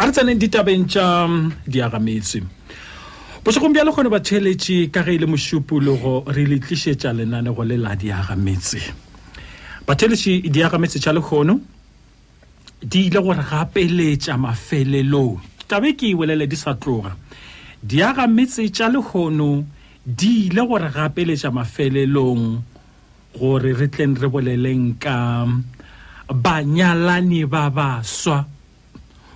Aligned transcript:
a 0.00 0.06
re 0.06 0.12
tseneng 0.14 0.38
ditabeng 0.38 0.86
tša 0.86 1.26
mm, 1.26 1.46
diagametse 1.66 2.38
bošegong 3.42 3.74
bja 3.74 3.82
lekgone 3.82 4.06
ba 4.14 4.22
tšheletše 4.22 4.94
ka 4.94 5.02
ge 5.02 5.18
e 5.18 5.18
le 5.18 5.26
mošupologo 5.26 6.12
re 6.30 6.44
le 6.46 6.58
tlišetša 6.62 7.10
lenanego 7.18 7.66
le 7.66 7.74
la 7.82 7.96
diagametse 7.98 8.78
batheletše 9.88 10.46
diagametse 10.54 11.02
tša 11.02 11.10
lekgono 11.18 11.58
di 12.78 13.08
ile 13.10 13.18
gore 13.26 13.42
gapeletša 13.42 14.38
mafelelong 14.38 15.42
tabe 15.66 15.90
ke 15.98 16.14
e 16.14 16.14
welele 16.14 16.46
di 16.46 16.54
sa 16.54 16.78
tloga 16.78 17.10
diagametse 17.82 18.70
tša 18.70 18.86
lekgono 18.94 19.66
di 20.06 20.46
ile 20.46 20.62
gore 20.62 20.94
gapeletša 20.94 21.50
mafelelong 21.50 22.44
gore 23.34 23.70
re 23.74 23.90
tleng 23.90 24.14
re 24.14 24.30
boleleng 24.30 24.94
ka 25.02 25.42
mm, 25.42 26.30
banyalani 26.38 27.42
ba 27.50 27.66
baswa 27.74 28.46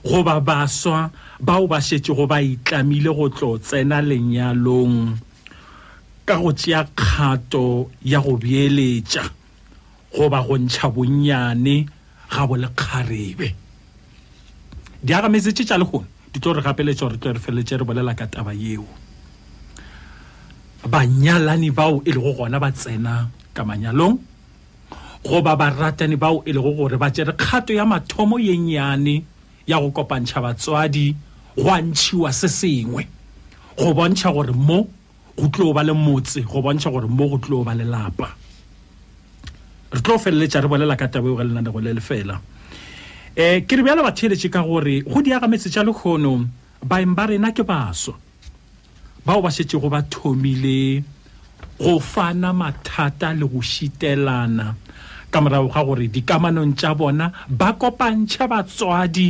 goba 0.05 0.41
baswa 0.43 1.11
bao 1.39 1.67
ba 1.71 1.79
šetšego 1.81 2.27
ba 2.27 2.43
itlamile 2.43 3.11
go 3.17 3.27
tlo 3.31 3.58
tsena 3.58 4.03
lenyalong 4.03 5.14
ka 6.27 6.35
go 6.43 6.50
tšea 6.53 6.82
kgato 6.99 7.86
ya 8.03 8.18
go 8.18 8.35
beeletša 8.35 9.22
goba 10.14 10.43
go 10.46 10.58
ntšha 10.58 10.86
bonnyane 10.94 11.86
ga 12.30 12.43
bo 12.49 12.54
lekgarebe 12.58 13.49
di 15.04 15.13
agametsetse 15.14 15.63
tša 15.63 15.79
lekgone 15.79 16.07
di 16.35 16.39
tlo 16.43 16.50
re 16.58 16.63
gapeletša 16.66 17.05
gore 17.07 17.19
tlo 17.22 17.30
re 17.39 17.39
feletse 17.39 17.75
re 17.79 17.85
bolela 17.86 18.14
ka 18.19 18.27
taba 18.27 18.50
yeo 18.50 18.82
banyalani 20.82 21.71
bao 21.71 22.03
e 22.03 22.11
lego 22.11 22.35
gona 22.35 22.58
ba 22.58 22.75
tsena 22.75 23.30
ka 23.55 23.63
manyalong 23.63 24.19
goba 25.22 25.55
baratani 25.55 26.19
bao 26.19 26.43
e 26.43 26.50
lego 26.50 26.75
gore 26.75 26.99
ba 26.99 27.07
tšere 27.14 27.39
kgato 27.39 27.71
ya 27.71 27.86
mathomo 27.86 28.43
ye 28.43 28.58
nnyane 28.58 29.30
ya 29.66 29.80
go 29.80 29.90
kopantšha 29.90 30.40
batswadi 30.43 31.14
go 31.57 31.71
a 31.71 31.82
ntšhiwa 31.82 32.33
se 32.33 32.48
sengwe 32.48 33.06
go 33.78 33.92
bontšha 33.94 34.32
gore 34.32 34.52
mo 34.52 34.88
go 35.36 35.48
tlo 35.48 35.72
ba 35.74 35.82
le 35.82 35.92
motse 35.94 36.42
go 36.42 36.60
bontšha 36.62 36.91
gore 36.91 37.06
mo 37.08 37.28
go 37.28 37.38
tlo 37.38 37.64
ba 37.64 37.74
lelapa 37.74 38.34
re 39.92 40.00
tlo 40.00 40.19
feleletša 40.19 40.60
re 40.66 40.69
bolela 40.69 40.96
ka 40.96 41.06
tabo 41.08 41.28
eo 41.28 41.36
ge 41.36 41.44
lenanego 41.44 41.80
le 41.80 41.92
le 41.94 42.00
fela 42.00 42.34
um 43.38 43.60
ke 43.62 43.74
re 43.77 43.82
bjala 43.82 44.02
batheletše 44.02 44.50
ka 44.50 44.62
gore 44.66 45.00
go 45.06 45.22
diagametse 45.22 45.70
tša 45.70 45.84
lekgono 45.86 46.44
baeng 46.82 47.14
ba 47.14 47.26
rena 47.30 47.52
ke 47.54 47.62
baswa 47.62 48.19
bao 49.24 49.38
ba 49.42 49.50
šetšego 49.50 49.88
ba 49.91 50.02
thomile 50.02 51.02
go 51.78 52.00
fana 52.02 52.50
mathata 52.52 53.30
le 53.32 53.47
go 53.47 53.62
šitelana 53.62 54.81
ka 55.33 55.41
morago 55.41 55.69
ga 55.72 55.80
gore 55.88 56.05
dikamanong 56.16 56.72
tša 56.78 56.91
bona 57.00 57.27
ba 57.58 57.69
kopantšha 57.80 58.44
batswadi 58.52 59.28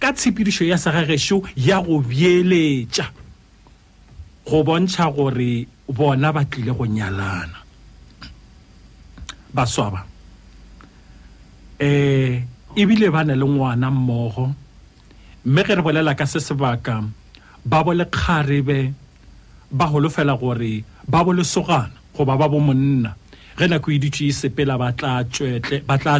ka 0.00 0.08
tshepidišo 0.16 0.64
ya 0.70 0.76
segagešo 0.84 1.36
ya 1.66 1.78
go 1.86 1.96
bieletša 2.08 3.06
go 4.48 4.58
bontšha 4.68 5.06
gore 5.16 5.52
bona 5.98 6.28
ba 6.36 6.42
tlile 6.50 6.72
go 6.78 6.84
nyalana 6.84 7.56
baswaba 9.56 10.00
um 11.84 12.32
ebile 12.80 13.08
ba 13.14 13.20
na 13.26 13.32
le 13.40 13.46
ngwana 13.54 13.88
mmogo 13.96 14.46
mme 15.48 15.60
ge 15.66 15.72
re 15.76 15.82
bolela 15.86 16.12
ka 16.18 16.24
se 16.32 16.38
sebaka 16.46 16.94
ba 17.70 17.78
bole 17.86 18.04
kgarebe 18.14 18.78
ba 19.78 19.84
golofela 19.92 20.34
gore 20.42 20.84
ba 21.10 21.18
bolesogana 21.26 21.96
goba 22.14 22.34
ba 22.40 22.44
bo 22.52 22.58
monna 22.68 23.12
ge 23.56 23.66
nako 23.68 23.90
e 23.90 23.98
dutše 23.98 24.26
e 24.28 24.32
sepela 24.32 24.76
ba 24.78 24.92
tla 24.92 25.24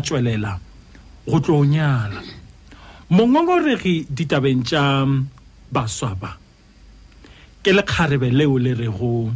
tswelela 0.00 0.58
go 1.26 1.38
tlo 1.40 1.64
nyala 1.64 2.20
mongongoregi 3.14 4.06
ditabeng 4.10 4.62
tša 4.66 5.06
mm, 5.06 5.22
baswa 5.70 6.10
ba 6.20 6.30
ke 7.62 7.70
lekgarebe 7.76 8.30
leo 8.32 8.58
le 8.58 8.72
rego 8.74 9.30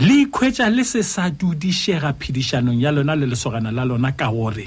le 0.00 0.14
ikhwetša 0.24 0.68
le 0.72 0.84
se 0.84 1.02
sa 1.04 1.28
dudišega 1.30 2.12
phedišanong 2.16 2.80
ya 2.80 2.90
lona 2.92 3.14
le 3.16 3.26
lesogana 3.26 3.70
la 3.72 3.84
lona 3.84 4.12
ka 4.12 4.30
gore 4.32 4.66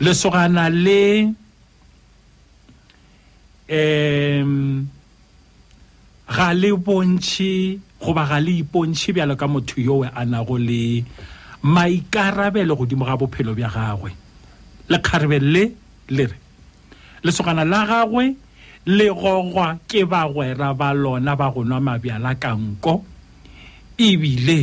lesogana 0.00 0.68
le 0.70 1.04
um 3.68 4.52
ga 6.34 6.48
le 6.52 6.70
bontšhe 6.72 7.52
goba 8.04 8.24
ga 8.30 8.38
le 8.46 8.52
ipontšhe 8.62 9.08
bjalo 9.14 9.34
ka 9.40 9.46
motho 9.52 9.78
yoo 9.88 10.04
a 10.04 10.22
nago 10.32 10.56
le 10.68 10.80
maikarabelo 11.74 12.72
godimo 12.80 13.04
ga 13.08 13.14
bophelo 13.20 13.52
bja 13.58 13.68
gagwe 13.76 14.10
lekgarebelele 14.90 15.62
le 16.16 16.24
re 16.30 16.36
lesogana 17.24 17.64
la 17.72 17.80
gagwe 17.90 18.24
le 18.96 19.06
gogwa 19.20 19.66
ke 19.88 20.00
bagwera 20.12 20.68
ba 20.80 20.88
lona 21.02 21.32
ba 21.40 21.46
go 21.54 21.60
nwa 21.68 21.78
mabjala 21.86 22.30
ka 22.42 22.50
nko 22.54 22.94
ebile 24.06 24.60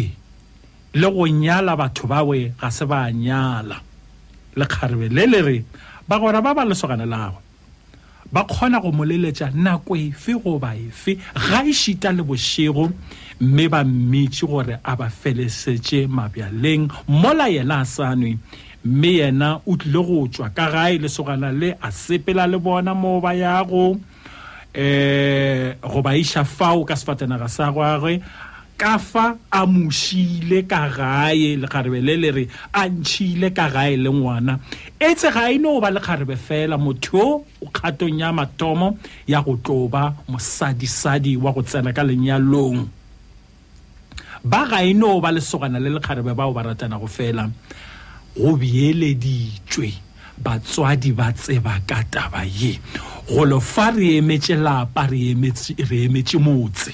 le 1.00 1.08
go 1.16 1.24
nyala 1.28 1.74
batho 1.80 2.06
bawe 2.08 2.40
ga 2.62 2.68
se 2.76 2.86
ba 2.92 3.00
nyala 3.26 3.78
lekgarebe 4.60 5.08
le 5.16 5.24
le 5.32 5.40
re 5.48 5.58
bagwera 6.10 6.40
ba 6.46 6.52
ba 6.54 6.64
lesogana 6.70 7.06
lagwe 7.10 7.42
ba 8.32 8.44
kgona 8.48 8.78
go 8.80 8.92
moleletša 8.94 9.50
nako 9.58 9.96
efe 9.98 10.38
goba 10.38 10.78
efe 10.78 11.18
ga 11.50 11.60
e 11.66 11.74
šita 11.74 12.14
le 12.14 12.22
bošego 12.24 12.86
mme 13.42 13.66
ba 13.74 13.84
mmetse 13.84 14.46
gore 14.46 14.76
a 14.84 14.94
ba 14.96 15.08
felesetše 15.10 16.06
mabjaleng 16.08 16.92
mola 17.08 17.48
yena 17.50 17.80
a 17.82 17.86
sanwe 17.86 18.36
mme 18.86 19.12
yena 19.18 19.50
o 19.66 19.74
tlile 19.82 20.04
go 20.06 20.28
tswa 20.30 20.50
ka 20.54 20.68
gae 20.70 21.00
lesogana 21.02 21.50
le 21.52 21.74
a 21.82 21.90
sepela 21.92 22.46
le 22.48 22.58
bona 22.60 22.94
moo 22.94 23.20
ba 23.22 23.34
yago 23.34 23.98
um 23.98 25.74
go 25.82 26.02
ba 26.06 26.14
iša 26.18 26.46
fao 26.46 26.86
ka 26.86 26.96
sefatanaga 26.96 27.50
sa 27.50 27.72
gagwe 27.74 28.20
ka 28.78 29.00
fa 29.02 29.34
a 29.50 29.66
mošile 29.66 30.62
ka 30.70 30.86
gae 30.94 31.58
lekgarebe 31.58 31.98
le 32.02 32.16
le 32.22 32.30
re 32.36 32.46
a 32.74 32.86
ntšhile 32.90 33.50
ka 33.58 33.66
gae 33.74 33.98
le 33.98 34.10
ngwana 34.14 34.60
etse 35.02 35.34
ga 35.34 35.50
e 35.50 35.58
no 35.58 35.80
ba 35.82 35.90
lekgarebe 35.90 36.38
fela 36.38 36.78
motho 36.78 37.18
o 37.26 37.42
o 37.62 37.68
kgatong 37.74 38.22
ya 38.22 38.30
mathomo 38.34 38.98
ya 39.28 39.42
go 39.42 39.58
tloba 39.58 40.14
mosadisadi 40.30 41.38
wa 41.42 41.50
go 41.52 41.66
tsena 41.66 41.90
ka 41.94 42.04
lenyalong 42.06 42.86
ba 44.44 44.66
ga 44.70 44.80
e 44.90 44.94
no 44.94 45.22
ba 45.22 45.30
lesogana 45.32 45.78
le 45.80 45.90
lekgarebe 45.94 46.34
bao 46.34 46.52
ba 46.54 46.62
ratanago 46.66 47.06
fela 47.08 47.46
go 48.36 48.50
beeleditšwe 48.58 49.90
batswadi 50.44 51.12
ba 51.14 51.28
tseba 51.38 51.74
ka 51.90 52.00
taba 52.14 52.42
ye 52.60 52.74
golo 53.30 53.60
fa 53.60 53.90
re 53.94 54.08
emetše 54.20 54.56
lapa 54.66 55.04
re 55.12 55.20
emetše 56.04 56.38
motse 56.46 56.92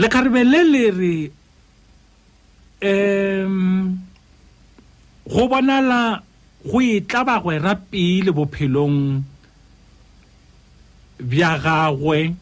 lekgarebe 0.00 0.42
le 0.52 0.60
le 0.72 0.84
re 1.00 1.14
um 2.82 3.98
go 5.32 5.48
bonala 5.50 6.20
go 6.68 6.78
e 6.92 7.00
tla 7.08 7.20
bagwera 7.28 7.72
pele 7.90 8.30
bophelong 8.36 8.98
bja 11.30 11.50
gagwe 11.64 12.41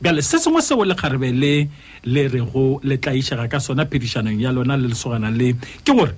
bjale 0.00 0.22
se 0.22 0.38
sengwe 0.38 0.60
seo 0.62 0.84
lekgarebe 0.84 1.30
le 1.32 1.68
le 2.04 2.28
rego 2.28 2.80
le 2.82 2.96
tlaišega 2.96 3.46
ka 3.48 3.58
sona 3.60 3.84
phedišanong 3.86 4.40
ya 4.42 4.50
lona 4.52 4.76
le 4.76 4.88
lesogana 4.90 5.30
le 5.30 5.54
ke 5.86 5.92
gore 5.94 6.14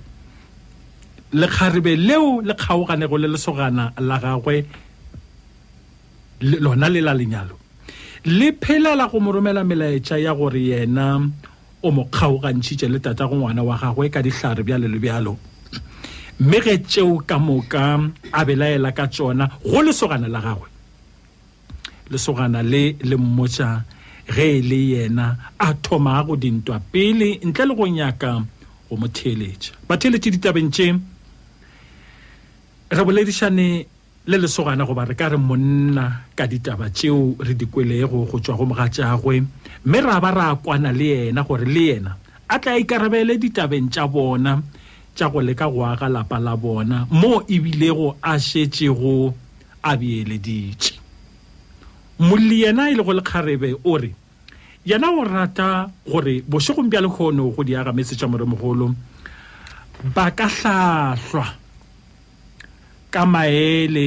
lekgarebe 1.32 1.92
leo 1.96 2.40
le 2.40 2.54
kgaoganego 2.54 3.16
le 3.18 3.28
lesogana 3.28 3.92
la 4.00 4.16
gagwe 4.18 4.64
lona 6.40 6.88
le 6.88 7.00
la 7.00 7.12
lenyalo 7.14 7.54
le 8.24 8.52
phelela 8.56 9.08
go 9.10 9.20
mo 9.20 9.32
romela 9.32 9.62
melaetša 9.64 10.16
ya 10.24 10.32
gore 10.34 10.60
yena 10.72 11.20
o 11.82 11.90
mo 11.92 12.04
kgaogantšhitše 12.08 12.88
le 12.88 12.98
tata 13.00 13.28
go 13.28 13.36
ngwana 13.36 13.62
wa 13.62 13.76
gagwe 13.76 14.08
ka 14.08 14.22
dihlare 14.22 14.64
bjale 14.64 14.88
le 14.88 14.98
bjalo 14.98 15.36
mme 16.40 16.58
ge 16.64 16.80
tšeo 16.80 17.20
ka 17.28 17.38
moka 17.38 18.00
a 18.32 18.40
belaela 18.44 18.92
ka 18.96 19.04
tšona 19.06 19.60
go 19.60 19.82
lesogana 19.84 20.28
la 20.32 20.40
gagwe 20.40 20.68
lesogana 22.12 22.60
le 22.62 22.96
le 23.08 23.16
mmotsa 23.16 23.68
ge 24.34 24.46
e 24.58 24.62
le 24.68 24.78
yena 24.94 25.26
a 25.58 25.68
thoma 25.84 26.14
go 26.26 26.34
dintwa 26.42 26.76
pele 26.92 27.28
ntle 27.46 27.64
le 27.68 27.74
go 27.78 27.84
nyaka 27.98 28.30
go 28.90 28.94
mo 29.00 29.06
theeletša 29.16 29.72
batheeletše 29.88 30.30
ditabeng 30.34 30.70
tše 30.74 30.88
re 32.96 33.02
boledišane 33.06 33.68
le 34.30 34.36
lesogana 34.42 34.82
goba 34.88 35.02
re 35.08 35.14
ka 35.20 35.26
re 35.32 35.36
monna 35.48 36.04
ka 36.38 36.44
ditaba 36.52 36.86
tšeo 36.96 37.20
re 37.46 37.52
di 37.58 37.66
kwelego 37.72 38.18
go 38.30 38.36
tšwa 38.42 38.54
go 38.58 38.64
mogatšagwe 38.70 39.34
mme 39.86 39.98
ra 40.06 40.14
ba 40.22 40.30
ra 40.38 40.46
kwana 40.64 40.90
le 40.98 41.06
yena 41.12 41.42
gore 41.48 41.66
le 41.74 41.82
yena 41.90 42.12
a 42.48 42.54
tla 42.62 42.72
ikarabele 42.82 43.32
ditabeng 43.42 43.88
tša 43.94 44.04
bona 44.14 44.52
tša 45.16 45.26
go 45.32 45.38
leka 45.48 45.66
go 45.74 45.80
aga 45.92 46.08
lapa 46.14 46.36
la 46.46 46.54
bona 46.64 46.96
moo 47.20 47.38
ebilego 47.54 48.08
a 48.22 48.32
šetšego 48.48 49.16
a 49.82 49.92
beeleditše 50.00 50.95
moliena 52.18 52.90
e 52.90 52.94
le 52.94 53.02
go 53.02 53.12
lekgarebe 53.12 53.74
o 53.84 53.98
re 53.98 54.14
yana 54.86 55.08
o 55.10 55.24
rata 55.24 55.90
gore 56.08 56.40
bosegong 56.48 56.88
bja 56.90 57.00
lekgono 57.00 57.44
go 57.54 57.62
diaga 57.62 57.92
metsetša 57.92 58.26
moremogolo 58.30 58.88
ba 60.14 60.26
ka 60.38 60.46
tlhahlwa 60.56 61.46
ka 63.12 63.22
maele 63.32 64.06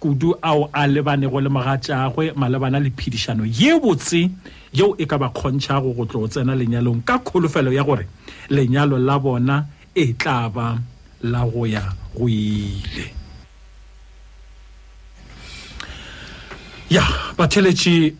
kudu 0.00 0.30
ao 0.42 0.70
a 0.72 0.82
lebanego 0.92 1.40
le 1.44 1.48
mogatšagwe 1.56 2.24
malebana 2.40 2.78
le 2.84 2.90
phedišano 2.98 3.44
ye 3.58 3.72
botse 3.82 4.30
yeo 4.76 4.88
e 4.96 5.04
ka 5.10 5.16
ba 5.20 5.28
kgontšhago 5.28 5.90
go 5.96 6.04
tlo 6.08 6.28
tsena 6.32 6.54
lenyalong 6.60 7.00
ka 7.08 7.16
kgolofelo 7.24 7.70
ya 7.76 7.82
gore 7.88 8.04
lenyalo 8.54 8.96
la 9.06 9.16
bona 9.24 9.56
e 10.02 10.16
tla 10.20 10.48
ba 10.54 10.66
la 11.32 11.40
go 11.50 11.62
ya 11.74 11.84
go 12.16 12.28
ile 12.28 13.19
ya 16.90 17.04
batheletše 17.38 18.14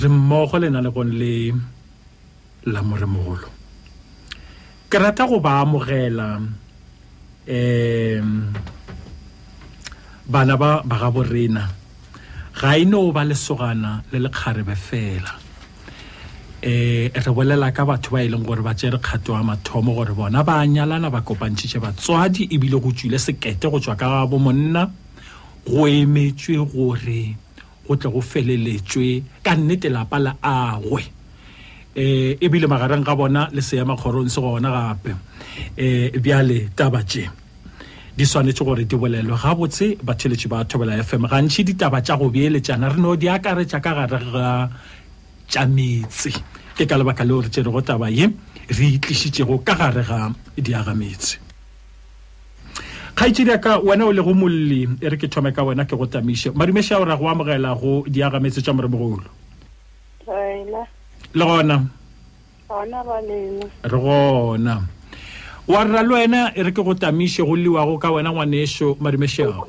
re 0.00 0.08
mmogo 0.08 0.58
lena 0.58 0.80
le 0.82 0.90
gon 0.90 1.08
le 1.08 1.52
la 2.66 2.82
moremogolo 2.82 3.48
ke 4.90 4.96
rata 5.00 5.24
go 5.26 5.40
ba 5.40 5.64
amogela 5.64 6.36
um 7.48 8.52
bana 10.28 10.54
ba 10.56 10.82
ba 10.84 10.96
ga 11.00 11.10
borena 11.10 11.62
ga 12.60 12.76
e 12.76 12.84
no 12.84 13.10
ba 13.10 13.24
lesogana 13.24 14.02
le 14.12 14.18
lekgarebe 14.20 14.76
fela 14.76 15.32
um 16.60 17.08
re 17.24 17.30
bolela 17.32 17.72
ka 17.72 17.86
batho 17.88 18.12
ba 18.12 18.20
e 18.20 18.28
leng 18.28 18.44
gore 18.44 18.60
ba 18.60 18.74
tsere 18.76 19.00
kgato 19.00 19.32
wa 19.32 19.42
mathomo 19.56 19.94
gore 19.96 20.12
bona 20.12 20.44
ba 20.44 20.60
nyalana 20.68 21.08
ba 21.08 21.24
kopantšhitše 21.24 21.80
batswadi 21.80 22.52
ebile 22.52 22.76
go 22.84 22.92
tswile 22.92 23.16
sekete 23.16 23.64
go 23.72 23.80
tswa 23.80 23.96
ka 23.96 24.26
bo 24.28 24.36
monna 24.38 24.92
go 25.64 25.88
emetswe 25.88 26.60
gore 26.68 27.40
o 27.88 27.96
tle 27.96 28.10
go 28.10 28.20
feleletswe 28.20 29.08
ka 29.44 29.52
nnete 29.56 29.88
lapa 29.92 30.18
la 30.18 30.32
agwe 30.40 31.02
um 31.96 32.36
ebile 32.46 32.66
magareng 32.66 33.04
ga 33.04 33.14
bona 33.18 33.42
le 33.54 33.60
seamakgorong 33.60 34.28
se 34.34 34.40
gona 34.44 34.70
gape 34.76 35.12
um 35.14 36.22
bjale 36.24 36.58
taba 36.78 37.02
tše 37.10 37.24
di 38.16 38.24
swanetse 38.24 38.62
gore 38.64 38.84
di 38.88 38.96
bolelwe 38.96 39.36
gabotse 39.42 39.84
batheletše 40.06 40.46
ba 40.52 40.58
thobela 40.68 40.92
fm 41.06 41.24
gantšhi 41.32 41.62
ditaba 41.68 41.98
tša 42.06 42.14
go 42.20 42.26
beeletšana 42.34 42.86
re 42.94 42.98
no 43.04 43.10
di 43.20 43.26
akaretša 43.36 43.78
ka 43.84 43.90
gare 43.98 44.18
ga 44.34 44.48
tša 45.50 45.62
metse 45.76 46.30
ke 46.76 46.84
ka 46.88 46.94
lebaka 46.98 47.22
leo 47.28 47.38
re 47.44 47.48
tšerego 47.52 47.80
taba 47.88 48.08
ye 48.18 48.26
re 48.76 48.86
itlišitšego 48.96 49.56
ka 49.66 49.74
gare 49.80 50.02
ga 50.08 50.18
diagametse 50.66 51.43
kgaitsedi 53.16 53.54
ka 53.62 53.78
wena 53.78 54.06
o 54.06 54.12
le 54.12 54.22
go 54.26 54.34
molli 54.34 54.88
e 55.00 55.08
re 55.08 55.16
ke 55.16 55.28
thome 55.30 55.54
ka 55.54 55.62
wena 55.62 55.86
ke 55.86 55.94
go 55.96 56.02
tamiše 56.06 56.50
madumeša 56.50 56.98
o 56.98 57.04
ra 57.06 57.14
go 57.16 57.28
amogela 57.30 57.70
go 57.74 58.02
di 58.10 58.18
tša 58.50 58.72
more 58.74 58.88
mogolo 58.90 59.22
le 61.38 61.44
gona 61.46 61.78
re 63.86 63.98
gona 64.02 64.76
wa 65.70 65.80
rra 65.86 66.02
le 66.02 66.12
wena 66.18 66.40
e 66.54 66.60
re 66.66 66.70
ke 66.74 66.82
go 66.82 66.94
tamiše 66.94 67.42
go 67.46 67.54
liwago 67.54 67.98
ka 68.02 68.10
wena 68.10 68.32
ngwanešo 68.34 68.96
madumešago 69.00 69.62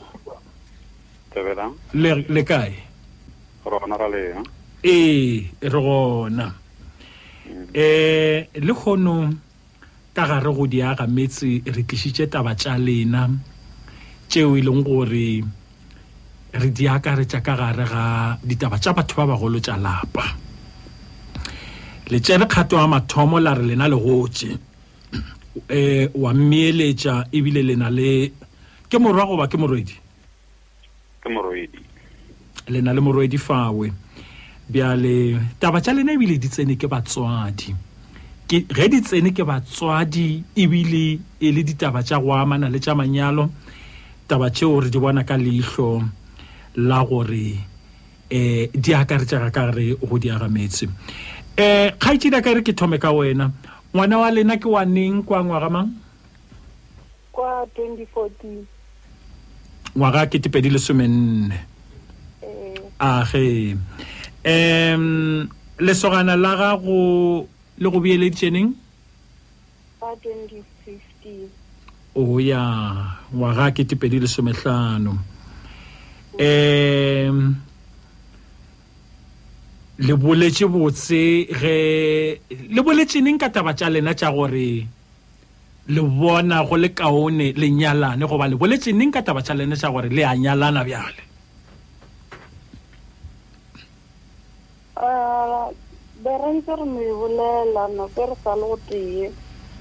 le 1.94 2.42
kae 2.50 2.74
ee 4.82 5.46
re 5.62 5.80
gona 5.86 6.56
um 7.46 7.68
le 8.66 8.74
kgonong 8.74 9.45
ka 10.16 10.24
gare 10.32 10.50
go 10.56 10.64
di 10.72 10.80
aga 10.82 11.06
metse 11.16 11.48
re 11.76 11.82
tlisitse 11.88 12.24
taba 12.34 12.54
tša 12.62 12.74
lena 12.88 13.24
tšeo 14.30 14.52
e 14.56 14.62
leng 14.68 14.82
gore 14.88 15.28
re 16.62 16.70
di 16.78 16.84
akaretša 16.96 17.40
ka 17.46 17.54
gare 17.62 17.84
ga 17.94 18.06
ditaba 18.50 18.78
tša 18.84 18.92
batho 18.98 19.16
ba 19.20 19.26
bagolo 19.36 19.60
tša 19.66 19.76
lapa 19.86 20.24
letsere 22.12 22.46
kgato 22.52 22.74
wa 22.82 22.88
mathomo 22.96 23.38
la 23.46 23.52
re 23.60 23.64
lena 23.70 23.86
le 23.92 23.98
gotse 24.06 24.50
um 25.12 25.20
e, 25.80 26.08
wa 26.22 26.32
mmeeletša 26.38 27.14
ebile 27.38 27.60
lena 27.70 27.88
le 27.98 28.14
ke 28.90 28.96
morwa 29.04 29.24
goba 29.30 29.46
ke 29.52 29.58
morwedi 29.62 29.96
ke 31.22 31.28
morwedi 31.36 31.80
lena 32.72 32.90
le 32.96 33.02
morwedi 33.06 33.36
fawe 33.48 33.88
bjale 34.72 35.16
taba 35.62 35.78
tša 35.84 35.92
lena 35.98 36.12
ebile 36.16 36.36
di 36.44 36.48
tsene 36.54 36.74
ke 36.80 36.88
batswadi 36.94 37.70
ge 38.48 38.88
di 38.88 39.02
tsene 39.02 39.34
ke 39.34 39.42
batswadi 39.44 40.44
ebile 40.56 41.18
e 41.42 41.48
le 41.52 41.62
ditaba 41.66 42.02
tša 42.06 42.18
go 42.22 42.32
amana 42.38 42.68
le 42.70 42.80
tša 42.84 42.94
manyalo 43.00 43.44
taba 44.30 44.48
tšeo 44.54 44.78
re 44.84 44.90
di 44.94 45.00
bona 45.04 45.24
ka 45.30 45.34
leihlo 45.44 45.92
la 46.88 47.00
gore 47.10 47.50
um 48.30 48.68
di 48.84 48.92
akaretšaga 48.94 49.50
ka 49.56 49.62
gare 49.72 49.88
go 50.08 50.16
di 50.22 50.30
agametse 50.30 50.86
um 50.86 50.92
eh, 51.58 51.90
kgaitšhida 51.98 52.40
ka 52.46 52.50
e 52.54 52.56
re 52.62 52.62
ke 52.62 52.74
thome 52.78 52.98
ka 53.02 53.10
wena 53.18 53.50
ngwana 53.96 54.16
wa 54.22 54.30
lena 54.30 54.56
ke 54.62 54.68
wa 54.70 54.82
neng 54.86 55.26
kwa 55.26 55.40
ngwaga 55.46 55.70
mang 55.74 55.90
kwa 57.34 57.66
twenty 57.74 58.06
fourteen 58.14 58.60
ngwaga 59.98 60.22
a 60.30 60.30
ketepedi 60.30 60.70
lesomenne 60.70 61.58
eh. 62.46 62.78
age 63.02 63.74
um 64.46 65.06
lesogana 65.82 66.38
la 66.38 66.54
gago 66.62 67.02
le 67.78 67.88
go 67.92 68.00
biele 68.00 68.30
tseneng 68.32 68.72
o 72.16 72.40
ya 72.40 72.62
ngwaga 73.36 73.72
ketepedi 73.76 74.20
le 74.24 74.28
sometlhano 74.32 75.12
um 76.40 77.38
le 80.00 80.14
boletse 80.16 80.64
botse 80.72 81.52
ge 81.52 82.40
le 82.48 82.80
boletse 82.82 83.20
neng 83.20 83.36
ka 83.36 83.52
taba 83.52 83.76
tsa 83.76 83.92
lena 83.92 84.14
tsa 84.16 84.32
gore 84.32 84.88
le 85.92 86.02
bona 86.02 86.64
go 86.64 86.76
le 86.80 86.94
kaone 86.96 87.52
le 87.60 87.68
nyalane 87.68 88.24
goba 88.24 88.48
le 88.48 88.56
boletse 88.56 88.96
neng 88.96 89.12
ka 89.12 89.20
taba 89.22 89.44
tsa 89.44 89.52
lena 89.52 89.76
tsa 89.76 89.92
gore 89.92 90.08
le 90.08 90.24
a 90.24 90.32
nyalana 90.36 90.82
bjale 90.88 91.22
ah, 94.96 95.68
berentse 96.26 96.72
re 96.74 96.86
mo 96.90 97.00
ebolela 97.06 97.86
nako 97.94 98.10
e 98.10 98.26
re 98.26 98.36
sa 98.44 98.52
le 98.58 98.66
go 98.68 98.78
tee 98.90 99.30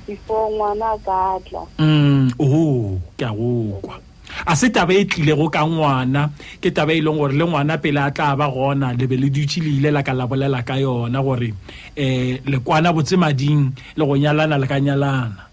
before 0.06 0.52
ngwana 0.52 0.86
a 0.92 0.98
ka 1.00 1.40
tla 1.40 1.62
um 1.80 2.28
mm, 2.28 2.36
oo 2.36 2.60
oh, 2.60 3.00
ke 3.16 3.24
a 3.24 3.32
gokwa 3.32 3.96
a 4.44 4.52
se 4.60 4.68
taba 4.68 4.92
e 4.92 5.08
tlile 5.08 5.32
go 5.40 5.48
ka 5.48 5.64
ngwana 5.64 6.28
ke 6.60 6.68
taba 6.68 6.92
e 6.92 7.00
leng 7.00 7.16
gore 7.16 7.32
le 7.32 7.44
ngwana 7.48 7.80
pele 7.80 7.96
a 8.00 8.10
tla 8.12 8.36
ba 8.36 8.52
gona 8.52 8.92
lebe 8.92 9.16
le 9.16 9.32
dutse 9.32 9.64
le 9.64 9.72
ile 9.72 9.88
la 9.90 10.02
ka 10.04 10.12
la 10.12 10.26
bolela 10.28 10.60
ka 10.62 10.76
yona 10.76 11.24
gore 11.24 11.48
um 11.48 11.56
eh, 11.96 12.44
lekwana 12.44 12.92
botsemading 12.92 13.72
le 13.96 14.02
go 14.04 14.12
nyalana 14.16 14.58
le 14.60 14.66
ka 14.68 14.76
nyalana 14.80 15.48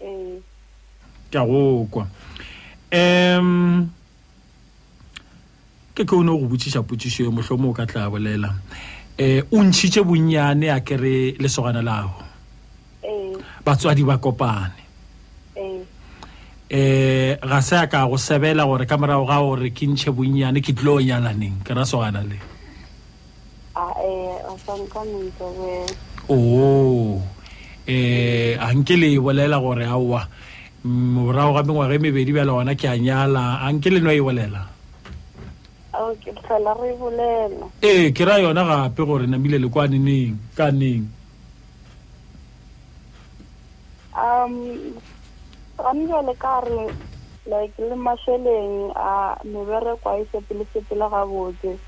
eh. 0.00 0.40
ke 1.28 1.36
a 1.36 1.44
gokwa 1.44 2.08
um 2.88 3.84
ke 5.92 6.08
kgone 6.08 6.32
go 6.32 6.40
go 6.40 6.48
botsisa 6.48 6.80
potsiso 6.80 7.28
e 7.28 7.28
motlho 7.28 7.60
mo 7.60 7.68
o 7.76 7.76
ka 7.76 7.84
tla 7.84 8.08
bolela 8.08 8.48
eh 9.18 9.42
o 9.52 9.62
ntšhitše 9.64 10.04
bonnyane 10.04 10.68
a 10.68 10.80
kere 10.84 11.32
lesogana 11.40 11.80
lago 11.82 12.20
ee. 13.02 13.32
batswadi 13.64 14.04
ba 14.04 14.18
kopane 14.20 14.76
ee. 15.56 15.80
eh 16.68 17.38
ga 17.40 17.60
se 17.64 17.76
a 17.76 17.86
ka 17.88 18.04
go 18.06 18.16
sebela 18.20 18.68
gore 18.68 18.84
ka 18.84 18.98
morago 19.00 19.24
ga 19.24 19.40
gore 19.40 19.70
ke 19.72 19.86
ntšhe 19.88 20.12
bonnyane 20.12 20.60
ke 20.60 20.76
tlile 20.76 20.90
o 20.92 21.00
nyalaneng 21.00 21.64
ke 21.64 21.72
ra 21.72 21.88
sogana 21.88 22.20
le 22.28 22.36
ee, 23.76 24.36
oo 26.28 27.22
eh 27.88 28.60
a 28.60 28.68
nke 28.76 29.00
le 29.00 29.16
bolela 29.16 29.56
gore 29.56 29.88
aowa 29.88 30.28
mm, 30.84 31.24
morago 31.24 31.56
ga 31.56 31.62
mengwaga 31.64 31.96
e 31.96 31.98
mebedi 32.04 32.36
bjale 32.36 32.52
gona 32.52 32.76
ke 32.76 32.84
a 32.84 32.98
nyala 33.00 33.64
a 33.64 33.72
nke 33.72 33.88
le 33.96 34.00
no 34.04 34.12
e 34.12 34.20
bolela 34.20 34.75
ke 36.20 36.30
re 36.32 36.92
bolela 37.00 37.66
ee 37.82 38.06
eh, 38.06 38.12
ke 38.12 38.24
ra 38.24 38.38
yona 38.38 38.64
gape 38.64 39.04
gore 39.06 39.26
namile 39.26 39.58
le 39.58 39.68
kwa 39.68 39.88
neng 39.88 40.36
ka 40.56 40.70
neng 40.70 41.08
um 44.14 44.54
gane 45.78 46.04
jale 46.08 46.34
ka 46.38 46.60
re 46.60 46.90
like 47.46 47.78
le 47.78 47.96
mašheleng 47.96 48.92
a 48.94 49.36
mebereko 49.44 50.04
a 50.10 50.18
e 50.20 50.26
sepele-sepele 50.32 51.08
gabotse 51.10 51.78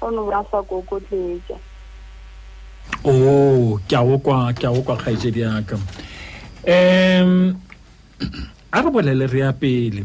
ono 0.00 0.26
ba 0.26 0.44
sa 0.50 0.62
kokotletša 0.62 1.56
o 3.04 3.10
oh, 3.10 3.80
ke 3.88 3.96
a 3.96 4.04
go 4.04 4.18
kwa 4.18 4.52
ke 4.52 4.66
a 4.66 4.72
go 4.72 4.82
kgaetsedi 4.84 5.40
yaka 5.40 5.76
um 6.68 7.56
a 8.74 8.82
re 8.82 8.88
bolele 8.90 9.26
re 9.30 9.40
ya 9.40 9.52
pele 9.52 10.04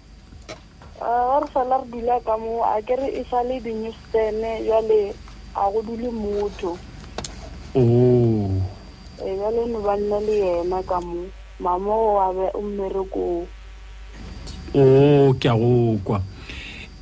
wa 1.01 1.39
re 1.39 1.47
fela 1.47 1.81
re 1.81 1.87
dula 1.91 2.19
ka 2.21 2.37
mo 2.37 2.61
a 2.63 2.81
kere 2.81 3.07
e 3.09 3.23
sa 3.29 3.41
le 3.43 3.59
dinewstan 3.59 4.37
jale 4.65 5.13
a 5.55 5.71
go 5.71 5.81
dule 5.81 6.11
motho 6.13 6.77
oh. 7.75 8.51
ee 9.19 9.25
eh, 9.25 9.37
jale 9.41 9.65
no 9.71 9.81
ba 9.81 9.95
nna 9.97 10.19
le 10.19 10.33
yena 10.37 10.83
ka 10.87 11.01
mo 11.01 11.25
mama 11.59 11.93
o 11.93 12.19
abe 12.21 12.45
o 12.53 12.61
mmerekoo 12.61 13.47
o 14.75 14.81
oh, 14.81 15.33
ke 15.33 15.49
a 15.49 15.55
go 15.57 15.97
kwa 16.03 16.21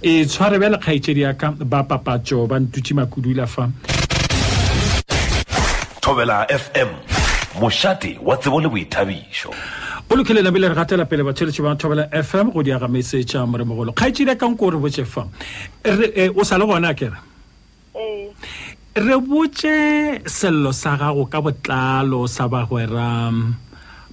e 0.02 0.22
eh, 0.22 0.26
tshware 0.28 0.60
bjale 0.60 0.78
kgaitsedi 0.78 1.22
yaka 1.22 1.52
ba 1.52 1.84
papatso 1.84 2.48
ba 2.48 2.60
ntutse 2.60 2.94
makudula 2.94 3.48
fa 3.48 3.68
thobela 6.02 6.48
fm 6.50 6.96
mošate 7.60 8.20
wa 8.26 8.38
tsebo 8.38 8.60
le 8.62 8.70
boithabišo 8.70 9.52
bolokele 10.10 10.42
labele 10.42 10.68
re 10.70 10.76
gatela 10.76 11.06
pele 11.06 11.22
batšheletše 11.24 11.62
ba 11.62 11.76
thobela 11.78 12.06
fm 12.12 12.50
go 12.54 12.64
diaga 12.66 12.88
mesetša 12.90 13.46
moremogolo 13.46 13.94
kgaetšile 13.94 14.34
ka 14.42 14.50
nko 14.50 14.64
o 14.66 14.70
re 14.74 14.78
botše 14.82 15.06
fa 15.06 15.24
e, 15.86 16.30
o 16.34 16.42
sa 16.44 16.58
le 16.58 16.66
gona 16.66 16.90
a 16.90 16.94
kere 16.98 17.20
re 18.98 19.14
ee. 19.14 19.22
botše 19.22 19.80
selelo 20.26 20.74
sa 20.74 20.98
gago 20.98 21.30
ka 21.30 21.40
botlalo 21.46 22.26
sa 22.26 22.50
bagwera 22.50 23.30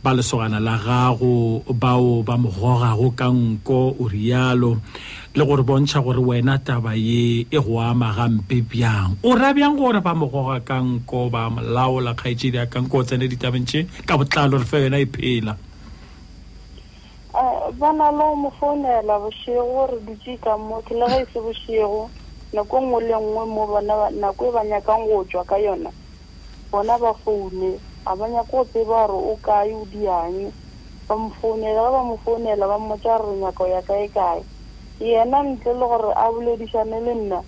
ba 0.04 0.10
lesogana 0.12 0.60
la 0.60 0.76
gago 0.76 1.64
bao 1.72 2.20
ba 2.22 2.36
mogogago 2.36 3.08
ka 3.16 3.32
nko 3.32 3.96
o 3.96 4.04
rialo 4.04 4.76
le 5.32 5.42
gore 5.48 5.64
bontšha 5.64 6.04
gore 6.04 6.20
wena 6.20 6.60
taba 6.60 6.92
ye 6.92 7.48
e 7.48 7.56
go 7.58 7.80
ama 7.80 8.12
gampe 8.12 8.60
bjang 8.60 9.16
o 9.24 9.32
ra 9.32 9.56
bjang 9.56 9.80
gore 9.80 10.00
ba 10.04 10.12
mogoga 10.12 10.60
ka 10.60 10.76
nko 10.76 11.32
ba 11.32 11.48
molaola 11.48 12.12
kgaetšedi 12.14 12.56
ya 12.60 12.68
e 12.68 12.68
ka 12.68 12.84
nko 12.84 12.96
o 13.00 13.02
tsene 13.04 13.28
ditabentše 13.32 13.88
ka 14.04 14.20
botlalo 14.20 14.60
re 14.60 14.64
fe 14.68 14.76
yona 14.84 15.00
e 15.00 15.06
phela 15.08 15.56
bana 17.78 18.10
le 18.12 18.26
mo 18.34 18.50
founela 18.58 19.18
bošego 19.20 19.62
gore 19.68 20.00
dutse 20.06 20.40
ka 20.40 20.56
mo 20.56 20.80
ke 20.88 20.94
le 20.96 21.04
ga 21.06 21.20
ise 21.20 21.36
e 21.36 21.44
bošego 21.44 22.08
nako 22.56 22.80
nngwe 22.80 23.00
le 23.04 23.12
nngwe 23.20 23.44
mo 23.46 23.66
bona 23.68 24.08
nako 24.16 24.48
e 24.48 24.52
ba 24.52 24.62
nyakang 24.64 25.04
go 25.04 25.24
tswa 25.28 25.44
ka 25.44 25.56
yona 25.60 25.90
bona 26.72 26.96
ba 26.98 27.12
foune 27.12 27.76
ga 28.08 28.12
ba 28.16 28.26
nyako 28.28 28.56
o 28.56 28.64
tseba 28.64 28.84
gore 29.04 29.12
o 29.12 29.36
kae 29.42 29.72
o 29.76 29.84
diang 29.92 30.48
ba 31.08 31.14
mo 31.20 31.28
founela 31.42 31.76
ga 31.84 31.90
ba 31.92 32.00
mo 32.08 32.16
founela 32.24 32.64
ba 32.66 32.78
mmotsa 32.80 33.18
gore 33.20 33.36
nyako 33.36 33.62
ya 33.68 33.82
kae 33.84 34.08
kae 34.08 34.40
yena 35.04 35.42
ntle 35.44 35.74
le 35.76 35.86
gore 35.92 36.12
a 36.16 36.32
boledišane 36.32 37.00
le 37.04 37.14
nna 37.14 37.40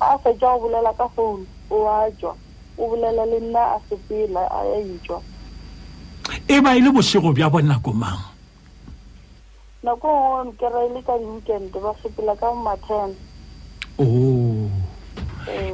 a 0.00 0.18
fetsa 0.18 0.48
go 0.56 0.58
bolela 0.64 0.96
ka 0.96 1.08
founu 1.12 1.44
o 1.68 1.84
a 1.88 2.08
tswa 2.16 2.32
o 2.80 2.88
bolela 2.88 3.26
le 3.28 3.40
nna 3.40 3.76
a 3.76 3.80
sepela 3.90 4.48
a 4.48 4.64
ya 4.64 4.80
itswa 4.80 5.20
e 6.48 6.60
ba 6.64 6.72
e 6.76 6.80
le 6.80 6.88
bošego 6.88 7.32
bja 7.36 7.52
bonako 7.52 7.92
mang 7.92 8.31
nako 9.86 10.06
e 10.06 10.46
ngwe 10.46 10.52
kereele 10.60 11.00
ka 11.06 11.14
di-weekend 11.20 11.68
ba 11.84 11.90
sepela 12.02 12.34
ka 12.40 12.48
mathen 12.64 13.10
o 13.98 14.04
oh. 14.06 14.70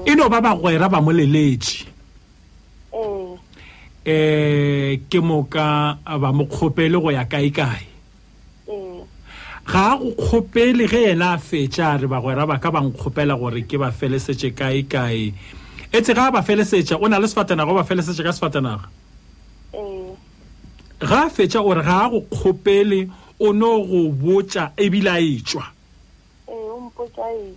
e 0.09 0.13
no 0.17 0.25
ba 0.33 0.41
bagwera 0.47 0.87
ba 0.89 1.01
moleletse 1.05 1.85
e 2.89 3.05
eh, 4.09 4.97
um 4.97 5.07
ke 5.13 5.19
moka 5.21 6.01
ba 6.01 6.31
mokgopele 6.33 6.97
go 7.05 7.11
ya 7.13 7.29
kaekae 7.29 7.85
ga 9.69 9.85
a 9.93 9.93
go 10.01 10.09
kgopele 10.17 10.89
ge 10.93 11.01
ena 11.13 11.37
a 11.37 11.37
fetsa 11.49 11.85
a 12.01 12.01
re 12.01 12.07
bagwera 12.09 12.49
ba 12.49 12.57
ka 12.57 12.73
bankgopela 12.73 13.37
gore 13.37 13.61
ke 13.69 13.77
ba 13.77 13.93
felesetse 13.93 14.57
kae 14.57 14.89
kae 14.89 15.33
etse 15.93 16.17
ga 16.17 16.33
a 16.33 16.33
ba 16.33 16.41
felesetsa 16.41 16.97
o 16.97 17.05
na 17.13 17.21
le 17.21 17.29
sefatanaga 17.29 17.71
o 17.77 17.77
ba 17.77 17.85
felesetse 17.85 18.25
ka 18.25 18.33
sefatanaga 18.33 18.89
ga 20.97 21.29
a 21.29 21.29
fetsa 21.29 21.61
gore 21.61 21.85
ga 21.85 22.09
a 22.09 22.09
go 22.09 22.25
kgopele 22.25 23.28
o 23.41 23.53
no 23.53 23.73
go 23.87 24.03
botsa 24.11 24.73
ebile 24.77 25.07
a 25.11 25.21
etswa 25.23 25.65
a 25.69 27.29
e, 27.31 27.55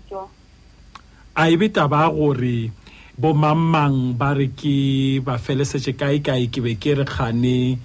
e, 1.41 1.53
e 1.53 1.57
betaba 1.57 2.07
gore 2.13 2.69
bomangmang 3.17 4.13
ba 4.17 4.29
re 4.37 4.47
ke 4.53 5.17
ba 5.25 5.39
felesetse 5.41 5.97
kaekae 5.97 6.45
ke 6.53 6.59
be 6.61 6.75
ke 6.77 6.93
re 7.01 7.05
kgane 7.05 7.79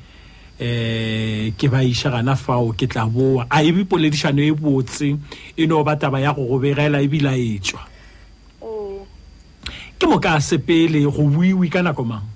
um 0.60 1.56
ke 1.56 1.66
ba 1.72 1.80
iša 1.84 2.12
gana 2.20 2.36
fao 2.36 2.68
ke 2.76 2.84
tla 2.84 3.08
boa 3.08 3.48
a 3.48 3.64
ebe 3.64 3.88
poledišano 3.88 4.44
e 4.44 4.52
botse 4.52 5.16
e 5.56 5.62
no 5.64 5.80
ba 5.84 5.96
taba 5.96 6.20
ya 6.20 6.36
go 6.36 6.44
gobegela 6.52 7.00
ebile 7.00 7.32
a 7.32 7.36
etswa 7.40 7.82
ke 9.96 10.04
mo 10.04 10.20
ka 10.20 10.36
sepele 10.36 11.00
go 11.08 11.24
buiwe 11.32 11.72
ka 11.72 11.80
nako 11.80 12.04
mang 12.04 12.35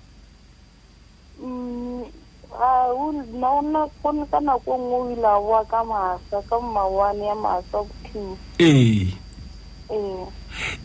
ka 4.30 4.38
nako 4.46 4.70
nngwe 4.78 4.98
o 5.04 5.10
ile 5.14 5.28
a 5.34 5.38
boa 5.44 5.62
ka 5.70 5.80
masa 5.90 6.38
ka 6.50 6.56
mmawane 6.62 7.24
ya 7.30 7.34
masa 7.44 7.78
bothuo 7.78 8.36
ee 8.60 9.14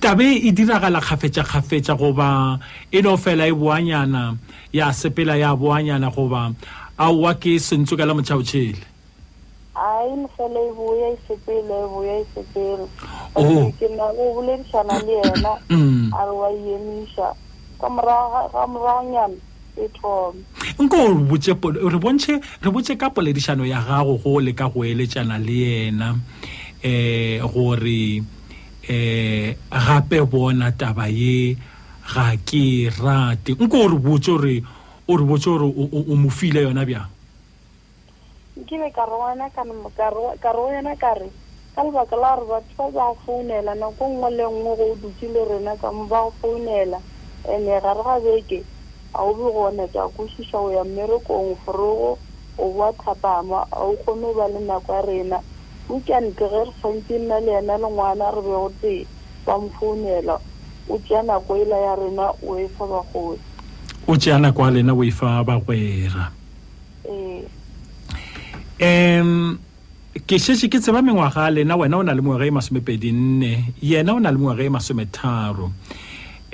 tabe 0.03 0.23
e 0.23 0.49
diragala 0.57 0.99
kgafetsa-kgafetsa 1.01 1.93
goba 2.01 2.29
e 2.91 2.99
no 3.05 3.11
fela 3.23 3.45
e 3.47 3.53
boanyana 3.61 4.23
ya 4.79 4.87
sepela 4.99 5.35
ya 5.43 5.51
boanyana 5.61 6.07
goba 6.15 6.41
a 6.97 7.07
oa 7.13 7.31
ke 7.41 7.53
sentso 7.67 7.93
ka 7.97 8.05
la 8.07 8.13
motšhabotšhele 8.17 8.85
a 9.75 9.85
eno 10.11 10.27
fela 10.37 10.59
e 10.61 10.71
boya 10.77 11.07
e 11.09 11.17
sepela 11.27 11.73
e 11.83 11.87
boya 11.93 12.15
e 12.21 12.25
sepela 12.35 12.87
oh. 13.41 13.65
ke 13.79 13.87
nao 13.97 14.25
boledišana 14.37 14.93
le 15.07 15.15
ena 15.33 15.53
mm. 15.73 16.03
a 16.13 16.21
re 16.29 16.33
wa 16.39 16.49
e 16.53 16.73
emiša 16.77 17.27
ka 17.81 17.87
morago 17.93 18.93
nyana 19.13 19.37
e 19.75 19.87
thoma 19.89 20.33
nko 20.79 20.97
re 21.91 21.99
bontšhe 21.99 22.35
re 22.63 22.71
botse 22.71 22.95
ka 22.97 23.09
poledišano 23.09 23.67
ya 23.67 23.83
gago 23.83 24.15
go 24.17 24.39
le 24.39 24.53
ka 24.53 24.67
go 24.69 24.83
eletšana 24.87 25.37
le 25.39 25.51
yena 25.53 26.15
um 26.15 27.47
gore 27.51 28.23
um 28.89 29.55
gape 29.69 30.19
bona 30.31 30.71
taba 30.71 31.07
ye 31.09 31.57
ga 32.07 32.35
ke 32.47 32.87
e 32.87 32.89
rate 32.89 33.55
nko 33.59 33.75
o 33.83 33.87
re 33.91 33.97
botse 33.99 34.31
gore 34.31 34.63
o 35.07 35.17
re 35.17 35.23
botse 35.27 35.47
gore 35.51 35.67
o 35.67 36.15
mo 36.15 36.29
file 36.29 36.63
yona 36.63 36.85
bjang 36.87 37.11
ke 38.65 38.79
be 38.79 38.89
ka 38.95 39.03
roana 39.05 39.49
ka 39.51 39.63
re 39.63 41.27
ka 41.75 41.81
lebaka 41.83 42.15
la 42.15 42.39
gore 42.39 42.47
batho 42.63 42.83
ba 42.95 43.11
ba 43.11 43.19
founela 43.27 43.75
nako 43.75 44.07
nngwe 44.07 44.29
le 44.31 44.43
nngwe 44.47 44.71
go 44.79 44.85
o 44.95 44.95
dutse 45.03 45.27
le 45.27 45.41
rena 45.43 45.75
ka 45.75 45.91
mo 45.91 46.07
ba 46.07 46.23
go 46.23 46.31
founela 46.39 47.03
ande 47.51 47.75
gare 47.83 47.99
ga 48.07 48.15
beke 48.23 48.63
ga 49.15 49.23
o 49.23 49.31
be 49.31 49.47
gona 49.47 49.87
ka 49.91 50.09
kosiša 50.11 50.59
go 50.59 50.69
ya 50.75 50.83
mmerekong 50.83 51.55
forogo 51.65 52.17
o 52.59 52.63
boa 52.73 52.91
thapama 52.93 53.63
ga 53.71 53.79
o 53.79 53.95
kgone 53.95 54.35
ba 54.35 54.45
le 54.51 54.59
nako 54.59 54.91
ya 54.93 55.01
rena 55.01 55.37
okante 55.89 56.35
ge 56.51 56.59
re 56.67 56.73
santse 56.83 57.15
nna 57.19 57.39
le 57.39 57.51
ena 57.63 57.77
le 57.79 57.87
ngwana 57.87 58.27
re 58.35 58.41
bego 58.43 58.69
te 58.81 59.07
ba 59.45 59.55
mfounela 59.57 60.35
o 60.91 60.97
tsea 60.99 61.23
nako 61.23 61.55
ela 61.55 61.77
ya 61.77 61.95
rena 61.95 62.35
o 62.43 62.57
e 62.59 62.67
fa 62.67 62.85
bagwera 62.87 63.39
o 64.07 64.15
tsea 64.19 64.37
nako 64.39 64.61
ya 64.65 64.71
lena 64.71 64.91
o 64.93 65.03
e 65.03 65.11
fa 65.11 65.43
bagwera 65.47 66.31
ee 68.79 69.21
um 69.23 69.57
ke 70.27 70.35
šetse 70.39 70.67
ke 70.71 70.79
tseba 70.83 70.99
mengwaga 71.03 71.47
a 71.47 71.51
lena 71.51 71.75
wena 71.79 71.97
o 71.99 72.03
na 72.03 72.11
le 72.15 72.19
mongwaga 72.19 72.47
e 72.47 72.51
masomepedi 72.51 73.11
nne 73.15 73.71
yena 73.79 74.11
o 74.15 74.19
na 74.19 74.31
le 74.31 74.37
mongwaga 74.39 74.63
e 74.63 74.69
masometharo 74.71 75.71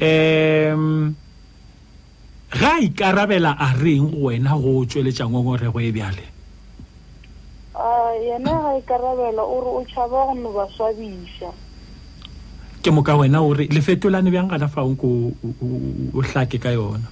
um 0.01 1.13
ga 2.51 2.84
ikarabela 2.84 3.55
a 3.55 3.72
reng 3.79 4.12
go 4.12 4.27
wena 4.27 4.60
go 4.60 4.84
tsweletša 4.84 5.24
ngongorego 5.24 5.79
e 5.79 5.91
bjale 5.96 6.25
yena 8.27 8.51
ga 8.63 8.72
ikarabela 8.75 9.39
o 9.41 9.55
re 9.63 9.70
o 9.79 9.81
tšhaba 9.88 10.20
go 10.27 10.34
no 10.36 10.51
ba 10.51 10.67
swabiša 10.75 11.48
ke 12.84 12.91
moka 12.91 13.15
wena 13.15 13.39
o 13.39 13.53
re 13.55 13.72
le 13.72 13.79
fetolane 13.81 14.27
bjang 14.27 14.51
gana 14.51 14.67
fa 14.67 14.84
onko 14.84 15.08
o 16.12 16.20
hlake 16.20 16.60
ka 16.60 16.75
yona 16.75 17.08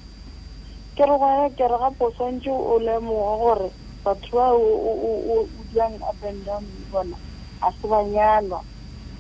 ke 1.00 1.08
re 1.08 1.16
gona 1.16 1.48
ke 1.56 1.64
re 1.72 1.78
ga 1.80 1.90
poswantse 1.96 2.52
o 2.52 2.76
lemoga 2.84 3.34
gore 3.40 3.70
batho 4.04 4.36
ba 4.36 4.48
o 4.60 5.48
diyang 5.72 5.96
up 6.04 6.20
and 6.28 6.44
down 6.44 6.66
bona 6.92 7.16
a 7.64 7.72
se 7.80 7.88
ba 7.88 8.04
nyalwa 8.04 8.60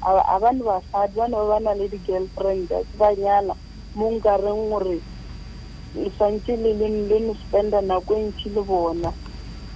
a 0.04 0.36
bane 0.40 0.60
basadi 0.68 1.16
ba 1.16 1.32
ne 1.32 1.36
ba 1.40 1.46
ba 1.48 1.58
na 1.64 1.72
le 1.80 1.88
di-girlfriend 1.88 2.68
a 2.76 2.84
se 2.84 2.96
ba 3.00 3.08
nyala 3.16 3.56
mo 3.96 4.12
nkareng 4.20 4.68
gore 4.68 5.00
santse 6.18 6.50
le 6.58 6.74
le 6.78 7.20
no 7.20 7.34
spenda 7.34 7.82
nako 7.82 8.14
e 8.16 8.22
ntshi 8.30 8.50
le 8.54 8.62
bona 8.62 9.12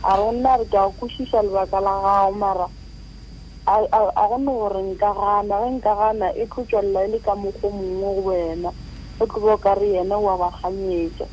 a 0.04 0.12
re 0.18 0.30
nna 0.36 0.56
re 0.60 0.66
ka 0.72 0.82
kwešiša 0.98 1.40
lebaka 1.46 1.80
la 1.82 1.94
gago 2.06 2.32
mara 2.38 2.68
a 3.66 4.24
gone 4.30 4.46
gore 4.58 4.82
nka 4.94 5.10
gana 5.20 5.56
ge 5.62 5.70
nka 5.78 5.94
gana 6.00 6.28
e 6.36 6.44
tlo 6.52 6.62
tswelela 6.68 7.00
e 7.02 7.08
le 7.12 7.20
ka 7.26 7.34
mokgo 7.42 7.70
mongwe 7.70 8.22
go 8.22 8.30
wena 8.30 8.70
o 9.22 9.26
tlo 9.26 9.40
boka 9.42 9.72
re 9.80 9.88
yena 9.98 10.18
wa 10.18 10.32
baganyetsa 10.42 11.26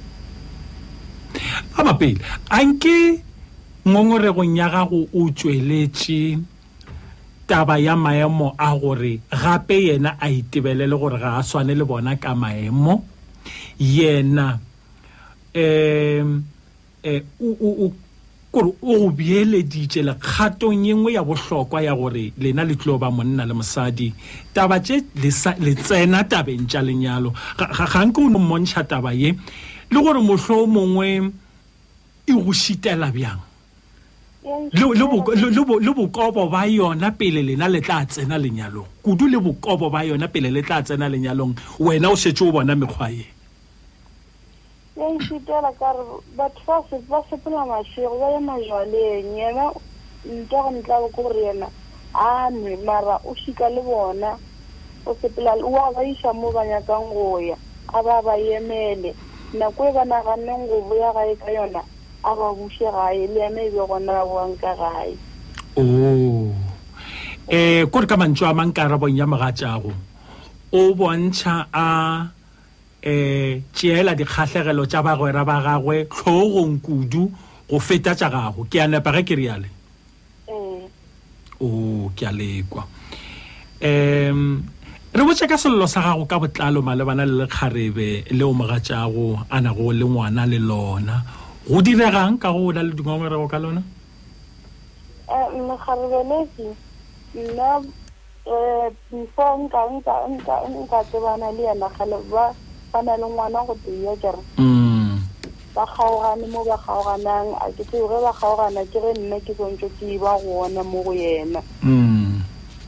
a 1.76 1.84
mapele 1.84 2.20
a 2.50 2.58
nke 2.64 3.22
ngongoregong 3.86 4.56
ya 4.56 4.68
gago 4.70 5.04
o 5.14 5.30
tsweletse 5.30 6.38
taba 7.46 7.76
ya 7.78 7.96
maemo 7.96 8.54
a 8.58 8.72
gore 8.78 9.20
gape 9.30 9.76
yena 9.88 10.16
a 10.20 10.28
itebelele 10.30 10.96
gore 10.96 11.18
ga 11.20 11.36
a 11.38 11.42
swane 11.42 11.74
le 11.76 11.84
bona 11.84 12.16
ka 12.16 12.32
maemo 12.34 13.04
yena 13.78 14.46
yeah, 14.46 14.68
um 15.54 16.42
kore 18.52 18.74
o 18.82 19.10
beeleditse 19.10 20.02
lekgatong 20.02 20.72
e 20.88 20.94
nngwe 20.94 21.12
ya 21.12 21.22
botlhokwa 21.22 21.82
ya 21.82 21.94
gore 21.94 22.32
lena 22.38 22.64
le 22.64 22.74
tlo 22.74 22.98
ba 22.98 23.10
monna 23.10 23.44
le 23.46 23.54
mosadi 23.54 24.12
taba 24.52 24.80
tse 24.80 25.04
le 25.62 25.74
tsena 25.74 26.24
tabeng 26.24 26.66
tja 26.66 26.82
lenyalo 26.82 27.30
gankeo 27.56 28.26
ne 28.28 28.38
montšha 28.42 28.82
taba 28.90 29.12
ye 29.14 29.30
le 29.92 29.98
gore 30.02 30.18
motlho 30.20 30.64
o 30.64 30.66
mongwe 30.66 31.30
e 32.26 32.32
go 32.34 32.50
šitela 32.52 33.12
bjang 33.14 33.38
le 34.74 35.92
bokobo 35.94 36.48
ba 36.50 36.66
yona 36.66 37.12
pele 37.12 37.42
lena 37.44 37.68
le 37.68 37.80
tla 37.80 38.04
tsena 38.04 38.34
lenyalong 38.36 38.88
kudu 39.02 39.28
le 39.30 39.38
bokobo 39.38 39.88
ba 39.90 40.02
yona 40.04 40.26
pele 40.26 40.50
le 40.50 40.62
tla 40.62 40.82
tsena 40.82 41.06
lenyalong 41.08 41.54
wena 41.78 42.10
o 42.10 42.16
setse 42.16 42.42
o 42.42 42.50
bona 42.50 42.74
mekgwa 42.74 43.12
ena 43.14 43.24
ya 45.00 45.08
ithutela 45.16 45.72
ka 45.80 45.96
re 45.96 46.04
batho 46.36 46.96
ba 47.08 47.24
sepela 47.32 47.64
mašego 47.64 48.20
ba 48.20 48.28
ye 48.36 48.40
majaleng 48.44 49.28
yena 49.32 49.66
ntwago 50.28 50.68
ntlabo 50.76 51.08
ke 51.16 51.20
gore 51.24 51.40
yena 51.48 51.68
a 52.12 52.52
nwe 52.52 52.76
mara 52.84 53.16
o 53.24 53.32
šika 53.32 53.72
le 53.72 53.80
bona 53.80 54.36
o 55.08 55.16
sepela 55.16 55.56
oa 55.64 55.88
ba 55.96 56.04
iša 56.04 56.36
mo 56.36 56.52
ba 56.52 56.68
nyakang 56.68 57.08
go 57.16 57.40
ya 57.40 57.56
a 57.88 57.98
ba 58.04 58.20
ba 58.20 58.36
emele 58.36 59.16
nako 59.56 59.88
e 59.88 59.92
ba 59.96 60.04
naganeng 60.04 60.68
go 60.68 60.76
boya 60.84 61.16
gae 61.16 61.34
ka 61.40 61.48
yona 61.48 61.80
a 62.20 62.30
ba 62.36 62.52
buše 62.52 62.84
gae 62.92 63.24
le 63.24 63.40
yena 63.40 63.60
e 63.64 63.70
be 63.72 63.80
gona 63.88 64.12
ba 64.20 64.24
boang 64.28 64.54
ka 64.60 64.76
gae 64.76 65.16
o 65.80 65.80
oh. 65.80 66.52
eh 67.48 67.88
kore 67.88 68.04
ka 68.04 68.20
mantso 68.20 68.44
a 68.44 68.52
mang 68.52 68.76
karabong 68.76 69.16
ya 69.16 69.24
mogatšago 69.24 69.96
o 70.76 70.80
bontšha 70.92 71.72
a 71.72 71.86
eh 73.02 73.62
tšeela 73.72 74.14
dikgahlegelo 74.14 74.84
tša 74.86 75.00
bagwera 75.02 75.44
ba 75.44 75.56
gagwe 75.64 76.04
tlhoogong 76.04 76.80
kudu 76.80 77.24
go 77.68 77.78
feta 77.80 78.12
tša 78.14 78.28
gago 78.28 78.66
ke 78.68 78.76
a 78.80 78.86
nepa 78.86 79.12
ge 79.16 79.22
ke 79.24 79.34
riale 79.40 79.68
mm. 80.44 80.82
o 81.64 81.68
ke 82.12 82.28
a 82.28 82.32
lekwa 82.32 82.84
um 83.80 84.62
re 85.16 85.22
botse 85.24 85.48
ka 85.48 85.56
sello 85.56 85.86
sa 85.88 86.04
gago 86.04 86.28
ka 86.28 86.36
botlalo 86.38 86.84
malebana 86.84 87.24
le 87.24 87.44
lekgarebe 87.48 88.28
leo 88.36 88.52
mogatšago 88.52 89.48
a 89.48 89.60
nago 89.60 89.92
le 89.96 90.04
ngwana 90.04 90.44
le 90.44 90.58
lona 90.60 91.24
go 91.64 91.80
diregang 91.80 92.36
ka 92.36 92.52
go 92.52 92.68
o 92.68 92.72
na 92.72 92.84
le 92.84 92.92
dingongorego 92.92 93.48
ka 93.48 93.56
lona 93.58 93.80
lekgarebe 95.24 96.52
e 96.60 96.68
leke 96.68 96.68
nna 97.48 97.80
um 98.44 98.92
before 99.08 99.56
nka 99.64 101.00
tsebana 101.08 101.48
le 101.48 101.64
yena 101.64 101.88
kgale 101.96 102.18
ba 102.28 102.52
bana 102.92 103.16
le 103.16 103.22
ngwana 103.26 103.66
go 103.66 103.74
tiya 103.84 104.16
jare 104.16 104.38
mm. 104.58 105.22
ba 105.74 105.86
kgaogane 105.86 106.46
mo 106.50 106.64
ba 106.68 106.76
kgaoganang 106.78 107.50
a 107.62 107.70
ke 107.76 107.82
tseo 107.88 108.06
ge 108.10 108.18
ba 108.24 108.32
kgaogana 108.34 108.80
ke 108.90 108.98
ge 109.04 109.12
nna 109.18 109.38
ke 109.46 109.52
tsontso 109.54 109.86
ke 110.00 110.18
ba 110.22 110.32
go 110.42 110.60
ona 110.66 110.82
mo 110.82 111.02
go 111.06 111.12
yena 111.14 111.62
mm. 111.82 112.42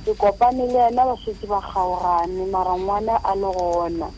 ke 0.05 0.13
kopane 0.19 0.65
le 0.67 0.81
ena 0.91 1.03
ba 1.09 1.15
setse 1.25 1.47
ba 1.47 1.61
kgaogane 1.63 2.45
mara 2.53 2.75
ngwana 2.83 3.15
a 3.23 3.33
le 3.43 3.49
gona 3.55 4.09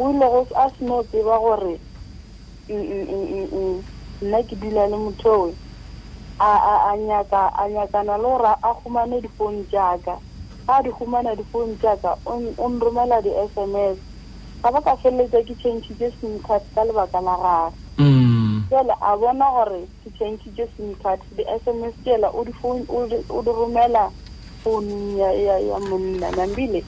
o 0.00 0.10
ile 0.10 0.26
go 0.32 0.46
a 0.62 0.70
seno 0.74 0.94
o 0.98 1.02
tseba 1.06 1.38
gore 1.38 1.74
mm, 2.68 3.82
nna 4.22 4.38
ke 4.42 4.56
dula 4.58 4.86
le 4.86 4.96
motho 4.98 5.30
o 5.30 5.50
a 6.42 7.64
nyakana 7.70 8.18
le 8.18 8.26
gore 8.28 8.50
a 8.62 8.74
kgomane 8.74 9.20
difounu 9.20 9.62
jaaka 9.70 10.18
ga 10.70 10.86
di 10.86 10.90
humana 10.94 11.34
difounu 11.34 11.74
jaaka 11.82 12.14
o 12.30 12.68
nromela 12.70 13.18
di-s 13.26 13.50
m 13.58 13.74
s 13.74 13.98
ga 14.62 14.70
ba 14.70 14.78
ka 14.86 14.94
feleletsa 15.02 15.42
ke 15.42 15.54
changee 15.58 16.14
sim 16.22 16.38
card 16.46 16.62
ka 16.74 16.86
lebaka 16.86 17.18
la 17.18 17.34
gage 17.42 17.74
mm. 17.98 18.70
jele 18.70 18.94
a 19.02 19.10
bona 19.18 19.50
gore 19.50 19.82
ke 20.06 20.14
changee 20.14 20.66
sim 20.78 20.94
card 21.02 21.18
di-s 21.34 21.66
m 21.66 21.82
s 21.90 21.94
jela 22.06 22.30
o 22.30 22.44
di 22.46 23.50
romela 23.50 24.12
founung 24.62 25.18
ya 25.18 25.50
monna 25.90 26.30
nambile 26.38 26.86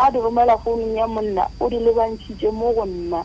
a 0.00 0.08
di 0.08 0.18
romela 0.24 0.56
founung 0.64 0.96
ya 0.96 1.04
monna 1.04 1.44
o 1.60 1.68
di 1.68 1.76
lebantshitse 1.76 2.48
mo 2.56 2.72
go 2.72 2.88
nna 2.88 3.20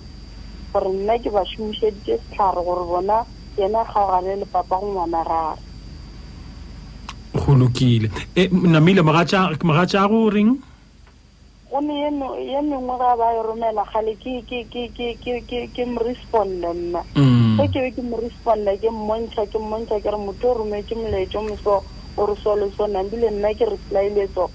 gore 0.73 0.91
nna 0.91 1.15
ke 1.23 1.31
ba 1.31 1.45
šomišeditse 1.47 2.19
setlhare 2.27 2.59
gore 2.67 2.83
bona 2.83 3.23
yena 3.55 3.85
kgaogane 3.87 4.35
le 4.43 4.45
papa 4.45 4.75
go 4.79 4.87
ngwana 4.91 5.23
rare 5.23 5.68
Eh, 7.29 7.29
go 7.45 7.55
lokile 7.55 8.09
e 8.35 8.47
namile 8.51 9.01
mogatša 9.03 9.53
go 10.07 10.21
o 10.25 10.29
reng 10.31 10.57
o 11.69 12.35
ye 12.41 12.59
mengwe 12.61 12.95
ga 12.97 13.13
ba 13.17 13.27
e 13.37 13.43
romela 13.45 13.83
gale 13.93 14.15
ke 15.67 15.83
moresponde 15.93 16.69
nna 16.73 17.01
mm. 17.15 17.57
ge 17.57 17.67
ke 17.69 17.79
be 17.85 17.89
ke 17.93 18.01
moresponde 18.01 18.73
ke 18.81 18.89
mmontšha 18.89 19.43
ke 19.45 19.57
mmontšha 19.61 20.01
ke 20.01 20.09
re 20.09 20.17
motho 20.17 20.47
o 20.49 20.57
rometse 20.57 20.95
moletso 20.97 21.39
moso 21.45 21.83
o 22.17 22.25
re 22.25 22.35
so 22.41 22.55
le 22.55 22.65
nambile 22.89 23.29
nna 23.31 23.53
ke 23.53 23.65
replyile 23.69 24.25
so 24.33 24.49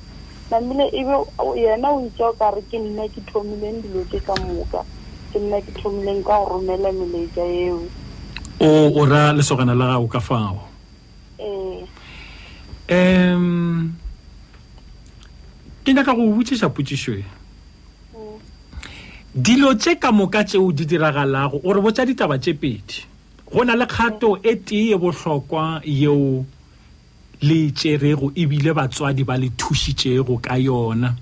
nambile 0.50 0.88
ebe 0.98 1.14
yena 1.54 1.90
o 1.94 2.00
ntse 2.02 2.24
o 2.26 2.32
kare 2.34 2.62
ke 2.70 2.78
nna 2.78 3.06
ke 3.08 3.22
thomileng 3.30 3.82
dilo 3.82 4.02
ke 4.10 4.18
ka 4.18 4.34
moka 4.42 4.82
ke 5.32 5.38
nna 5.38 5.62
ke 5.62 5.70
thomileng 5.78 6.22
ka 6.26 6.42
go 6.42 6.58
romela 6.58 6.90
meletša 6.90 7.44
eo 7.62 7.78
o 8.58 8.68
o 8.98 9.06
ra 9.06 9.30
lesogana 9.32 9.74
la 9.74 9.86
gago 9.94 10.08
ka 10.10 10.20
fao 10.20 10.73
um 12.94 13.94
ke 15.84 15.92
nyaka 15.94 16.14
go 16.16 16.28
botsisa 16.34 16.68
potsisoe 16.70 17.24
dilo 19.34 19.74
tse 19.74 19.96
ka 19.98 20.12
moka 20.12 20.44
tseo 20.44 20.70
di 20.72 20.86
diragalago 20.86 21.60
ore 21.64 21.80
botsa 21.82 22.06
ditaba 22.06 22.38
tse 22.38 22.54
pedi 22.54 23.04
go 23.50 23.64
na 23.64 23.74
le 23.76 23.86
kgato 23.90 24.38
e 24.42 24.54
tee 24.62 24.94
botlhokwa 24.98 25.80
yeo 25.84 26.44
le 27.42 27.58
tserego 27.74 28.30
ebile 28.38 28.70
batswadi 28.78 29.24
ba 29.26 29.36
le 29.36 29.50
thusitsego 29.58 30.38
ka 30.38 30.56
yona 30.58 31.12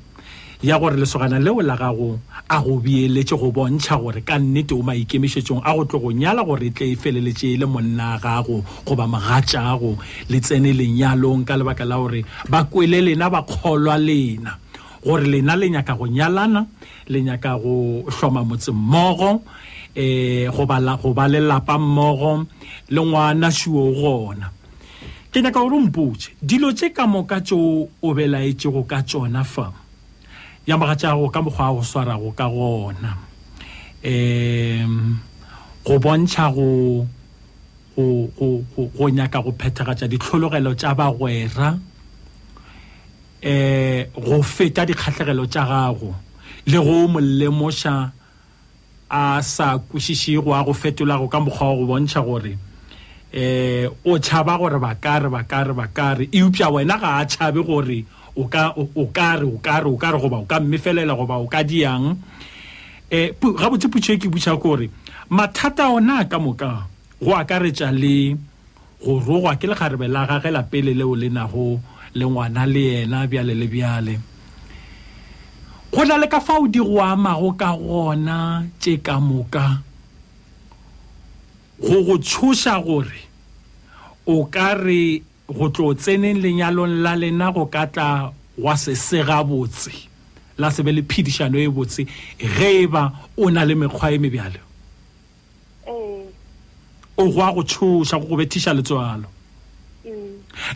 ya 0.63 0.79
gore 0.79 0.97
lesogana 0.97 1.39
leo 1.41 1.61
la 1.63 1.77
gago 1.77 2.19
a 2.49 2.61
go 2.63 2.79
bieletše 2.79 3.37
go 3.37 3.51
bontšha 3.51 3.97
gore 3.99 4.21
ka 4.23 4.39
nnete 4.39 4.71
o 4.79 4.83
maikemišetšong 4.87 5.61
a 5.65 5.75
go 5.75 5.85
tlo 5.85 5.99
go 5.99 6.13
nyala 6.13 6.45
gore 6.45 6.63
e 6.63 6.71
tle 6.71 6.87
e 6.87 6.95
feleletše 6.97 7.53
e 7.55 7.57
le 7.57 7.67
monna 7.67 8.15
a 8.15 8.19
gago 8.23 8.63
goba 8.87 9.07
mogatšago 9.11 9.99
le 10.31 10.39
tsene 10.39 10.71
lenyalong 10.73 11.45
ka 11.45 11.57
lebaka 11.57 11.85
la 11.85 11.97
gore 11.97 12.23
ba 12.49 12.63
kwele 12.65 13.01
lena 13.03 13.29
ba 13.29 13.43
kgolwa 13.43 13.99
lena 13.99 14.55
gore 15.03 15.27
lena 15.27 15.57
le 15.57 15.71
nyaka 15.71 15.95
go 15.99 16.07
nyalana 16.07 16.67
le 17.09 17.23
nyaka 17.23 17.59
go 17.59 18.05
hloma 18.07 18.45
motse 18.45 18.71
mmogo 18.71 19.43
eh 19.97 20.47
go 20.47 20.65
ba 21.15 21.29
lelapa 21.29 21.75
mmogo 21.79 22.47
le 22.89 23.01
ngwana 23.03 23.51
shuo 23.51 23.83
gona 23.99 24.47
ke 25.27 25.43
nyaka 25.43 25.59
gore 25.59 25.75
o 25.75 25.81
mpotse 25.81 26.31
dilo 26.41 26.71
tse 26.73 26.95
ka 26.95 27.07
moka 27.07 27.41
tšeo 27.41 27.89
o 28.03 28.15
belaetšego 28.15 28.87
ka 28.87 29.03
tsona 29.03 29.43
fao 29.43 29.82
ya 30.67 30.77
magatšago 30.79 31.31
ka 31.33 31.43
mokgwa 31.43 31.67
go 31.75 31.83
swarago 31.83 32.31
ka 32.37 32.47
gona 32.49 33.19
um 34.05 35.21
go 35.85 35.99
bontšha 35.99 36.55
go 36.55 37.07
nyaka 39.11 39.43
go 39.43 39.51
phethagatša 39.51 40.07
ditlhologelo 40.07 40.71
tša 40.79 40.95
bagwera 40.95 41.71
um 43.43 44.23
go 44.23 44.43
feta 44.43 44.87
dikgatlhegelo 44.87 45.45
tša 45.53 45.63
gago 45.71 46.15
le 46.67 46.79
go 46.79 46.97
molemoša 47.11 47.97
a 49.11 49.43
sa 49.43 49.79
kwešišego 49.91 50.55
a 50.55 50.61
go 50.63 50.73
fetolago 50.73 51.27
ka 51.29 51.39
mokgwa 51.43 51.67
wa 51.71 51.75
go 51.75 51.85
bontšha 51.91 52.21
gore 52.23 52.55
um 53.35 53.91
o 54.07 54.13
tšhaba 54.19 54.55
gore 54.63 54.79
ba 54.79 54.95
kare 54.95 55.27
ba 55.29 55.43
kare 55.43 55.73
ba 55.75 55.87
kare 55.97 56.25
eupša 56.31 56.71
wena 56.71 56.95
ga 57.03 57.11
a 57.19 57.27
tšhabe 57.27 57.67
gore 57.67 58.07
o 58.41 58.45
ka 58.53 58.65
o 59.01 59.07
ka 59.17 59.31
re 59.41 59.45
o 59.51 59.55
ka 59.65 59.77
re 59.85 59.89
o 59.89 59.95
ka 60.01 60.09
re 60.17 60.19
goba 60.23 60.41
o 60.41 60.47
ka 60.51 60.57
mmefelela 60.61 61.13
goba 61.13 61.37
o 61.37 61.47
ka 61.47 61.61
diang 61.63 62.17
eh 63.13 63.37
ga 63.37 63.69
botse 63.69 63.93
putšhe 63.93 64.17
ke 64.17 64.29
butša 64.33 64.57
kore 64.57 64.89
mathata 65.29 65.93
ona 65.93 66.25
ka 66.25 66.41
moka 66.41 66.89
go 67.21 67.37
akaretša 67.37 67.93
le 67.93 68.33
go 69.03 69.21
rogwa 69.21 69.55
ke 69.61 69.69
lekgarebe 69.69 70.09
la 70.09 70.25
gage 70.25 70.49
lapele 70.51 70.95
leo 70.97 71.13
le 71.15 71.29
nago 71.29 71.77
le 72.17 72.25
ngwana 72.25 72.65
le 72.67 72.81
yena 72.81 73.27
bjale 73.29 73.53
le 73.55 73.67
bjale 73.69 74.15
go 75.93 76.01
na 76.09 76.17
le 76.17 76.25
ka 76.27 76.41
fao 76.41 76.65
di 76.69 76.81
go 76.81 77.01
amago 77.05 77.53
ka 77.53 77.77
gona 77.77 78.65
tše 78.81 78.97
ka 79.03 79.21
moka 79.21 79.83
go 81.85 82.01
go 82.03 82.17
tshoša 82.19 82.81
gore 82.81 83.21
o 84.25 84.45
ka 84.49 84.73
re 84.75 85.23
go 85.53 85.69
tlo 85.69 85.95
tseneng 85.95 86.41
lenyalong 86.43 87.03
la 87.05 87.15
lena 87.17 87.53
go 87.53 87.67
ka 87.67 87.87
tla 87.93 88.33
wa 88.59 88.75
sesega 88.75 89.43
botse 89.45 89.93
la 90.59 90.71
sebe 90.71 90.89
le 90.93 91.03
phedišano 91.03 91.59
e 91.61 91.69
botse 91.69 92.05
ge 92.41 92.69
e 92.85 92.87
ba 92.89 93.13
o 93.37 93.49
na 93.51 93.63
le 93.65 93.75
mekgwa 93.75 94.11
e 94.13 94.19
mebjalo 94.19 94.61
o 97.19 97.29
goa 97.29 97.53
go 97.53 97.63
tshoša 97.63 98.19
go 98.19 98.27
go 98.29 98.37
bethiša 98.37 98.73
letswalo 98.75 99.29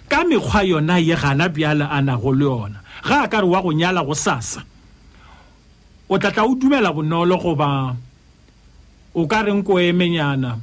ka 0.09 0.25
mekgwa 0.29 0.61
yona 0.65 0.99
ye 0.99 1.17
gana 1.17 1.49
bjale 1.49 1.85
a 1.89 1.99
nago 2.03 2.33
le 2.35 2.45
yona 2.45 2.79
ga 3.05 3.23
a 3.25 3.29
ka 3.29 3.41
re 3.41 3.47
wa 3.49 3.63
go 3.63 3.73
nyala 3.73 4.05
go 4.05 4.15
sassa 4.15 4.63
o 6.09 6.19
tlatla 6.19 6.45
o 6.45 6.55
dumela 6.55 6.93
bonolo 6.93 7.37
goba 7.37 7.97
o 9.15 9.27
ka 9.27 9.43
reng 9.43 9.63
ko 9.63 9.79
emenyana 9.81 10.59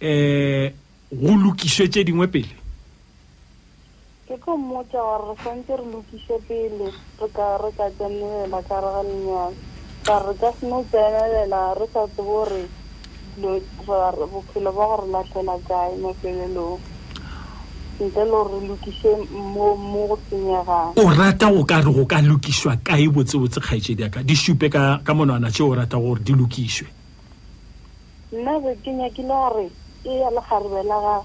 um 0.00 0.70
go 1.12 1.32
lokišwe 1.34 1.88
tse 1.88 2.04
dingwe 2.04 2.26
pele 2.26 2.59
ke 4.30 4.38
ko 4.46 4.54
mmotsa 4.54 4.94
gore 5.02 5.34
re 5.34 5.36
santse 5.42 5.74
re 5.74 5.86
lokise 5.90 6.38
pele 6.46 6.94
re 7.18 7.28
ka 7.34 7.58
re 7.58 7.70
ka 7.74 7.90
tsenelela 7.98 8.62
ka 8.62 8.78
re 8.78 8.90
ga 8.94 9.02
lenyalo 9.02 9.50
ka 10.06 10.16
re 10.22 10.34
ka 10.38 10.52
seno 10.60 10.84
tsenelela 10.86 11.74
re 11.74 11.86
sa 11.90 12.06
tsebo 12.06 12.46
re 12.46 12.62
bophelo 14.30 14.70
ba 14.70 14.86
gore 14.86 15.06
latlhela 15.10 15.56
kae 15.66 15.98
mafelelong 15.98 16.78
ntle 17.98 18.22
le 18.22 18.30
gore 18.30 18.52
re 18.54 18.66
lokise 18.70 19.10
mo 19.34 19.66
go 20.06 20.14
tsenyegang 20.30 20.94
o 20.94 21.10
rata 21.10 21.50
go 21.50 21.64
ka 21.66 21.82
re 21.82 21.90
go 21.90 22.06
ka 22.06 22.22
lokisiwa 22.22 22.76
kae 22.86 23.10
botsebotse 23.10 23.58
kgaetsedi 23.58 24.04
aka 24.06 24.22
di 24.22 24.36
supe 24.38 24.70
ka 24.70 25.02
monwana 25.10 25.50
tse 25.50 25.66
o 25.66 25.74
rata 25.74 25.98
gore 25.98 26.22
di 26.22 26.38
lokisiwe 26.38 26.86
nna 28.38 28.62
be 28.62 28.78
ke 28.78 28.94
nyakile 28.94 29.26
gore 29.26 29.66
e 30.06 30.22
ya 30.22 30.30
legarebela 30.30 30.96
ga 31.02 31.18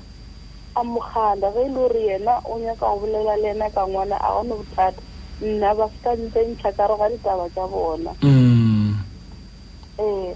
amogala 0.76 1.52
ge 1.54 1.62
e 1.62 1.68
le 1.68 1.74
gore 1.74 2.02
yena 2.10 2.36
o 2.46 2.60
nyaka 2.60 2.86
go 2.90 2.96
bolela 3.00 3.36
le 3.42 3.50
ena 3.54 3.68
ka 3.76 3.82
ngwana 3.88 4.16
a 4.20 4.28
gone 4.36 4.56
bothata 4.60 5.02
nna 5.42 5.70
ba 5.78 5.86
se 5.88 6.00
kantse 6.04 6.40
ntlha 6.50 6.70
kare 6.78 6.96
ga 7.00 7.08
ditaba 7.12 7.46
tsa 7.54 7.64
bona 7.74 8.12
mm. 8.24 8.90
ee 10.06 10.32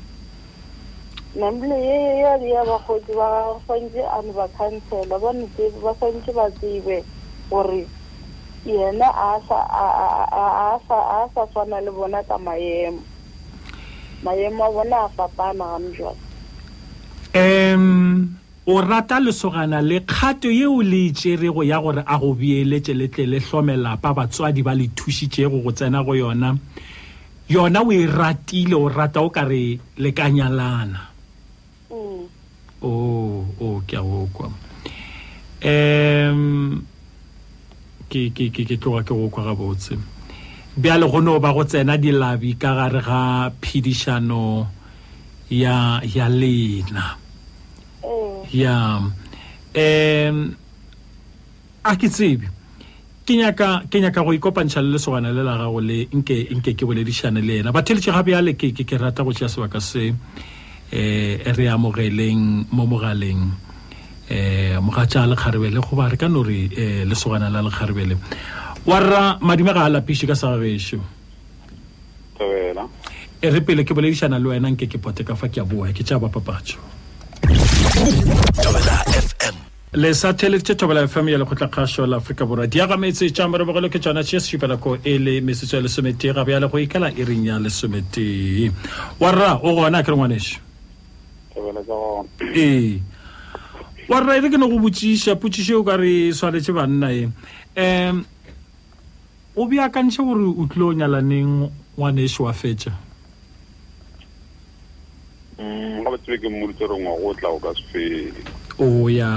nambile 1.40 1.76
yeyeya 1.88 2.62
bakgotsi 2.70 3.12
ba 3.20 3.28
swantse 3.66 4.00
a 4.00 4.18
ne 4.26 4.32
ba 4.38 4.46
kgantshela 4.56 5.16
banete 5.24 5.64
ba 5.84 5.92
swantse 6.00 6.32
ba 6.38 6.46
tsebe 6.58 6.98
gore 7.52 7.84
yena 8.66 9.08
a 9.12 9.40
sa 9.44 11.28
tshwana 11.52 11.78
le 11.86 11.92
bona 11.98 12.20
ka 12.30 12.38
maemo 12.46 13.02
maemo 14.24 14.64
a 14.64 14.70
bona 14.76 14.98
a 15.06 15.10
fapana 15.16 15.66
ganejwa 15.76 16.12
um 17.36 18.39
o 18.72 18.82
rata 18.82 19.20
lesogana 19.20 19.82
le 19.82 20.02
kgato 20.02 20.50
yeo 20.52 20.82
le 20.84 21.10
itserego 21.10 21.64
ya 21.66 21.80
gore 21.82 22.04
a 22.06 22.18
go 22.18 22.34
bieletse 22.36 22.94
letle 22.94 23.26
le 23.26 23.40
tlhomelapa 23.42 24.14
batswadi 24.14 24.62
ba 24.62 24.76
le 24.78 24.86
thušitšego 24.94 25.64
go 25.64 25.72
tsena 25.74 26.04
go 26.06 26.14
yona 26.14 26.54
yona 27.50 27.80
o 27.82 27.90
e 27.92 28.06
ratile 28.06 28.76
o 28.78 28.86
rata 28.88 29.22
o 29.26 29.30
ka 29.34 29.42
re 29.42 29.80
lekanyalana 29.98 31.02
mm. 31.90 32.86
o 32.86 32.94
o 33.58 33.82
ke 33.90 33.98
a 33.98 34.04
okwa 34.06 34.54
um 35.66 36.86
ke 38.06 38.78
tloga 38.78 39.02
ke 39.02 39.18
go 39.18 39.30
kwa 39.34 39.50
gabotse 39.50 39.98
bjale 40.78 41.10
go 41.10 41.18
no 41.20 41.40
ba 41.42 41.54
go 41.58 41.66
tsena 41.66 41.98
dilabi 41.98 42.54
ka 42.54 42.78
gare 42.78 43.02
ga 43.02 43.50
phedišano 43.66 44.70
ya 45.50 45.98
lena 46.30 47.18
ya 47.18 47.29
ya 48.52 48.98
um 49.00 50.56
a 51.86 51.96
ke 51.96 52.08
tsebe 52.10 52.48
ke 53.26 53.34
nyaka 53.36 54.24
go 54.24 54.32
ikopantšha 54.34 54.82
le 54.82 54.98
lesogana 54.98 55.32
le 55.34 55.44
la 55.44 55.58
gago 55.58 55.80
le 55.80 56.06
nke 56.12 56.74
ke 56.76 56.84
boledišane 56.86 57.42
le 57.46 57.60
ena 57.62 57.72
batheletše 57.72 58.12
gape 58.12 58.34
ale 58.34 58.54
ke 58.56 58.72
ke 58.74 58.96
rata 59.00 59.22
go 59.24 59.30
tšea 59.32 59.48
sebaka 59.50 59.80
se 59.82 60.10
um 60.90 61.54
re 61.54 61.66
amogeleng 61.70 62.66
mo 62.74 62.88
mogaleng 62.90 63.44
um 64.30 64.84
mogatša 64.90 65.24
a 65.24 65.28
lekgarebele 65.30 65.80
goba 65.84 66.10
re 66.10 66.18
ka 66.18 66.28
no 66.28 66.42
re 66.44 66.66
um 66.74 67.10
lesogana 67.12 67.50
la 67.52 67.62
lekgarebele 67.62 68.18
wa 68.86 68.98
rra 69.00 69.38
madima 69.40 69.74
ga 69.74 69.86
a 69.86 69.90
lapiše 69.90 70.26
ka 70.26 70.34
sa 70.34 70.56
sababešo 70.58 70.98
e 73.40 73.48
re 73.50 73.60
pele 73.62 73.84
ke 73.86 73.94
boledišana 73.94 74.42
le 74.42 74.50
wena 74.58 74.72
nke 74.74 74.90
ke 74.90 74.98
pote 75.00 75.22
ka 75.24 75.36
fa 75.36 75.48
ke 75.48 75.62
a 75.64 75.66
boa 75.66 75.94
ke 75.96 76.02
tša 76.04 76.18
bapapatšo 76.20 76.80
le 79.94 80.14
satellite 80.14 80.64
tše 80.76 80.76
thobela 80.76 81.08
fm 81.08 81.30
ya 81.30 81.38
lekgotlakgašo 81.38 82.06
la 82.06 82.18
aforika 82.18 82.46
borwa 82.46 82.68
di 82.68 82.80
agametse 82.82 83.30
tša 83.30 83.48
morebogelo 83.48 83.90
ke 83.90 84.00
tšona 84.00 84.24
tše 84.24 84.40
šupelako 84.40 84.98
e 85.04 85.18
le 85.18 85.42
mesetso 85.42 85.76
ya 85.78 85.82
lesometee 85.82 86.34
gabe 86.34 86.52
ya 86.54 86.60
le 86.60 86.68
go 86.68 86.78
ikela 86.80 87.10
e 87.10 87.26
reng 87.26 87.46
ya 87.46 87.58
lesometee 87.60 88.70
warra 89.20 89.58
o 89.64 89.74
gona 89.74 89.98
a 90.00 90.04
ke 90.06 90.12
re 90.12 90.16
ngwanešo 90.16 90.60
ee 92.56 93.00
warra 94.08 94.38
e 94.38 94.42
re 94.42 94.50
ke 94.54 94.58
ne 94.62 94.70
go 94.70 94.78
botšiša 94.80 95.36
potšišo 95.42 95.72
e 95.72 95.76
o 95.76 95.84
ka 95.84 95.96
re 95.98 96.10
e 96.30 96.34
swaletše 96.38 96.72
banna 96.74 97.10
um 97.76 98.22
o 99.58 99.62
beakantšhe 99.66 100.22
gore 100.24 100.46
o 100.54 100.68
tlile 100.70 100.86
o 100.86 100.94
nyalaneng 100.94 101.54
ngwanešo 101.98 102.44
wa 102.46 102.54
fetša 102.54 103.09
ga 105.60 105.66
mm, 105.68 106.08
ba 106.08 106.16
tsebe 106.24 106.40
ke 106.40 106.48
mmoditse 106.48 106.86
re 106.88 106.96
ngwa 107.04 107.14
go 107.20 107.30
tla 107.36 107.50
o 107.52 107.60
ka 107.60 107.72
se 107.76 107.84
fele 107.84 108.44
o 108.80 108.88
ya 109.12 109.32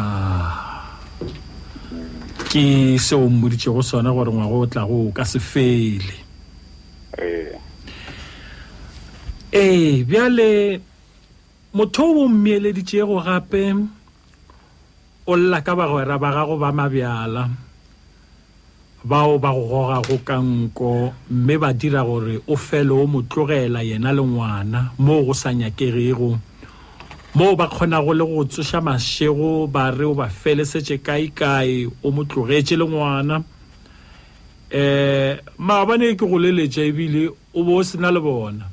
ke 2.54 2.94
se 3.02 3.14
o 3.18 3.26
mmoditse 3.26 3.68
go 3.74 3.82
sona 3.82 4.14
gore 4.14 4.30
ngwa 4.30 4.46
go 4.46 4.62
tla 4.70 4.86
go 4.86 5.10
ka 5.10 5.26
se 5.26 5.42
fele 5.42 6.14
ee 7.18 7.50
eh. 7.50 7.56
eh, 9.66 10.04
bjale 10.06 10.78
motho 11.74 12.06
o 12.06 12.24
mmieleditšego 12.30 13.18
gape 13.26 13.74
o 15.26 15.32
lla 15.34 15.58
ka 15.66 15.74
bagwera 15.74 16.22
ba 16.22 16.30
gago 16.30 16.54
ba 16.54 16.70
mabjala 16.70 17.50
bao 19.04 19.36
ba 19.38 19.50
go 19.50 19.62
goga 19.62 20.00
go 20.06 20.18
ka 20.22 20.36
nko 20.38 21.12
mme 21.30 21.58
ba 21.58 21.72
dira 21.72 22.02
gore 22.06 22.38
o 22.46 22.54
fele 22.56 22.90
o 22.94 23.06
motlogela 23.10 23.82
yena 23.82 24.12
le 24.14 24.22
ngwana 24.22 24.90
mo 24.98 25.22
go 25.26 25.34
sa 25.34 25.50
nyakegego 25.50 26.38
moo 27.34 27.56
ba 27.58 27.66
kgonago 27.66 28.14
le 28.14 28.24
go 28.24 28.44
tsoša 28.46 28.78
mašego 28.80 29.66
ba 29.66 29.90
re 29.90 30.06
o 30.06 30.14
ba 30.14 30.28
felesetše 30.30 31.02
kaekae 31.02 31.90
o 32.02 32.10
motlogetše 32.14 32.76
le 32.78 32.86
ngwana 32.86 33.42
um 34.70 35.36
maabane 35.58 36.14
ke 36.14 36.22
go 36.22 36.38
leletša 36.38 36.82
ebile 36.86 37.26
o 37.58 37.62
bo 37.66 37.82
o 37.82 37.82
sena 37.82 38.10
le 38.14 38.20
bona 38.22 38.70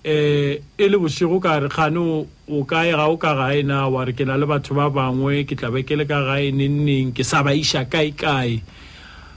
um 0.00 0.80
e 0.80 0.88
le 0.88 0.96
bošego 0.96 1.36
ka 1.44 1.60
re 1.60 1.68
kgane 1.68 2.00
o 2.48 2.64
kae 2.64 2.88
ga 2.96 3.04
o 3.04 3.20
ka 3.20 3.36
gaena 3.36 3.84
wa 3.92 4.00
re 4.04 4.16
ke 4.16 4.24
na 4.24 4.36
le 4.40 4.48
batho 4.48 4.72
ba 4.72 4.88
bangwe 4.88 5.44
ke 5.44 5.52
tlabe 5.60 5.84
ke 5.84 5.92
le 5.92 6.08
ka 6.08 6.24
gae 6.24 6.48
nenneng 6.56 7.12
ke 7.12 7.20
sa 7.20 7.44
ba 7.44 7.52
iša 7.52 7.84
kaekae 7.84 8.64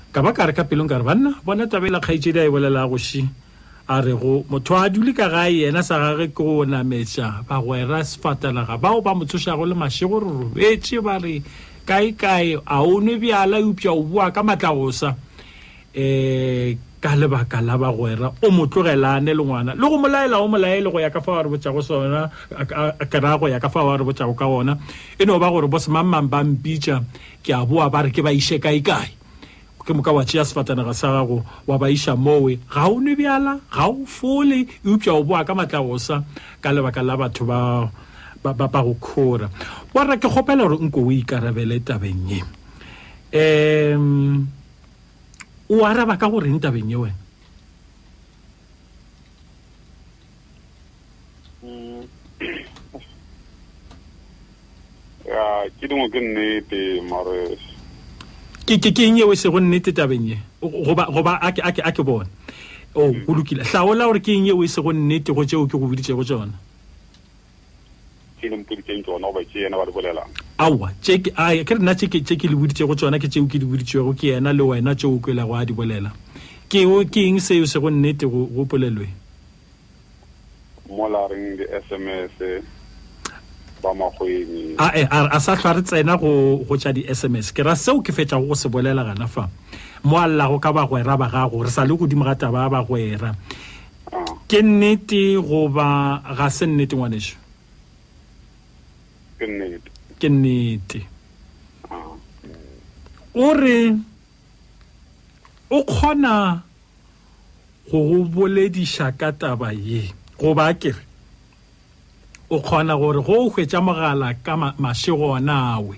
ka 0.10 0.26
ba 0.26 0.34
ka 0.34 0.50
re 0.50 0.54
ka 0.58 0.66
pelong 0.66 0.90
ka 0.90 0.98
re 0.98 1.06
banna 1.06 1.38
bona 1.46 1.70
tabela 1.70 2.02
kgaitsedi 2.02 2.42
a 2.42 2.46
e 2.50 2.50
bolela 2.50 2.82
go 2.90 2.98
shi 2.98 3.22
a 3.86 4.02
re 4.02 4.18
go 4.18 4.42
motho 4.50 4.74
a 4.74 4.90
dule 4.90 5.14
ka 5.14 5.30
gae 5.30 5.70
yena 5.70 5.86
sa 5.86 6.02
gage 6.02 6.34
ke 6.34 6.42
go 6.42 6.66
nametša 6.66 7.46
bagwera 7.46 8.02
sefatanaga 8.02 8.74
bao 8.82 9.06
ba 9.06 9.14
motshošago 9.14 9.70
le 9.70 9.78
mašego 9.78 10.18
re 10.18 10.28
robetše 10.34 10.98
ba 11.06 11.22
re 11.22 11.46
kaekae 11.86 12.58
a 12.66 12.82
one 12.82 13.22
bjala 13.22 13.62
eupša 13.62 13.94
o 13.94 14.02
bua 14.02 14.34
ka 14.34 14.42
matlagosa 14.42 15.14
um 15.14 15.18
eh, 15.94 16.74
ka 16.98 17.14
lebaka 17.14 17.62
la 17.62 17.78
bagwera 17.78 18.34
o 18.42 18.50
mo 18.50 18.66
tlogelane 18.66 19.30
le 19.30 19.44
ngwana 19.46 19.78
le 19.78 19.86
go 19.86 19.94
molaela 20.02 20.42
o 20.42 20.50
molaele 20.50 20.90
go 20.90 20.98
ya 20.98 21.14
ka 21.14 21.22
fa 21.22 21.38
wa 21.38 21.46
re 21.46 21.54
botšago 21.54 21.86
sona 21.86 22.34
kry-a 23.06 23.38
go 23.38 23.46
ya 23.46 23.62
ka 23.62 23.70
fa 23.70 23.86
wa 23.86 23.94
re 23.94 24.02
botšago 24.10 24.34
ka 24.34 24.50
ona 24.50 24.74
e 25.22 25.22
no 25.22 25.38
ba 25.38 25.54
gore 25.54 25.70
bosemangmang 25.70 26.34
ba 26.34 26.42
mpitša 26.42 26.98
ke 27.46 27.54
a 27.54 27.62
boa 27.62 27.94
ba 27.94 28.10
re 28.10 28.10
ke 28.10 28.26
ba 28.26 28.34
iše 28.34 28.58
kaekae 28.58 29.19
ke 29.84 29.94
moka 29.94 30.12
wa 30.12 30.26
tšea 30.26 30.46
sefatanaga 30.46 30.94
sa 30.94 31.12
gago 31.16 31.42
wa 31.68 31.78
baiša 31.80 32.16
mowe 32.20 32.60
ga 32.70 32.88
o 32.92 33.00
nwe 33.00 33.16
bjala 33.16 33.60
ga 33.72 33.88
o 33.88 34.06
fole 34.06 34.68
eupša 34.86 35.14
o 35.16 35.24
boa 35.24 35.44
ka 35.48 35.56
matlagosa 35.56 36.24
ka 36.60 36.72
lebaka 36.76 37.00
la 37.04 37.16
batho 37.18 37.46
ba 37.48 38.80
go 38.84 38.94
khora 39.00 39.48
borra 39.94 40.20
ke 40.20 40.28
kgopela 40.28 40.68
gore 40.68 40.78
nko 40.84 41.00
o 41.00 41.12
ikarabele 41.12 41.80
tabeng 41.80 42.28
ye 42.28 42.40
um 43.96 44.48
o 45.72 45.86
araba 45.88 46.18
ka 46.20 46.28
goreng 46.28 46.60
tabeng 46.60 46.92
ye 46.92 46.96
wena 46.96 47.18
mm. 51.64 52.06
ke 55.80 55.86
dingwe 55.88 56.08
ke 56.12 56.20
nnete 56.20 56.80
mare 57.08 57.56
ke 58.78 58.92
ke 58.94 59.10
nye 59.10 59.24
we 59.26 59.36
se 59.36 59.50
go 59.50 59.58
nnete 59.60 59.92
tabenye 59.98 60.38
go 60.62 60.94
ba 60.96 61.08
go 61.10 61.24
ba 61.26 61.40
a 61.42 61.50
ke 61.56 61.62
a 61.66 61.72
ke 61.74 61.82
a 61.82 61.92
ke 61.92 62.04
bona 62.06 62.28
o 62.94 63.10
go 63.26 63.34
lukile 63.34 63.64
hla 63.66 63.82
o 63.88 63.94
la 63.98 64.06
gore 64.06 64.22
ke 64.22 64.36
nye 64.38 64.54
we 64.54 64.68
se 64.68 64.82
go 64.86 64.94
nnete 64.94 65.34
go 65.34 65.44
tseo 65.46 65.66
ke 65.66 65.74
go 65.80 65.90
biditse 65.90 66.14
go 66.14 66.24
tsona 66.24 66.54
aowa 70.66 70.90
ke 71.06 71.32
re 71.32 71.80
nna 71.82 71.96
tse 71.96 72.10
ke 72.14 72.46
le 72.52 72.56
boditse 72.62 72.86
go 72.86 72.96
tsona 72.96 73.18
ke 73.20 73.28
tseo 73.34 73.48
ke 73.50 73.58
di 73.58 73.66
boditsego 73.66 74.14
ke 74.20 74.36
ena 74.38 74.54
le 74.54 74.64
wena 74.70 74.96
tseo 74.96 75.18
kela 75.20 75.48
go 75.50 75.56
a 75.58 75.66
di 75.66 75.74
bolela 75.74 76.14
ke 76.70 76.86
eng 77.26 77.42
seo 77.42 77.64
e 77.66 77.72
se 77.74 77.80
go 77.82 77.90
nnete 77.90 78.30
go 78.30 78.66
polelwe 78.70 79.10
molareng 80.90 81.58
di 81.58 81.66
sms 81.66 82.38
ba 83.82 83.94
magoeni 83.96 84.76
a 84.78 84.88
e 84.96 85.04
a 85.10 85.38
sa 85.40 85.56
tlhwa 85.56 85.78
re 85.80 85.82
tsena 85.84 86.20
go 86.20 86.60
go 86.68 86.76
tsa 86.76 86.92
di 86.92 87.08
SMS 87.08 87.52
ke 87.56 87.64
ra 87.64 87.76
seo 87.80 88.04
ke 88.04 88.12
fetsa 88.12 88.36
go 88.40 88.54
se 88.56 88.68
bolela 88.68 89.04
gana 89.08 89.28
fa 89.28 89.48
mo 90.04 90.20
alla 90.20 90.52
go 90.52 90.60
ka 90.60 90.72
bagwera 90.76 91.16
ba 91.16 91.32
gago 91.32 91.64
re 91.64 91.72
sa 91.72 91.88
le 91.88 91.96
go 91.96 92.06
dimoga 92.08 92.36
taba 92.36 92.68
ba 92.68 92.84
gwera 92.84 93.34
ke 94.52 94.60
nnete 94.64 95.40
goba 95.40 96.20
ga 96.36 96.48
se 96.52 96.68
nnete 96.68 96.96
ngwanešo 97.00 97.36
ke 100.20 100.28
nnete 100.28 101.00
o 103.36 103.48
re 103.56 103.96
o 105.72 105.80
kgona 105.88 106.68
go 107.88 108.00
go 108.04 108.18
boledisa 108.28 109.08
ka 109.16 109.32
taba 109.32 109.72
ye 109.72 110.12
goba 110.36 110.68
kere 110.76 111.08
o 112.50 112.60
kgona 112.60 112.96
gore 112.98 113.22
go 113.22 113.34
o 113.46 113.50
hwetša 113.50 113.78
mogala 113.82 114.34
ka 114.46 114.58
mašegonawe 114.78 115.98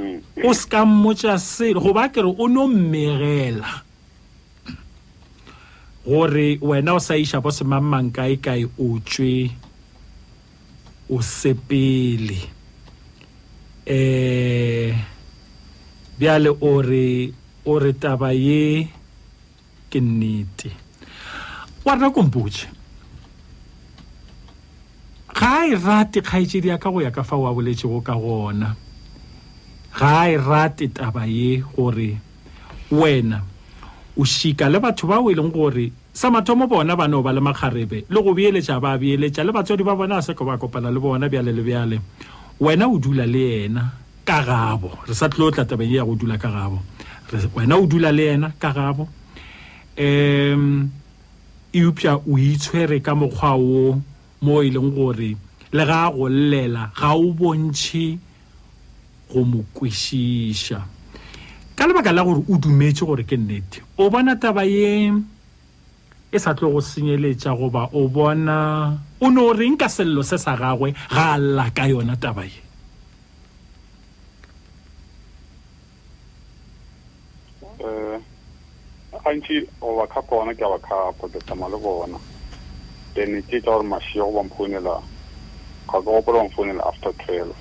mm-hmm. 0.00 0.48
o 0.48 0.54
seka 0.54 0.84
mmotša 0.88 1.36
selo 1.38 1.80
goba 1.80 2.08
kere 2.08 2.28
o 2.38 2.48
no 2.48 2.66
mmegela 2.66 3.80
gore 6.06 6.56
wena 6.60 6.94
o 6.96 7.00
sa 7.00 7.16
išabo 7.16 7.52
semangmang 7.52 8.08
kaekae 8.12 8.64
o 8.80 8.96
tswe 9.08 9.50
o 11.12 11.20
sepele 11.22 12.40
um 13.86 14.96
bjale 16.18 16.56
ore 16.60 17.32
ore 17.66 17.92
taba 17.92 18.32
ye 18.32 18.88
ke 19.92 20.00
nnete 20.00 20.72
wa 21.84 21.94
rena 22.00 22.08
kompotše 22.10 22.79
ga 25.38 25.54
e 25.70 25.74
rate 25.86 26.18
kgaetšedi 26.26 26.68
ya 26.70 26.78
ka 26.78 26.88
go 26.94 27.00
ya 27.04 27.10
ka 27.10 27.22
fao 27.28 27.42
a 27.48 27.54
boletšego 27.56 28.00
ka 28.06 28.14
gona 28.24 28.68
ga 29.98 30.14
e 30.28 30.36
rate 30.50 30.86
taba 30.98 31.22
ye 31.26 31.50
gore 31.76 32.10
wena 32.98 33.38
o 34.16 34.22
šika 34.34 34.66
le 34.72 34.78
batho 34.84 35.04
bao 35.10 35.30
e 35.30 35.34
leng 35.38 35.52
gore 35.56 35.86
sa 36.12 36.26
mathomo 36.34 36.64
bona 36.72 36.94
ba 36.98 37.06
no 37.12 37.18
ba 37.24 37.30
le 37.36 37.40
makgarebe 37.48 37.98
le 38.12 38.18
go 38.24 38.30
beeletša 38.36 38.74
ba 38.84 38.90
beeletša 39.00 39.42
le 39.46 39.50
batswadi 39.54 39.84
ba 39.88 39.94
bona 40.00 40.16
a 40.18 40.22
seko 40.26 40.42
ba 40.48 40.54
kopana 40.60 40.88
le 40.94 41.00
bona 41.04 41.26
bjale 41.32 41.52
le 41.56 41.62
bjale 41.68 41.96
wena 42.62 42.84
o 42.92 42.96
dula 42.98 43.26
le 43.34 43.38
yena 43.54 43.82
ka 44.28 44.38
gabo 44.48 44.90
re 45.06 45.14
sa 45.14 45.26
tlo 45.32 45.50
tla 45.50 45.64
tabeng 45.64 45.92
ya 45.94 46.02
go 46.08 46.14
dula 46.14 46.36
ka 46.42 46.50
gabo 46.56 46.78
wena 47.56 47.74
o 47.78 47.86
dula 47.86 48.10
le 48.10 48.24
yena 48.26 48.48
ka 48.62 48.70
gabo 48.78 49.04
um 49.98 50.90
eupša 51.72 52.18
o 52.26 52.32
itshwere 52.38 52.98
ka 52.98 53.14
mokgwa 53.14 53.52
woo 53.54 53.94
mo 54.42 54.62
e 54.62 54.70
leng 54.70 54.90
gore 54.94 55.36
le 55.72 55.84
ga 55.84 56.10
go 56.10 56.28
llela 56.28 56.90
ga 56.96 57.12
o 57.14 57.32
bontshe 57.36 58.16
go 59.28 59.44
mo 59.44 59.62
kwešiša 59.76 60.80
ka 61.76 61.84
lebaka 61.86 62.12
la 62.12 62.24
gore 62.24 62.40
o 62.48 62.54
dumetse 62.56 63.04
gore 63.04 63.20
ke 63.24 63.36
nnete 63.36 63.84
o 64.00 64.08
bona 64.10 64.36
taba 64.40 64.64
ye 64.64 65.12
e 66.32 66.38
sa 66.40 66.54
tlo 66.56 66.72
go 66.72 66.80
senyeletša 66.80 67.52
goba 67.52 67.92
o 67.92 68.08
bona 68.08 68.88
o 69.20 69.28
ne 69.28 69.40
o 69.44 69.52
reng 69.52 69.76
ka 69.76 69.88
selelo 69.92 70.24
se 70.24 70.38
sa 70.40 70.56
gagwe 70.56 70.96
ga 71.12 71.36
a 71.36 71.36
lla 71.38 71.68
ka 71.70 71.84
yona 71.84 72.16
taba 72.16 72.48
ye 72.48 72.60
eh, 77.84 78.16
um 79.12 79.20
gantši 79.20 79.68
goba 79.78 80.08
kha 80.08 80.20
kona 80.24 80.56
ke 80.56 80.64
a 80.64 80.72
ba 80.72 80.78
kha 80.80 80.96
kotetsama 81.20 81.68
le 81.68 81.76
bona 81.76 82.16
then 83.20 83.42
ke 83.44 83.60
tla 83.60 83.76
gore 83.76 83.84
masia 83.84 84.24
go 84.24 84.32
bamphounela 84.32 84.96
ga 85.86 85.92
ka 85.92 86.00
gopola 86.00 86.40
bamphounela 86.48 86.86
after 86.88 87.12
twelve 87.24 87.54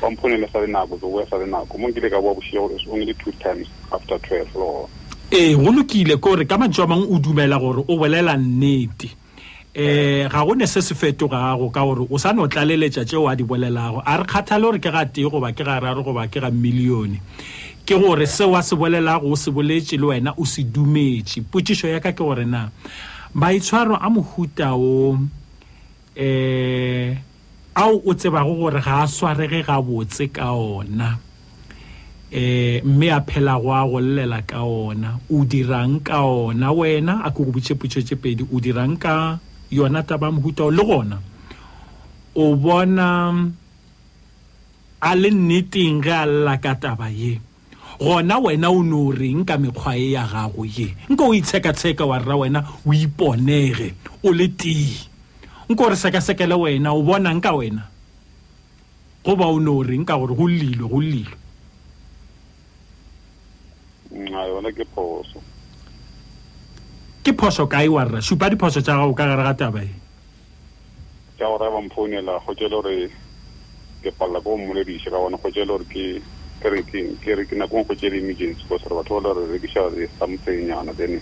bamphounele 0.00 0.48
sa 0.50 0.58
le 0.60 0.66
nako 0.72 0.96
ke 0.98 1.04
boa 1.06 1.24
sa 1.28 1.36
le 1.36 1.46
nako 1.46 1.76
mo 1.78 1.88
nkile 1.92 2.08
ka 2.10 2.20
boa 2.20 2.32
bosia 2.34 2.60
gore 2.64 2.76
is 2.80 2.86
only 2.88 3.12
two 3.20 3.32
times 3.44 3.68
after 3.92 4.16
twelve 4.18 4.48
lo 4.56 4.88
ee 5.32 5.52
eh, 5.52 5.56
go 5.56 5.72
lokile 5.72 6.16
kore 6.20 6.44
ka 6.44 6.56
matswa 6.58 6.86
mangwe 6.94 7.12
o 7.12 7.18
dumela 7.20 7.60
gore 7.60 7.84
o 7.86 7.96
bolela 8.00 8.36
nnete 8.36 9.12
um 9.76 10.28
ga 10.28 10.44
go 10.44 10.54
ne 10.54 10.66
se 10.66 10.80
se 10.80 10.94
fetogago 10.94 11.68
ka 11.72 11.84
gore 11.84 12.08
o 12.08 12.16
sane 12.18 12.40
o 12.40 12.48
tlaleletša 12.48 13.04
tseo 13.04 13.28
a 13.28 13.36
di 13.36 13.44
bolelago 13.44 14.00
a 14.04 14.16
re 14.16 14.24
kgathale 14.24 14.64
gore 14.64 14.80
ke 14.80 14.88
ga 14.88 15.04
tee 15.04 15.28
goba 15.28 15.52
ke 15.52 15.64
ga 15.64 15.78
raro 15.80 16.00
goba 16.02 16.24
ke 16.32 16.40
ga 16.40 16.48
millione 16.48 17.20
ke 17.84 17.98
gore 18.00 18.24
seo 18.26 18.56
a 18.56 18.62
se 18.62 18.76
bolelago 18.76 19.28
o 19.28 19.36
se 19.36 19.52
boletše 19.52 20.00
le 20.00 20.06
wena 20.16 20.32
o 20.40 20.44
se 20.48 20.64
dumetše 20.64 21.44
potšišo 21.52 21.92
yaka 21.92 22.16
ke 22.16 22.24
gore 22.24 22.44
na 22.48 22.70
maitshwaro 23.34 23.96
a 23.96 24.08
mohuta 24.10 24.74
o 24.76 25.10
um 25.12 25.28
ao 27.74 27.94
o 28.04 28.14
tsebago 28.14 28.52
gore 28.60 28.80
ga 28.84 29.02
a 29.02 29.06
swarege 29.08 29.64
gabotse 29.64 30.26
ka 30.28 30.52
ona 30.52 31.16
um 32.28 32.84
mme 32.84 33.06
a 33.10 33.20
s 33.24 33.24
phela 33.26 33.56
go 33.58 33.72
a 33.72 33.80
golelela 33.88 34.44
ka 34.44 34.60
ona 34.64 35.16
o 35.32 35.44
dirang 35.48 36.00
ka 36.04 36.20
ona 36.20 36.68
wena 36.76 37.24
a 37.24 37.30
ko 37.32 37.44
go 37.48 37.52
botšhepotšhetse 37.56 38.16
pedi 38.20 38.44
o 38.44 38.60
dirang 38.60 38.98
ka 39.00 39.40
yona 39.72 40.02
taba 40.04 40.28
mohuta 40.30 40.64
o 40.68 40.70
le 40.70 40.82
gona 40.84 41.16
o 42.36 42.44
bona 42.60 43.32
a 45.08 45.10
le 45.16 45.30
nneteng 45.32 46.04
ge 46.04 46.12
a 46.12 46.26
lela 46.28 46.58
ka 46.60 46.74
taba 46.76 47.08
ye 47.08 47.40
gona 48.02 48.38
wena 48.40 48.68
o 48.70 48.82
ne 48.82 48.94
o 48.98 49.12
reng 49.14 49.46
ka 49.46 49.54
mekgwa 49.62 49.92
e 49.96 50.10
ya 50.14 50.24
gago 50.26 50.64
ye 50.66 50.88
nke 51.08 51.22
o 51.22 51.30
itsheka-tsheka 51.34 52.02
wa 52.06 52.18
rra 52.18 52.36
wena 52.36 52.60
o 52.86 52.90
iponege 52.92 53.94
o 54.26 54.32
le 54.32 54.48
tee 54.58 54.90
nke 55.70 55.80
o 55.84 55.88
re 55.88 55.96
sekasekele 55.96 56.54
wena 56.58 56.90
o 56.94 57.02
bonang 57.06 57.38
ka 57.40 57.54
wena 57.54 57.86
goba 59.24 59.46
o 59.54 59.58
ne 59.62 59.70
o 59.70 59.82
reng 59.86 60.02
ka 60.04 60.18
gore 60.18 60.34
go 60.34 60.46
llilwe 60.50 60.86
go 60.90 60.98
llilwe 61.02 61.36
ke 67.22 67.32
phoso 67.38 67.66
kae 67.70 67.86
wa 67.88 68.02
rra 68.04 68.18
supa 68.20 68.50
diphoso 68.50 68.80
tsa 68.82 68.98
gago 68.98 69.14
ka 69.14 69.30
gare 69.30 69.44
ga 69.46 69.54
tabae 69.54 69.90
ka 71.38 71.46
gore 71.46 71.70
ba 71.70 71.78
mphounela 71.80 72.34
go 72.42 72.50
tsele 72.54 72.74
gore 72.82 72.96
ke 74.02 74.10
palela 74.10 74.42
ko 74.42 74.58
mmoledise 74.58 75.06
ka 75.06 75.18
bone 75.22 75.38
go 75.38 75.50
tsele 75.50 75.70
gore 75.70 75.86
ke 75.86 76.04
kerekenako 76.62 77.84
go 77.86 77.94
tse 77.94 78.10
di-emergency 78.10 78.64
cause 78.68 78.84
re 78.86 78.90
batho 78.94 79.20
ba 79.22 79.34
re 79.34 79.58
rekisa 79.58 80.08
something 80.18 80.66
nyana 80.66 80.92
then 80.96 81.20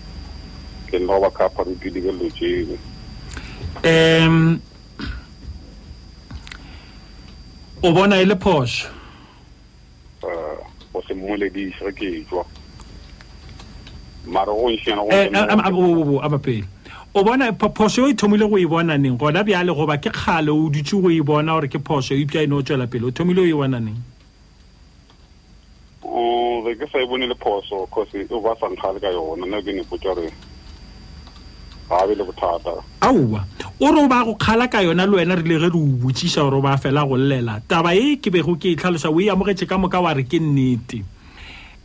ke 0.87 0.98
nna 0.98 1.07
go 1.16 1.20
ba 1.20 1.31
kapa 1.31 1.64
re 1.64 1.74
dilekelelo 1.81 2.29
tseo 2.33 2.76
um 3.87 4.61
o 7.83 7.92
bona 7.92 8.16
e 8.20 8.24
le 8.24 8.35
phoso 8.37 8.88
um 10.22 10.94
o 10.94 11.00
se 11.09 11.14
mmoledise 11.14 11.92
ge 11.92 11.92
ke 11.92 12.05
e 12.20 12.24
tswa 12.29 12.44
mare 14.26 14.53
gonsenaabo 14.53 16.20
abapele 16.22 16.59
eh, 16.59 16.64
eh, 16.64 16.92
o 17.14 17.24
bona 17.24 17.53
phoso 17.57 18.05
o 18.05 18.09
e 18.09 18.14
thomile 18.14 18.44
go 18.48 18.59
e 18.59 18.66
bona 18.66 18.98
neng 18.98 19.16
gona 19.16 19.42
bjale 19.44 19.72
goba 19.72 19.96
ke 19.96 20.12
kgale 20.12 20.53
o 20.53 20.68
dutse 20.68 21.00
go 21.00 21.09
e 21.09 21.20
bona 21.22 21.55
gore 21.57 21.68
ke 21.72 21.81
phoso 21.81 22.12
eupša 22.12 22.44
e 22.44 22.46
ne 22.46 22.55
o 22.55 22.62
tswela 22.62 22.87
pele 22.87 23.09
o 23.09 23.11
thomile 23.11 23.40
o 23.40 23.48
e 23.48 23.53
bona 23.57 23.81
neng 23.81 23.96
re 26.64 26.74
ke 26.76 26.87
sa 26.90 26.98
e 26.98 27.06
bone 27.06 27.24
le 27.26 27.35
phoso 27.35 27.87
cause 27.90 28.14
o 28.28 28.37
e 28.37 28.40
ba 28.42 28.54
sankgale 28.61 29.00
ka 29.00 29.09
yona 29.12 29.46
nna 29.46 29.61
ke 29.64 29.72
ne 29.72 29.83
potsa 29.88 30.12
re 30.16 30.28
ga 31.88 32.06
be 32.06 32.14
le 32.14 32.24
bothata 32.24 32.74
aowa 33.00 33.40
o 33.80 33.88
re 33.92 34.00
o 34.04 34.09
ba 34.09 34.20
go 34.24 34.35
kgala 34.37 34.68
ka 34.68 34.85
yona 34.85 35.06
le 35.09 35.16
wena 35.18 35.35
re 35.37 35.42
le 35.48 35.56
ge 35.59 35.62
re 35.64 35.70
o 35.72 35.83
botsisa 36.00 36.44
gore 36.44 36.59
o 36.59 36.61
ba 36.61 36.76
fela 36.76 37.04
go 37.09 37.16
llela 37.16 37.61
taba 37.68 37.92
e 37.96 38.16
ke 38.20 38.30
bego 38.30 38.56
ke 38.61 38.74
e 38.76 38.76
tlhalosa 38.76 39.09
o 39.09 39.20
e 39.20 39.30
amogetse 39.33 39.66
ka 39.66 39.78
moka 39.80 40.00
wa 40.02 40.12
re 40.12 40.24
ke 40.24 40.38
nnete 40.40 41.00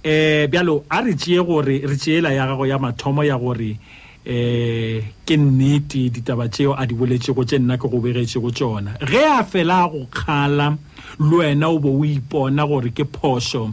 um 0.06 0.48
bjalo 0.52 0.84
a 0.92 1.02
re 1.02 1.16
tseye 1.16 1.42
gore 1.46 1.82
re 1.88 1.96
tseela 1.96 2.34
ya 2.36 2.46
gago 2.48 2.68
ya 2.68 2.78
mathomo 2.80 3.24
ya 3.24 3.38
gore 3.40 3.80
um 4.28 5.00
ke 5.26 5.36
nnete 5.38 6.12
ditaba 6.12 6.50
tseo 6.52 6.76
a 6.76 6.84
di 6.86 6.94
boletsego 6.96 7.46
tse 7.48 7.58
nna 7.60 7.78
ke 7.80 7.88
go 7.88 7.98
begetsego 8.04 8.52
tsona 8.52 9.00
ge 9.00 9.24
a 9.24 9.44
fela 9.48 9.88
a 9.88 9.88
go 9.90 10.04
kgala 10.12 10.76
le 11.24 11.36
wena 11.40 11.72
o 11.72 11.80
bo 11.80 11.96
o 12.04 12.04
ipona 12.04 12.68
gore 12.68 12.92
ke 12.92 13.08
phoso 13.08 13.72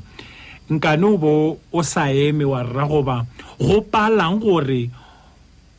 nkane 0.72 1.04
o 1.06 1.16
bo 1.18 1.58
o 1.72 1.82
sa 1.82 2.06
eme 2.10 2.44
wa 2.44 2.62
rra 2.64 2.86
goba 2.88 3.26
go 3.60 3.80
palang 3.82 4.40
gore 4.40 4.88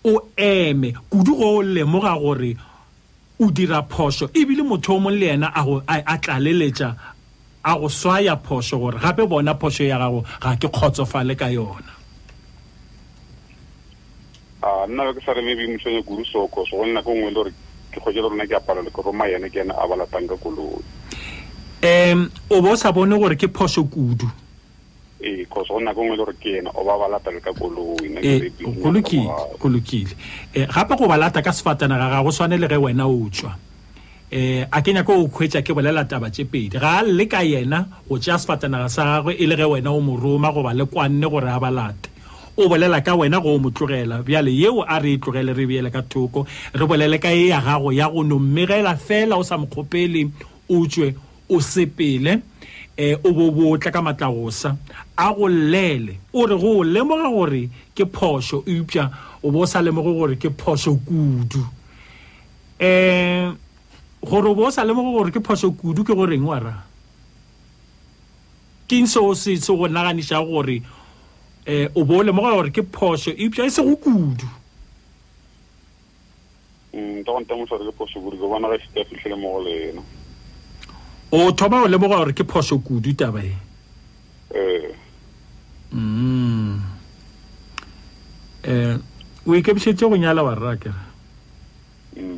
o 0.05 0.19
eme 0.37 0.93
kudu 1.09 1.35
go 1.35 1.57
o 1.57 1.61
lemoga 1.61 2.13
gore 2.19 2.53
o 3.39 3.49
dira 3.51 3.81
phoso 3.89 4.27
ebile 4.33 4.61
motho 4.63 4.93
o 4.93 4.99
mongwe 4.99 5.19
le 5.19 5.27
ena 5.33 5.51
a 6.05 6.17
tlaleletša 6.21 6.89
a 7.65 7.77
go 7.79 7.89
swaya 7.89 8.35
phoso 8.37 8.77
gore 8.79 8.99
gape 8.99 9.25
bona 9.27 9.55
phoso 9.55 9.83
ya 9.83 9.97
gago 9.97 10.21
ga 10.41 10.55
ke 10.55 10.67
kgotsofale 10.67 11.35
ka 11.35 11.49
yona 11.49 11.91
a 14.61 14.85
nna 14.87 15.13
ke 15.17 15.21
sa 15.25 15.33
re 15.33 15.41
maybe 15.41 15.65
mošwenye 15.73 16.01
kudu 16.05 16.25
soko 16.25 16.65
so 16.69 16.77
go 16.77 16.85
nna 16.85 17.01
ke 17.01 17.09
ngwe 17.09 17.31
le 17.31 17.33
gore 17.33 17.51
ke 17.91 17.99
kgotse 17.99 18.15
le 18.21 18.29
rona 18.29 18.45
ke 18.45 18.55
apalale 18.61 18.91
ke 18.93 19.01
roma 19.01 19.25
yene 19.27 19.49
ke 19.49 19.59
ene 19.65 19.73
a 19.73 19.87
balatang 19.89 20.29
ka 20.29 20.37
koloi 20.37 20.77
um 21.83 22.29
o 22.51 22.61
bo 22.61 22.71
o 22.77 22.77
sa 22.77 22.91
bone 22.93 23.17
gore 23.17 23.35
ke 23.35 23.49
phoso 23.49 23.83
kudu 23.89 24.29
ee 25.23 25.45
cause 25.45 25.67
go 25.69 25.79
nna 25.79 25.93
ko 25.95 26.03
nngwe 26.03 26.15
le 26.15 26.17
gore 26.23 26.33
ke 26.39 26.57
ena 26.59 26.69
o 26.75 26.83
ba 26.83 26.97
balatale 26.99 27.39
ka 27.41 27.53
koloi 27.55 28.11
e, 28.19 28.51
e, 30.53 30.65
gape 30.67 30.95
go 30.99 31.07
balata 31.07 31.41
ka 31.41 31.51
sefatana 31.55 31.97
ga 31.97 32.09
ga 32.11 32.23
go 32.23 32.29
tshwane 32.31 32.57
le 32.59 32.67
ge 32.67 32.75
wena 32.77 33.07
o 33.07 33.29
tswa 33.31 33.55
eh 34.31 34.67
a 34.71 34.81
kenya 34.81 35.03
ko 35.07 35.23
o 35.23 35.27
khwetsa 35.31 35.61
ke 35.63 35.71
bolela 35.73 36.03
taba 36.05 36.29
tse 36.29 36.43
pedi 36.45 36.75
ga 36.77 37.01
le 37.07 37.27
ka 37.31 37.39
yena 37.41 37.87
o 38.09 38.19
tšea 38.19 38.37
sefatanaga 38.37 38.89
sa 38.91 39.03
gagwe 39.23 39.33
e 39.39 39.45
le 39.47 39.55
ge 39.55 39.63
wena 39.63 39.91
o 39.95 39.99
mo 40.03 40.17
roma 40.19 40.51
goba 40.51 40.73
le 40.75 40.85
kwanne 40.85 41.23
gore 41.29 41.47
a 41.49 41.59
balate 41.59 42.09
o 42.59 42.67
bolela 42.67 42.99
ka 43.01 43.15
wena 43.15 43.39
go 43.39 43.55
o 43.55 43.59
mo 43.63 43.69
tlogela 43.71 44.19
bjale 44.27 44.51
yeo 44.51 44.83
a 44.83 44.99
re 44.99 45.13
e 45.15 45.17
tlogele 45.17 45.53
re 45.55 45.65
beele 45.65 45.89
ka 45.91 46.01
thoko 46.03 46.43
re 46.75 46.85
bolele 46.85 47.15
ka 47.19 47.31
e 47.31 47.47
ya 47.47 47.61
gago 47.63 47.93
ya 47.95 48.09
go 48.11 48.23
no 48.27 48.39
mmegela 48.39 48.97
fela 48.99 49.37
o 49.39 49.43
sa 49.43 49.55
mokgopele 49.57 50.27
o 50.69 50.83
tswe 50.87 51.15
o 51.49 51.61
sepele 51.63 52.41
eh 52.95 53.15
o 53.23 53.33
bo 53.33 53.51
botla 53.51 53.91
ka 53.91 54.01
matlagosa 54.01 54.77
a 55.17 55.33
go 55.33 55.49
llele 55.49 56.19
o 56.31 56.45
re 56.45 56.55
go 56.57 56.83
lemoga 56.83 57.27
gore 57.31 57.67
ke 57.95 58.05
phosho 58.05 58.61
e 58.67 58.79
upša 58.81 59.09
o 59.43 59.49
bo 59.49 59.65
sa 59.65 59.81
lemoge 59.81 60.13
gore 60.13 60.35
ke 60.37 60.53
phosho 60.53 60.93
kudu 61.01 61.63
um 62.79 63.57
gore 64.29 64.47
o 64.49 64.53
bo 64.55 64.69
sa 64.69 64.83
lemoge 64.85 65.09
gore 65.11 65.31
ke 65.31 65.41
phosho 65.41 65.73
kudu 65.75 66.03
ke 66.05 66.13
goreng 66.13 66.45
wa 66.45 66.59
ra 66.59 66.83
ke 68.87 69.01
ntse 69.01 69.17
o 69.17 69.33
se 69.33 69.57
se 69.57 69.73
go 69.73 69.89
naganiša 69.89 70.37
gore 70.45 70.85
um 71.65 71.89
o 71.97 72.05
bo 72.05 72.21
lemoga 72.21 72.53
gore 72.53 72.69
ke 72.69 72.85
phosho 72.93 73.33
e 73.33 73.49
upša 73.49 73.65
e 73.65 73.69
se 73.73 73.81
go 73.81 73.95
kudu 73.97 74.45
mm, 76.93 77.25
ntagontamotlhare 77.25 77.89
ke 77.89 77.97
phosho 77.97 78.21
kudu 78.21 78.37
ke 78.37 78.45
bona 78.45 78.69
ga 78.69 78.75
e 78.77 78.85
se 78.85 78.87
ka 78.93 79.01
fitlhele 79.09 79.33
mo 79.35 79.57
go 79.57 79.59
le 79.65 79.89
ena 79.89 80.03
o 81.35 81.51
thoba 81.53 81.81
o 81.81 81.87
leboga 81.87 82.17
gore 82.21 82.33
ke 82.37 82.45
phoso 82.45 82.77
kudu 82.85 83.13
taba 83.17 83.41
e 83.41 83.51
eh 84.53 84.93
um 85.91 86.77
o 89.47 89.51
ikemišetse 89.57 90.05
go 90.05 90.13
nyala 90.15 90.43
wa 90.45 90.53
rrakera 90.53 90.93
mm. 92.21 92.37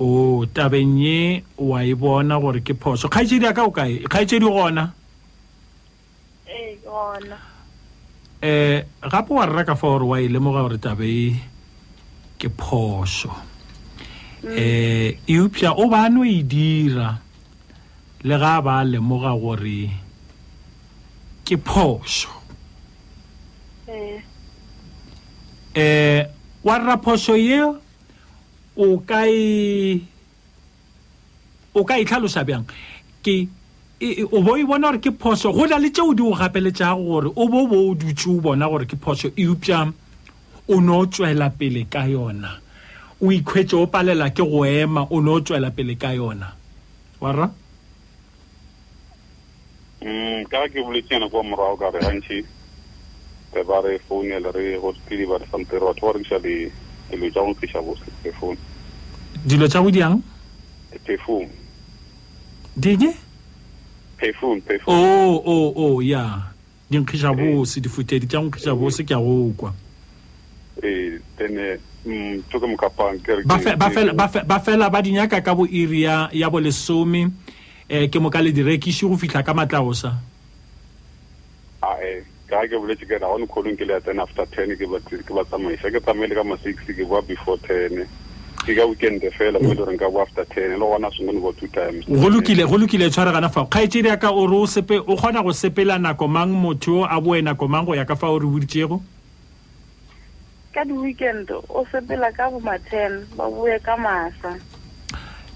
o 0.00 0.46
tabeng 0.56 0.96
ye 1.04 1.44
wa 1.60 1.84
e 1.84 1.92
bona 1.92 2.40
gore 2.40 2.64
ke 2.64 2.72
phoso 2.80 3.12
kgaetsedi 3.12 3.44
a 3.44 3.52
ka 3.52 3.68
o 3.68 3.70
kae 3.70 4.08
kgaetsedi 4.08 4.40
gona 4.44 4.88
um 8.40 8.82
gape 9.04 9.32
wa 9.36 9.44
rraka 9.46 9.76
fa 9.76 9.84
gore 9.86 10.06
wa 10.16 10.16
e 10.16 10.28
lemoga 10.32 10.64
gore 10.64 10.78
tabe 10.80 11.36
ke 12.40 12.48
phoso 12.48 13.28
um 14.48 14.56
eupša 15.28 15.76
o 15.76 15.84
baano 15.92 16.24
e 16.24 16.40
dira 16.40 17.12
mm 17.20 17.28
le 18.22 18.36
ga 18.38 18.60
ba 18.60 18.84
lemoga 18.84 19.32
gore 19.40 19.88
ke 21.44 21.56
phoso 21.56 22.28
eh 23.88 24.20
eh 25.74 26.26
wa 26.62 26.76
ra 26.78 26.96
phoso 27.00 27.32
ye 27.36 27.60
o 28.76 28.98
kai 29.08 29.32
e, 29.32 30.02
o 31.74 31.84
kai 31.84 32.00
e 32.00 32.04
tlhalosa 32.04 32.44
bjang 32.44 32.68
ke 33.24 33.48
e, 34.00 34.08
o 34.28 34.40
bo 34.44 34.56
i 34.60 34.68
bona 34.68 34.92
gore 34.92 35.00
ke 35.00 35.16
phoso 35.16 35.52
go 35.56 35.64
na 35.64 35.80
le 35.80 35.88
tseo 35.88 36.12
di 36.12 36.20
o 36.22 36.36
gapeletsa 36.36 36.92
gore 37.00 37.32
o 37.32 37.48
bo 37.48 37.66
bo 37.66 37.88
o 37.88 37.94
dutse 37.96 38.28
o 38.28 38.36
bona 38.40 38.68
gore 38.68 38.84
ke 38.84 39.00
phoso 39.00 39.32
e 39.32 39.48
upša 39.48 39.88
o 40.68 40.76
no 40.76 40.98
o 41.00 41.06
tswela 41.08 41.48
pele 41.56 41.88
ka 41.88 42.04
yona 42.04 42.52
o 43.16 43.32
ikhwetse 43.32 43.80
o 43.80 43.86
palela 43.88 44.28
ke 44.28 44.44
go 44.44 44.60
ema 44.68 45.08
o 45.08 45.24
no 45.24 45.40
o 45.40 45.40
tswela 45.40 45.72
pele 45.72 45.96
ka 45.96 46.12
yona 46.12 46.52
wa 47.24 47.32
rra 47.32 47.48
mm 50.02 50.46
ka 50.48 50.66
ke 50.72 50.80
boletsenyana 50.80 51.28
kwa 51.28 51.44
morago 51.44 51.76
ka 51.76 51.90
re 51.92 52.00
gantši 52.00 52.38
re 53.52 53.62
ba 53.68 53.80
re 53.84 53.98
founele 54.08 54.48
re 54.52 54.78
go 54.80 54.94
ba 55.28 55.36
re 55.38 55.46
sampe 55.52 55.76
re 55.76 55.84
batho 55.84 56.06
ba 56.08 56.14
rekiša 56.16 56.40
dilo 56.40 57.28
tša 57.30 57.40
go 57.44 57.52
tliša 57.54 57.84
bo 57.84 57.92
perfume 58.24 58.56
dilo 59.44 59.68
tša 59.68 59.82
go 59.84 59.90
diang 59.92 60.20
perfume 61.04 61.50
dinge 62.80 63.12
perfume 64.16 64.60
perfume 64.60 64.88
oh, 64.88 65.36
oh, 65.44 65.68
oh 65.96 66.02
ya 66.02 66.48
di 66.90 66.96
nkgiša 66.98 67.36
bose 67.36 67.76
eh. 67.76 67.82
difutedi 67.84 68.24
tša 68.26 68.40
nkgiša 68.40 68.72
bose 68.74 69.04
eh, 69.04 69.04
eh, 69.04 69.04
mm, 69.04 69.06
ke 69.06 69.14
a 69.14 69.20
go 69.20 69.52
kwa 69.52 69.70
ee 70.82 71.20
then 71.36 71.52
mm 72.06 72.40
mokapang 72.72 73.20
ba 74.48 74.58
fela 74.64 74.88
ba 74.88 75.04
dinyaka 75.04 75.44
ka 75.44 75.52
bo 75.54 75.68
iri 75.68 76.08
ya 76.32 76.48
bolesome 76.48 77.28
eh 77.90 78.06
ke 78.08 78.20
mo 78.22 78.30
ka 78.30 78.38
le 78.38 78.54
direkisi 78.54 79.02
go 79.02 79.18
fitlha 79.18 79.42
ka 79.42 79.50
matlaosa 79.50 80.14
ae 81.82 82.22
ka 82.46 82.62
ke 82.70 82.78
boletse 82.78 83.02
ke 83.10 83.18
ra 83.18 83.26
one 83.34 83.48
kgolong 83.50 83.74
ke 83.74 83.82
le 83.82 83.96
ten 84.06 84.22
after 84.22 84.46
ten 84.54 84.70
ke 84.78 84.86
ba 84.86 85.42
tsamaisa 85.50 85.90
ke 85.90 85.98
tsamaile 85.98 86.38
ka 86.38 86.44
ma 86.46 86.54
six 86.62 86.78
ke 86.86 87.02
boa 87.02 87.18
before 87.26 87.58
ten 87.66 88.06
ke 88.62 88.78
ka 88.78 88.86
weekend 88.86 89.18
fela 89.34 89.58
mo 89.58 89.74
le 89.74 89.88
reng 89.90 89.98
ka 89.98 90.06
bo 90.06 90.22
after 90.22 90.46
ten 90.54 90.70
le 90.78 90.78
gona 90.84 91.10
sengone 91.18 91.42
bo 91.42 91.50
two 91.58 91.66
times 91.74 92.06
go 92.06 92.30
lokile 92.30 92.62
go 92.70 92.78
lokile 92.78 93.10
e 93.10 93.10
tshwaregana 93.10 93.50
fa 93.58 93.66
kgaetsedi 93.66 94.14
yaka 94.14 94.30
o 94.30 94.46
re 94.46 94.62
o 94.62 94.70
sepe 94.76 94.94
o 95.02 95.18
kgona 95.18 95.42
go 95.42 95.50
sepela 95.64 95.98
nako 95.98 96.28
mang 96.30 96.54
motho 96.62 97.02
a 97.10 97.18
boe 97.18 97.42
nako 97.42 97.66
mang 97.74 97.90
go 97.90 97.98
ya 97.98 98.06
ka 98.06 98.14
fa 98.14 98.30
o 98.30 98.38
re 98.38 98.46
boditsego 98.46 99.02
ka 100.78 100.86
di-weekend 100.86 101.50
o 101.66 101.82
sepela 101.90 102.30
ka 102.38 102.54
bo 102.54 102.62
ma 102.62 102.78
ten 102.86 103.26
ba 103.34 103.50
boe 103.50 103.74
ka 103.82 103.98
masa 103.98 104.54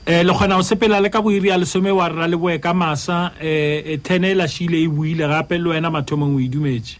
eh 0.06 0.22
le 0.22 0.32
kgona 0.34 0.56
go 0.56 0.62
sepela 0.62 1.00
le 1.00 1.08
ka 1.08 1.22
boiri 1.22 1.50
a 1.50 1.56
lesome 1.56 1.88
wa 1.90 2.08
rra 2.08 2.26
le 2.28 2.36
boe 2.36 2.58
ka 2.60 2.74
masa 2.76 3.32
um 3.40 3.98
ten 4.02 4.24
e 4.24 4.34
lašile 4.36 4.74
e 4.76 4.86
buile 4.88 5.24
gape 5.26 5.52
le 5.56 5.68
wena 5.70 5.88
mathomong 5.90 6.36
o 6.36 6.40
e 6.40 6.48
dumetse 6.48 6.98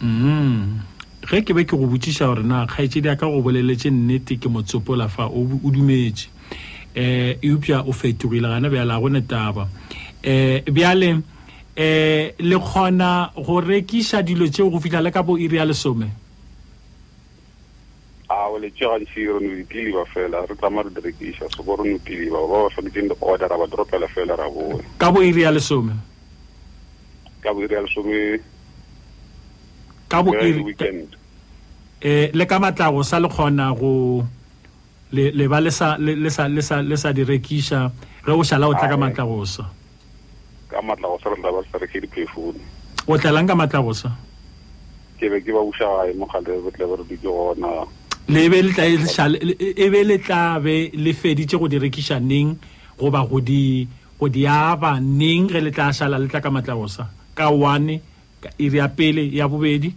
mm 0.00 0.80
ge 1.28 1.40
ke 1.44 1.52
be 1.52 1.64
ke 1.68 1.76
go 1.76 1.84
botsiša 1.86 2.24
gore 2.26 2.42
na 2.44 2.64
kgaetsedi 2.66 3.08
a 3.08 3.16
ka 3.16 3.26
go 3.28 3.42
boleletse 3.44 3.90
nnete 3.92 4.36
ke 4.40 4.48
motsopola 4.48 5.08
fa 5.08 5.28
o 5.28 5.44
dumetse 5.68 6.28
eh 6.96 7.36
eupša 7.44 7.84
o 7.86 7.92
fetogile 7.92 8.48
gana 8.48 8.70
bjala 8.72 8.96
a 8.96 9.00
gone 9.00 9.20
taba 9.28 9.68
eh 10.24 10.64
bjale 10.64 11.20
eh 11.76 12.32
le 12.38 12.56
kgona 12.56 13.30
go 13.44 13.60
rekiša 13.60 14.22
dilo 14.24 14.48
tšeo 14.48 14.70
go 14.72 14.80
fitlha 14.80 15.02
le 15.04 15.10
ka 15.12 15.20
bo 15.22 15.36
iri 15.36 15.56
ya 15.60 15.64
lesome 15.68 16.23
awe 18.34 18.58
le 18.58 18.70
tšega 18.70 18.98
difiro 18.98 19.40
no 19.40 19.48
ditiliba 19.54 20.02
e 20.02 20.08
fela 20.12 20.38
re 20.46 20.54
tlama 20.58 20.82
re 20.82 20.90
direkisa 20.90 21.46
so 21.56 21.62
bo 21.62 21.76
re 21.76 21.90
no 21.90 21.98
tiliba 22.04 22.38
ba 22.50 22.58
ba 22.66 22.70
faneteng 22.74 23.08
di 23.10 23.16
order 23.20 23.48
ra 23.48 23.56
ba 23.58 23.66
dropela 23.66 24.08
fela 24.10 24.34
ra 24.36 24.46
bone 24.54 24.82
ka 24.98 25.08
bo 25.12 25.22
iri 25.22 25.42
ya 25.46 25.50
lesome 25.54 25.94
ka 27.42 27.50
bo 27.54 27.62
iri 27.64 27.74
ya 27.78 27.82
lesome 27.86 28.40
ka 30.10 30.18
bo 30.24 30.30
iri 30.34 30.62
weekend 30.66 31.06
eh 32.02 32.30
le 32.34 32.44
ka 32.46 32.58
matlago 32.58 33.00
sa 33.06 33.16
le 33.22 33.28
kgona 33.28 33.70
go 33.78 34.24
le 35.14 35.30
le 35.30 35.44
ba 35.48 35.58
le 35.62 35.70
sa 35.70 35.96
le 35.98 36.30
sa 36.30 36.44
le 36.48 36.60
sa 36.62 36.82
le 36.82 36.96
sa 36.96 37.12
direkisha 37.14 37.90
re 38.26 38.32
o 38.34 38.42
shala 38.42 38.66
o 38.68 38.74
tla 38.74 38.90
ka 38.90 38.96
matlago 38.98 39.46
sa 39.46 39.70
ka 40.68 40.82
matlago 40.82 41.16
sa 41.22 41.30
re 41.30 41.38
ba 41.38 41.50
sa 41.70 41.78
re 41.78 41.86
ke 41.86 42.02
di 42.02 42.08
phefone 42.10 42.58
o 43.06 43.16
tla 43.16 43.30
langa 43.30 43.54
matlago 43.54 43.94
sa 43.94 44.10
ke 45.14 45.30
be 45.30 45.38
ke 45.38 45.54
ba 45.54 45.62
busha 45.62 45.86
ga 45.86 46.10
e 46.10 46.18
mo 46.18 46.26
khale 46.26 46.50
re 46.66 46.70
tle 46.74 46.84
re 46.98 47.04
di 47.06 47.14
gona 47.22 47.86
E, 48.26 48.44
e 48.46 49.90
be 49.90 50.02
le 50.02 50.18
tlabe 50.18 50.90
le 50.94 51.12
feditse 51.12 51.58
go 51.58 51.68
di 51.68 51.76
rekiša 51.78 52.18
neng 52.20 52.56
goba 52.96 53.20
go 53.28 53.38
di 53.40 54.46
aba 54.48 54.98
neng 54.98 55.50
ge 55.50 55.60
le 55.60 55.70
tla 55.70 55.92
šala 55.92 56.16
le 56.18 56.26
tla 56.28 56.40
ka 56.40 56.48
matlabosa 56.48 57.04
ka 57.36 57.50
one 57.52 58.00
iri 58.58 58.78
ya 58.78 58.88
pele 58.88 59.28
ya 59.28 59.44
bobedi 59.46 59.92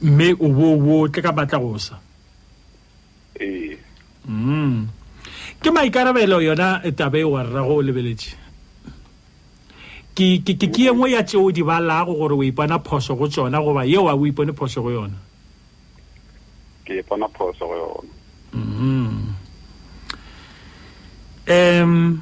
mme 0.00 0.32
o 0.40 0.48
boo 0.48 1.08
tle 1.12 1.20
ka 1.22 1.32
matlabosa 1.32 2.00
mm. 4.28 4.80
ke 5.60 5.68
maikarabelo 5.70 6.40
yona 6.40 6.80
e 6.84 6.92
tabe 6.92 7.20
wa 7.28 7.42
rrago 7.42 7.76
o 7.76 7.80
lebeletše 7.84 8.38
ke 10.14 10.44
ke 10.44 10.54
engwe 10.92 11.16
ya 11.16 11.24
tseo 11.24 11.48
di 11.50 11.64
ba 11.64 11.80
lago 11.80 12.12
gore 12.12 12.36
o 12.36 12.42
ipona 12.44 12.76
phoso 12.84 13.16
go 13.16 13.24
tsona 13.26 13.58
goba 13.64 13.84
yeo 13.88 14.08
a 14.12 14.12
o 14.14 14.24
ipone 14.28 14.52
phoso 14.52 14.84
go 14.84 14.90
yona 14.92 15.16
ke 16.84 17.00
ipona 17.00 17.26
phoso 17.32 17.64
go 17.64 17.74
yona 17.80 18.12
um 21.48 22.20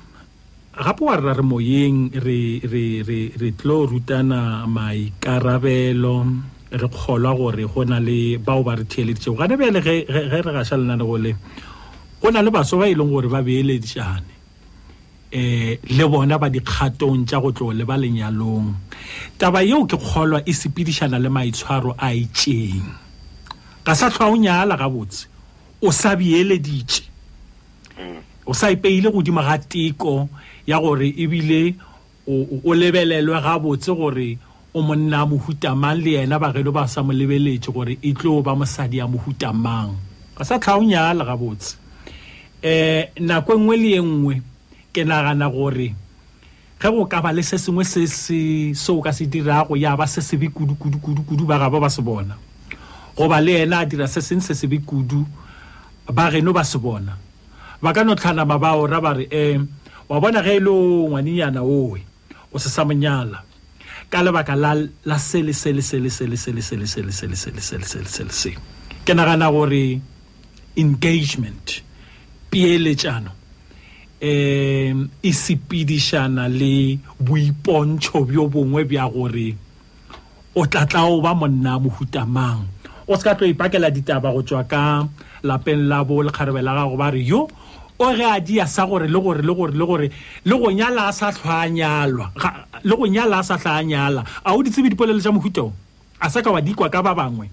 gape 0.80 1.02
wa 1.04 1.16
rera 1.18 1.34
re 1.34 1.42
moyeng 1.42 2.14
re 2.14 3.50
tlo 3.58 3.86
rutana 3.90 4.66
maikarabelo 4.70 6.14
re 6.70 6.86
kgolwa 6.88 7.34
gore 7.34 7.64
go 7.66 7.82
na 7.84 7.98
le 7.98 8.38
bao 8.38 8.62
ba 8.62 8.74
re 8.78 8.86
theeleditsego 8.86 9.34
gane 9.34 9.58
beele 9.58 9.82
ge 9.82 10.06
re 10.08 10.40
ga 10.54 10.62
sa 10.64 10.76
lena 10.78 10.94
le 10.94 11.04
go 11.04 11.18
le 11.18 11.34
go 12.22 12.30
na 12.30 12.38
le 12.40 12.50
baso 12.54 12.78
ba 12.78 12.86
e 12.86 12.94
leng 12.94 13.10
gore 13.10 13.26
ba 13.26 13.42
beeledišane 13.42 14.38
eh 15.32 15.78
le 15.94 16.04
bona 16.10 16.38
ba 16.42 16.50
dikgatong 16.50 17.22
tsa 17.26 17.38
go 17.42 17.50
tlole 17.54 17.84
ba 17.88 17.94
lenyalong 18.02 18.66
taba 19.38 19.62
yeo 19.62 19.86
ke 19.86 19.94
kgolwa 19.96 20.42
e 20.42 20.52
sepidišana 20.52 21.18
le 21.22 21.28
maitshwaro 21.30 21.94
a 21.98 22.08
itseng 22.14 22.82
ka 23.86 23.94
sa 23.94 24.10
tlhoa 24.10 24.34
o 24.34 24.36
nyala 24.36 24.74
gabotse 24.74 25.30
o 25.86 25.90
sa 25.94 26.18
bieleditse 26.18 27.06
o 28.42 28.50
sa 28.52 28.70
ipeile 28.74 29.06
godimo 29.14 29.38
ga 29.40 29.58
teko 29.62 30.26
ya 30.66 30.82
gore 30.82 31.14
ebile 31.14 31.78
o 32.26 32.74
lebelelwe 32.74 33.38
gabotse 33.38 33.90
gore 33.94 34.34
o 34.74 34.82
monna 34.82 35.22
a 35.22 35.26
mohutamang 35.30 36.02
le 36.02 36.10
yena 36.18 36.42
bagelo 36.42 36.74
ba 36.74 36.90
sa 36.90 37.06
mo 37.06 37.14
lebeletse 37.14 37.70
gore 37.70 38.02
e 38.02 38.10
tlo 38.18 38.42
ba 38.42 38.58
mosadi 38.58 38.98
a 38.98 39.06
mohutamang 39.06 39.94
ka 40.34 40.42
sa 40.42 40.58
tlhoa 40.58 40.82
o 40.82 40.82
nyala 40.82 41.22
gabotse 41.22 41.78
um 42.66 43.26
nako 43.30 43.54
e 43.54 43.58
nngwe 43.62 43.76
le 43.78 43.90
ye 43.94 44.02
nngwe 44.02 44.49
ke 44.92 45.04
nagana 45.06 45.46
gore 45.50 45.94
ge 46.80 46.88
go 46.90 47.06
ka 47.06 47.22
ba 47.22 47.32
le 47.32 47.42
se 47.42 47.58
sengwe 47.58 47.84
se 47.86 48.06
se 48.10 48.74
seo 48.74 49.00
ka 49.00 49.12
se 49.14 49.24
dirago 49.26 49.76
ya 49.78 49.96
ba 49.96 50.06
se 50.06 50.20
sebe 50.20 50.50
kudu-kudu-kudu-kudu 50.50 51.44
ba 51.46 51.58
gabo 51.58 51.80
ba 51.80 51.88
se 51.90 52.02
bona 52.02 52.34
goba 53.16 53.40
le 53.40 53.62
ena 53.64 53.78
a 53.86 53.86
dira 53.86 54.06
se 54.10 54.20
seng 54.20 54.40
se 54.42 54.54
sebe 54.54 54.78
kudu 54.82 55.22
ba 56.10 56.30
geno 56.32 56.52
ba 56.52 56.64
se 56.64 56.78
bona 56.78 57.14
ba 57.80 57.92
ka 57.94 58.02
no 58.02 58.14
tlhanama 58.18 58.56
ba 58.58 58.74
ora 58.76 58.98
ba 59.00 59.12
re 59.14 59.26
um 59.30 59.68
wa 60.10 60.18
bona 60.20 60.42
ge 60.42 60.56
e 60.58 60.60
le 60.60 60.70
ngwanenyana 61.06 61.62
oe 61.62 62.00
o 62.50 62.58
se 62.58 62.68
sa 62.68 62.82
monyala 62.82 63.44
ka 64.10 64.18
lebaka 64.26 64.58
la 64.58 64.74
sele 65.22 65.52
sele 65.54 65.82
sele 65.86 66.10
sele 66.10 66.34
ke 69.06 69.12
nagana 69.14 69.46
gore 69.54 70.02
engagement 70.76 71.84
peeletšano 72.50 73.38
um 74.28 74.94
e 75.22 75.30
sepidišana 75.44 76.44
le 76.60 76.76
boipontšho 77.26 78.18
bjo 78.28 78.44
bongwe 78.52 78.82
bja 78.90 79.04
gore 79.14 79.48
o 80.58 80.62
tlatla 80.72 81.00
o 81.12 81.16
ba 81.24 81.32
monna 81.40 81.72
mohutamang 81.82 82.60
o 83.10 83.16
se 83.16 83.22
ka 83.24 83.32
tlo 83.38 83.46
ipakela 83.48 83.88
ditaba 83.90 84.28
go 84.34 84.42
tswa 84.42 84.62
ka 84.72 84.84
lapeng 85.42 85.84
la 85.90 85.98
bo 86.08 86.14
lekgarebe 86.26 86.60
la 86.66 86.72
gago 86.78 86.96
ba 87.00 87.08
re 87.14 87.20
yo 87.30 87.48
o 88.02 88.06
ge 88.16 88.24
a 88.28 88.36
dia 88.46 88.66
sa 88.66 88.82
gore 88.90 89.08
le 89.08 89.18
gore 89.24 89.40
le 89.48 89.54
gore 89.54 89.72
le 89.80 89.84
gore 89.90 90.08
le 90.48 90.54
go 90.60 90.68
nyala 90.70 91.02
a 91.08 91.12
sa 91.12 91.28
tlhoa 91.32 91.60
a 91.64 91.68
nyalwa 91.68 92.26
le 92.88 92.94
go 92.98 93.06
nyala 93.08 93.36
a 93.40 93.42
sa 93.48 93.56
tlha 93.62 93.72
a 93.80 93.84
nyala 93.84 94.22
a 94.44 94.48
o 94.56 94.60
ditsebe 94.62 94.92
dipolele 94.92 95.20
tša 95.22 95.32
mohutao 95.32 95.72
a 96.20 96.26
sa 96.32 96.40
ka 96.44 96.50
wa 96.54 96.60
dikwa 96.60 96.92
ka 96.92 97.00
ba 97.06 97.12
bangwe 97.16 97.46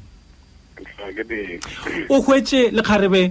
o 2.12 2.16
hwetse 2.26 2.76
lekgarebe 2.76 3.22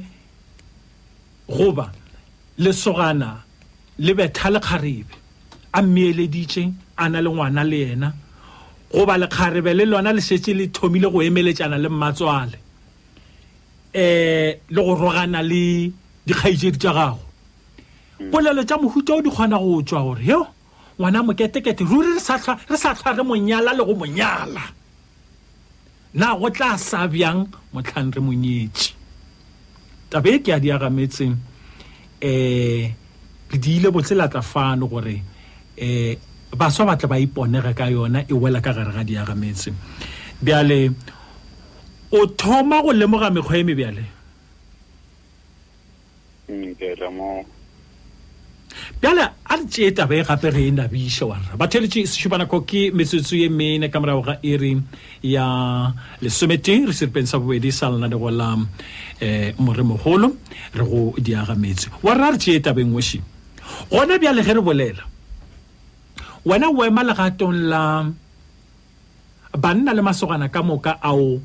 goba 1.52 1.86
lesogana 2.58 3.36
le 3.98 4.12
betha 4.14 4.50
lekgarebe 4.50 5.14
a 5.72 5.80
mmeeleditše 5.82 6.64
a 6.98 7.04
na 7.12 7.18
le 7.24 7.30
ngwana 7.30 7.62
le 7.70 7.76
yena 7.84 8.08
goba 8.92 9.14
lekgarebe 9.20 9.70
le 9.78 9.84
lona 9.84 10.10
le 10.16 10.20
setse 10.20 10.48
le 10.58 10.66
thomile 10.72 11.08
go 11.12 11.20
emeletšana 11.20 11.76
le 11.84 11.88
mmatswale 11.88 12.58
um 13.94 14.00
le 14.72 14.82
go 14.84 14.94
rogana 15.00 15.40
le 15.50 15.62
dikgaitsedi 16.26 16.78
tša 16.82 16.90
gago 16.98 17.20
polelo 18.30 18.62
tša 18.68 18.76
mohuta 18.82 19.12
o 19.18 19.22
di 19.24 19.30
kgona 19.34 19.58
go 19.64 19.72
tswa 19.88 20.00
gore 20.06 20.22
yo 20.30 20.40
ngwana 20.98 21.18
moketekete 21.28 21.82
ruri 21.90 22.12
re 22.16 22.20
sa 22.20 22.38
tlhware 22.94 23.22
monyala 23.28 23.70
le 23.78 23.82
go 23.88 23.94
monyala 24.00 24.64
na 26.18 26.26
go 26.40 26.46
tla 26.56 26.68
sa 26.88 26.98
bjang 27.12 27.40
motlhang 27.72 28.10
re 28.16 28.20
monyetse 28.26 28.88
tabe 30.10 30.30
e 30.36 30.38
ke 30.44 30.50
a 30.56 30.60
diagametseng 30.64 31.36
eh 32.20 32.92
ke 33.48 33.56
di 33.58 33.76
ile 33.78 33.90
botse 33.92 34.14
latla 34.14 34.42
fano 34.42 34.86
gore 34.88 35.16
eh 35.76 36.16
ba 36.50 36.68
so 36.70 36.82
batla 36.84 37.06
ba 37.08 37.16
iponega 37.18 37.72
ka 37.76 37.86
yona 37.92 38.24
e 38.26 38.32
wela 38.34 38.58
ka 38.60 38.72
gare 38.72 38.90
ga 38.92 39.04
diagametse 39.04 39.70
bjale 40.40 40.90
o 42.10 42.20
thoma 42.34 42.82
go 42.82 42.90
lemoga 42.92 43.30
mekgwa 43.30 43.56
e 43.58 43.62
mebjale 43.64 44.04
ke 46.76 46.88
lemoga 46.98 47.55
bjale 49.00 49.22
a 49.44 49.56
re 49.56 49.64
tšee 49.70 49.90
taba 49.96 50.14
e 50.16 50.22
gape 50.28 50.48
re 50.50 50.62
e 50.68 50.70
nabiša 50.70 51.24
warra 51.28 51.48
rra 51.54 51.56
ba 51.56 51.66
sešupanako 51.70 52.60
ke 52.68 52.90
metsotso 52.92 53.36
ye 53.36 53.48
mene 53.48 53.88
ka 53.90 53.98
morago 54.00 54.22
ga 54.26 54.36
iri 54.42 54.76
ya 55.22 55.46
lesometeng 56.20 56.86
re 56.88 56.92
seripeng 56.94 57.26
sa 57.28 57.38
bobedi 57.38 57.70
sa 57.72 57.88
lena 57.90 58.06
lego 58.08 58.30
la 58.30 58.54
um 58.54 58.66
eh, 59.20 59.54
moremogolo 59.58 60.28
re 60.74 60.84
go 60.84 61.14
diaga 61.18 61.54
metse 61.58 61.88
wa 62.04 62.12
a 62.12 62.30
re 62.32 62.36
tšee 62.38 62.60
tabeng 62.62 62.92
weši 62.92 63.20
gona 63.90 64.18
bjale 64.18 64.42
ge 64.44 64.52
re 64.52 64.62
bolela 64.62 65.04
wena 66.44 66.68
o 66.70 66.80
legatong 66.80 67.56
la 67.70 67.80
banna 69.56 69.90
le 69.96 70.02
masogana 70.02 70.48
ka 70.48 70.62
moka 70.62 70.98
ao 71.02 71.40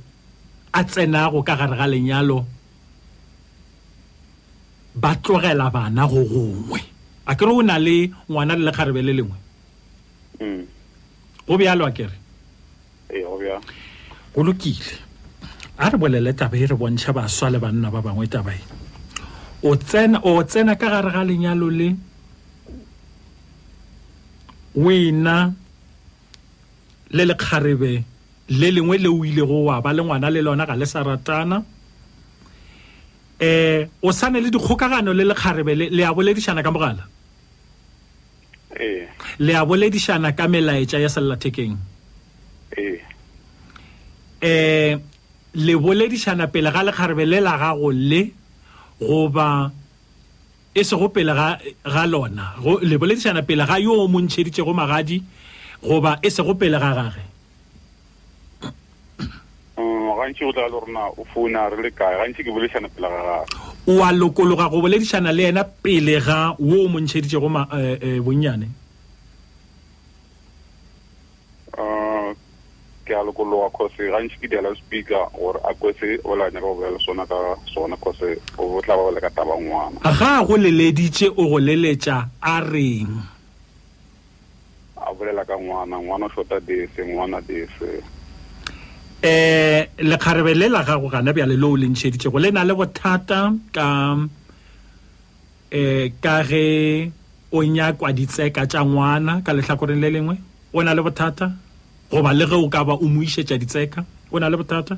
a 0.72 0.82
tsenago 0.84 1.40
ka 1.44 1.54
gare 1.60 1.76
ga 1.80 1.88
lenyalo 1.88 2.40
ba 4.92 5.16
tlogela 5.24 5.72
bana 5.72 6.04
go 6.12 6.20
gongwe 6.32 6.91
a 7.28 7.36
kere 7.36 7.52
o 7.52 7.62
na 7.62 7.76
le 7.86 7.98
ngwana 8.30 8.54
le 8.54 8.56
lekgarebe 8.66 9.02
le 9.08 9.14
lengwe 9.18 9.38
mm. 10.42 10.62
go 11.48 11.54
bjalo 11.58 11.86
a 11.86 11.92
kere 11.98 12.16
e, 13.14 13.18
go 14.36 14.40
lokile 14.44 14.90
a 15.78 15.90
re 15.90 15.98
bolele 15.98 16.34
taba 16.36 16.56
e 16.58 16.66
re 16.66 16.76
bontšha 16.76 17.14
baswa 17.14 17.48
le 17.54 17.60
banna 17.62 17.92
ba 17.94 18.02
bangwe 18.06 18.26
tabae 18.28 18.60
o 19.64 19.76
tsena 20.44 20.74
ka 20.80 20.88
gare 20.94 21.10
ga 21.14 21.22
lenyalo 21.30 21.68
le 21.80 21.90
wena 24.76 25.54
le 27.16 27.24
lekgarebe 27.30 28.04
le 28.60 28.68
lengwe 28.76 28.98
le 28.98 29.10
o 29.14 29.26
ile 29.26 29.44
go 29.50 29.58
wa 29.70 29.82
ba 29.84 29.90
le 29.94 30.02
ngwana 30.04 30.28
le 30.34 30.42
lona 30.42 30.66
ga 30.66 30.76
le 30.80 30.86
sa 30.86 31.04
ratana 31.06 31.60
mm. 31.62 31.71
eh 33.44 33.88
o 34.02 34.12
sane 34.14 34.38
le 34.40 34.50
dikgokagano 34.52 35.12
le 35.20 35.24
lekgarebe 35.26 35.74
le 35.98 36.04
a 36.10 36.14
boledišana 36.14 36.62
ka 36.62 36.70
mogala 36.72 37.04
eh. 38.80 39.08
le 39.46 39.54
a 39.54 39.64
boledišana 39.70 40.30
ka 40.38 40.46
melaetša 40.54 40.98
ya 41.04 41.10
sellathekeng 41.10 41.74
eh. 42.78 43.02
eh 44.46 44.92
le 45.58 45.74
boledišana 45.86 46.46
pele 46.54 46.70
ga 46.70 46.82
lekgarebe 46.86 47.26
le 47.32 47.40
la 47.42 47.54
gago 47.62 47.90
le 47.92 48.22
goba 49.02 49.72
e 50.76 50.82
sego 50.84 51.10
pele 51.10 51.34
ga, 51.34 51.48
ga 51.94 52.04
lona 52.14 52.46
go, 52.62 52.78
le 52.78 52.96
boledišana 53.02 53.42
pele 53.42 53.66
ga 53.66 53.78
yo 53.82 53.94
o 54.06 54.08
montšheditšego 54.14 54.70
magadi 54.82 55.18
goba 55.90 56.12
e 56.22 56.30
sego 56.30 56.54
pele 56.62 56.78
ga 56.78 56.92
gage 56.98 57.31
gantsi 60.22 60.44
go 60.46 60.52
tla 60.52 60.68
le 60.68 60.80
rona 60.80 61.06
o 61.08 61.26
founare 61.34 61.82
le 61.82 61.92
kae 61.92 62.14
gantši 62.22 62.44
ke 62.46 62.52
boledišana 62.54 62.90
pele 62.94 63.04
ga 63.10 63.36
gage 63.42 64.00
wa 64.00 64.10
lokologa 64.14 64.68
go 64.70 64.82
boledišana 64.82 65.32
le 65.34 65.44
yena 65.48 65.64
pele 65.84 66.18
ga 66.22 66.40
wo 66.60 66.86
o 66.86 66.88
montšheditšego 66.94 67.50
eh, 67.74 67.98
eh, 68.02 68.20
bonnyane 68.22 68.68
ah, 71.78 72.32
ke 73.06 73.16
a 73.18 73.24
lokologa 73.26 73.70
cause 73.72 73.98
gantsi 73.98 74.38
ke 74.38 74.48
diala 74.48 74.76
speaker 74.78 75.26
gore 75.34 75.60
a 75.66 75.74
kwese 75.74 76.22
o 76.24 76.36
la 76.38 76.50
nyaka 76.52 76.62
go 76.62 76.76
bolela 76.78 77.00
sona 77.02 77.26
ka 77.26 77.58
sona 77.74 77.96
cause 77.98 78.38
o 78.58 78.82
tla 78.82 78.96
ba 78.96 79.04
bole 79.10 79.22
ka 79.22 79.30
taba 79.30 79.58
ngwana 79.58 80.00
ga 80.06 80.44
go 80.46 80.58
leleditše 80.58 81.32
o 81.36 81.50
go 81.50 81.58
leletša 81.58 82.30
a 82.42 82.62
reng 82.62 83.10
a 85.02 85.14
bolela 85.14 85.44
ka 85.46 85.58
ngwana 85.58 85.98
ngwana 85.98 86.26
o 86.30 86.30
shota 86.30 86.60
dese 86.60 87.02
ngwana 87.10 87.42
dese 87.42 88.21
eh 89.24 89.88
le 90.00 90.18
kharebelela 90.18 90.82
ga 90.88 90.96
go 90.98 91.08
gana 91.14 91.32
bya 91.34 91.46
le 91.46 91.54
low 91.56 91.74
lentsheditse 91.78 92.28
go 92.32 92.40
lena 92.40 92.64
le 92.66 92.74
bothata 92.74 93.54
ka 93.72 94.18
eh 95.70 96.12
ka 96.22 96.42
ge 96.44 97.12
o 97.54 97.62
nya 97.64 97.94
kwa 97.94 98.12
ditse 98.14 98.50
ka 98.52 98.66
tsa 98.66 98.82
ngwana 98.84 99.44
ka 99.46 99.54
le 99.54 99.62
hlakoreng 99.62 100.02
le 100.02 100.10
lengwe 100.10 100.36
o 100.74 100.82
na 100.82 100.94
le 100.98 101.02
bothata 101.06 101.52
go 102.10 102.18
ba 102.26 102.34
le 102.34 102.48
ge 102.50 102.56
o 102.58 102.66
ka 102.68 102.82
ba 102.84 102.94
o 102.98 103.06
muise 103.06 103.46
tsa 103.46 103.58
ditseka 103.62 104.02
o 104.34 104.40
na 104.42 104.50
le 104.50 104.58
bothata 104.58 104.98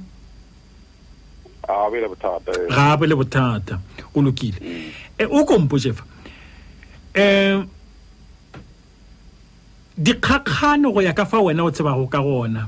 a 1.67 1.91
be 1.91 1.99
le 1.99 2.07
bothata 2.07 2.51
ga 2.71 2.95
be 2.95 3.05
le 3.07 3.15
bothata 3.19 3.75
o 4.15 4.21
lokile 4.23 4.57
e 5.19 5.23
o 5.27 5.43
kompo 5.43 5.75
jefa 5.75 6.03
em 7.13 7.59
eh, 7.59 7.65
dikhakhano 9.99 10.93
go 10.95 11.01
ya 11.01 11.11
ka 11.11 11.25
fa 11.25 11.43
wena 11.43 11.63
o 11.67 11.71
tsebago 11.71 12.07
ka 12.07 12.23
gona 12.23 12.63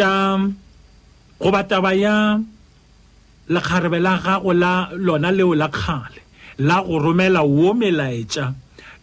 tša 0.00 0.16
goba 1.42 1.60
taba 1.70 1.92
ya 2.04 2.16
lekgarebe 3.52 3.98
la 4.06 4.14
gago 4.24 4.52
la 4.62 4.72
lona 5.06 5.30
leo 5.38 5.54
la 5.62 5.68
kgale 5.76 6.20
la 6.68 6.76
go 6.86 6.94
romela 7.04 7.40
wo 7.54 7.68
melaetša 7.80 8.44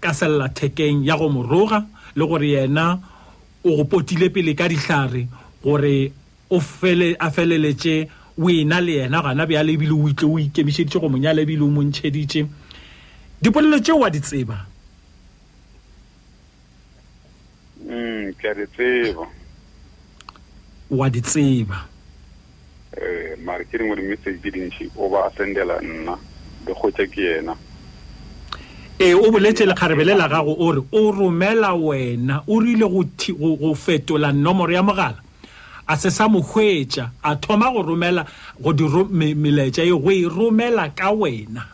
ka 0.03 0.09
sellathekeng 0.19 0.97
ya 1.07 1.13
go 1.19 1.27
moroga 1.35 1.79
le 2.17 2.23
gore 2.31 2.49
yena 2.55 2.85
o 3.63 3.69
go 3.77 3.83
potile 3.91 4.27
pele 4.33 4.53
ka 4.59 4.65
ditlhare 4.71 5.23
gore 5.63 6.11
a 7.25 7.29
feleletše 7.35 7.95
o 8.39 8.49
ena 8.59 8.77
le 8.87 8.93
yena 9.01 9.19
gana 9.25 9.43
bja 9.49 9.61
lebile 9.67 9.93
o 9.97 10.07
itle 10.11 10.25
o 10.33 10.37
ikemišeditše 10.39 10.99
go 11.01 11.07
monya 11.09 11.31
lebile 11.37 11.63
o 11.65 11.67
montšheditše 11.75 12.41
dipolelo 13.41 13.77
tšeo 13.83 13.99
wa 14.01 14.09
di 14.13 14.19
tseba 14.25 14.57
mm, 17.89 18.25
ke 18.39 18.45
a 18.49 18.53
di 18.57 18.65
tseba 18.73 19.36
wa 20.89 21.09
di 21.09 21.19
tseba 21.21 21.83
eh 22.95 23.35
mare 23.43 23.65
ke 23.67 23.77
dingwe 23.77 23.95
di-message 23.99 24.39
di 24.39 24.49
dintšhi 24.51 24.89
o 24.95 25.09
ba 25.11 25.27
a 25.27 25.31
sendela 25.35 25.79
nna 25.83 26.15
ke 26.65 26.71
kgotse 26.73 27.05
ke 27.11 27.19
yena 27.21 27.51
ee 28.99 29.11
eh, 29.11 29.11
o 29.17 29.27
boletse 29.31 29.65
lekgarebe 29.67 30.03
le 30.07 30.15
la 30.15 30.27
gago 30.31 30.53
o 30.55 30.71
re 30.71 30.79
o 30.91 31.11
romela 31.11 31.73
wena 31.75 32.39
o 32.47 32.59
rile 32.63 32.87
go 32.87 33.75
fetola 33.75 34.31
nomoro 34.31 34.71
ya 34.71 34.81
mogala 34.83 35.19
a 35.87 35.95
se 35.99 36.07
sa 36.09 36.27
mo 36.29 36.39
hwetša 36.39 37.11
a 37.21 37.35
thoma 37.35 37.67
go 37.73 37.81
romela 37.83 38.23
go 38.59 38.71
di 38.73 38.83
melaetša 39.35 39.83
e 39.83 39.91
go 39.91 40.07
e 40.11 40.23
romela 40.23 40.89
ka 40.95 41.11
wena 41.11 41.67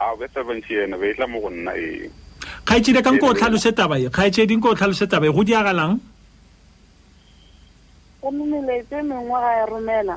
a 0.00 0.16
be 0.16 0.24
seventy 0.32 0.74
yena 0.80 0.96
be 0.96 1.10
e 1.12 1.14
tla 1.14 1.26
mo 1.28 1.40
go 1.44 1.50
nna 1.50 1.76
ee 1.76 2.08
kgaetšedi 2.64 3.02
ka 3.04 3.12
nko 3.12 3.26
o 3.36 3.36
tlhalose 3.36 3.72
taba 3.76 3.98
e 4.00 4.08
kgaetšedi 4.08 4.56
nko 4.56 4.68
o 4.72 4.74
tlhalose 4.74 5.04
taba 5.06 5.26
e 5.28 5.30
go 5.30 5.44
diagalang 5.44 6.00
go 8.22 8.30
nne 8.30 8.60
letse 8.66 9.02
mengwe 9.02 9.40
ga 9.40 9.52
e 9.64 9.66
romela 9.66 10.16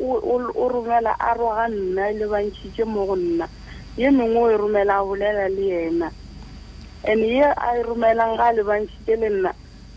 o 0.00 0.68
romela 0.68 1.12
a 1.20 1.32
roga 1.36 1.64
nna 1.68 2.12
le 2.16 2.26
bantšhitse 2.26 2.82
mo 2.88 3.04
go 3.08 3.16
nna 3.16 3.46
ye 3.96 4.08
mengwe 4.10 4.38
o 4.38 4.50
e 4.50 4.56
romela 4.56 4.94
a 5.00 5.04
bolela 5.04 5.48
le 5.48 5.88
ena 5.88 6.08
and 7.04 7.20
ye 7.20 7.44
a 7.44 7.76
e 7.78 7.82
romelang 7.82 8.36
ga 8.36 8.46
a 8.48 8.52
le 8.52 8.62
bantšhitse 8.62 9.14
le 9.20 9.28
nna 9.28 9.50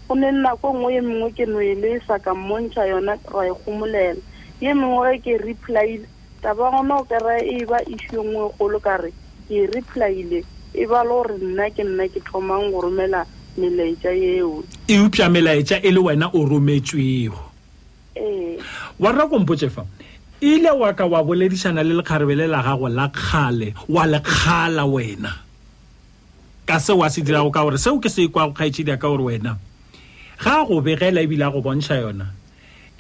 go 0.08 0.14
ne 0.16 0.32
nako 0.32 0.68
nngwe 0.76 0.90
ye 0.96 1.02
mengwe 1.02 1.30
ke 1.38 1.46
no 1.48 1.60
e 1.62 1.76
le 1.76 2.00
sa 2.08 2.20
ka 2.20 2.34
montšha 2.34 2.84
yona 2.92 3.16
ra 3.32 3.48
e 3.48 3.52
gomolela 3.64 4.20
ye 4.60 4.74
mengwe 4.74 5.18
ge 5.18 5.22
ke 5.24 5.38
replyile 5.38 6.06
taba 6.42 6.70
gona 6.72 7.00
o 7.00 7.04
kry- 7.04 7.48
e 7.58 7.66
ba 7.66 7.80
issue 7.88 8.20
e 8.22 8.28
nngwe 8.28 8.46
e 8.46 8.52
golo 8.60 8.80
kare 8.80 9.14
ke 9.48 9.68
replyile 9.72 10.44
e 10.76 10.86
ba 10.86 11.04
le 11.04 11.10
gore 11.10 11.38
nna 11.40 11.70
ke 11.72 11.84
nna 11.84 12.08
ke 12.12 12.20
thomang 12.28 12.72
go 12.72 12.82
romela 12.82 13.26
melaetša 13.62 14.12
yeo 14.26 14.52
e 14.88 14.96
upša 15.06 15.26
melaetša 15.36 15.78
e 15.84 15.90
le 15.96 16.00
wena 16.08 16.28
o 16.34 16.46
rometswego 16.52 17.40
ee 18.26 18.56
wa 19.02 19.10
rra 19.14 19.26
kompotse 19.34 19.68
fa 19.76 19.84
ile 20.52 20.72
wa 20.82 20.90
ka 20.98 21.06
wa 21.12 21.20
boledišana 21.28 21.82
le 21.88 21.94
lekgarebele 22.00 22.46
la 22.54 22.60
gago 22.68 22.88
la 23.00 23.08
kgale 23.18 23.70
wa 23.96 24.04
lekgala 24.14 24.84
wena 24.94 25.32
ka 26.70 26.78
se 26.86 26.94
wa 27.00 27.08
se 27.14 27.22
dirago 27.28 27.50
ka 27.56 27.62
gore 27.66 27.78
seo 27.78 28.00
ke 28.04 28.10
se 28.10 28.28
go 28.28 28.40
kgaetšedia 28.56 28.98
ka 29.02 29.08
gore 29.12 29.24
wena 29.30 29.52
ga 30.44 30.64
go 30.68 30.82
begela 30.82 31.22
ebile 31.22 31.44
a 31.46 31.52
go 31.52 31.60
bontšha 31.62 31.96
yona 32.04 32.26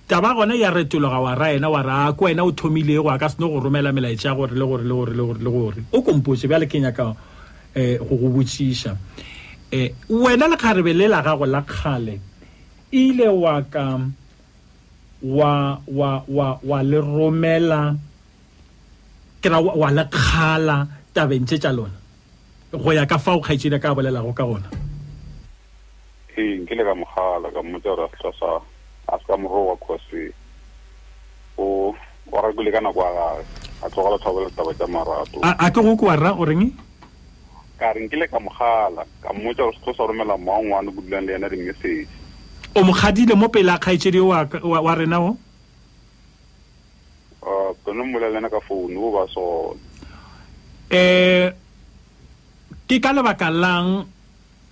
taba 0.07 0.33
gona 0.37 0.55
ya 0.57 0.69
retologa 0.73 1.19
wa 1.21 1.33
ra 1.35 1.49
ena 1.55 1.69
wa 1.69 1.81
re 1.81 1.91
a 1.91 2.05
ah, 2.07 2.11
ko 2.13 2.25
wena 2.25 2.43
o 2.43 2.51
thomile 2.51 2.99
go 3.01 3.09
a 3.09 3.17
ka 3.19 3.27
seno 3.29 3.47
go 3.49 3.59
romela 3.61 3.91
melaetša 3.93 4.35
gore 4.35 4.53
le 4.57 4.65
gore 4.65 4.83
le 4.83 4.93
gore 4.93 5.11
le 5.15 5.21
gore 5.23 5.37
le 5.43 5.51
gore 5.51 5.79
o 5.93 6.01
kompotse 6.01 6.47
bjale 6.49 6.67
ke 6.67 6.79
nyaka 6.81 7.07
um 7.07 7.15
go 8.09 8.15
go 8.17 8.27
botšiša 8.33 8.93
eh 9.71 9.93
wena 10.09 10.45
le 10.49 10.57
kgarebe 10.57 10.93
le 10.97 11.05
la 11.07 11.21
gago 11.21 11.45
la 11.45 11.61
kgale 11.61 12.19
ile 12.91 13.27
wa 13.27 13.61
ka 13.61 13.99
wa 15.21 15.53
wa 15.87 16.11
wa 16.27 16.57
wa 16.63 16.79
le 16.83 16.99
romela 17.01 17.95
kena 19.41 19.59
wa 19.61 19.89
le 19.91 20.03
kgala 20.09 20.87
tabentse 21.13 21.57
tsa 21.61 21.69
lona 21.71 21.97
go 22.73 22.91
ya 22.93 23.05
ka 23.05 23.17
fa 23.17 23.37
o 23.37 23.41
kgaitsedi 23.41 23.77
ka 23.81 23.93
bolelago 23.97 24.33
ka 24.33 24.43
gona 24.49 24.69
ee 26.39 26.65
le 26.77 26.83
ka 26.89 26.93
mogala 27.01 27.47
ka 27.55 27.61
mmotsa 27.61 27.89
gore 27.89 28.03
a 28.09 28.09
setla 28.11 28.31
sa 28.39 28.49
a 29.13 29.15
se 29.21 29.25
ka 29.29 29.35
morowa 29.37 29.75
cause 29.85 30.21
o 31.61 31.93
wa 32.31 32.37
rakile 32.41 32.71
ka 32.73 32.81
nako 32.81 33.01
a 33.07 33.11
gage 33.17 33.45
a 33.85 33.85
tlogala 33.91 34.17
tlhobeletaba 34.21 34.71
tša 34.77 34.87
marato 34.93 35.37
a 35.45 35.67
ke 35.75 35.79
go 35.85 35.93
kwa 36.01 36.13
rra 36.17 36.31
o 36.33 36.41
reng 36.45 36.65
ka 37.79 37.91
re 37.95 38.03
nkile 38.05 38.27
ka 38.27 38.39
mogala 38.39 39.07
ka 39.23 39.31
mmotsa 39.33 39.63
gore 39.63 39.75
setlo 39.79 39.93
sa 39.95 40.03
romela 40.05 40.35
mmaangwane 40.37 40.91
ko 40.91 41.01
dulang 41.01 41.23
le 41.25 41.31
yena 41.33 41.49
di-message 41.49 42.07
o 42.75 42.83
mogadile 42.83 43.33
mo 43.39 43.47
pele 43.47 43.71
a 43.71 43.77
kgaetsedi 43.79 44.19
wa 44.19 44.93
rena 44.95 45.17
o 45.23 45.31
uh, 47.39 47.71
kone 47.83 48.03
mmola 48.03 48.27
le 48.29 48.37
ena 48.37 48.49
ka 48.51 48.59
founu 48.67 48.99
o 48.99 49.09
ba 49.15 49.23
sona 49.31 49.71
um 49.71 49.75
eh, 50.91 51.47
ke 52.87 52.99
ka 52.99 53.11
lebaka 53.15 53.47
lang 53.49 54.03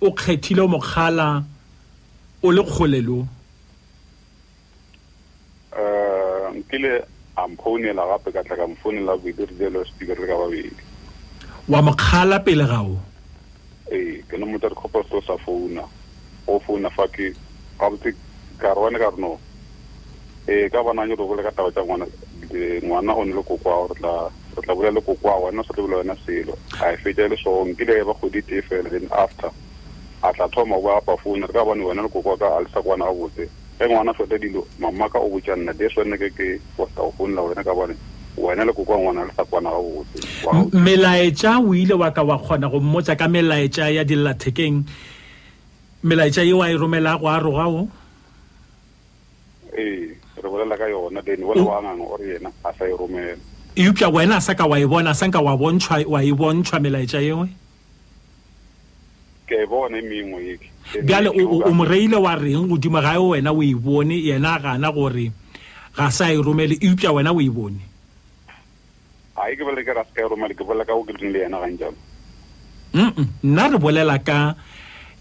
o 0.04 0.08
kgethile 0.12 0.62
o 0.68 0.68
mogala 0.68 1.42
o 2.44 2.52
le 2.52 2.60
kgolelo 2.62 3.24
um 3.24 3.28
uh, 5.72 6.46
nkile 6.60 7.04
amphounela 7.40 8.02
gape 8.10 8.30
ka 8.36 8.42
tla 8.44 8.56
ka 8.60 8.66
mphounela 8.68 9.16
boiterile 9.16 9.64
e 9.66 9.70
lo 9.72 9.84
speaker 9.84 10.18
re 10.20 10.26
ka 10.28 10.36
babedi 10.36 10.87
wa 11.68 11.82
mokgala 11.82 12.38
pele 12.40 12.64
ga 12.64 12.80
o 12.80 12.96
ee 13.92 14.22
ke 14.28 14.38
ne 14.40 14.44
motho 14.48 14.70
dicopas 14.72 15.04
o 15.12 15.20
sa 15.20 15.36
founa 15.36 15.84
o 16.48 16.56
founa 16.64 16.88
fa 16.90 17.04
ke 17.12 17.32
gabotse 17.78 18.14
karoane 18.58 18.96
ka 18.98 19.10
reno 19.12 19.36
ee 20.48 20.70
ka 20.72 20.80
bonang 20.82 21.10
yore 21.12 21.28
bole 21.28 21.42
ka 21.44 21.52
taba 21.52 21.68
tsa 21.70 21.84
ngwana 21.84 23.12
o 23.12 23.24
ne 23.24 23.34
le 23.36 23.42
kokoa 23.44 23.84
re 23.92 24.00
tla 24.64 24.74
bula 24.74 24.90
le 24.90 25.00
kokoa 25.00 25.36
wena 25.44 25.62
se 25.64 25.72
tlebola 25.76 25.96
wena 25.96 26.16
selo 26.26 26.56
ga 26.72 26.88
e 26.92 26.96
fetsa 26.96 27.22
e 27.22 27.28
le 27.28 27.36
songkile 27.36 28.00
e 28.00 28.04
bakgodi 28.04 28.42
te 28.42 28.62
fela 28.64 28.88
then 28.90 29.04
after 29.12 29.50
a 30.24 30.32
tla 30.32 30.48
thoma 30.48 30.76
o 30.76 30.80
boapa 30.82 31.20
founa 31.24 31.46
re 31.46 31.52
ka 31.52 31.64
bone 31.64 31.84
wena 31.84 32.00
le 32.02 32.08
kokoa 32.08 32.38
ka 32.38 32.48
a 32.56 32.62
lesa 32.64 32.80
kwana 32.82 33.04
gabotse 33.04 33.44
ge 33.78 33.84
ngwana 33.84 34.14
fetsa 34.16 34.38
dilo 34.40 34.64
mamaka 34.78 35.20
o 35.20 35.28
botsa 35.28 35.52
nna 35.56 35.74
des 35.76 35.92
wene 35.96 36.16
ke 36.16 36.30
ke 36.32 36.60
osa 36.80 37.02
o 37.04 37.12
founela 37.12 37.42
wena 37.44 37.64
ka 37.64 37.74
bone 37.76 37.96
wena 38.38 38.64
le 38.64 38.72
koko 38.72 38.98
ngwana 38.98 39.24
le 39.26 39.32
sa 39.36 39.44
kwana 39.44 39.70
ga 40.70 40.78
melaetša 40.78 41.58
o 41.60 41.74
ile 41.74 41.94
wa 41.94 42.10
ka 42.10 42.22
wa 42.22 42.38
kgona 42.38 42.68
go 42.70 42.80
mmotsa 42.80 43.16
ka 43.18 43.28
melaetša 43.28 43.90
ya 43.90 44.04
dillathekeng 44.04 44.84
melaetša 46.04 46.42
e 46.46 46.52
wa 46.52 46.70
e 46.70 46.74
romela 46.76 47.18
go 47.18 47.26
a 47.28 47.38
rogao 47.40 47.88
ee 49.72 50.14
re 50.42 50.48
bolela 50.50 50.76
ka 50.78 50.86
yona 50.88 51.20
then 51.22 51.40
wela 51.42 51.62
wa 51.62 52.06
ore 52.14 52.38
yena 52.38 52.50
a 52.64 52.70
sa 52.72 52.84
e 52.86 52.92
romela 52.96 53.36
eupša 53.76 54.08
wena 54.08 54.36
a 54.36 54.40
saka 54.40 54.66
wa 54.66 54.78
e 54.78 54.86
bona 54.86 55.14
sanka 55.14 55.40
wa 55.40 55.56
bontšhwa 55.56 56.06
wa 56.06 56.22
e 56.22 56.32
bontšhwa 56.32 56.78
melaetša 56.80 57.20
yewe 57.20 57.48
ke 59.48 59.54
e 59.62 59.66
bone 59.66 60.00
mengwe 60.02 60.38
eke 60.54 60.70
bjale 61.02 61.28
o 61.30 61.70
mo 61.74 61.84
reile 61.84 62.16
wa 62.16 62.34
reng 62.34 62.68
godimo 62.70 63.00
gae 63.02 63.18
wena 63.18 63.52
o 63.52 63.62
e 63.62 63.74
bone 63.74 64.14
yena 64.14 64.58
gana 64.62 64.92
gore 64.92 65.30
ga 65.96 66.10
sa 66.10 66.30
e 66.32 66.38
romele 66.42 66.78
eupša 66.80 67.12
wena 67.12 67.32
o 67.34 67.40
e 67.42 67.50
bone 67.50 67.87
ha 69.38 69.50
e 69.52 69.56
ke 69.56 69.62
bele 69.64 69.82
ke 69.86 69.92
raske 69.94 70.20
roma 70.30 70.48
ke 70.50 70.64
bele 70.66 70.84
ka 70.84 70.94
o 70.94 71.02
ke 71.06 71.12
le 71.14 71.40
yena 71.44 71.58
ga 71.62 71.68
e 71.70 71.74
njalo 71.74 71.96
mm 72.94 73.26
nna 73.44 73.64
re 73.72 73.78
bolela 73.78 74.16
ka 74.28 74.54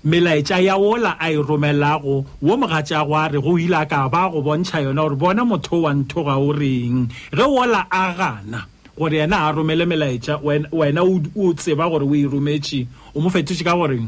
melaetša 0.05 0.57
ya 0.63 0.75
ola 0.77 1.11
a 1.19 1.27
e 1.33 1.37
romelago 1.37 2.15
wo 2.41 2.53
mogatša 2.61 2.99
go 3.07 3.13
a 3.13 3.23
re 3.31 3.39
go 3.45 3.57
ile 3.59 3.81
ka 3.91 4.09
ba 4.09 4.29
go 4.31 4.41
bontšha 4.41 4.77
yona 4.85 5.03
gore 5.05 5.15
bona 5.15 5.43
motho 5.45 5.77
wa 5.85 5.91
ntho 5.93 6.19
ga 6.27 6.35
o 6.39 6.49
reng 6.51 7.09
ge 7.35 7.45
ola 7.61 7.81
a 7.91 8.03
gana 8.17 8.61
gore 8.97 9.17
yena 9.21 9.37
a 9.45 9.53
romele 9.57 9.85
melaetša 9.91 10.33
wena 10.77 11.01
o 11.37 11.43
tseba 11.53 11.85
gore 11.91 12.05
o 12.07 12.15
e 12.15 12.25
rometše 12.25 12.79
o 13.15 13.21
mo 13.21 13.29
fetotše 13.29 13.63
ka 13.67 13.73
goreng 13.77 14.07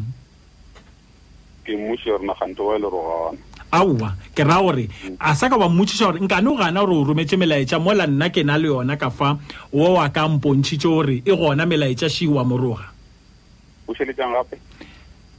ke 1.65 1.71
mmuši 1.77 2.09
ya 2.09 2.17
rona 2.17 2.33
gante 2.39 2.61
o 2.63 2.71
e 2.75 2.79
le 2.79 2.87
rogana 2.89 3.48
aowa 3.71 4.13
ke 4.35 4.41
raya 4.43 4.61
gore 4.61 4.89
a 5.19 5.35
sa 5.35 5.49
ka 5.49 5.57
ba 5.57 5.69
mmotsiša 5.69 6.05
gore 6.11 6.19
nkane 6.19 6.47
o 6.49 6.55
gana 6.57 6.79
gore 6.81 6.95
o 6.97 7.03
rometse 7.03 7.35
melaetša 7.37 7.79
mola 7.79 8.07
nna 8.07 8.29
ke 8.29 8.43
na 8.43 8.57
le 8.57 8.67
yona 8.67 8.97
ka 8.97 9.09
fa 9.09 9.37
wo 9.71 9.93
wa 9.93 10.09
ka 10.09 10.27
mpontšhitše 10.27 10.87
gore 10.87 11.21
e 11.25 11.33
gona 11.37 11.65
melaetša 11.65 12.09
šiwa 12.09 12.43
moroga 12.45 12.89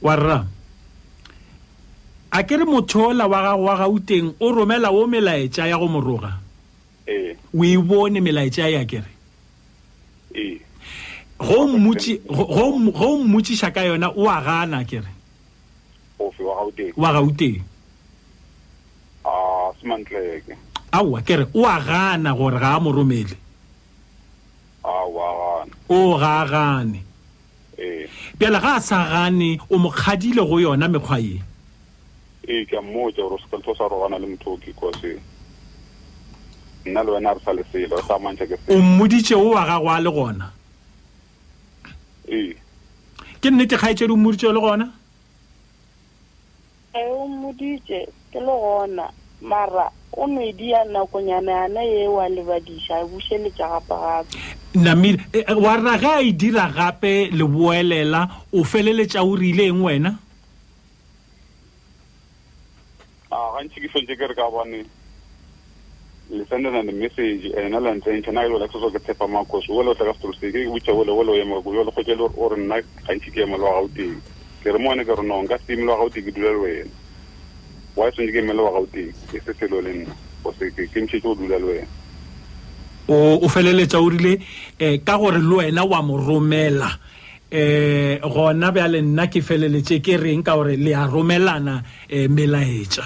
warra 0.01 0.45
a 2.31 2.43
ke 2.43 2.55
re 2.57 2.65
mothoola 2.65 3.27
wa 3.27 3.41
gago 3.43 3.63
wa 3.63 3.75
gauteng 3.77 4.33
o 4.39 4.51
romela 4.51 4.91
o 4.91 5.07
melaetša 5.07 5.67
ya 5.67 5.77
go 5.77 5.87
moroga 5.87 6.39
o 7.51 7.63
e 7.65 7.77
bone 7.77 8.21
melaetša 8.21 8.69
ya 8.71 8.85
kere 8.85 9.09
go 11.41 11.67
mmotsiša 12.79 13.71
ka 13.75 13.81
yona 13.83 14.07
o 14.15 14.23
a 14.29 14.39
gana 14.41 14.85
kere 14.87 15.11
wa 16.95 17.11
gauteng 17.11 17.63
mantleke 19.83 20.57
aowa 20.93 21.21
ke 21.21 21.35
re 21.39 21.45
o 21.53 21.65
a 21.65 21.79
gana 21.81 22.35
gore 22.35 22.59
ga 22.59 22.75
a 22.75 22.79
mo 22.79 22.91
romele 22.91 23.35
o 25.89 26.17
ga 26.17 26.41
a 26.41 26.47
gane 26.49 27.01
pela 28.37 28.59
ga 28.59 28.75
a 28.77 28.81
sa 28.81 29.05
gane 29.09 29.59
o 29.69 29.77
mo 29.77 29.89
kgadile 29.89 30.43
go 30.47 30.59
yona 30.59 30.87
mekgwa 30.87 31.19
e 31.21 31.41
ee 32.47 32.65
ke 32.65 32.77
a 32.77 32.81
mmotsa 32.81 33.21
gore 33.21 33.41
sekele 33.41 33.63
tho 33.63 33.75
sa 33.75 33.87
rogana 33.87 34.19
le 34.19 34.27
motho 34.27 34.53
o 34.53 34.57
ke 34.57 34.73
cause 34.75 35.15
nna 36.85 37.03
le 37.03 37.11
wena 37.11 37.33
re 37.33 37.39
sa 37.45 37.51
lesela 37.53 37.95
re 37.97 38.03
sa 38.07 38.17
mantšha 38.19 38.45
ke 38.47 38.57
o 38.69 38.77
mmoditse 38.81 39.33
o 39.35 39.49
wa 39.49 39.65
gago 39.65 39.89
a 39.89 39.99
le 40.01 40.11
gona 40.11 40.51
ee 42.27 42.53
ke 43.41 43.49
nnete 43.51 43.77
kgaetsedi 43.77 44.11
o 44.13 44.17
mmoditse 44.17 44.53
le 44.53 44.59
gona 44.59 44.91
e 46.93 46.99
o 47.07 47.27
mmoditse 47.27 48.05
ke 48.31 48.39
le 48.39 48.53
gona 48.61 49.07
mara 49.41 49.91
o 50.13 50.27
media 50.27 50.83
nakonyana 50.85 51.51
yana 51.51 51.81
ye 51.83 52.07
wa 52.07 52.25
lebadiša 52.29 52.95
a 52.95 53.01
e 53.01 53.05
bušeletša 53.09 53.65
gape 53.73 53.95
gape 53.95 54.37
namile 54.75 55.23
e, 55.33 55.53
wa 55.53 55.77
rra 55.77 55.97
ge 55.97 56.07
a 56.07 56.21
e 56.21 56.31
dira 56.31 56.69
gape 56.71 57.29
le 57.33 57.43
boelela 57.45 58.21
o 58.53 58.63
feleletša 58.63 59.23
o 59.25 59.33
rileng 59.35 59.81
wena 59.83 60.19
a 63.31 63.35
gantši 63.57 63.81
ke 63.81 63.87
fentše 63.89 64.15
ke 64.15 64.25
re 64.29 64.35
ka 64.37 64.45
bane 64.51 64.85
le 66.29 66.43
sendana 66.49 66.83
le 66.85 66.91
message 66.91 67.47
e, 67.49 67.57
ena 67.65 67.79
la 67.79 67.95
ntšentšha 67.97 68.31
na 68.31 68.41
yola 68.43 68.67
tsoso 68.67 68.91
ke 68.91 68.99
tshepa 68.99 69.27
makosi 69.27 69.71
wole 69.71 69.89
o 69.89 69.93
tla 69.95 70.05
ka 70.05 70.13
setoroseke 70.13 70.51
ke 70.65 70.69
botša 70.69 70.93
wole 70.93 71.09
wole 71.11 71.31
o 71.31 71.35
ema 71.35 71.61
ko 71.63 71.73
yole 71.73 71.91
kgotse 71.91 72.13
le 72.15 72.23
o 72.37 72.47
re 72.49 72.57
nna 72.61 72.77
gantši 73.07 73.31
ke 73.31 73.41
ema 73.41 73.57
le 73.57 73.63
wa 73.63 73.73
gauteng 73.79 74.15
ke 74.63 74.69
re 74.71 74.79
moane 74.79 75.03
ke 75.05 75.15
re 75.17 75.23
no 75.23 75.41
nka 75.43 75.57
se 75.57 75.73
ime 75.73 75.87
le 75.87 75.91
wa 75.97 76.09
ke 76.09 76.21
dula 76.31 76.51
wena 76.61 77.00
wa 77.95 78.07
e 78.07 78.11
tshwanetse 78.11 78.31
ke 78.33 78.41
mmele 78.41 78.61
wa 78.61 78.71
gauteng 78.71 79.13
e 79.33 79.39
se 79.43 79.53
selo 79.59 79.81
le 79.81 79.93
nna 79.93 80.15
ose 80.47 80.71
ke 80.71 80.99
ntshetse 81.03 81.27
o 81.27 81.35
dula 81.35 81.57
le 81.59 81.65
wena 81.65 81.87
o 83.11 83.47
feleletsa 83.49 83.99
o 83.99 84.09
rile 84.09 84.37
um 84.79 84.97
ka 85.03 85.15
gore 85.19 85.39
le 85.41 85.55
wena 85.59 85.83
wa 85.83 85.99
mo 86.01 86.17
romela 86.23 86.87
um 87.51 88.17
gona 88.31 88.71
bja 88.71 88.87
le 88.87 89.01
nna 89.03 89.27
ke 89.27 89.41
feleletse 89.43 89.99
ke 90.01 90.15
reng 90.17 90.43
ka 90.43 90.55
gore 90.55 90.77
le 90.79 90.95
a 90.95 91.05
romelana 91.09 91.81
um 91.81 91.83
eh, 92.15 92.27
melaetša 92.27 93.03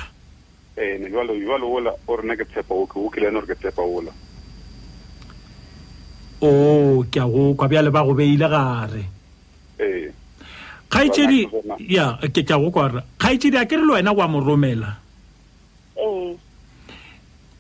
ene 0.78 1.10
jalo 1.10 1.34
ola 1.80 1.92
o 2.08 2.16
rena 2.22 2.36
ke 2.38 2.46
tshepa 2.46 2.76
o 2.78 2.86
ke 3.10 3.20
le 3.26 3.32
gore 3.34 3.48
ke 3.50 3.56
tshepa 3.64 3.82
ola 3.82 4.12
o 6.42 6.48
oh, 6.50 7.04
ke 7.10 7.20
a 7.20 7.26
go 7.26 7.56
kwa 7.58 7.68
bjale 7.68 7.90
ba 7.92 8.06
go 8.06 8.14
beile 8.14 8.46
gare 8.50 9.06
ee 9.82 10.14
kgaitsedi 10.90 11.48
ya 11.80 12.18
ke 12.22 12.44
tsa 12.44 12.58
go 12.62 12.70
kwara 12.72 13.04
kgaitsedi 13.18 13.58
a 13.58 13.66
ke 13.66 13.76
re 13.78 13.84
le 13.86 13.94
wena 13.96 14.14
wa 14.16 14.28
mo 14.28 14.40
romela 14.42 14.96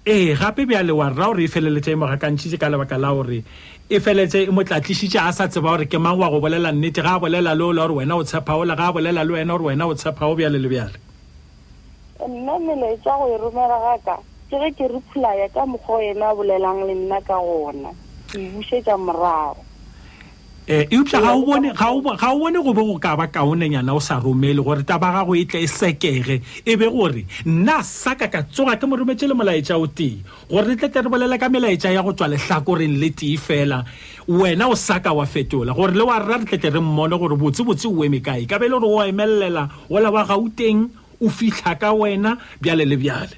ee 0.05 0.35
gape 0.35 0.65
bja 0.69 0.83
le 0.85 0.93
wa 0.93 1.09
rra 1.09 1.27
gore 1.33 1.43
e 1.43 1.47
feleletse 1.49 1.91
e 1.91 1.95
mogakantšhitse 1.97 2.57
ka 2.61 2.69
lebaka 2.69 2.97
la 2.97 3.09
gore 3.13 3.41
e 3.89 3.97
feleletse 3.99 4.45
e 4.45 4.51
motlatlišitše 4.53 5.17
a 5.19 5.33
sa 5.33 5.47
tseba 5.47 5.73
gore 5.73 5.85
ke 5.89 5.97
mang 5.97 6.17
wa 6.19 6.29
go 6.29 6.39
bolela 6.39 6.71
nnete 6.71 7.01
ga 7.01 7.17
a 7.17 7.19
bolela 7.19 7.53
le 7.57 7.63
o 7.65 7.71
la 7.73 7.83
gore 7.87 7.95
wena 8.05 8.15
o 8.15 8.23
tshepao 8.23 8.65
la 8.65 8.75
ga 8.75 8.93
a 8.93 8.93
bolela 8.93 9.23
le 9.25 9.33
wena 9.33 9.53
gore 9.57 9.65
wena 9.73 9.85
o 9.89 9.93
tshepao 9.95 10.35
bjale 10.37 10.61
le 10.61 10.69
bjale 10.69 10.97
nna 12.29 12.53
meletsa 12.61 13.11
go 13.17 13.25
e 13.33 13.37
romela 13.41 13.77
gaka 13.81 14.15
ke 14.49 14.55
ge 14.61 14.69
ke 14.77 14.85
re 14.93 15.01
phulaya 15.09 15.47
ka 15.49 15.65
mokgwa 15.65 15.97
o 15.97 16.01
ena 16.01 16.25
a 16.31 16.35
bolelang 16.37 16.85
le 16.85 16.93
nna 16.93 17.17
ka 17.25 17.37
gona 17.41 17.89
ke 18.29 18.37
busetsa 18.53 18.93
morago 19.01 19.64
eh 20.67 20.87
e 20.89 20.97
upša 20.97 21.21
ga 21.21 21.33
o 21.37 21.45
bone 21.45 21.69
ga 21.77 21.89
o 21.93 22.01
ga 22.01 22.31
o 22.33 22.39
bone 22.39 22.55
go 22.57 22.73
be 22.73 22.81
go 22.81 22.97
ka 22.97 23.13
ba 23.15 23.27
kaonenyana 23.29 23.93
o 23.93 23.99
sa 24.01 24.17
romele 24.19 24.61
gore 24.65 24.81
taba 24.81 25.13
gago 25.13 25.37
e 25.37 25.45
tle 25.45 25.61
e 25.61 25.67
sekege 25.67 26.41
e 26.65 26.73
be 26.75 26.87
gore 26.89 27.21
nna 27.45 27.83
saka 27.83 28.27
ka 28.27 28.41
tsoga 28.49 28.73
ke 28.75 28.87
mo 28.89 28.97
rometse 28.97 29.29
le 29.29 29.37
molaetša 29.37 29.77
o 29.77 29.85
tee 29.85 30.23
gore 30.49 30.73
re 30.73 30.75
tle 30.75 30.89
tle 30.89 31.01
re 31.05 31.09
bolela 31.11 31.37
ka 31.37 31.49
melaetša 31.49 31.93
ya 31.93 32.01
go 32.01 32.13
tswa 32.17 32.33
lehlakoreng 32.33 32.97
le 32.97 33.09
tee 33.13 33.37
fela 33.37 33.83
wena 34.27 34.67
o 34.67 34.73
saka 34.73 35.13
wa 35.13 35.25
fetola 35.25 35.75
gore 35.77 35.93
le 35.93 36.01
wa 36.01 36.17
rra 36.17 36.41
re 36.41 36.45
tletle 36.49 36.73
re 36.73 36.81
mmone 36.81 37.13
gore 37.13 37.37
botsebotse 37.37 37.85
o 37.85 38.01
eme 38.01 38.17
kae 38.25 38.47
ka 38.49 38.57
be 38.57 38.65
le 38.65 38.79
gore 38.81 38.89
o 38.89 39.05
emelela 39.05 39.69
ola 39.89 40.09
wa 40.09 40.25
gauteng 40.25 40.89
o 41.21 41.29
fitlha 41.29 41.75
ka 41.77 41.93
wena 41.93 42.39
bjale 42.61 42.89
le 42.89 42.97
bjale 42.97 43.37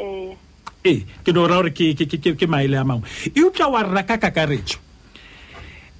ee 0.00 0.32
eh. 0.80 0.96
eh, 0.96 1.00
ke 1.22 1.28
no 1.36 1.44
raya 1.46 1.68
gore 1.68 2.34
ke 2.40 2.48
maele 2.48 2.80
a 2.80 2.84
mangwe 2.88 3.04
eupša 3.36 3.68
wa 3.68 3.84
rra 3.84 4.02
ka 4.08 4.16
kakaretso 4.16 4.80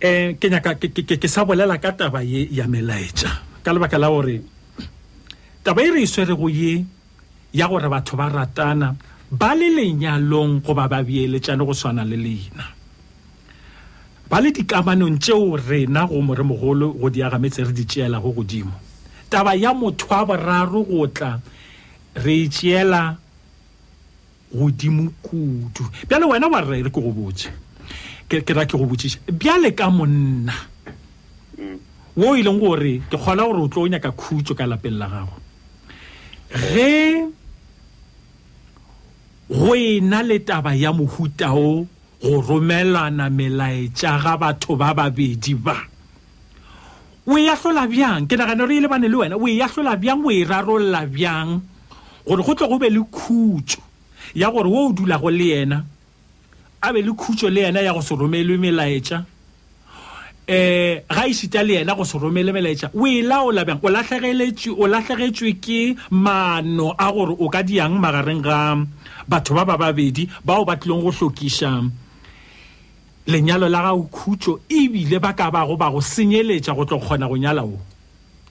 um 0.02 0.34
ke 0.34 0.46
nyaka 0.50 0.74
ke 0.80 1.28
sa 1.28 1.44
bolela 1.46 1.78
ka 1.78 1.92
taba 1.94 2.18
ye 2.22 2.48
ya 2.50 2.66
melaetša 2.66 3.62
ka 3.62 3.70
lebaka 3.72 3.98
la 3.98 4.10
gore 4.10 4.42
taba 5.62 5.82
e 5.86 5.90
re 5.94 6.02
e 6.02 6.06
swerego 6.06 6.50
ye 6.50 6.82
ya 7.54 7.68
gore 7.70 7.86
batho 7.88 8.18
ba 8.18 8.26
ratana 8.30 8.94
ba 9.30 9.54
le 9.54 9.70
lenyalong 9.70 10.58
goba 10.66 10.90
ba 10.90 11.02
bieletšane 11.06 11.62
go 11.62 11.72
swana 11.72 12.02
le 12.04 12.16
lena 12.18 12.66
ba 14.28 14.40
le 14.42 14.50
dikamanong 14.50 15.18
tšeo 15.22 15.56
rena 15.62 16.06
go 16.10 16.18
more 16.20 16.42
mogolo 16.42 16.90
go 16.98 17.06
di 17.08 17.22
agametse 17.22 17.62
re 17.62 17.72
di 17.72 17.86
tšeela 17.86 18.18
go 18.20 18.34
godimo 18.34 18.74
taba 19.30 19.54
ya 19.54 19.70
motho 19.72 20.10
wa 20.10 20.26
boraro 20.26 20.82
go 20.82 21.06
tla 21.06 21.38
re 22.18 22.34
e 22.44 22.48
tšeela 22.50 23.14
godimo 24.52 25.14
kudu 25.22 25.86
bjale 26.10 26.26
wena 26.26 26.50
wa 26.50 26.60
rraere 26.60 26.90
ke 26.90 27.00
go 27.00 27.14
botse 27.14 27.62
ke 28.28 28.42
ra 28.56 28.64
ke 28.64 28.76
go 28.78 28.86
botsiša 28.88 29.20
bjale 29.32 29.70
ka 29.76 29.90
monna 29.90 30.54
wo 32.16 32.30
o 32.32 32.34
e 32.36 32.40
ileng 32.40 32.58
gore 32.60 33.02
ke 33.10 33.16
kgola 33.16 33.44
gore 33.44 33.60
o 33.62 33.68
tlo 33.68 33.82
o 33.84 33.88
nyaka 33.88 34.10
khutso 34.16 34.54
ka 34.56 34.64
lapeng 34.66 34.96
la 34.96 35.08
gago 35.08 35.36
ge 36.50 37.24
go 39.50 39.74
ena 39.74 40.22
le 40.22 40.38
taba 40.44 40.74
ya 40.74 40.92
mohuta 40.92 41.52
o 41.52 41.84
go 42.22 42.34
romelana 42.40 43.28
melaetša 43.30 44.18
ga 44.24 44.34
batho 44.40 44.76
ba 44.76 44.94
babedi 44.94 45.54
ba 45.54 45.76
o 47.28 47.36
eahlola 47.36 47.84
bjang 47.88 48.24
ke 48.28 48.36
nagana 48.40 48.64
re 48.64 48.76
e 48.80 48.80
lebane 48.80 49.08
le 49.08 49.16
wena 49.16 49.36
o 49.36 49.44
eahlola 49.44 49.96
bjang 50.00 50.20
o 50.24 50.30
e 50.32 50.44
rarolola 50.44 51.04
bjang 51.06 51.60
gore 52.24 52.42
go 52.42 52.54
tlo 52.56 52.68
go 52.72 52.78
be 52.80 52.88
le 52.88 53.04
khutso 53.04 53.80
ya 54.34 54.48
gore 54.50 54.68
wo 54.70 54.88
o 54.88 54.92
dulago 54.96 55.28
le 55.30 55.44
yena 55.44 55.84
a 56.84 56.92
be 56.92 57.02
le 57.02 57.12
khutso 57.14 57.48
le 57.48 57.62
yena 57.62 57.80
ya 57.82 57.92
go 57.92 58.00
se 58.00 58.14
romele 58.14 58.56
melaetša 58.58 59.24
um 60.46 61.00
ga 61.08 61.26
isita 61.26 61.62
e 61.62 61.66
le 61.66 61.74
yena 61.78 61.94
go 61.96 62.04
se 62.04 62.18
romele 62.18 62.52
melaetša 62.52 62.90
o 62.94 63.06
e 63.06 63.22
laola 63.22 63.64
bjang 63.64 63.80
o 63.82 63.88
latlhegetswe 64.86 65.52
ke 65.60 65.96
maano 66.10 66.92
a 66.98 67.10
gore 67.12 67.34
o 67.38 67.48
ka 67.48 67.62
diang 67.62 67.96
magareng 67.96 68.42
ga 68.44 68.76
batho 69.28 69.54
ba 69.54 69.64
ba 69.64 69.76
babedi 69.78 70.28
bao 70.44 70.64
ba 70.64 70.76
tlileng 70.76 71.00
go 71.02 71.10
hlokiša 71.12 71.72
lenyalo 73.26 73.68
la 73.68 73.82
gago 73.88 74.06
khutso 74.12 74.60
ebile 74.68 75.18
ba 75.18 75.32
ka 75.32 75.50
bago 75.50 75.76
ba 75.76 75.90
go 75.90 76.00
senyeletša 76.00 76.76
go 76.76 76.84
tlo 76.84 77.00
kgona 77.00 77.28
go 77.28 77.36
nyala 77.36 77.64
o 77.64 77.80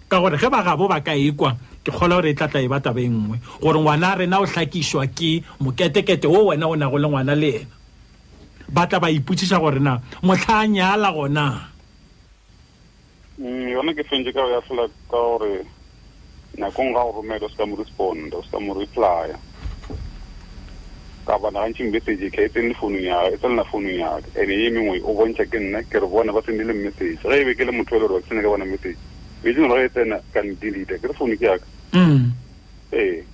ka 0.10 0.20
gore 0.20 0.38
ge 0.42 0.50
ba 0.50 0.64
gabo 0.66 0.88
ba 0.90 1.02
ka 1.06 1.14
ekwa 1.14 1.54
ke 1.86 1.92
kgola 1.94 2.18
gore 2.18 2.34
e 2.34 2.34
tlatla 2.34 2.66
e 2.66 2.68
ba 2.68 2.80
tabe 2.82 3.06
nngwe 3.06 3.38
gore 3.62 3.78
ngwana 3.80 4.10
a 4.18 4.18
rena 4.18 4.42
o 4.42 4.46
hlakišwa 4.50 5.06
ke 5.14 5.44
moketekete 5.62 6.26
wo 6.26 6.50
wena 6.50 6.66
o 6.66 6.74
nago 6.74 6.98
le 6.98 7.06
ngwana 7.08 7.36
le 7.38 7.50
ena 7.62 7.83
ba 8.70 8.88
tla 8.88 9.00
ba 9.00 9.10
ipotsiša 9.10 9.60
gore 9.60 9.80
na 9.80 10.00
motlha 10.24 10.60
a 10.60 10.68
nyala 10.68 11.12
gona 11.12 11.68
mm, 13.38 13.68
yona 13.68 13.94
ke 13.94 14.04
fentse 14.04 14.32
ka 14.32 14.44
ya 14.48 14.62
fela 14.62 14.88
ka 15.10 15.18
gore 15.20 15.66
nakong 16.58 16.94
ga 16.94 17.04
go 17.04 17.12
romela 17.22 17.46
o 17.46 17.50
se 17.50 17.58
ka 17.58 17.66
mo 17.66 17.76
responde 17.76 18.36
o 18.36 18.44
se 18.44 18.50
ka 18.52 18.60
mo 18.60 18.74
replya 18.74 19.36
ka 21.26 21.36
bona 21.40 21.60
gantšhe 21.60 21.92
message 21.92 22.30
ka 22.32 22.42
e 22.42 22.50
tsenle 22.50 22.74
founung 22.76 23.04
yake 23.04 23.34
e 23.36 23.38
tselena 23.38 23.64
founung 23.64 24.00
yake 24.00 24.28
and-e 24.40 24.56
ye 24.64 24.70
mengwe 24.72 25.00
o 25.04 25.14
bontšha 25.14 25.46
ke 25.50 25.60
nna 25.60 25.84
ke 25.84 26.00
re 26.00 26.08
bona 26.08 26.32
ba 26.32 26.42
sendele 26.46 26.74
message 26.74 27.20
ge 27.20 27.28
e 27.42 27.46
be 27.46 27.56
ke 27.56 27.64
le 27.66 27.72
motho 27.72 27.96
e 27.96 28.00
le 28.00 28.06
gore 28.08 28.16
ba 28.16 28.22
ke 28.22 28.26
tsene 28.28 28.42
ka 28.42 28.48
bona 28.50 28.66
message 28.66 28.98
bejeng 29.44 29.68
e 29.68 29.72
ore 29.72 29.82
ge 29.86 29.86
e 29.86 29.90
tsena 29.94 30.16
ka 30.34 30.40
ndelete 30.42 31.00
ke 31.02 31.08
re 31.08 31.14
founu 31.14 31.36
ke 31.36 31.46
yaka 31.46 31.68
mm. 31.94 32.32
ee 32.94 33.33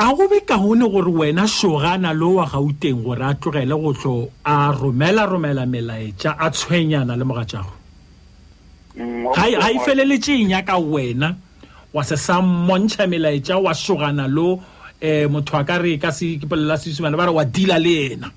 a 0.00 0.14
go 0.14 0.28
be 0.28 0.38
kaone 0.40 0.88
gore 0.90 1.10
wena 1.10 1.42
shogana 1.48 2.14
lo 2.16 2.34
wa 2.38 2.46
gauteng 2.46 3.02
gore 3.02 3.20
a 3.20 3.34
tlogele 3.34 3.74
go 3.82 3.92
tlo 3.92 4.30
a 4.46 4.70
romela-romela 4.72 5.66
melaetša 5.66 6.36
a 6.38 6.50
tshwenyana 6.50 7.16
le 7.18 7.24
mogatšago 7.26 7.72
mm, 8.96 9.34
ga 9.34 9.48
e, 9.48 9.74
e 9.74 9.78
feleletšeng 9.84 10.50
ya 10.50 10.62
ka 10.62 10.78
wena 10.78 11.34
wa 11.92 12.04
se 12.04 12.16
sa 12.16 12.38
montšha 12.40 13.08
melaetša 13.10 13.58
wa 13.58 13.74
shogana 13.74 14.28
lo 14.28 14.60
um 15.02 15.32
motho 15.34 15.58
a 15.58 15.64
ka 15.64 15.78
re 15.78 15.98
ka 15.98 16.14
sekipolela 16.14 16.78
sesumane 16.78 17.16
ba 17.18 17.26
re 17.26 17.32
wa 17.34 17.44
dila 17.44 17.78
le 17.78 17.94
ena 18.14 18.26
um 18.26 18.30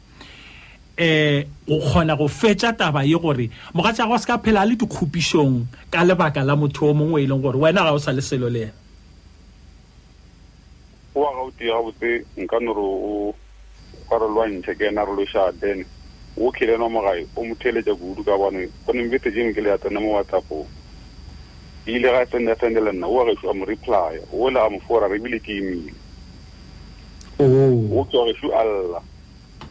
eh, 0.98 1.46
go 1.68 1.78
kgona 1.78 2.18
go 2.18 2.26
fetša 2.28 2.74
taba 2.74 3.04
ye 3.06 3.18
gore 3.22 3.52
mogatšago 3.76 4.16
a 4.18 4.20
se 4.20 4.26
ka 4.26 4.42
phela 4.42 4.66
a 4.66 4.66
le 4.66 4.74
dikgopišong 4.82 5.62
ka 5.94 6.02
lebaka 6.10 6.42
la 6.42 6.56
motho 6.58 6.90
o 6.90 6.94
mongwe 6.98 7.22
e 7.22 7.28
leng 7.30 7.42
gore 7.42 7.58
wena 7.62 7.86
ga 7.86 7.94
o 7.94 8.02
sa 8.02 8.10
le 8.12 8.22
selo 8.26 8.50
le 8.50 8.62
ena 8.66 8.80
go 11.22 11.28
wa 11.28 11.34
gauti 11.36 11.66
ga 11.66 11.82
botse 11.86 12.10
nkano 12.38 12.74
re 12.74 12.82
o 12.82 13.34
ka 14.10 14.18
re 14.18 14.76
ke 14.78 14.86
ena 14.86 15.06
re 15.06 15.14
lo 15.16 15.26
sha 15.26 15.52
then 15.52 15.86
o 16.38 16.52
khelena 16.52 16.90
mo 16.90 17.02
gae 17.02 17.28
o 17.36 17.44
mo 17.44 17.56
theletsa 17.56 17.96
kudu 17.96 18.24
ka 18.24 18.38
bone 18.38 18.70
ko 18.86 18.94
ne 18.94 19.10
ke 19.54 19.62
le 19.62 19.70
ya 19.70 19.78
tsena 19.78 20.00
mo 20.00 20.16
whatsapp 20.18 20.52
ile 21.86 22.12
ga 22.12 22.26
senda 22.26 22.56
sendela 22.56 22.92
nna 22.92 23.08
o 23.08 23.26
ga 23.26 23.34
go 23.42 23.54
mo 23.54 23.66
reply 23.66 24.18
o 24.34 24.50
la 24.50 24.70
mo 24.70 24.80
fora 24.88 25.08
re 25.08 25.20
bile 25.20 25.40
ke 25.40 25.56
imile 25.58 25.92
oh. 27.40 28.02
o 28.02 28.06
tswa 28.10 28.26
go 28.42 28.58
alla 28.58 29.02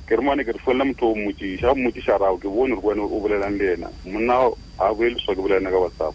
ke 0.07 0.15
re 0.17 0.23
mane 0.23 0.45
ke 0.45 0.53
re 0.53 0.59
folla 0.59 0.85
motho 0.85 1.11
o 1.11 1.15
mmotsiša 1.15 1.67
ga 1.67 1.75
mmotsiša 1.75 2.19
rao 2.19 2.37
ke 2.39 2.49
bone 2.49 2.75
re 2.75 2.81
kwane 2.81 3.03
o 3.03 3.09
bolelang 3.09 3.59
le 3.59 3.75
ena 3.75 3.91
monna 4.07 4.51
a 4.79 4.95
boele 4.95 5.17
ke 5.19 5.35
bolelana 5.39 5.71
ka 5.71 5.79
whatsapp 5.79 6.15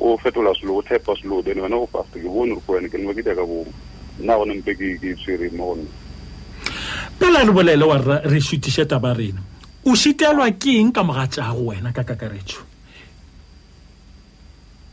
o 0.00 0.16
fetola 0.18 0.54
selo 0.54 0.76
o 0.78 0.82
tshepa 0.82 1.14
selo 1.16 1.42
then 1.42 1.58
wena 1.60 1.76
o 1.76 1.86
fast 1.86 2.10
ke 2.12 2.24
bone 2.28 2.54
re 2.54 2.60
kwane 2.66 2.88
ke 2.88 2.98
nwa 2.98 3.14
ke 3.14 3.22
dia 3.22 3.34
bomo 3.34 3.66
nna 4.20 4.34
gone 4.36 4.54
mpe 4.58 4.74
ke 4.74 4.86
tshwere 5.14 5.50
mo 5.54 5.74
gone 5.74 5.86
pela 7.18 7.44
re 7.46 7.52
bolele 7.54 7.84
wa 7.86 7.98
rra 8.02 8.20
re 8.26 8.40
šutiše 8.40 8.84
taba 8.90 9.14
reno 9.14 9.40
o 9.86 9.94
šitelwa 9.94 10.50
ke 10.58 10.78
eng 10.80 10.92
ka 10.92 11.02
moga 11.06 11.26
tšaago 11.30 11.66
wena 11.70 11.92
ka 11.94 12.02
kakaretso 12.02 12.62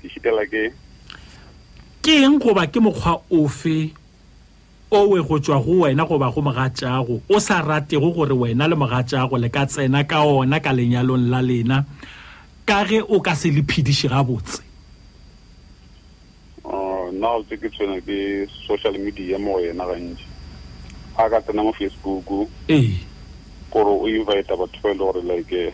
ke 0.01 0.07
šitelwa 0.13 0.45
ke 0.49 0.63
ke 2.05 2.21
eng 2.21 2.37
goba 2.37 2.67
ke 2.69 2.79
mokgwa 2.81 3.17
ofe 3.33 3.91
owe 4.93 5.17
go 5.25 5.39
tswa 5.41 5.57
go 5.57 5.81
wena 5.85 6.05
goba 6.05 6.29
go 6.29 6.41
moga 6.45 6.69
tšaago 6.69 7.21
o 7.29 7.39
sa 7.41 7.61
ratego 7.65 8.13
gore 8.13 8.33
wena 8.37 8.67
le 8.69 8.75
moga 8.77 9.01
tšaago 9.03 9.37
le 9.41 9.49
ka 9.49 9.65
tsena 9.65 10.05
ka 10.05 10.21
ona 10.21 10.59
ka 10.61 10.69
lenyalong 10.73 11.29
la 11.33 11.41
lena 11.41 11.81
ka 12.65 12.85
ge 12.85 13.01
o 13.01 13.17
ka 13.25 13.33
se 13.33 13.49
le 13.49 13.65
phediše 13.65 14.05
gabotse 14.07 14.64
nna 17.15 17.43
tse 17.47 17.57
ke 17.57 17.69
tshwena 17.71 17.97
ke 18.01 18.47
social 18.67 18.93
media 18.99 19.39
mo 19.39 19.59
yena 19.63 19.87
gantsi 19.87 20.23
a 21.17 21.29
ka 21.29 21.39
tsena 21.41 21.63
mo 21.63 21.71
facebook 21.71 22.25
kore 23.71 23.87
o 23.91 24.07
invite 24.07 24.51
batho 24.51 24.79
ba 24.83 24.89
e 24.91 24.93
le 24.93 24.97
gore 24.99 25.21
like 25.23 25.71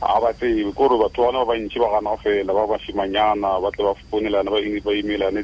ga 0.00 0.18
ba 0.20 0.32
tsebe 0.32 0.72
kore 0.72 0.96
batho 0.96 1.20
bana 1.28 1.44
ba 1.44 1.52
bantši 1.52 1.78
ba 1.78 1.88
gana 1.92 2.08
go 2.16 2.16
fela 2.16 2.52
ba 2.52 2.64
bafimanyana 2.66 3.60
ba 3.60 3.68
tle 3.76 3.84
ba 3.92 3.94
fonelane 4.10 4.50
ba 4.80 4.90
emailane 4.92 5.40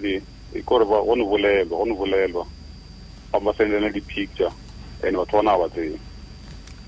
kore 0.65 0.85
go 0.85 1.15
ne 1.17 1.25
bolelwa 1.25 1.77
go 1.77 1.85
ne 1.85 1.93
bolelwa 1.95 2.45
bae 3.33 3.41
ba 3.45 3.53
sendene 3.55 3.93
di-picture 3.93 4.51
and 5.05 5.17
batho 5.17 5.37
bana 5.45 5.53
ga 5.61 5.61
ba 5.61 5.69
tsebe 5.69 5.99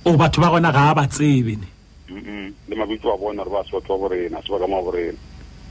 o 0.09 0.17
batho 0.17 0.41
ba 0.41 0.49
gona 0.49 0.73
ga 0.73 0.91
a 0.91 0.95
ba 0.95 1.05
tsebene 1.05 1.69
le 2.69 2.75
mabitso 2.77 3.13
ba 3.13 3.17
bona 3.21 3.45
re 3.45 3.51
ba 3.53 3.61
se 3.65 3.77
batho 3.77 3.93
ba 3.93 3.99
borena 4.09 4.41
se 4.41 4.49
ba 4.49 4.59
ka 4.59 4.67
ma 4.67 4.81
borena 4.81 5.21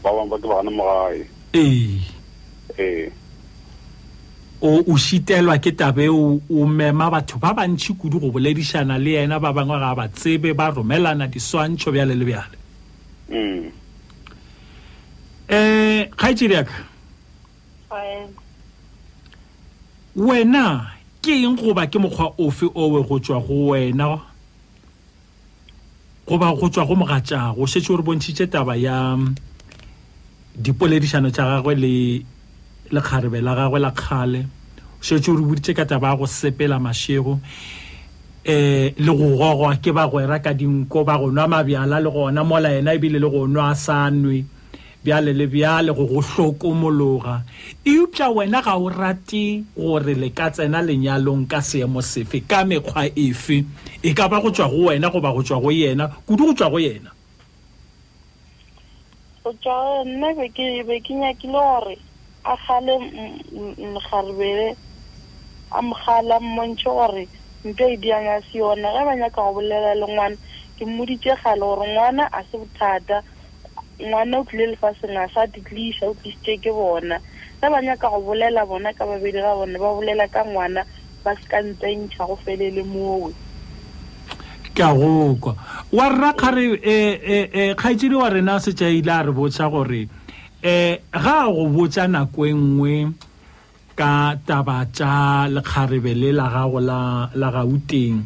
ba 0.02 0.10
bangwe 0.14 0.30
ba 0.30 0.38
ke 0.38 0.48
ba 0.48 0.56
gane 0.62 0.70
mogae 0.70 1.22
ee 1.54 3.10
o 4.62 4.84
o 4.94 4.98
shitelwa 4.98 5.58
ke 5.58 5.72
tabe 5.72 6.08
o 6.10 6.36
o 6.50 6.66
mema 6.66 7.12
batho 7.12 7.38
ba 7.40 7.54
bantši 7.54 7.94
kudu 8.00 8.20
go 8.20 8.32
boledišana 8.32 8.98
le 8.98 9.12
yena 9.18 9.40
ba 9.40 9.52
bangwe 9.54 9.80
ga 9.80 9.96
ba 9.96 10.08
tsebe 10.08 10.54
ba 10.56 10.70
romelana 10.72 11.28
diswantšho 11.28 11.92
bjale 11.92 12.16
le 12.16 12.26
bjale 12.26 12.58
um 13.32 13.64
mm. 15.50 16.10
kgaetšediaka 16.16 16.76
wena 20.16 20.92
ke 21.22 21.32
eng 21.44 21.60
goba 21.60 21.88
ke 21.88 22.00
mokgwa 22.00 22.32
ofe 22.40 22.72
owe 22.74 23.04
go 23.04 23.20
tswa 23.20 23.40
go 23.44 23.68
wena 23.76 24.22
goba 26.26 26.56
go 26.56 26.70
tswa 26.72 26.86
go 26.88 26.96
mogatšago 26.96 27.68
setse 27.68 27.88
gore 27.92 28.04
bontšhitše 28.04 28.48
taba 28.48 28.76
ya 28.80 29.18
dipoledišano 30.60 31.30
tša 31.36 31.44
gagwe 31.50 31.74
le 31.84 31.96
lekgarebe 32.92 33.42
la 33.42 33.54
gagwe 33.60 33.80
la 33.80 33.92
kgale 33.92 34.42
šetse 35.06 35.32
o 35.32 35.36
re 35.36 35.42
boditše 35.48 35.74
ka 35.74 35.86
taba 35.86 36.10
ya 36.12 36.16
go 36.16 36.26
sepela 36.28 36.80
mašego 36.80 37.32
um 37.40 37.42
le 38.98 39.12
go 39.20 39.30
gogwa 39.40 39.76
ke 39.82 39.92
ba 39.96 40.08
gwera 40.12 40.40
ka 40.44 40.54
dinko 40.54 41.04
ba 41.06 41.18
go 41.20 41.32
nwa 41.32 41.48
mabjala 41.48 42.00
le 42.02 42.10
gona 42.12 42.44
mola 42.44 42.70
yena 42.70 42.94
ebile 42.94 43.20
le 43.20 43.30
go 43.30 43.48
nwa 43.48 43.74
sa 43.76 44.10
nwe 44.12 44.44
bjale 45.04 45.34
le 45.34 45.48
bjale 45.48 45.94
go 45.94 46.06
go 46.06 46.22
hlokomologa 46.22 47.42
eupša 47.86 48.30
wena 48.30 48.62
ga 48.62 48.76
o 48.76 48.90
rate 48.90 49.64
gore 49.78 50.14
le 50.14 50.30
ka 50.30 50.50
tsena 50.52 50.82
lenyalong 50.82 51.48
ka 51.48 51.62
seemo 51.62 52.02
sefe 52.02 52.44
ka 52.44 52.66
mekgwa 52.66 53.08
efe 53.16 53.64
e 54.04 54.14
ka 54.14 54.28
ba 54.28 54.42
go 54.42 54.52
tšwa 54.52 54.68
go 54.68 54.86
wena 54.92 55.10
goba 55.10 55.32
go 55.34 55.42
tšwa 55.42 55.62
go 55.62 55.72
yena 55.72 56.08
kudu 56.28 56.46
go 56.52 56.54
tšwa 56.54 56.70
go 56.70 56.80
yena 56.80 57.10
tswa 59.60 60.04
nna 60.06 60.30
be 60.38 60.46
ke 60.50 60.66
be 60.88 60.96
ke 61.06 61.14
nyakile 61.14 61.52
gore 61.52 61.96
a 62.44 62.56
gale 62.68 62.96
mgarebele 63.94 64.78
a 65.72 65.80
mogala 65.82 66.40
mmontshe 66.40 66.90
gore 66.98 67.24
mpe 67.68 67.84
e 67.94 67.98
dianga 68.02 68.36
se 68.48 68.58
yone 68.60 68.88
ge 68.96 69.04
ba 69.06 69.14
nyaka 69.16 69.42
go 69.44 69.52
bolela 69.54 69.94
le 70.00 70.06
ngwana 70.12 70.38
ke 70.78 70.84
mmoditse 70.86 71.34
gale 71.44 71.60
gore 71.68 71.86
ngwana 71.94 72.24
a 72.32 72.40
se 72.48 72.56
bothata 72.58 73.18
ngwana 74.06 74.34
o 74.40 74.44
tlile 74.48 74.66
lefaseng 74.72 75.18
a 75.20 75.26
sa 75.34 75.44
tiglisa 75.52 76.08
o 76.08 76.14
tlisitse 76.14 76.58
ke 76.64 76.72
bona 76.72 77.16
ge 77.60 77.68
ba 77.70 77.78
nyaka 77.82 78.08
go 78.10 78.20
bolela 78.22 78.66
bona 78.66 78.94
ka 78.94 79.06
babedi 79.06 79.38
ga 79.42 79.56
bone 79.56 79.80
ba 79.80 79.94
bolela 79.94 80.28
ka 80.28 80.46
ngwana 80.48 80.86
ba 81.24 81.36
se 81.36 81.44
ka 81.50 81.60
ntsentšha 81.64 82.24
go 82.28 82.36
felele 82.46 82.84
moo 82.84 83.32
ke 84.74 84.82
a 84.84 84.94
gokwa 84.96 85.56
wa 85.92 86.10
rra 86.10 86.34
kgare 86.34 86.66
um 86.68 86.78
e, 86.84 86.98
e, 87.14 87.50
e, 87.62 87.76
kgaitsedi 87.76 88.16
wa 88.16 88.30
rena 88.30 88.56
setšaile 88.64 89.12
a 89.12 89.20
re 89.28 89.32
botsa 89.34 89.68
gore 89.72 90.08
um 90.64 90.98
ga 91.12 91.46
go 91.54 91.66
botsa 91.68 92.08
nako 92.08 92.46
e 92.48 92.54
nngwe 92.54 92.96
ka 93.96 94.36
taba 94.48 94.86
tsa 94.86 95.50
lekgarebe 95.52 96.14
le 96.22 96.32
la 96.32 96.48
gago 96.48 96.80
la 96.80 97.52
gauteng 97.52 98.24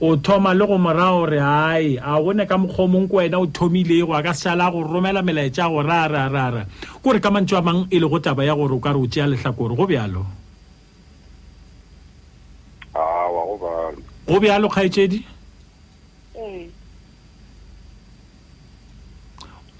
o 0.00 0.16
thoma 0.16 0.54
le 0.54 0.66
go 0.66 0.78
moraya 0.78 1.10
gore 1.10 1.40
ae 1.42 1.98
a 1.98 2.22
gone 2.22 2.46
ka 2.46 2.56
mokgwa 2.58 2.86
mongwe 2.88 3.16
wena 3.26 3.38
o 3.42 3.46
thomile 3.46 4.06
go 4.06 4.14
a 4.14 4.22
ka 4.22 4.32
sala 4.34 4.70
go 4.70 4.82
romela 4.86 5.22
melaetsa 5.22 5.66
gore 5.66 5.90
a 5.90 6.06
re 6.08 6.18
a 6.22 6.28
re 6.30 6.38
a 6.38 6.50
re 6.50 6.62
ke 6.64 6.98
gore 7.02 7.18
ka 7.18 7.30
mantse 7.30 7.54
wa 7.58 7.62
mangwe 7.62 7.86
e 7.90 7.98
le 7.98 8.06
go 8.08 8.18
taba 8.22 8.44
ya 8.46 8.54
gore 8.54 8.74
o 8.78 8.78
ka 8.78 8.92
re 8.94 8.98
o 9.02 9.06
tseya 9.10 9.26
letlhakore 9.26 9.74
go 9.74 9.86
bjalo 9.86 10.26
ah, 12.94 13.26
go 14.26 14.36
bjalo 14.38 14.68
kgaetsedi 14.70 15.26
ah, 15.26 15.40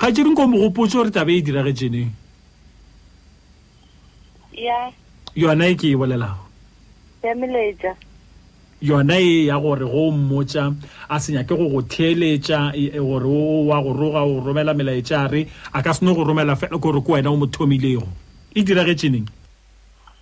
ga 0.02 0.10
ke 0.10 0.22
reng 0.24 0.34
ko 0.34 0.48
mogopotse 0.50 0.94
gore 0.98 1.10
tabe 1.14 1.30
e, 1.30 1.38
e 1.38 1.42
diragetseneng 1.46 2.10
yona 5.36 5.66
e 5.70 5.74
ke 5.78 5.84
e 5.84 5.94
bolelago 5.94 6.42
yona 8.82 9.14
e 9.20 9.46
ya 9.46 9.60
gore 9.62 9.86
go 9.86 10.10
mmotsa 10.10 10.74
a 11.08 11.20
senya 11.20 11.44
ke 11.46 11.54
go 11.54 11.68
go 11.70 11.82
theeletša 11.82 12.72
e, 12.74 12.90
e 12.90 12.98
gore 12.98 13.30
o 13.30 13.62
wa 13.70 13.80
go 13.82 13.92
roga 13.94 14.26
go 14.26 14.42
romela 14.42 14.74
melaetša 14.74 15.22
a 15.22 15.28
re 15.28 15.46
a 15.74 15.82
ka 15.82 15.92
seno 15.94 16.14
go 16.14 16.24
romela 16.26 16.56
fela 16.58 16.80
kore 16.82 16.98
ke 17.00 17.08
wena 17.12 17.30
o 17.30 17.36
mo 17.36 17.46
thomilego 17.46 18.02
e 18.54 18.64
diragetseneng 18.64 19.30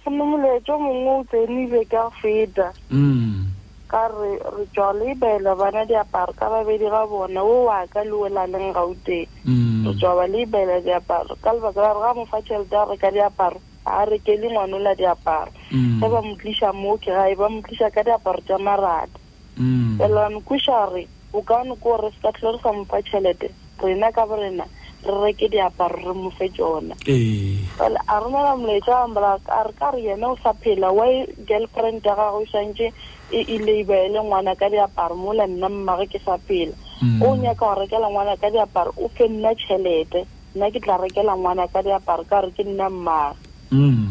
go 0.05 0.11
mmolaetša 0.12 0.76
mongwe 0.76 1.09
o 1.16 1.24
tsenile 1.24 1.85
ka 1.89 2.11
feta 2.20 2.68
mm 2.93 3.59
ka 3.91 4.07
re 4.07 4.38
re 4.38 4.64
tswa 4.70 4.95
le 4.95 5.11
ibela 5.12 5.55
bana 5.59 5.82
di 5.84 5.95
aparo 5.99 6.30
ka 6.38 6.47
babedi 6.47 6.86
ga 6.86 7.11
bona 7.11 7.43
o 7.43 7.66
wa 7.66 7.82
ka 7.91 8.07
le 8.07 8.14
wela 8.14 8.47
leng 8.47 8.70
ga 8.70 8.86
ute 8.86 9.26
mm. 9.43 9.82
re 9.82 9.93
tswa 9.99 10.12
ba 10.14 10.24
le 10.30 10.47
ibela 10.47 10.78
di 10.78 10.93
aparo 10.95 11.34
ka 11.43 11.51
le 11.51 11.59
mm. 11.59 11.64
ba 11.66 11.70
ga 11.74 12.14
mo 12.14 12.22
fa 12.30 12.38
tshelte 12.47 12.78
re 12.86 12.97
ka 13.03 13.11
di 13.11 13.18
aparo 13.18 13.59
a 13.82 14.07
re 14.07 14.22
ke 14.22 14.38
le 14.38 14.47
ngwana 14.55 14.78
la 14.78 14.95
di 14.95 15.03
aparo 15.03 15.51
ba 15.99 16.07
ba 16.07 16.20
mutlisha 16.22 16.70
mo 16.70 16.95
ke 17.03 17.11
ga 17.11 17.26
ba 17.34 17.47
mutlisha 17.51 17.91
ka 17.91 18.07
di 18.07 18.14
aparo 18.14 18.38
tsa 18.47 18.62
marata 18.62 19.18
mm. 19.59 19.99
pelo 19.99 20.22
no 20.30 20.38
ku 20.47 20.55
share 20.55 21.03
o 21.34 21.43
ka 21.43 21.66
no 21.66 21.74
go 21.74 21.99
re 21.99 22.14
sa 22.22 22.30
tlhola 22.30 22.62
sa 22.62 22.70
mo 22.70 22.86
fa 22.86 23.03
tshelte 23.03 23.51
re 23.82 23.93
na 23.99 24.14
ka 24.14 24.22
borena 24.22 24.70
re 25.03 25.14
re 25.18 25.30
ke 25.34 25.51
di 25.51 25.59
aparo 25.59 25.99
re 25.99 26.14
mo 26.14 26.30
fe 26.30 26.47
tsona 26.55 26.95
ee 27.11 27.59
a 28.07 28.14
rona 28.22 28.55
la 28.55 28.55
mo 28.55 28.70
le 28.70 28.78
tsa 28.86 29.03
ambala 29.11 29.43
ka 29.43 29.66
re 29.66 29.74
ka 29.74 29.91
re 29.91 29.99
yena 30.14 30.30
o 30.30 30.38
sa 30.38 30.55
phela 30.62 30.95
wa 30.95 31.11
girlfriend 31.43 32.07
ga 32.07 32.14
go 32.14 32.47
sanje 32.47 32.95
E, 33.31 33.41
e 33.47 33.59
labele 33.59 34.18
ngwana 34.22 34.55
ka 34.59 34.66
diaparo 34.68 35.14
mola 35.14 35.47
nna 35.47 35.68
mmage 35.68 36.07
ke 36.11 36.18
sa 36.18 36.39
pela 36.39 36.74
mm. 37.03 37.22
o 37.22 37.37
nyaka 37.39 37.61
go 37.62 37.74
rekela 37.81 38.11
ngwana 38.11 38.35
ka 38.37 38.51
diaparo 38.51 38.91
o 38.99 39.07
fe 39.14 39.28
nna 39.28 39.55
tšhelete 39.55 40.26
nna 40.55 40.70
ke 40.70 40.81
tla 40.83 40.99
rekela 40.99 41.39
ngwana 41.39 41.70
ka 41.70 41.78
diaparo 41.83 42.26
ka 42.26 42.43
gore 42.43 42.51
ke 42.59 42.66
nna 42.66 42.91
mmage 42.91 43.39
ee 43.70 43.87
mm. 43.87 44.11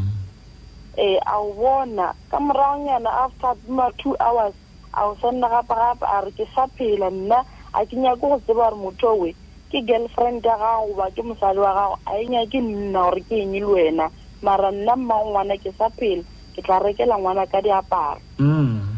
a 1.28 1.36
o 1.36 1.52
bona 1.52 2.16
ka 2.32 2.40
moragonyana 2.40 3.10
after 3.28 3.60
ma 3.68 3.92
two 4.00 4.16
hours 4.24 4.56
a 4.96 5.04
o 5.12 5.20
sa 5.20 5.36
nna 5.36 5.52
gapagape 5.52 6.08
a 6.08 6.24
re 6.24 6.32
ke 6.32 6.48
sa 6.56 6.72
phela 6.80 7.12
nna 7.12 7.44
a 7.76 7.80
ke 7.84 8.00
nyake 8.00 8.24
go 8.24 8.40
tseba 8.40 8.72
gore 8.72 8.76
motho 8.80 9.08
oe 9.20 9.36
ke 9.72 9.84
girlfriend 9.84 10.48
ya 10.48 10.56
gago 10.56 10.96
goba 10.96 11.12
ke 11.12 11.20
mosadi 11.28 11.60
wa 11.60 11.76
gago 11.76 11.96
a 12.08 12.16
enya 12.24 12.48
ke 12.48 12.60
nna 12.64 13.04
gore 13.04 13.20
ke 13.28 13.36
eng 13.44 13.52
le 13.52 13.68
wena 13.68 14.08
mara 14.42 14.72
nna 14.72 14.96
mmago 14.96 15.28
ngwana 15.36 15.60
ke 15.60 15.76
sa 15.76 15.92
phela 15.92 16.24
ke 16.56 16.64
tla 16.64 16.80
rekela 16.80 17.20
ngwana 17.20 17.44
ka 17.52 17.60
diaparo 17.60 18.24
mm. 18.40 18.89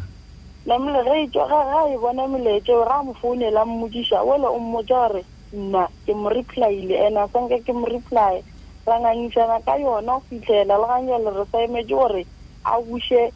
namole 0.66 1.04
ge 1.04 1.14
etswa 1.26 1.48
ga 1.50 1.60
ga 1.72 1.82
e 1.94 1.98
bona 1.98 2.28
melaetšeo 2.30 2.86
ga 2.86 2.98
mo 3.06 3.14
founela 3.22 3.66
mmodiša 3.66 4.22
ole 4.22 4.46
o 4.46 4.60
mmotsa 4.60 4.94
gore 4.94 5.22
nna 5.54 5.88
ke 6.06 6.14
mo 6.14 6.30
replyile 6.30 7.02
and 7.08 7.18
a 7.18 7.26
sanke 7.34 7.66
ke 7.66 7.74
mo 7.74 7.86
reply 7.90 8.44
ra 8.86 9.00
ngangišana 9.02 9.66
ka 9.66 9.74
yona 9.82 10.22
go 10.22 10.24
fitlhela 10.30 10.78
le 10.78 10.86
ganyale 10.88 11.30
re 11.34 11.44
sa 11.52 11.58
emetse 11.66 11.90
gore 11.90 12.26
a 12.66 12.78
buše 12.78 13.32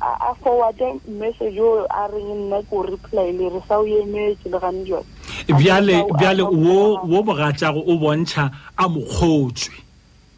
a 0.00 0.30
forwarde 0.42 1.00
message 1.10 1.58
o 1.58 1.86
a 1.90 2.06
reng 2.06 2.30
nna 2.46 2.62
ke 2.62 2.70
o 2.74 2.86
replyile 2.86 3.50
re 3.50 3.60
sa 3.66 3.82
o 3.82 3.82
emetse 3.84 4.46
le 4.46 4.58
gane 4.62 4.84
jone 4.86 5.06
bjale 5.58 6.06
bjale 6.18 6.42
wo 6.46 7.02
wo 7.02 7.18
bogatšago 7.26 7.82
o 7.82 7.98
bontšha 7.98 8.46
a 8.78 8.88
mokgotswe 8.88 9.74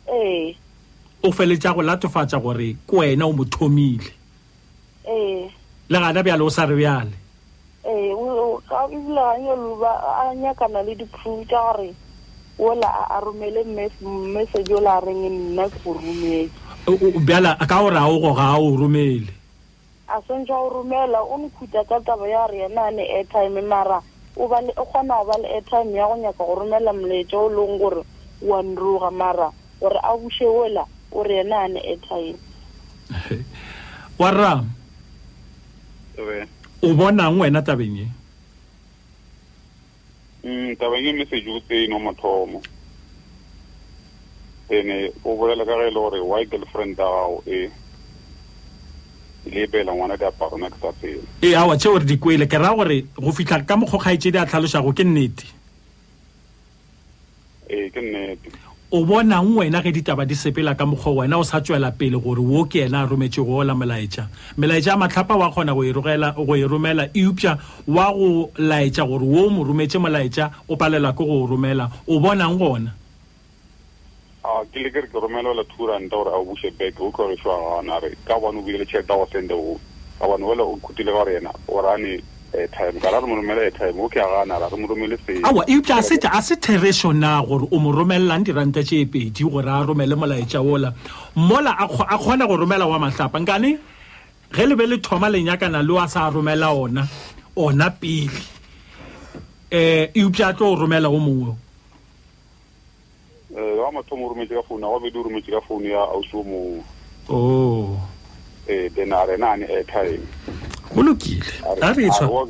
ee 0.08 0.56
o 1.22 1.28
feletša 1.32 1.74
go 1.76 1.82
latofatša 1.84 2.40
gore 2.40 2.76
ke 2.88 2.92
wena 2.96 3.26
o 3.28 3.32
mo 3.36 3.44
thomile 3.44 4.08
ee 5.04 5.59
le 5.90 5.98
gana 5.98 6.22
bjale 6.22 6.40
o 6.42 6.48
sa 6.50 6.66
re 6.66 6.74
bjale 6.76 7.10
ga 7.82 7.90
eh, 7.90 8.12
ebile 8.84 9.10
ganyoloa 9.10 10.34
nyakana 10.36 10.82
le 10.86 10.94
diproof 10.94 11.48
tša 11.48 11.62
gore 11.66 11.94
ola 12.58 12.86
a 13.10 13.20
romele 13.20 13.64
message 14.30 14.70
ola 14.72 14.96
a 14.96 15.00
reng 15.00 15.24
nna 15.26 15.66
ke 15.68 15.78
go 15.84 15.92
romeleala 15.98 17.54
ka 17.66 17.82
o 17.82 17.90
rao 17.90 18.18
go 18.22 18.30
ga 18.34 18.54
o 18.54 18.76
romele 18.78 19.34
a 20.06 20.22
swantšha 20.22 20.54
go 20.62 20.68
romela 20.78 21.22
o 21.26 21.36
nkhuta 21.42 21.82
ka 21.84 21.98
taba 22.06 22.28
ya 22.28 22.46
re 22.46 22.58
yena 22.70 22.86
a 22.86 22.90
ne 22.90 23.02
airtime 23.02 23.60
mara 23.66 23.98
o 24.38 24.46
kgona 24.46 25.14
go 25.18 25.24
ba 25.26 25.36
le 25.42 25.48
airtime 25.48 25.90
ya 25.98 26.06
go 26.06 26.14
nyaka 26.16 26.38
go 26.44 26.54
romela 26.54 26.92
moletso 26.92 27.34
o 27.46 27.48
leng 27.50 27.78
gore 27.82 28.06
wa 28.46 28.62
nroga 28.62 29.10
mara 29.10 29.50
gore 29.80 29.98
a 30.02 30.14
buše 30.16 30.46
ola 30.46 30.86
o 31.10 31.22
re 31.22 31.34
yena 31.42 31.66
a 31.66 31.68
ne 31.68 31.80
airtime 31.82 32.38
warram 34.18 34.78
o 36.80 36.94
bonang 36.94 37.38
wena 37.38 37.62
tabeng 37.62 37.98
e 37.98 38.08
mm, 40.44 40.76
tabeng 40.78 41.06
e 41.06 41.12
message 41.12 41.46
o 41.48 41.60
tseno 41.60 41.98
mathomo 41.98 42.60
ene 44.70 45.12
o 45.24 45.36
bolela 45.36 45.64
ka 45.64 45.74
ge 45.78 45.82
e 45.86 45.90
le 45.90 45.94
gore 45.94 46.20
wy 46.20 46.46
girlfriend 46.46 46.98
a 47.00 47.04
gago 47.04 47.42
e, 47.46 47.70
e 49.44 49.50
lebela 49.50 49.92
ngwana 49.92 50.16
diaparona 50.16 50.70
ke 50.70 50.78
sa 50.80 50.92
tsela 50.92 51.22
ee 51.42 51.54
aa 51.54 51.76
tsheo 51.76 51.98
re 51.98 52.04
dikwele 52.04 52.46
ke 52.48 52.58
raya 52.58 52.76
gore 52.76 53.04
go 53.18 53.32
fitlha 53.32 53.60
ka 53.66 53.76
mokgokgaetse 53.76 54.30
di 54.32 54.38
a 54.38 54.46
tlhalosago 54.46 54.92
ke 54.92 55.04
nnete 55.04 55.46
ee 57.70 57.90
ke 57.90 58.00
nnete 58.00 58.50
o 58.92 59.04
bonang 59.04 59.54
wena 59.56 59.82
ge 59.82 59.92
ditaba 59.94 60.26
di 60.26 60.34
sepela 60.34 60.74
ka 60.74 60.84
mokgwa 60.86 61.22
wena 61.22 61.38
o 61.38 61.44
sa 61.46 61.60
tswela 61.62 61.92
pele 61.94 62.18
gore 62.18 62.42
wo 62.42 62.64
ke 62.66 62.84
ena 62.90 63.02
a 63.02 63.06
rometse 63.06 63.38
go 63.38 63.62
ola 63.62 63.72
molaetša 63.74 64.26
melaetša 64.58 64.92
a 64.94 64.96
matlhapa 64.96 65.36
wa 65.38 65.46
kgona 65.50 65.74
go 65.74 65.84
e, 65.84 66.60
e 66.60 66.66
romela 66.66 67.06
eupša 67.14 67.58
wa 67.86 68.10
go 68.10 68.50
laetša 68.58 69.06
gore 69.06 69.22
wo 69.22 69.46
o 69.46 69.50
mo 69.50 69.62
rometse 69.62 69.94
molaetša 69.98 70.50
o 70.68 70.74
palelwa 70.76 71.12
ke 71.12 71.22
go 71.22 71.46
romela 71.46 71.86
o 72.10 72.18
bonang 72.18 72.58
gona 72.58 72.90
a 74.42 74.64
ke 74.74 74.82
le 74.82 74.90
ke 74.90 75.06
re 75.06 75.06
ke 75.06 75.12
two 75.70 75.86
ranta 75.86 76.16
gore 76.18 76.34
a 76.34 76.42
o 76.42 76.44
buse 76.50 76.74
back 76.74 76.98
o 76.98 77.12
tlo 77.14 77.46
gana 77.46 78.00
re 78.02 78.10
ka 78.26 78.38
bone 78.42 78.58
o 78.58 78.62
bile 78.62 78.84
tšhelete 78.84 79.14
a 79.14 79.16
go 79.16 79.26
sende 79.30 79.54
o 79.54 79.78
ka 80.18 80.26
bone 80.26 80.42
ole 80.42 80.62
o 80.66 80.74
khutile 80.82 81.14
ka 81.14 81.30
yena 81.30 81.54
gore 81.64 82.22
airtime 82.52 83.00
ka 83.00 83.08
ra 83.14 83.18
re 83.22 83.26
moromela 83.30 83.62
airtime 83.70 83.98
o 84.02 84.08
ke 84.08 84.14
agana 84.26 84.58
ra 84.62 84.68
re 84.72 84.78
moromele 84.82 85.16
fela 85.18 85.52
e 85.68 85.78
aa 85.80 86.38
a 86.38 86.42
se 86.42 86.54
thereso 86.56 87.12
na 87.16 87.42
gore 87.44 87.68
o 87.70 87.78
mo 87.78 87.92
romelelang 87.92 88.42
diranta 88.44 88.82
tse 88.82 89.06
pedi 89.06 89.42
gore 89.46 89.68
a 89.68 89.86
romele 89.86 90.14
molaetsa 90.18 90.58
ola 90.58 90.92
mola 91.36 91.72
a 91.78 91.86
kgona 91.86 92.48
go 92.48 92.56
romela 92.58 92.86
wa 92.90 92.98
matlapa 92.98 93.38
nkane 93.40 93.78
ge 94.54 94.64
lebe 94.66 94.86
le 94.86 94.98
thoma 94.98 95.30
lenyakana 95.30 95.82
le 95.82 95.92
o 95.94 95.98
a 95.98 96.08
sa 96.08 96.30
romela 96.30 96.74
ona 96.74 97.06
ona 97.56 97.90
pele 97.90 98.26
um 98.26 99.38
eh, 99.78 100.10
eupša 100.14 100.50
a 100.50 100.54
tlo 100.54 100.74
o 100.74 100.76
romela 100.76 101.06
o 101.06 101.18
mongwe 101.22 101.54
um 103.54 103.78
wa 103.78 103.92
mathomo 103.94 104.26
o 104.26 104.34
rometse 104.34 104.54
ka 104.58 104.62
founu 104.66 104.90
wa 104.90 104.98
bedi 104.98 105.14
o 105.18 105.22
rometse 105.22 105.50
ka 105.54 105.60
founu 105.62 105.86
ya 105.86 106.02
ausi 106.10 106.34
o 106.34 106.42
mongwe 106.42 106.82
o 107.28 107.36
oh. 107.36 107.86
um 107.94 107.98
eh, 108.66 108.90
then 108.90 109.12
a 109.14 109.22
rena 109.26 109.54
ane 109.54 109.62
airtime 109.70 110.26
go 110.94 111.02
lokile 111.02 111.82
a 111.82 111.92
re 111.94 112.04
etswa 112.06 112.46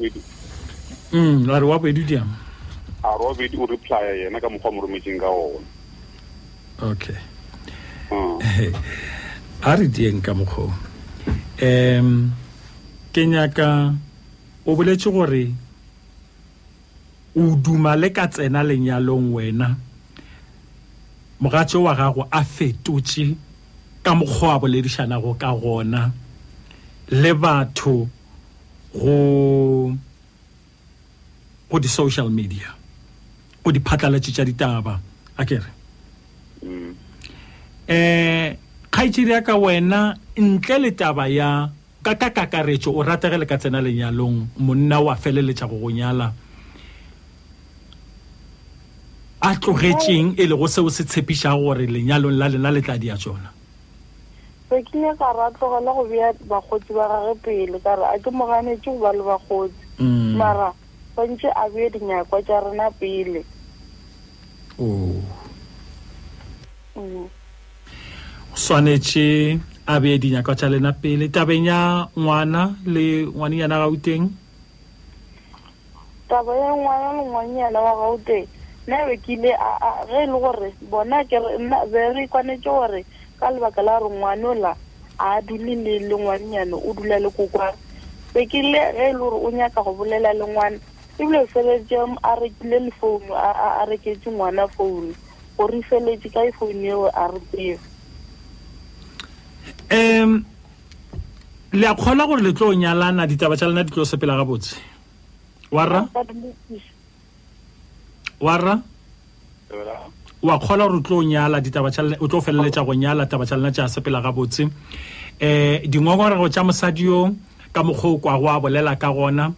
mm 1.13 1.47
la 1.47 1.59
re 1.61 1.67
wa 1.67 1.79
bedi 1.79 2.05
dia 2.05 2.23
a 3.05 3.17
re 3.19 3.25
wa 3.27 3.35
bedi 3.35 3.57
o 3.57 3.67
reply 3.67 4.25
yena 4.25 4.41
ka 4.41 4.49
mokgwa 4.49 4.73
mo 4.73 4.81
rometeng 4.83 5.21
ka 5.21 5.29
ona 5.29 5.69
okay 6.93 7.17
mm 8.11 8.75
a 9.63 9.77
re 9.77 9.89
dieng 9.89 10.23
ka 10.23 10.33
mokgwa 10.35 10.73
em 11.59 12.33
ke 13.13 13.27
nya 13.27 13.49
ka 13.49 13.93
o 14.67 14.75
boletse 14.77 15.11
gore 15.13 15.53
o 17.37 17.57
duma 17.57 17.97
le 17.97 18.09
ka 18.11 18.27
tsena 18.29 18.63
lenyalong 18.65 19.33
wena 19.37 19.77
mogatse 21.41 21.77
wa 21.77 21.93
gago 21.95 22.25
a 22.33 22.41
fetotse 22.45 23.37
ka 24.03 24.15
mokgwa 24.15 24.49
wa 24.49 24.59
boledišanago 24.65 25.35
ka 25.37 25.53
gona 25.53 26.11
le 27.11 27.35
batho 27.35 28.09
go 28.95 29.97
go 31.71 31.79
di 31.79 31.87
social 31.89 32.31
media 32.31 32.75
go 33.65 33.71
di 33.71 33.79
phatlala 33.81 34.19
tsa 34.19 34.43
ditaba 34.45 34.99
akere 35.39 35.71
mm. 36.67 36.91
eh 37.87 38.57
khaitsiri 38.91 39.31
ya 39.39 39.41
ka 39.47 39.55
wena 39.55 40.19
ntle 40.37 40.77
le 40.83 40.91
taba 40.99 41.31
ya 41.31 41.71
ka 42.03 42.15
ka 42.19 42.31
kakaretso 42.35 42.91
o 42.91 43.01
rategele 43.07 43.47
ka 43.47 43.59
tsena 43.63 43.79
lenyalong 43.79 44.49
monna 44.59 44.99
wa 44.99 45.15
feleletsa 45.15 45.69
go 45.71 45.79
go 45.79 45.91
nyala 45.95 46.35
a 49.41 49.51
tlogetseng 49.63 50.35
e 50.37 50.45
le 50.51 50.55
go 50.59 50.67
seo 50.67 50.91
se 50.91 51.05
tshepišang 51.07 51.57
gore 51.63 51.87
lenyalong 51.87 52.35
la 52.35 52.47
lena 52.51 52.71
le 52.75 52.83
tla 52.83 52.97
di 52.99 53.09
a 53.09 53.15
tsona 53.17 53.60
re 54.71 54.83
kile 54.87 55.11
ka 55.19 55.33
ra 55.35 55.51
tlogela 55.51 55.93
go 55.99 56.05
bea 56.07 56.31
bagotsi 56.47 56.95
ba 56.95 57.05
gage 57.11 57.35
pele 57.43 57.79
ka 57.83 57.93
re 57.99 58.05
a 58.15 58.19
ke 58.23 58.31
moganetse 58.31 58.87
go 58.87 58.99
ba 59.03 59.11
le 59.11 59.23
bagotsi 59.27 59.85
mm. 59.99 60.39
mara 60.39 60.71
gontse 61.17 61.51
a 61.51 61.65
bee 61.75 61.91
dinyakwa 61.91 62.39
tsa 62.43 62.61
rena 62.65 62.87
pele 63.01 63.43
o 64.79 64.87
tshwanetse 68.55 69.59
mm. 69.59 69.61
a 69.91 70.01
bee 70.01 70.19
dinyakwa 70.23 70.55
tsa 70.55 70.69
lena 70.71 70.93
pele 70.93 71.29
tabeng 71.29 71.67
ya 71.67 72.07
ngwana 72.15 72.71
le 72.87 73.27
ngwanenyana 73.27 73.81
ga 73.83 73.89
uteng 73.91 74.31
taba 76.31 76.55
ya 76.57 76.71
ngwana 76.79 77.09
le 77.19 77.23
ngwanenyana 77.27 77.79
wa 77.81 77.93
gauteng 77.99 78.47
nna 78.87 78.97
be 79.07 79.17
kile 79.19 79.51
ge 80.07 80.15
e 80.23 80.27
le 80.27 80.39
gore 80.39 80.71
bona 80.91 81.27
kere 81.27 81.59
nna 81.59 81.87
be 81.91 81.99
re 82.15 82.23
ikwanetse 82.25 82.71
gore 82.71 83.03
ka 83.41 83.51
lebaka 83.51 83.83
la 83.83 83.99
gore 83.99 84.15
ngwanola 84.15 84.77
a 85.19 85.41
dule 85.41 85.75
le 85.77 85.99
lengwannyane 86.09 86.73
o 86.77 86.93
dula 86.93 87.19
le 87.19 87.31
kokwana 87.31 87.73
be 88.35 88.45
ke 88.47 88.61
ge 88.61 88.77
e 88.77 88.95
le 89.13 89.19
gore 89.19 89.37
o 89.41 89.51
nyaka 89.51 89.83
go 89.83 89.95
bolela 89.97 90.33
le 90.35 90.39
lengwana 90.41 90.77
ebile 91.19 91.47
sebetšem 91.53 92.21
a 92.23 92.37
rekile 92.37 92.79
le 92.85 92.91
founu 93.01 93.33
a 93.35 93.85
reketse 93.89 94.29
ngwana 94.29 94.69
founu 94.69 95.15
gore 95.57 95.79
e 95.81 95.83
feletse 95.89 96.29
ka 96.29 96.45
e 96.45 96.53
founu 96.53 96.85
eo 96.85 97.07
a 97.09 97.29
re 97.33 97.79
um 99.91 100.45
le 101.73 101.87
a 101.87 101.95
kgolwa 101.95 102.27
gore 102.27 102.43
le 102.43 102.53
tlo 102.53 102.69
o 102.69 102.75
nyalana 102.75 103.27
ditaba 103.27 103.57
tša 103.57 103.67
lena 103.69 103.85
di 103.85 103.91
tlo 103.93 104.05
sepela 104.05 104.37
gabotse 104.37 104.77
warra 105.73 106.09
warra 108.41 108.83
wa 110.43 110.59
kgola 110.59 110.87
gore 110.89 110.99
o 110.99 111.01
tlo 111.01 111.23
nyala 111.23 111.59
o 112.21 112.29
tlo 112.29 112.41
feleletša 112.41 112.85
go 112.85 112.95
nyala 112.95 113.27
taba 113.27 113.45
tšhalena 113.47 113.73
tša 113.73 113.89
sepela 113.89 114.21
gabotse 114.23 114.63
um 114.63 114.71
dingongorego 115.85 116.49
tša 116.49 116.65
mosadi 116.65 117.05
yo 117.05 117.35
ka 117.73 117.83
mokgwa 117.83 118.19
kwa 118.21 118.39
go 118.39 118.49
a 118.49 118.61
bolela 118.61 118.97
ka 118.99 119.13
gona 119.13 119.53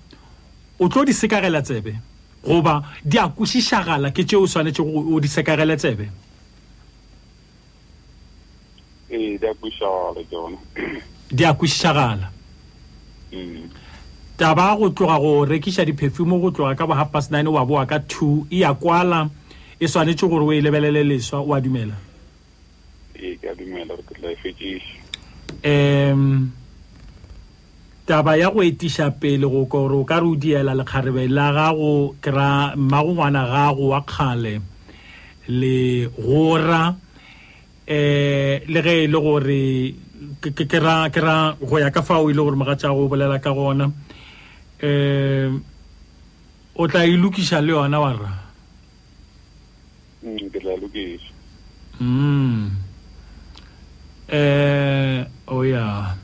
o 0.80 0.89
tlo 0.89 1.05
di 1.05 1.12
sekagela 1.12 1.62
tsebe 1.62 1.95
goba 2.45 2.83
di 3.05 3.18
a 3.18 3.28
kwešišagala 3.30 4.11
ke 4.11 4.24
tšeo 4.26 4.47
tshwanetše 4.47 4.83
tshwanetse 4.83 5.12
o 5.14 5.20
di 5.20 5.28
sekagele 5.28 5.76
tsebe 5.78 6.11
ee, 9.11 9.39
di 9.39 9.47
a 9.47 9.55
kwešišagala 9.55 10.24
tsona 11.95 12.33
mm. 13.33 13.64
taba 14.37 14.74
go 14.76 14.91
tloga 14.91 15.18
go 15.22 15.45
rekiša 15.47 15.85
di 15.87 15.93
go 15.95 16.51
tloga 16.51 16.74
ka 16.74 16.87
bo 16.91 16.95
half 16.99 17.11
past 17.14 17.30
nine 17.30 17.47
wa 17.49 17.62
boa 17.64 17.87
ka 17.87 17.99
two 18.03 18.47
e 18.51 18.59
ya 18.66 18.74
kwala 18.74 19.28
e 19.85 19.89
swanetse 19.89 20.28
gore 20.28 20.45
o 20.45 20.53
e 20.53 20.61
lebelele 20.62 21.03
leswa 21.03 21.41
o 21.43 21.55
a 21.55 21.61
dumela 21.61 21.97
um 26.14 26.49
taba 28.07 28.37
ya 28.39 28.49
go 28.51 28.62
etiša 28.62 29.11
pele 29.18 29.43
go 29.45 29.66
kore 29.66 29.95
o 29.99 30.05
ka 30.05 30.20
re 30.22 30.26
o 30.26 30.37
diela 30.37 30.72
lekgarebe 30.78 31.26
la 31.28 31.51
gago 31.51 32.14
kry-a 32.22 32.76
mmagongwana 32.76 33.43
gago 33.51 33.89
wa 33.91 34.01
kgale 34.07 34.61
le 35.49 36.07
gora 36.14 36.95
um 37.83 38.70
le 38.70 38.83
ge 38.87 38.95
e 39.03 39.07
le 39.11 39.18
gore 39.18 39.61
ke 40.39 40.78
ra 41.18 41.57
go 41.59 41.78
ya 41.83 41.91
ka 41.91 42.03
fao 42.03 42.30
e 42.30 42.35
le 42.35 42.39
gore 42.39 42.55
mogatša 42.55 42.95
go 42.95 43.09
bolela 43.11 43.41
ka 43.43 43.51
gona 43.51 43.91
um 44.80 45.59
o 46.78 46.87
tla 46.87 47.03
e 47.05 47.16
lokiša 47.18 47.59
le 47.66 47.72
yona 47.74 47.99
wa 47.99 48.12
rraa 48.14 48.41
ngilalukisho 50.25 51.35
mm 52.01 52.70
eh 54.29 55.27
oh 55.49 55.62
yeah 55.64 56.14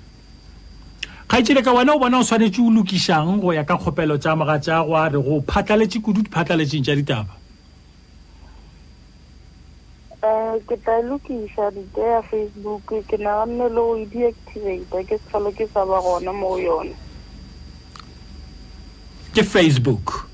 kgaitsele 1.29 1.63
ka 1.63 1.73
wena 1.75 1.95
o 1.95 1.99
bona 1.99 2.19
o 2.19 2.23
tshwanetse 2.25 2.63
o 2.63 2.71
lokisang 2.71 3.41
go 3.41 3.53
ya 3.53 3.65
ka 3.65 3.77
kgopelo 3.77 4.17
tsa 4.19 4.37
maga 4.37 4.59
tsa 4.59 4.85
go 4.87 4.95
a 4.97 5.09
re 5.09 5.19
go 5.23 5.43
phatlhaletse 5.43 6.01
kudu 6.01 6.23
diphatlhaletseng 6.23 6.83
tsa 6.85 6.95
ditaba 6.95 7.33
eh, 10.23 10.57
ke 10.67 10.77
tla 10.79 11.03
lokisa 11.03 11.69
nte 11.75 12.01
ya 12.01 12.23
facebook 12.23 12.87
ke 13.11 13.17
naganne 13.19 13.69
le 13.69 13.75
go 13.81 13.97
e 13.99 14.07
deactivate 14.07 15.05
ke 15.07 15.19
tshwalo 15.27 15.53
ke 15.53 15.67
sa 15.75 15.85
ba 15.85 16.01
gona 16.01 16.33
mo 16.33 16.57
yone 16.59 16.95
ke 19.35 19.43
facebook 19.45 20.31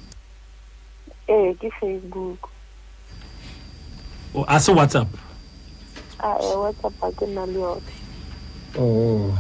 ee 1.29 1.51
eh, 1.51 1.51
ke 1.59 1.69
facebook 1.81 2.54
a 4.43 4.59
se 4.59 4.73
whatsapp 4.73 5.07
a 6.19 6.37
e 6.41 6.45
whatsapp 6.57 6.95
a 7.03 7.11
ke 7.17 7.27
na 7.31 7.43
le 7.47 7.53
yone 7.63 7.95
oh 8.79 9.39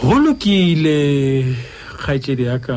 go 0.00 0.14
lokile 0.20 1.56
kgaetsedi 1.96 2.44
ya 2.44 2.58
ka 2.60 2.76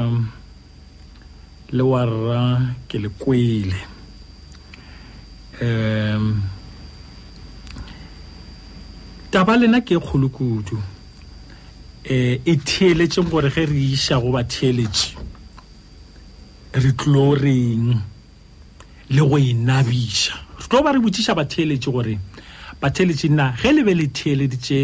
le 1.75 1.83
wa 1.83 2.05
rra 2.07 2.41
ke 2.87 3.03
le 3.03 3.09
kwele 3.19 3.75
um 5.59 6.39
taba 9.31 9.57
lena 9.59 9.81
ke 9.81 9.95
e 9.99 9.99
kgolo 9.99 10.29
kudu 10.29 10.75
um 10.79 10.83
e, 12.07 12.39
e 12.45 12.55
theeletseng 12.55 13.27
gore 13.27 13.51
ge 13.51 13.67
re 13.67 13.75
iša 13.91 14.23
go 14.23 14.31
ba 14.31 14.43
theeletše 14.43 15.19
re 16.79 16.91
tlo 16.95 17.35
reng 17.35 17.99
le 19.13 19.21
go 19.27 19.37
enabisa 19.37 20.31
re 20.59 20.63
tlo 20.67 20.79
ba 20.85 20.89
re 20.95 20.99
botsiša 21.03 21.33
batheeletše 21.39 21.89
gore 21.95 22.15
batheeletše 22.81 23.27
nna 23.31 23.45
ge 23.61 23.69
le 23.75 23.81
be 23.87 23.93
le 23.99 24.05
theeleditše 24.17 24.81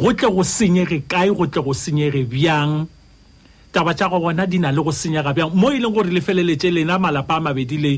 go 0.00 0.10
tle 0.18 0.28
go 0.36 0.42
senyege 0.56 0.98
kae 1.12 1.28
go 1.38 1.44
tle 1.52 1.60
go 1.66 1.72
senyege 1.82 2.20
bjang 2.32 2.72
taba 3.72 3.90
tša 3.98 4.06
go 4.12 4.18
gona 4.24 4.44
di 4.52 4.58
na 4.62 4.68
le 4.76 4.80
go 4.86 4.92
senyega 5.00 5.30
bjang 5.36 5.52
mo 5.60 5.66
e 5.72 5.78
leng 5.82 5.94
gore 5.96 6.10
le 6.16 6.20
feleletše 6.26 6.68
lena 6.76 6.94
malapa 7.04 7.34
a 7.40 7.40
mabedi 7.44 7.76
le 7.84 7.92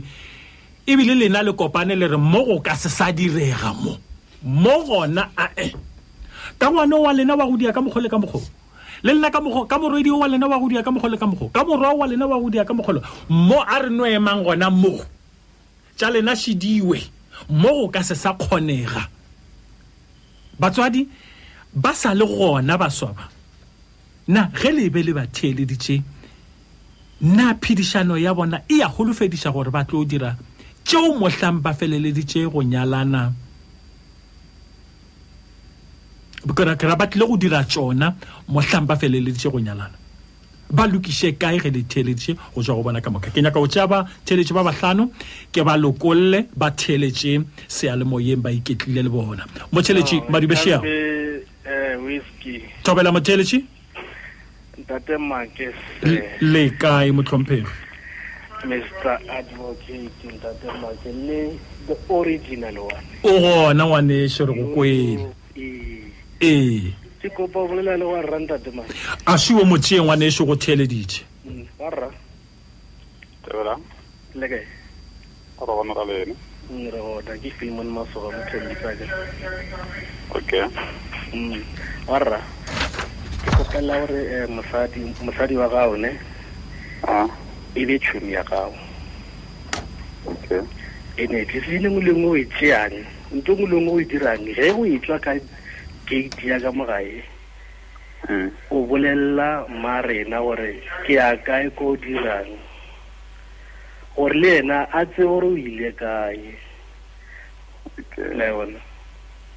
ebile 0.91 1.15
lena 1.23 1.41
le 1.47 1.53
kopane 1.61 1.95
le 2.01 2.07
re 2.15 2.19
mo 2.31 2.41
go 2.49 2.57
ka 2.67 2.75
se 2.83 2.89
sa 2.97 3.07
direga 3.19 3.71
mo 3.83 3.93
mo 4.63 4.75
gona 4.89 5.25
ae 5.45 5.69
ka 6.61 6.67
ngwane 6.71 6.95
wa 7.05 7.11
lena 7.19 7.35
wa 7.39 7.45
go 7.51 7.55
dia 7.59 7.75
ka 7.75 7.81
le 8.05 8.09
ka 8.13 8.19
mokgolo 8.23 8.61
le 9.05 9.13
nna 9.19 9.29
ka 9.35 9.39
mogo 9.43 9.61
ka 9.71 9.77
morwedi 9.83 10.11
wa 10.11 10.29
lena 10.29 10.47
wa 10.47 10.59
go 10.59 10.69
dia 10.69 10.83
ka 10.83 10.91
mogolo 10.91 11.17
ka 11.19 11.27
mogo 11.27 11.49
ka 11.51 11.65
morwa 11.65 11.93
wa 11.95 12.07
lena 12.07 12.27
wa 12.27 12.39
go 12.39 12.49
dia 12.51 12.65
ka 12.65 12.73
mogolo 12.73 13.03
mo 13.29 13.59
a 13.67 13.79
re 13.83 13.91
no 13.91 14.05
emang 14.05 14.43
gona 14.47 14.71
mogo 14.71 15.03
tša 15.99 16.09
lena 16.11 16.33
šediwe 16.37 16.99
mo 17.51 17.71
go 17.75 17.89
ka 17.89 18.01
se 18.03 18.15
sa 18.15 18.31
kgonega 18.39 19.03
batswadi 20.61 21.09
ba 21.75 21.93
sa 22.01 22.11
le 22.19 22.27
gona 22.27 22.75
baswa 22.83 23.11
ba 23.19 23.25
na 24.35 24.41
ge 24.57 24.71
le 24.71 24.85
be 24.95 25.01
le 25.03 25.13
ba 25.19 25.27
theeleditše 25.27 25.97
na 27.35 27.55
phedišano 27.63 28.15
ya 28.25 28.31
bona 28.39 28.63
e 28.71 28.77
ya 28.83 28.87
golofediša 28.95 29.51
gore 29.51 29.71
ba 29.75 29.83
tlo 29.83 30.05
dira 30.07 30.37
tšeo 30.87 31.11
mohlang 31.19 31.59
ba 31.65 31.75
feleleditše 31.75 32.41
go 32.53 32.63
nyalana 32.63 33.35
kera 36.51 36.97
ba 36.99 37.07
tlile 37.07 37.27
go 37.27 37.37
dira 37.37 37.63
tsona 37.65 38.15
motlhang 38.49 38.87
ba 38.87 38.97
feleleditse 38.99 39.47
go 39.51 39.61
nyalana 39.63 39.95
ba 40.73 40.87
lokiše 40.91 41.39
kae 41.39 41.59
ge 41.63 41.71
le 41.71 41.83
theletše 41.87 42.35
go 42.55 42.63
tswa 42.63 42.75
go 42.75 42.83
bona 42.83 43.01
ka 43.01 43.11
moka 43.11 43.31
ke 43.31 43.39
nyaka 43.39 43.61
go 43.63 43.67
tšea 43.71 43.87
ba 43.87 44.03
theeletše 44.27 44.55
ba 44.55 44.65
bahlano 44.67 45.11
ke 45.55 45.63
ba 45.63 45.77
lokolle 45.79 46.49
ba 46.57 46.71
theeletše 46.75 47.41
sealemoyeng 47.69 48.43
ba 48.43 48.51
iketlile 48.51 49.03
le 49.03 49.09
bona 49.11 49.47
motheeletše 49.71 50.23
madubešeago 50.31 50.83
eh, 50.85 52.21
thobela 52.83 53.13
motheeletše 53.13 53.59
eh, 54.81 56.23
le 56.43 56.71
kae 56.71 57.13
motlhomphego 57.13 57.71
mr 58.67 59.19
advocate 59.31 60.11
ntate 60.27 60.67
make 60.79 61.07
le 61.07 61.59
the 61.87 61.97
original 62.11 62.79
one 62.79 63.07
o 63.25 63.39
gona 63.41 63.85
ngwane 63.87 64.29
šore 64.29 64.55
go 64.55 64.75
kwele 64.75 65.27
eh. 65.57 66.02
ee 66.45 66.93
ke 67.23 67.31
kopa 67.31 67.61
o 67.61 67.69
bolela 67.69 67.97
le 67.97 68.05
wa 68.05 68.21
rrantate 68.21 68.71
ma 68.75 68.83
a 69.27 69.39
siwo 69.39 69.65
motseeng 69.65 70.07
wa 70.09 70.17
neso 70.17 70.45
go 70.45 70.57
theeleditše 70.57 71.23
mm, 71.47 71.67
wa 71.79 71.91
rra 71.91 72.11
tebela 73.47 73.77
mm, 73.77 73.85
le 74.41 74.49
kae 74.49 74.67
ora 75.63 75.73
bona 75.73 75.93
ra 75.95 76.05
le 76.05 76.19
ene 76.23 76.35
re 76.91 76.99
gona 76.99 77.39
ke 77.39 77.51
famon 77.61 77.87
masoga 77.95 78.35
mothendisaka 78.39 79.07
okay 80.35 80.67
mm, 81.33 81.63
wa 82.11 82.19
rra 82.19 82.41
ke 83.47 83.51
kopelela 83.57 84.01
gore 84.03 84.21
eh, 84.25 84.49
mosadi 84.51 85.01
mosadi 85.23 85.57
wa 85.57 85.69
gago 85.71 85.97
ne 85.97 86.11
e 87.79 87.87
be 87.87 87.99
tšhomi 88.03 88.33
ya 88.35 88.43
gago 88.45 88.75
okay 90.27 90.61
ene 91.17 91.47
tlise 91.47 91.71
le 91.71 91.79
lengwe 91.79 92.03
lengwe 92.03 92.31
o 92.31 92.37
e 92.37 92.45
tšeang 92.59 92.95
nto 93.33 93.53
e 93.53 93.55
ngwe 93.57 93.69
lengwe 93.71 93.93
o 93.95 94.01
e 94.01 94.05
dirang 94.05 94.43
ge 94.57 94.71
o 94.75 94.87
e 94.87 94.99
tswa 94.99 95.19
ka 95.21 95.39
gate 96.07 96.43
ya 96.43 96.59
ka 96.59 96.71
mo 96.75 96.85
gae 96.87 97.23
hmm. 98.27 98.51
o 98.71 98.87
bolelela 98.87 99.67
mmarena 99.69 100.43
gore 100.43 100.83
ke 101.07 101.15
ya 101.15 101.37
kae 101.37 101.71
ko 101.71 101.95
o 101.95 101.97
dirang 101.97 102.59
gore 104.17 104.35
le 104.35 104.59
ena 104.59 104.83
a 104.91 105.05
tse 105.07 105.23
gore 105.23 105.47
o 105.47 105.57
ile 105.57 105.93
kae 105.95 106.55
la 108.37 108.45
yona 108.51 108.81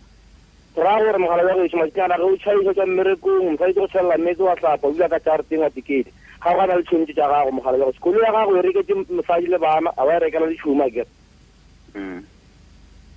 ra 0.84 0.98
gore 1.00 1.18
mogala 1.20 1.42
ja 1.48 1.52
geno 1.54 1.80
matšatsi 1.80 2.00
a 2.00 2.06
ra 2.08 2.16
ge 2.16 2.24
o 2.24 2.36
tšhaisa 2.36 2.72
tša 2.74 2.86
mmerekong 2.86 3.42
mosadi 3.52 3.72
ke 3.72 3.80
go 3.80 3.86
tšhelela 3.88 4.18
metse 4.24 4.42
wa 4.42 4.56
tlapa 4.56 4.86
o 4.88 4.92
dula 4.92 5.08
ka 5.12 5.18
jareteng 5.20 5.62
wa 5.64 5.70
tikete 5.70 6.10
ga 6.46 6.54
o 6.54 6.66
gana 6.66 6.76
le 6.78 6.82
tšhontši 6.82 7.14
tša 7.16 7.26
gago 7.30 7.50
mogala 7.52 7.78
jago 7.78 7.92
sekolo 7.92 8.20
ya 8.22 8.30
gago 8.32 8.52
e 8.58 8.62
reketse 8.62 8.94
mosadi 9.18 9.46
le 9.50 9.58
bana 9.58 9.90
a 9.98 10.02
ba 10.06 10.12
e 10.16 10.20
rekela 10.22 10.46
le 10.46 10.54
šuma 10.62 10.86
kere 10.90 11.06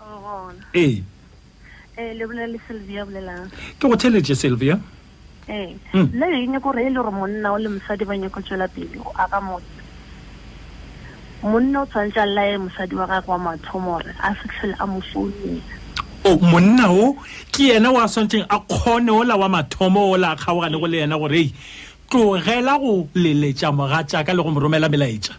Oh, 0.00 0.50
ee. 0.74 1.02
Eh, 1.96 2.12
Sylvia 2.68 3.04
Ke 3.80 3.88
go 3.88 3.96
theletše 3.96 4.34
Sylvia. 4.36 4.80
Eh. 5.48 5.74
Hmm. 5.92 6.08
ke 6.08 6.46
nyako 6.46 6.72
re 6.74 6.86
e 6.86 6.90
le 6.90 6.96
gore 7.02 7.10
monna 7.12 7.52
o 7.52 7.56
le 7.58 7.68
mosadi 7.68 8.04
ba 8.06 8.16
nyako 8.16 8.40
tswela 8.44 8.68
pele 8.68 9.00
a 9.18 9.26
ka 9.28 9.40
motse. 9.40 9.85
monna 11.42 11.82
o 11.82 11.86
tshwanetse 11.86 12.16
a 12.16 12.26
llae 12.26 12.58
mosadi 12.58 12.94
wa 12.94 13.06
gagwe 13.06 13.28
wa 13.32 13.38
mathomo 13.38 13.92
gore 13.98 14.12
a 14.22 14.34
fitlhele 14.34 14.74
a 14.80 14.86
mo 14.86 15.00
founela 15.00 15.60
o 16.24 16.36
monna 16.38 16.90
o 16.90 17.12
ke 17.52 17.76
ena 17.76 17.92
o 17.92 17.98
a 17.98 18.04
tshwanetseng 18.08 18.46
a 18.48 18.60
kgone 18.60 19.10
ola 19.10 19.36
wa 19.36 19.48
mathomo 19.48 20.10
ola 20.12 20.30
a 20.32 20.36
kgaogane 20.36 20.80
go 20.80 20.86
le 20.86 20.98
ena 21.02 21.18
gore 21.18 21.32
ei 21.40 21.52
tlogela 22.10 22.78
go 22.80 23.08
leletša 23.14 23.72
mogatšaka 23.72 24.32
le 24.34 24.42
go 24.42 24.50
mo 24.50 24.60
romela 24.60 24.88
melaetša 24.88 25.34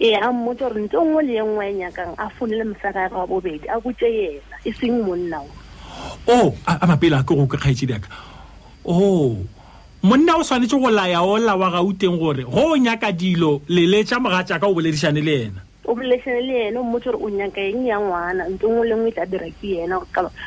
ee 0.00 0.14
a 0.14 0.30
mmotse 0.32 0.62
gore 0.64 0.82
ntse 0.86 0.96
ngwe 1.00 1.22
le 1.26 1.32
ye 1.34 1.42
ngwe 1.44 1.70
e 1.70 1.74
nyakang 1.74 2.14
a 2.18 2.30
founele 2.38 2.64
mosadi 2.64 2.98
gagwe 2.98 3.18
wa 3.18 3.26
bobedi 3.26 3.66
a 3.68 3.80
kotse 3.80 4.06
ena 4.06 4.56
e 4.64 4.72
seng 4.72 5.02
monna 5.02 5.40
o 5.42 5.50
o 6.30 6.54
a 6.66 6.86
mapele 6.86 7.18
a 7.18 7.22
ke 7.26 7.34
go 7.34 7.46
ke 7.46 7.56
kgaetse 7.58 7.86
diaka 7.90 8.08
o 8.86 8.92
oh 8.94 9.34
monna 10.04 10.36
o 10.36 10.42
tshwanetse 10.42 10.78
go 10.78 10.90
laya 10.90 11.22
ola 11.22 11.54
wa 11.56 11.70
gauteng 11.70 12.18
gore 12.18 12.44
go 12.44 12.72
o 12.72 12.76
nyaka 12.76 13.10
dilo 13.12 13.62
leletša 13.68 14.20
mogatša 14.20 14.60
ka 14.60 14.68
o 14.68 14.74
boledišane 14.76 15.24
le 15.24 15.48
ena 15.48 15.60
o 15.88 15.94
boleleshane 15.96 16.44
le 16.44 16.54
ene 16.68 16.76
o 16.76 16.84
mmotse 16.84 17.06
gore 17.08 17.24
o 17.24 17.28
nyaka 17.32 17.60
eng 17.64 17.86
ya 17.88 17.96
ngwana 17.96 18.44
nto 18.52 18.68
ngwe 18.68 18.84
lengwe 18.84 19.08
e 19.08 19.12
tla 19.16 19.24
dira 19.24 19.48
ke 19.48 19.80
ena 19.88 19.96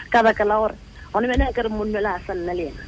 ka 0.09 0.21
baka 0.21 0.45
la 0.45 0.61
gore 0.61 0.75
gone 1.11 1.25
mene 1.27 1.49
a 1.49 1.53
kare 1.53 1.69
monne 1.73 1.97
le 1.97 2.05
a 2.05 2.19
sa 2.21 2.37
nna 2.37 2.53
le 2.53 2.69
ena 2.69 2.83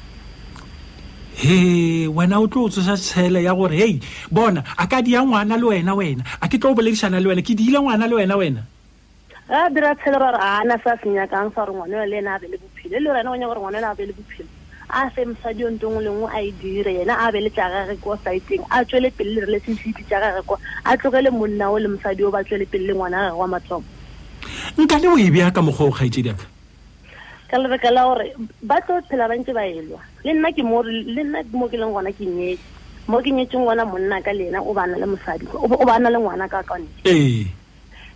he 1.41 2.05
wena 2.05 2.37
o 2.37 2.45
tlo 2.45 2.69
o 2.69 2.69
tsosa 2.69 2.93
tšhele 2.93 3.41
ya 3.41 3.53
gore 3.55 3.73
hei 3.73 3.97
bona 4.29 4.61
a 4.77 4.85
ka 4.85 5.01
dia 5.01 5.25
ngwana 5.25 5.57
le 5.57 5.65
wena 5.73 5.97
wena 5.97 6.21
a 6.37 6.45
ke 6.47 6.61
tlo 6.61 6.77
o 6.77 6.77
boledišana 6.77 7.17
le 7.17 7.33
wena 7.33 7.41
ke 7.41 7.57
diile 7.57 7.81
ngwana 7.81 8.05
le 8.05 8.13
wena 8.13 8.37
wena 8.37 8.61
a 9.49 9.73
dira 9.73 9.97
tshele 9.97 10.21
ra 10.21 10.37
gore 10.37 10.37
ana 10.45 10.77
sa 10.85 10.93
se 11.01 11.09
nyakang 11.09 11.49
sa 11.49 11.65
gore 11.65 11.73
ngwana 11.81 12.05
le 12.05 12.17
ena 12.21 12.37
a 12.37 12.39
be 12.39 12.45
le 12.45 12.61
bophelo 12.61 12.93
e 12.93 13.01
le 13.01 13.09
rena 13.09 13.31
o 13.31 13.35
nya 13.35 13.49
gore 13.49 13.57
ngwana 13.57 13.81
le 13.81 13.89
a 13.89 13.95
be 13.97 14.05
le 14.05 14.13
bophelo 14.13 14.58
a 14.89 15.09
fe 15.11 15.23
mosadi 15.25 15.61
yong 15.61 15.77
tengwe 15.79 16.01
lengwe 16.03 16.27
a 16.33 16.41
e 16.41 16.51
dire 16.51 16.89
yena 16.97 17.15
a 17.25 17.31
be 17.31 17.39
le 17.41 17.49
tja 17.49 17.69
gage 17.69 17.99
kwa 18.01 18.17
siteng 18.17 18.65
a 18.69 18.83
tswele 18.85 19.11
pele 19.13 19.35
le 19.37 19.41
re 19.45 19.51
le 19.53 19.59
sensipi 19.61 20.01
tja 20.03 20.19
gage 20.19 20.41
kwa 20.45 20.57
a 20.83 20.97
tlogele 20.97 21.29
monna 21.31 21.69
o 21.71 21.77
le 21.77 21.87
mosadi 21.87 22.23
o 22.25 22.31
ba 22.31 22.43
tswele 22.43 22.65
pele 22.65 22.87
le 22.89 22.93
ngwana 22.97 23.29
gage 23.29 23.33
wa 23.37 23.47
matsomo 23.47 23.85
nka 24.81 24.97
le 24.99 25.07
o 25.13 25.17
ebe 25.17 25.45
aka 25.45 25.61
mokgwa 25.61 25.85
o 25.85 25.91
kgaitsediaka 25.93 26.41
ka 27.49 27.55
lebaka 27.61 27.91
la 27.93 28.01
gore 28.05 28.33
ba 28.65 28.81
tlo 28.81 28.97
phela 29.09 29.27
bantse 29.29 29.53
ba 29.53 29.61
elwa 29.67 30.01
le 30.25 30.31
nna 30.33 30.49
ke 30.51 30.63
le 30.65 31.21
nna 31.23 31.39
mo 31.53 31.69
ke 31.69 31.77
leng 31.77 31.93
gona 31.93 32.09
ke 32.11 32.25
nyetse 32.25 32.61
mo 33.07 33.21
ke 33.21 33.29
nyetseng 33.29 33.61
gona 33.65 33.85
monna 33.85 34.21
ka 34.25 34.33
le 34.33 34.49
ena 34.49 34.61
o 34.65 34.73
bana 34.73 34.97
le 34.97 35.05
mosadi 35.05 35.45
o 35.53 35.85
bana 35.85 36.09
le 36.09 36.17
ngwana 36.17 36.49
ka 36.49 36.63
kane 36.65 36.89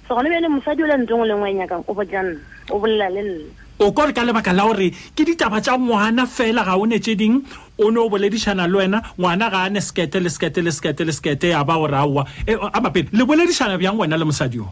so 0.09 0.15
gone 0.17 0.25
bene 0.25 0.49
mosadi 0.49 0.81
o 0.83 0.89
le 0.89 0.97
ntengwe 1.05 1.27
lengwe 1.29 1.51
e 1.51 1.53
nyakang 1.53 1.85
o 1.85 1.93
bo 1.93 2.01
janna 2.01 2.33
o 2.73 2.79
bolela 2.81 3.09
le 3.13 3.21
nna 3.21 3.51
o 3.83 3.91
ka 3.91 4.07
re 4.07 4.13
ka 4.15 4.23
lebaka 4.23 4.55
la 4.55 4.63
gore 4.63 4.95
ke 5.11 5.21
ditaba 5.27 5.59
tsa 5.59 5.75
ngwana 5.75 6.23
fela 6.23 6.63
ga 6.63 6.79
o 6.79 6.87
netse 6.87 7.15
ding 7.19 7.43
o 7.75 7.91
ne 7.91 7.99
o 7.99 8.07
boledišana 8.07 8.63
le 8.65 8.77
wena 8.79 8.99
ngwana 9.19 9.51
ga 9.51 9.67
a 9.67 9.69
ne 9.69 9.83
sekete 9.83 10.23
le 10.23 10.29
sekete 10.31 10.63
le 10.63 10.71
sekete 10.71 11.03
le 11.03 11.11
sekete 11.11 11.51
e, 11.51 11.53
a 11.53 11.63
ba 11.67 11.75
gore 11.75 11.91
aowa 11.99 12.23
a 12.47 12.79
mapele 12.79 13.11
le 13.11 13.23
boledišana 13.27 13.75
bjang 13.75 13.99
wena 13.99 14.15
le 14.15 14.23
mosadi 14.23 14.59
o 14.63 14.71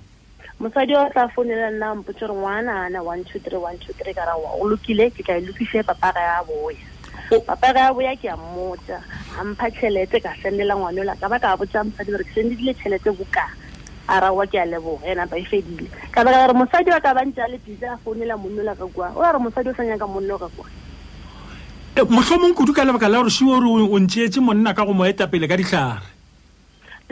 mosadi 0.63 0.95
o 0.95 1.03
tla 1.11 1.27
founela 1.35 1.67
nna 1.75 1.95
mpotse 1.99 2.23
gore 2.23 2.35
ngwana 2.39 2.73
ana 2.87 3.03
one 3.03 3.23
two 3.27 3.39
three 3.43 3.59
one 3.59 3.75
two 3.83 3.91
three 3.99 4.15
karaa 4.15 4.37
o 4.39 4.63
lokile 4.63 5.11
ke 5.11 5.25
tla 5.27 5.37
e 5.43 5.43
lokise 5.45 5.83
papa 5.83 6.15
ga 6.15 6.23
a 6.39 6.43
boya 6.47 7.43
papa 7.47 7.67
ga 7.75 7.91
a 7.91 7.91
boya 7.93 8.15
ke 8.15 8.31
a 8.31 8.37
mmotsa 8.39 8.95
a 9.39 9.43
mpha 9.43 9.67
tšheletse 9.75 10.23
ka 10.23 10.31
sendela 10.41 10.75
ngwane 10.79 11.03
o 11.03 11.03
la 11.03 11.15
ka 11.19 11.27
ba 11.27 11.35
ka 11.39 11.57
botsa 11.59 11.83
mosadi 11.83 12.11
gore 12.15 12.23
ke 12.23 12.31
sendedile 12.37 12.71
tšheletse 12.79 13.11
bokana 13.19 13.59
a 14.07 14.19
ra 14.21 14.31
wa 14.31 14.45
ke 14.45 14.55
a 14.57 14.65
leboga 14.65 15.05
ena 15.05 15.25
ba 15.27 15.37
e 15.37 15.43
fedile 15.45 15.89
ka 16.11 16.23
baka 16.23 16.37
gare 16.47 16.53
mosadi 16.53 16.89
wa 16.89 16.99
ka 16.99 17.13
bantse 17.13 17.39
a 17.41 17.47
le 17.47 17.57
bisa 17.59 17.93
a 17.93 17.97
founela 18.03 18.37
monno 18.37 18.63
la 18.63 18.75
ka 18.75 18.85
kwa 18.87 19.11
o 19.15 19.21
gare 19.21 19.37
mosadi 19.39 19.69
o 19.69 19.73
sanyaka 19.73 20.07
monno 20.07 20.37
ka 20.37 20.47
kwa 20.49 20.65
eh, 21.95 22.03
motlhomong 22.07 22.55
kudu 22.55 22.73
ka 22.73 22.83
lebaka 22.85 23.09
la 23.09 23.17
gore 23.21 23.29
siwo 23.29 23.57
ore 23.57 23.85
o 23.93 23.99
ntseetse 23.99 24.39
monna 24.41 24.73
ka 24.73 24.85
go 24.85 24.93
mo 24.93 25.03
eta 25.05 25.27
pele 25.27 25.47
ka 25.47 25.57
ditlhare 25.57 26.01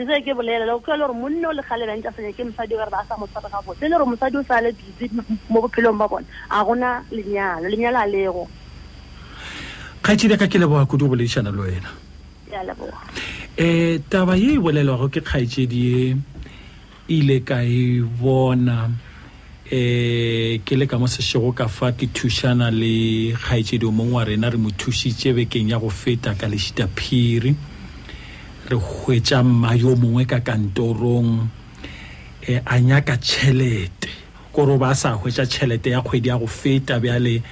se 0.00 0.16
ke 0.24 0.32
bolela 0.34 0.66
le 0.66 0.72
go 0.74 0.82
tlhola 0.82 1.06
gore 1.06 1.14
monna 1.16 1.48
o 1.48 1.52
le 1.54 1.62
gale 1.62 1.86
bantse 1.86 2.08
a 2.08 2.12
sanya 2.12 2.32
ke 2.34 2.42
mosadi 2.44 2.74
gore 2.74 2.90
ba 2.90 3.00
a 3.00 3.06
sa 3.06 3.14
mo 3.16 3.26
tshwarega 3.26 3.62
bone 3.62 3.78
se 3.78 3.86
e 3.86 3.88
le 3.88 3.96
gore 3.96 4.08
mosadi 4.10 4.36
o 4.36 4.42
sa 4.42 4.60
le 4.60 4.72
bisy 4.74 5.10
mo 5.48 5.62
bophelong 5.62 5.96
ba 5.98 6.08
bone 6.10 6.26
a 6.50 6.58
gona 6.64 7.04
lenyalo 7.12 7.66
lenyalo 7.70 7.98
a 8.02 8.06
lego 8.06 8.44
kgaetsedi 10.02 10.36
ka 10.38 10.50
ke 10.50 10.58
leboga 10.58 10.88
kudu 10.90 11.06
go 11.06 11.14
boledišana 11.14 11.54
le 11.54 11.62
wena 11.62 11.90
um 13.60 13.98
taba 14.10 14.34
ye 14.36 14.58
e 14.58 14.58
bolelwago 14.58 15.06
ke 15.08 15.22
kgaetsedi 15.22 15.78
e 15.78 16.06
yeah, 16.10 16.14
ile 17.10 17.42
ka 17.42 17.58
e 17.66 17.98
bona 18.06 18.86
eh 19.66 20.62
ke 20.62 20.78
le 20.78 20.86
ka 20.86 20.94
mo 20.94 21.10
sešego 21.10 21.50
ka 21.50 21.66
fa 21.66 21.90
ke 21.90 22.06
thušana 22.06 22.70
le 22.70 23.34
kgaetšedi 23.34 23.82
o 23.82 23.90
mongwe 23.90 24.14
wa 24.14 24.22
rena 24.24 24.46
re 24.46 24.54
mo 24.54 24.70
thušitše 24.70 25.34
bekeng 25.34 25.74
ya 25.74 25.82
go 25.82 25.90
feta 25.90 26.38
ka 26.38 26.46
lešita 26.46 26.86
phiri 26.86 27.50
re 28.70 28.76
hwetša 28.78 29.42
mma 29.42 29.74
yo 29.74 29.98
mongwe 29.98 30.22
ka 30.22 30.38
kantorong 30.38 31.50
eh, 32.46 32.62
a 32.62 32.78
nyaka 32.78 33.18
tšhelete 33.18 34.08
kore 34.54 34.78
ba 34.78 34.94
sa 34.94 35.18
hwetša 35.18 35.50
tšhelete 35.50 35.90
ya 35.90 36.06
kgwedi 36.06 36.30
ya 36.30 36.38
go 36.38 36.46
feta 36.46 37.02
bjale 37.02 37.42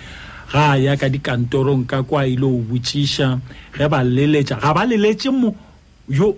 ga 0.54 0.78
a 0.78 0.78
ya 0.78 0.94
ka 0.94 1.10
dikantorong 1.10 1.82
ka 1.82 2.06
kwa 2.06 2.30
ile 2.30 2.46
o 2.46 2.62
botšiša 2.62 3.28
ge 3.74 3.86
ba 3.90 4.06
leletša 4.06 4.62
ga 4.62 4.70
ba 4.70 4.86
leletše 4.86 5.34
mo 5.34 5.50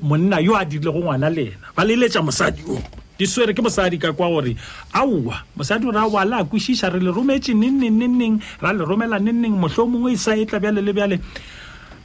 monna 0.01 0.41
yo 0.41 0.57
a 0.57 0.65
dirile 0.65 0.89
go 0.89 1.05
ngwana 1.05 1.29
le 1.29 1.53
ena 1.53 1.69
ba 1.77 1.85
leletša 1.85 2.25
mosadi 2.25 2.65
yo 2.65 2.81
di 3.21 3.29
swere 3.29 3.53
ke 3.53 3.61
mosadi 3.61 4.01
ka 4.01 4.17
kwa 4.17 4.33
gore 4.33 4.57
aowa 4.97 5.45
mosadi 5.53 5.85
o 5.85 5.93
re 5.93 6.01
ao 6.01 6.09
a 6.17 6.41
kwešiša 6.41 6.89
re 6.89 7.01
le 7.05 7.13
rometse 7.13 7.53
nenneng 7.53 8.41
ra 8.65 8.73
le 8.73 8.81
romela 8.89 9.21
nenneng 9.21 9.53
motlho 9.61 9.85
mongwe 9.85 10.17
e 10.17 10.17
sa 10.17 10.33
e 10.33 10.49
tla 10.49 10.57
bjale 10.57 10.81
le 10.81 10.93
bjale 10.97 11.17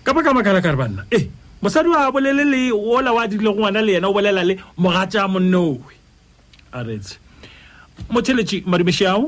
ka 0.03 0.11
baka 0.11 0.35
makala 0.35 0.59
ka 0.59 0.75
re 0.75 0.75
banna 0.75 1.07
e 1.07 1.31
mosadi 1.63 1.87
o 1.87 1.95
a 1.95 2.11
bolele 2.11 2.43
le 2.43 2.61
ola 2.75 3.15
a 3.15 3.27
dirile 3.31 3.47
go 3.55 3.63
ngwana 3.63 3.79
le 3.79 3.95
yena 3.95 4.11
o 4.11 4.13
bolela 4.13 4.43
le 4.43 4.59
mogatša 4.75 5.23
monnowe 5.31 5.79
a 6.75 6.83
retse 6.83 7.15
motheletše 8.11 8.67
madumešeao 8.67 9.23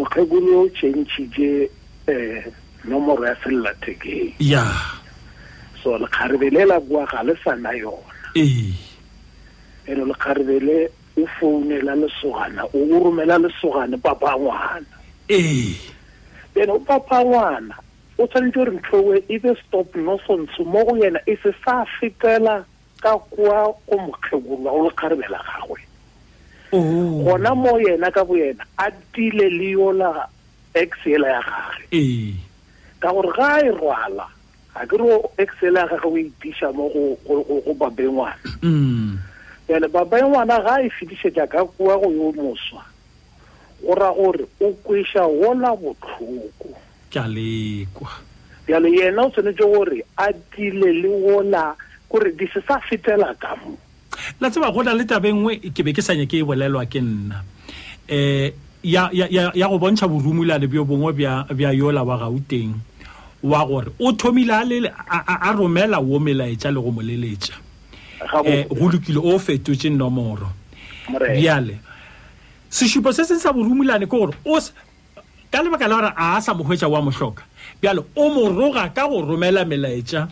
mokgekolo 0.04 0.68
change 0.76 1.16
ke 1.32 1.70
um 2.12 2.44
nomoro 2.88 3.24
ya 3.28 3.36
selela 3.44 3.72
thekeng 3.84 4.32
ya 4.38 4.64
so 5.84 5.98
le 5.98 6.06
kharibelela 6.10 6.80
bua 6.80 7.06
ga 7.06 7.22
le 7.22 7.36
sana 7.44 7.70
yona 7.76 8.18
e 8.34 8.72
le 9.86 10.14
kharibele 10.16 10.88
o 11.16 11.24
founela 11.38 11.94
le 11.94 12.08
sogana 12.20 12.64
o 12.72 12.78
rumela 13.04 13.38
le 13.38 13.48
sogana 13.60 13.96
papa 14.00 14.34
ngwana 14.36 14.86
e 15.28 15.76
then 16.54 16.70
o 16.70 16.78
papa 16.80 17.22
ngwana 17.24 17.74
o 18.18 18.26
tsantsho 18.26 18.64
re 18.64 18.72
ntlowe 18.76 19.22
e 19.28 19.38
be 19.38 19.52
stop 19.66 19.88
no 19.96 20.18
son 20.26 20.48
so 20.56 20.64
mo 20.64 20.84
go 20.84 20.96
yena 20.96 21.20
e 21.26 21.36
se 21.44 21.52
sa 21.64 21.84
fitela 22.00 22.64
ka 23.04 23.18
kwa 23.30 23.68
o 23.92 23.96
mokhegula 23.96 24.70
o 24.72 24.84
le 24.88 24.92
kharibela 24.96 25.40
gagwe 25.44 25.80
gona 27.24 27.54
mo 27.54 27.78
yena 27.80 28.10
ka 28.12 28.24
boyena 28.24 28.64
a 28.80 28.90
tile 29.12 29.48
le 29.50 29.70
yola 29.76 30.28
ex 30.74 30.90
yela 31.06 31.28
ya 31.28 31.40
gagwe 31.42 31.84
e 31.92 32.04
ka 33.00 33.14
gore 33.14 33.30
ga 33.34 33.62
e 33.62 33.70
rwala 33.70 34.26
ga 34.74 34.80
ke 34.86 34.94
re 34.98 35.22
excel 35.38 35.74
ya 35.74 35.86
gage 35.86 36.06
o 36.06 36.12
itiša 36.18 36.70
e 36.70 36.74
mo 36.74 36.84
go 36.92 37.72
babengwana 37.78 38.38
mm. 38.62 39.14
jale 39.70 39.86
babengwana 39.88 40.58
ga 40.62 40.82
e 40.82 40.90
fetišetša 40.90 41.46
ka 41.46 41.64
kua 41.78 41.98
go 41.98 42.10
yo 42.10 42.34
moswa 42.34 42.82
go 43.82 43.94
ra 43.94 44.10
gore 44.12 44.44
o 44.60 44.74
kweša 44.84 45.26
wola 45.26 45.72
botlhoko 45.78 46.70
ke 47.10 47.18
a 48.74 48.78
yena 48.82 49.22
o 49.26 49.30
tshwanetse 49.30 49.64
gore 49.64 50.02
a 50.18 50.28
tile 50.54 50.90
le 50.92 51.08
wola 51.08 51.74
kore 52.10 52.34
di 52.36 52.46
se 52.52 52.60
sa 52.66 52.82
fetela 52.82 53.30
ka 53.38 53.54
mo 53.62 53.78
la 54.42 54.50
tseba 54.50 54.74
go 54.74 54.82
na 54.82 54.92
le 54.98 55.06
tabengwe 55.06 55.62
ke 55.70 55.82
be 55.86 55.94
ke 55.94 56.02
sa 56.02 56.12
ke 56.28 56.42
e 56.42 56.42
bolelwa 56.44 56.82
ke 56.90 56.98
nna 57.00 57.38
um 58.10 58.66
ya 58.82 59.10
ya 59.12 59.26
ya 59.28 59.68
go 59.68 59.78
bontsha 59.78 60.06
borumulane 60.06 60.66
bjo 60.68 60.84
bongwe 60.84 61.12
bja 61.14 61.72
yola 61.72 62.02
wa 62.04 62.16
gauteng 62.18 62.74
wa 63.42 63.64
gore 63.66 63.90
o 63.98 64.12
thomile 64.12 64.52
a 64.96 65.18
a 65.50 65.52
romela 65.52 65.98
wo 66.02 66.18
melaetsa 66.20 66.70
le 66.70 66.80
go 66.80 66.90
moleletsa 66.92 67.54
eh, 68.44 68.66
go 68.68 68.88
lokile 68.90 69.18
o 69.18 69.38
fetotse 69.38 69.90
nomoro 69.90 70.48
bjale 71.10 71.78
sešupo 72.70 73.12
se 73.12 73.24
seng 73.24 73.38
sa 73.38 73.52
borumulane 73.52 74.06
ke 74.06 74.10
gore 74.10 74.32
ka 75.50 75.62
lebaka 75.62 75.88
la 75.88 75.94
gore 75.96 76.12
a 76.14 76.36
a 76.36 76.40
sa 76.42 76.54
mohwetsa 76.54 76.86
wa 76.88 77.02
motlhoka 77.02 77.42
bjalo 77.82 78.06
o 78.14 78.30
moroga 78.30 78.88
ka 78.94 79.08
go 79.08 79.26
romela 79.26 79.64
melaetsa 79.66 80.30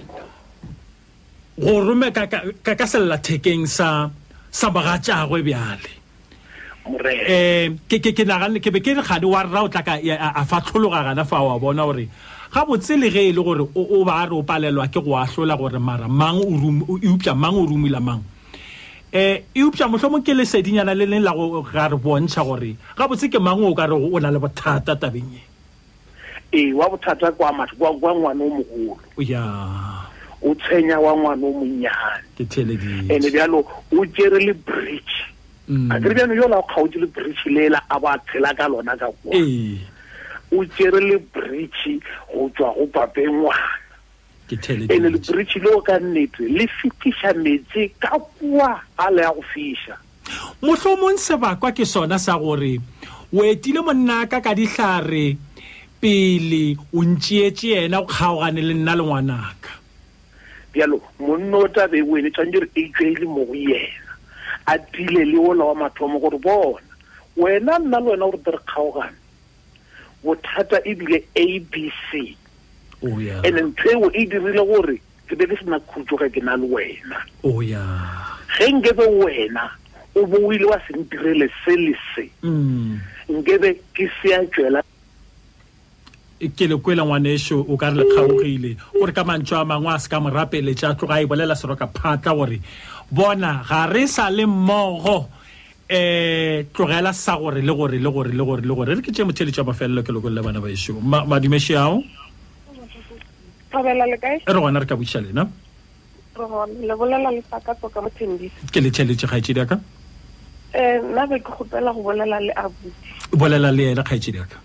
go 1.59 1.83
romeka 1.83 2.31
ka 2.63 2.87
sellathekeng 2.87 3.67
sa 3.67 4.11
sa 4.55 4.71
magatsagwe 4.71 5.43
bjale 5.43 5.96
eh 7.27 7.71
ke 7.91 7.99
ke 7.99 8.23
nagane 8.25 8.63
ke 8.63 8.71
be 8.71 8.79
ke 8.79 8.95
gade 8.95 9.27
wa 9.27 9.43
rra 9.43 9.67
o 9.67 9.69
tla 9.69 9.83
ka 9.83 9.99
a 9.99 10.43
fa 10.47 10.63
tlhologa 10.63 11.03
gana 11.11 11.25
fa 11.25 11.43
wa 11.43 11.59
bona 11.59 11.83
gore 11.83 12.07
ga 12.55 12.63
botse 12.65 12.95
le 12.95 13.11
ge 13.11 13.27
e 13.31 13.33
le 13.35 13.43
gore 13.43 13.67
o 13.75 14.05
ba 14.07 14.23
re 14.27 14.35
o 14.39 14.43
palelwa 14.47 14.87
ke 14.87 15.03
go 15.03 15.19
ahlola 15.19 15.59
gore 15.59 15.79
mara 15.83 16.07
mang 16.07 16.39
eupša 16.47 17.35
mang 17.35 17.59
o 17.59 17.67
rumila 17.67 17.99
mang 17.99 18.23
um 18.23 18.29
eh, 19.13 19.43
eupša 19.55 19.91
motlhomo 19.91 20.23
ke 20.23 20.31
lesedinyana 20.31 20.95
le 20.95 21.07
leng 21.11 21.27
la 21.27 21.35
ga 21.67 21.91
re 21.91 21.99
bontšha 21.99 22.47
gore 22.47 22.79
ga 22.95 23.09
botse 23.11 23.27
ke 23.27 23.43
mang 23.43 23.67
o 23.67 23.75
ka 23.75 23.91
re 23.91 23.97
o 23.99 24.19
na 24.23 24.31
le 24.31 24.39
bothata 24.39 24.95
tabeng 24.95 25.35
e 25.35 25.43
ee 26.55 26.71
eh, 26.71 26.71
wa 26.71 26.87
bothata 26.87 27.35
kwa 27.35 27.51
ngwane 28.15 28.43
o 28.47 28.63
mogolo 28.63 28.95
ya 29.19 29.43
o 30.39 30.55
tshwenya 30.55 31.03
wa 31.03 31.19
ngwane 31.19 31.43
o 31.43 31.51
monnyane 31.51 32.47
and 33.11 33.25
bjalo 33.27 33.67
o 33.91 34.07
tere 34.15 34.39
le 34.39 34.55
bridge 34.55 35.35
a 35.69 35.73
mm. 35.73 36.01
kere 36.03 36.15
bjano 36.15 36.35
yola 36.35 36.59
o 36.59 36.63
kgaotse 36.63 37.01
le 37.01 37.07
bridge 37.11 37.41
lela 37.51 37.81
a 37.91 37.99
bo 37.99 38.07
a 38.07 38.15
tshela 38.23 38.55
ka 38.55 38.69
lona 38.71 38.95
ka 38.97 39.11
kua 39.11 39.35
o 40.55 40.63
tsere 40.65 41.01
le 41.03 41.19
bridge 41.19 41.99
go 42.33 42.47
tswa 42.55 42.71
go 42.75 42.87
pape 42.87 43.27
ngwana 43.27 43.67
ande 44.47 44.95
e 44.95 44.99
le 45.03 45.11
bridge 45.19 45.57
le 45.59 45.71
o 45.75 45.81
ka 45.83 45.99
nnetse 45.99 46.47
le 46.47 46.67
fetisa 46.71 47.35
metsi 47.35 47.91
ka 47.99 48.15
kua 48.39 48.79
a 48.97 49.11
le 49.11 49.23
ya 49.27 49.33
go 49.35 49.43
fisa 49.43 49.99
motlhomong 50.63 51.19
sebakwa 51.19 51.75
ke 51.75 51.83
sona 51.85 52.19
sa 52.19 52.39
gore 52.39 52.79
o 53.35 53.43
etile 53.43 53.83
monnaka 53.83 54.39
ka 54.39 54.55
ditlhare 54.55 55.35
pele 55.99 56.79
o 56.95 57.03
ntšeetse 57.03 57.75
yena 57.75 58.07
go 58.07 58.07
kgaogane 58.07 58.63
le 58.63 58.75
nna 58.79 58.95
le 58.95 59.03
ngwanaka 59.03 59.73
bjalo 60.71 61.03
monna 61.19 61.59
o 61.59 61.67
tabe 61.75 61.99
o 62.07 62.15
ene 62.15 62.31
tshwanetse 62.31 62.59
re 62.63 62.69
etswe 62.79 63.03
e 63.19 63.19
le 63.19 63.27
mo 63.27 63.43
go 63.51 63.55
yena 63.67 64.06
a 64.67 64.79
dile 64.79 65.25
le 65.25 65.39
ola 65.39 65.65
wa 65.65 65.75
mathomo 65.75 66.19
gore 66.19 66.39
bona 66.39 66.91
wena 67.37 67.79
nna 67.79 68.01
le 68.01 68.11
wena 68.11 68.27
gore 68.27 68.39
di 68.43 68.51
re 68.51 68.59
kgaogane 68.67 69.17
bothata 70.25 70.79
ebile 70.85 71.23
a 71.35 71.45
b 71.71 71.93
c 72.11 72.37
oh, 73.03 73.23
and 73.47 73.55
ntho 73.55 73.91
eo 73.95 74.11
e 74.11 74.27
dirile 74.27 74.65
gore 74.67 74.99
ke 75.31 75.37
be 75.39 75.47
ke 75.47 75.55
sena 75.63 75.79
khutso 75.87 76.19
ga 76.19 76.29
ke 76.29 76.43
na 76.43 76.57
le 76.59 76.67
wena 76.67 77.19
oh, 77.47 77.63
ge 77.63 78.67
nkebe 78.75 79.07
wena 79.23 79.71
o 80.19 80.27
bo 80.27 80.43
o 80.47 80.53
ile 80.53 80.65
wa 80.67 80.81
se 80.83 80.93
ntirele 80.99 81.47
se 81.65 81.77
le 81.79 81.95
se 82.15 82.27
mm. 82.43 82.99
nkebe 83.39 83.73
ke 83.95 84.11
sea 84.21 84.43
tswela 84.51 84.83
ke 86.57 86.67
le 86.69 86.77
kwela 86.77 87.05
ngwanešo 87.07 87.65
o 87.71 87.77
ka 87.77 87.91
re 87.95 88.03
le 88.03 88.05
kgaogile 88.11 88.77
gore 88.99 89.13
ka 89.15 89.23
mantšho 89.25 89.61
a 89.63 89.65
mangwe 89.65 89.95
a 89.95 89.99
se 90.01 90.11
ka 90.11 90.19
morapeletša 90.21 90.97
tloga 90.99 91.23
a 91.23 91.23
e 91.23 91.27
bolela 91.27 91.55
seroka 91.55 91.87
phatla 91.87 92.35
gore 92.35 92.59
bona 93.11 93.63
ga 93.67 93.87
re 93.87 94.07
sa 94.07 94.29
le 94.31 94.45
mmogo 94.47 95.29
um 95.89 96.65
tlogela 96.73 97.13
sa 97.13 97.37
gore 97.37 97.63
le 97.63 97.73
gore 97.73 97.99
le 97.99 98.11
gore 98.11 98.31
le 98.33 98.43
gore 98.45 98.61
le 98.63 98.75
gore 98.75 98.87
re 98.95 99.01
ke 99.03 99.13
tse 99.15 99.23
motheletša 99.23 99.63
mafelelo 99.63 100.03
ke 100.03 100.11
le 100.11 100.43
bana 100.43 100.59
ba 100.61 100.67
ešo 100.69 100.99
madumeši 101.01 101.75
ao 101.79 102.03
e 102.73 103.93
re 104.51 104.59
gona 104.61 104.81
re 104.83 104.87
ka 104.87 104.97
boiša 104.99 105.21
lena 105.23 105.47
ke 108.75 108.81
letšheletše 108.83 109.27
kgaetšedi 109.27 109.61
aka 109.63 109.79
eh, 110.75 110.99
nna 110.99 111.27
bolela 112.03 112.41
le 112.43 112.53
abuti 112.59 113.39
bolela 113.39 113.71
ena 113.71 114.03
kgaetšedi 114.03 114.43
aka 114.43 114.59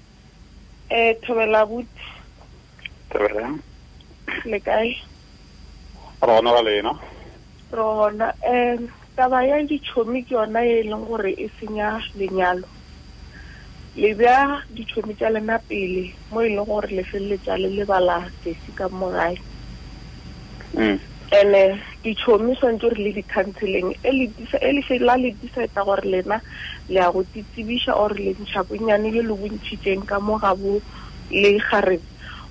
le 4.49 4.59
kae 4.65 4.89
re 6.21 6.33
gona 6.41 6.49
ga 6.57 6.61
lena 6.65 6.93
rona 7.71 8.35
um 8.43 8.89
taba 9.15 9.45
ya 9.47 9.63
ditšhomi 9.63 10.25
ke 10.27 10.31
yona 10.35 10.61
e 10.65 10.83
e 10.83 10.83
leng 10.83 11.05
gore 11.07 11.31
e 11.31 11.47
senya 11.59 11.99
lenyalo 12.19 12.67
le 13.95 14.11
ditšhomi 14.75 15.15
tsa 15.15 15.29
lena 15.31 15.57
pele 15.63 16.11
mo 16.31 16.41
e 16.43 16.47
leng 16.51 16.65
gore 16.67 16.91
le 16.91 17.03
feleletša 17.03 17.55
le 17.57 17.69
lebala 17.71 18.27
tesi 18.43 18.71
ka 18.75 18.87
mogae 18.89 19.39
mm. 20.75 20.99
and-e 21.31 21.63
eh, 21.71 21.79
ditšhomi 22.03 22.55
swantse 22.59 22.81
gore 22.83 22.99
le 22.99 23.11
di-counseling 23.15 23.87
la 24.03 24.09
e 24.09 24.11
le 25.17 25.25
e 25.31 25.35
decide 25.39 25.71
gore 25.83 26.05
lena 26.07 26.39
le 26.89 26.95
ya 26.99 27.11
go 27.11 27.23
titsebiša 27.23 27.95
or 27.95 28.13
le 28.15 28.35
ntšha 28.39 28.63
bonnyane 28.67 29.11
le 29.11 29.21
le 29.27 29.33
bontšhitseng 29.39 30.05
ka 30.07 30.19
mo 30.19 30.37
gabo 30.39 30.79
le 31.31 31.51
gareng 31.71 32.03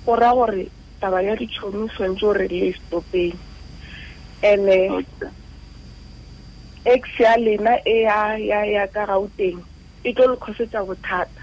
go 0.05 0.13
raya 0.15 0.33
gore 0.33 0.63
taba 1.01 1.21
ya 1.25 1.33
ditšhomi 1.35 1.89
swantse 1.93 2.21
gore 2.21 2.47
le 2.47 2.73
stopeng 2.77 3.37
ene 4.41 5.05
ex 6.85 7.03
ya 7.19 7.37
lena 7.37 7.77
e 7.85 8.01
ya 8.01 8.37
ya 8.41 8.65
ya 8.65 8.83
ka 8.89 9.05
gauteng 9.05 9.61
e 10.01 10.09
tlo 10.17 10.33
le 10.33 10.37
kgosetsa 10.41 10.81
bothata 10.81 11.41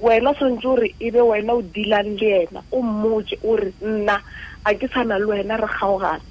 wena 0.00 0.32
swantse 0.32 0.64
e 0.64 0.68
o 0.72 0.76
re 0.76 0.88
ebe 0.98 1.20
wena 1.20 1.52
o 1.60 1.60
dilang 1.62 2.16
le 2.16 2.48
ena 2.48 2.60
o 2.72 2.80
mmotse 2.80 3.36
ore 3.44 3.68
nna 3.84 4.16
a 4.64 4.72
ke 4.74 4.88
tshwana 4.88 5.18
le 5.20 5.26
wena 5.28 5.60
re 5.60 5.68
kgaogana 5.68 6.24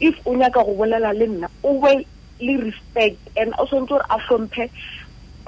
if 0.00 0.16
o 0.24 0.32
nyaka 0.32 0.64
go 0.64 0.72
bolela 0.72 1.12
le 1.12 1.26
nna 1.28 1.48
o 1.62 1.80
be 1.84 2.00
le 2.40 2.56
respect 2.64 3.20
and 3.36 3.52
o 3.60 3.66
swantse 3.68 3.92
gore 3.92 4.04
a 4.08 4.16
hlomphe 4.24 4.64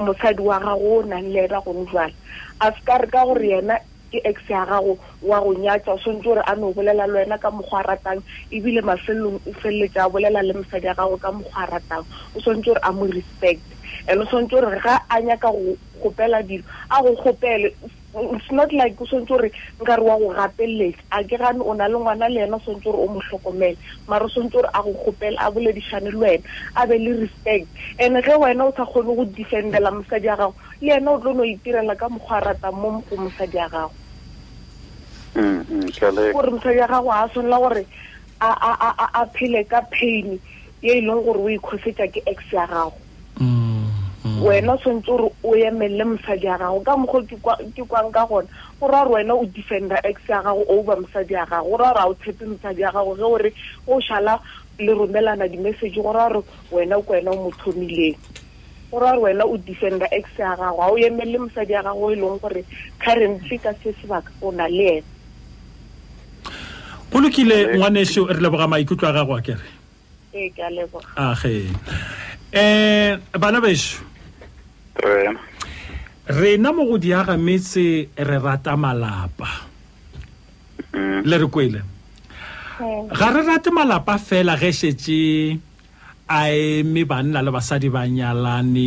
mosadi 0.05 0.43
wa 0.45 0.61
gago 0.61 1.01
o 1.01 1.01
nang 1.03 1.33
le 1.33 1.49
ena 1.49 1.61
gone 1.65 1.87
jwale 1.89 2.15
a 2.61 2.73
se 2.77 2.81
ka 2.85 2.97
re 3.01 3.09
ka 3.09 3.25
gore 3.25 3.47
yena 3.49 3.81
ke 4.11 4.19
ex 4.25 4.41
ya 4.49 4.65
gago 4.65 4.97
wa 5.23 5.41
go 5.41 5.53
nyatsa 5.53 5.93
o 5.97 6.01
swantse 6.01 6.25
gore 6.25 6.43
a 6.47 6.55
ne 6.57 6.61
no 6.61 6.73
bolela 6.73 7.05
le 7.07 7.13
wena 7.25 7.39
ka 7.41 7.51
mokgwa 7.53 7.81
a 7.85 7.89
ratang 7.93 8.21
ebile 8.51 8.81
mafelelong 8.81 9.37
o 9.47 9.51
feleletsa 9.61 10.05
a 10.09 10.13
bolela 10.13 10.41
le 10.43 10.53
mosadi 10.57 10.87
ya 10.89 10.95
gago 10.97 11.17
ka 11.21 11.31
mokgwa 11.33 11.61
a 11.63 11.67
ratang 11.69 12.05
o 12.37 12.41
swantse 12.41 12.67
gore 12.73 12.81
a 12.83 12.93
mo 12.93 13.05
respect 13.07 13.63
and 14.09 14.21
o 14.21 14.25
swantse 14.33 14.51
gore 14.51 14.81
ga 14.81 15.05
a 15.13 15.21
nyaka 15.21 15.49
go 15.53 15.73
gopela 16.03 16.41
dilo 16.43 16.65
a 16.91 17.03
go 17.05 17.13
gopele 17.23 17.75
it's 18.21 18.51
not 18.51 18.73
like 18.73 19.01
o 19.01 19.07
swantse 19.07 19.29
gore 19.29 19.51
nkare 19.81 20.03
wa 20.03 20.19
go 20.19 20.33
gapeletsa 20.35 20.99
a 21.11 21.23
ke 21.25 21.39
gane 21.39 21.61
o 21.63 21.75
na 21.75 21.87
le 21.89 21.95
ngwana 21.99 22.29
le 22.29 22.41
ena 22.45 22.57
o 22.57 22.61
swantse 22.61 22.85
gore 22.85 22.99
o 22.99 23.07
mo 23.07 23.21
tlhokomele 23.21 23.79
mare 24.09 24.25
o 24.25 24.29
swantse 24.29 24.53
gore 24.53 24.69
a 24.75 24.83
go 24.83 24.93
gopele 24.93 25.37
a 25.39 25.51
boledišane 25.51 26.11
le 26.11 26.19
wena 26.19 26.45
a 26.77 26.87
be 26.87 26.99
le 26.99 27.13
respect 27.23 27.69
and-e 27.99 28.23
ge 28.23 28.35
wena 28.39 28.65
o 28.65 28.73
sa 28.73 28.85
kgone 28.87 29.17
go 29.17 29.25
defendela 29.25 29.91
mosadi 29.91 30.29
a 30.29 30.37
gago 30.37 30.55
le 30.81 30.93
ena 30.99 31.11
o 31.11 31.19
tlo 31.19 31.33
no 31.33 31.45
itirela 31.45 31.97
ka 31.97 32.09
mokgwa 32.09 32.37
a 32.39 32.45
ratang 32.45 32.77
mo 32.77 33.03
go 33.11 33.17
mosadi 33.17 33.59
mm, 35.35 35.43
mm, 35.43 35.91
a 35.91 36.01
gago 36.01 36.33
gore 36.33 36.51
mosadi 36.51 36.81
a 36.81 36.89
gago 36.89 37.11
a 37.11 37.29
swanela 37.33 37.59
gore 37.59 37.85
a 38.41 39.27
phele 39.35 39.65
ka 39.69 39.81
paine 39.91 40.39
ye 40.83 40.99
e 40.99 41.01
leng 41.01 41.23
gore 41.25 41.39
o 41.39 41.49
ikgosetsa 41.49 42.09
ke 42.13 42.23
x 42.27 42.53
ya 42.53 42.67
gago 42.67 42.95
mm. 43.39 43.68
wena 44.41 44.75
o 44.75 44.79
tshwanetse 44.79 45.07
gore 45.11 45.31
o 45.43 45.55
emelele 45.55 46.05
mosadi 46.05 46.47
ya 46.47 46.59
gago 46.59 46.81
ka 46.81 46.95
mokgwa 46.97 47.59
ke 47.75 47.83
kwang 47.87 48.11
ka 48.15 48.25
gona 48.27 48.47
gora 48.81 48.93
ra 48.93 49.05
gore 49.05 49.15
wena 49.15 49.35
o 49.35 49.45
defender 49.47 49.99
ex 50.05 50.17
ya 50.29 50.41
gago 50.43 50.65
over 50.69 50.97
mosadi 51.03 51.35
ya 51.35 51.45
gago 51.47 51.67
go 51.71 51.77
ra 51.77 51.91
gore 51.93 51.99
a 51.99 52.07
o 52.07 52.15
tshepe 52.15 52.45
mosadi 52.47 52.81
ya 52.83 52.93
gago 52.95 53.17
ge 53.19 53.23
ore 53.23 53.53
o 53.87 54.01
šala 54.01 54.41
le 54.79 54.93
romelana 54.95 55.49
di-message 55.49 55.95
go 55.97 56.03
gore 56.03 56.43
wena 56.71 56.97
ko 57.03 57.13
wena 57.13 57.31
o 57.33 57.37
mo 57.37 57.51
thomileng 57.63 58.17
go 58.91 58.99
ra 58.99 59.17
gore 59.19 59.23
wena 59.35 59.45
o 59.47 59.57
defender 59.59 60.09
ex 60.13 60.25
ya 60.39 60.55
gago 60.57 60.77
ga 60.79 60.87
o 60.87 60.97
emelele 60.99 61.39
mosadi 61.39 61.73
ya 61.73 61.83
gago 61.83 62.13
e 62.13 62.17
leng 62.17 62.39
gore 62.41 62.65
currently 63.03 63.59
ka 63.59 63.75
se 63.83 63.93
sebaka 64.03 64.31
o 64.43 64.51
na 64.53 64.69
le 64.69 64.99
ena 64.99 65.07
bolokile 67.11 67.75
ngwaneso 67.75 68.27
re 68.29 68.41
leboga 68.41 68.67
maikutlo 68.69 69.09
a 69.09 69.13
gago 69.13 69.35
a 69.35 69.43
kere 69.43 69.67
ee 70.35 70.49
ke 70.51 70.63
a 70.63 70.71
leboga 70.71 71.09
age 71.17 71.67
um 71.69 71.77
eh, 72.57 73.19
bana 73.39 73.61
baso 73.61 74.05
rena 76.27 76.69
mo 76.75 76.83
go 76.85 76.97
diaga 76.99 77.39
metse 77.39 78.09
re 78.19 78.39
rata 78.39 78.77
malapa 78.77 79.49
mm. 80.95 81.21
le 81.25 81.37
re 81.39 81.47
kwele 81.49 81.81
mm. 81.81 83.15
ga 83.15 83.29
re 83.31 83.43
rate 83.47 83.71
malapa 83.71 84.19
fela 84.19 84.57
ge 84.59 84.71
šetse 84.71 85.21
a 86.29 86.51
eme 86.51 87.03
banna 87.07 87.41
le 87.43 87.51
basadi 87.51 87.89
ba 87.89 88.05
nyalane 88.09 88.87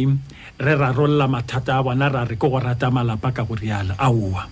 re 0.60 0.74
rarolola 0.76 1.26
mathata 1.28 1.80
a 1.80 1.84
bona 1.84 2.10
ra 2.12 2.24
re 2.28 2.36
ke 2.36 2.46
go 2.48 2.60
rata 2.60 2.92
malapa 2.92 3.32
ka 3.34 3.44
go 3.48 3.56
riala 3.56 3.96
aowa 3.98 4.44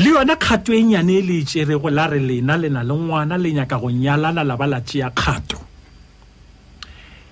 le 0.00 0.08
yona 0.10 0.34
kgato 0.36 0.72
e 0.74 0.82
nyane 0.82 1.18
e 1.20 1.22
le 1.22 1.38
e 1.60 1.90
la 1.92 2.06
re 2.08 2.18
lena 2.18 2.56
le 2.58 2.68
na 2.72 2.82
le 2.82 2.94
ngwana 2.96 3.36
le 3.38 3.52
nyaka 3.52 3.76
go 3.82 3.88
nyalana 3.92 4.42
la 4.42 4.56
ba 4.56 4.66
la 4.66 4.80
tšea 4.80 5.10
kgato 5.12 5.58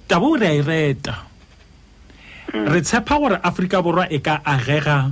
tabo 0.06 0.36
o 0.38 0.38
re 0.38 0.46
a 0.46 0.54
e 0.54 0.62
reta 0.62 1.14
Mm. 2.52 2.68
re 2.68 2.80
tshepa 2.82 3.18
gore 3.18 3.36
aforika 3.42 3.80
borwa 3.82 4.04
e 4.12 4.18
ka 4.18 4.34
agega 4.44 5.10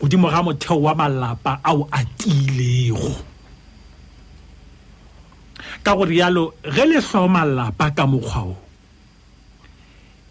godimo 0.00 0.28
ga 0.30 0.42
motheo 0.46 0.78
wa 0.80 0.94
malapa 0.94 1.58
ao 1.64 1.88
a 1.90 2.00
tiilego 2.18 3.14
ka 5.82 5.94
go 5.96 6.04
rialo 6.06 6.54
ge 6.74 6.84
le 6.86 7.00
tlhao 7.02 7.26
malapa 7.28 7.90
ka 7.90 8.06
mokgwa 8.06 8.42
o 8.54 8.54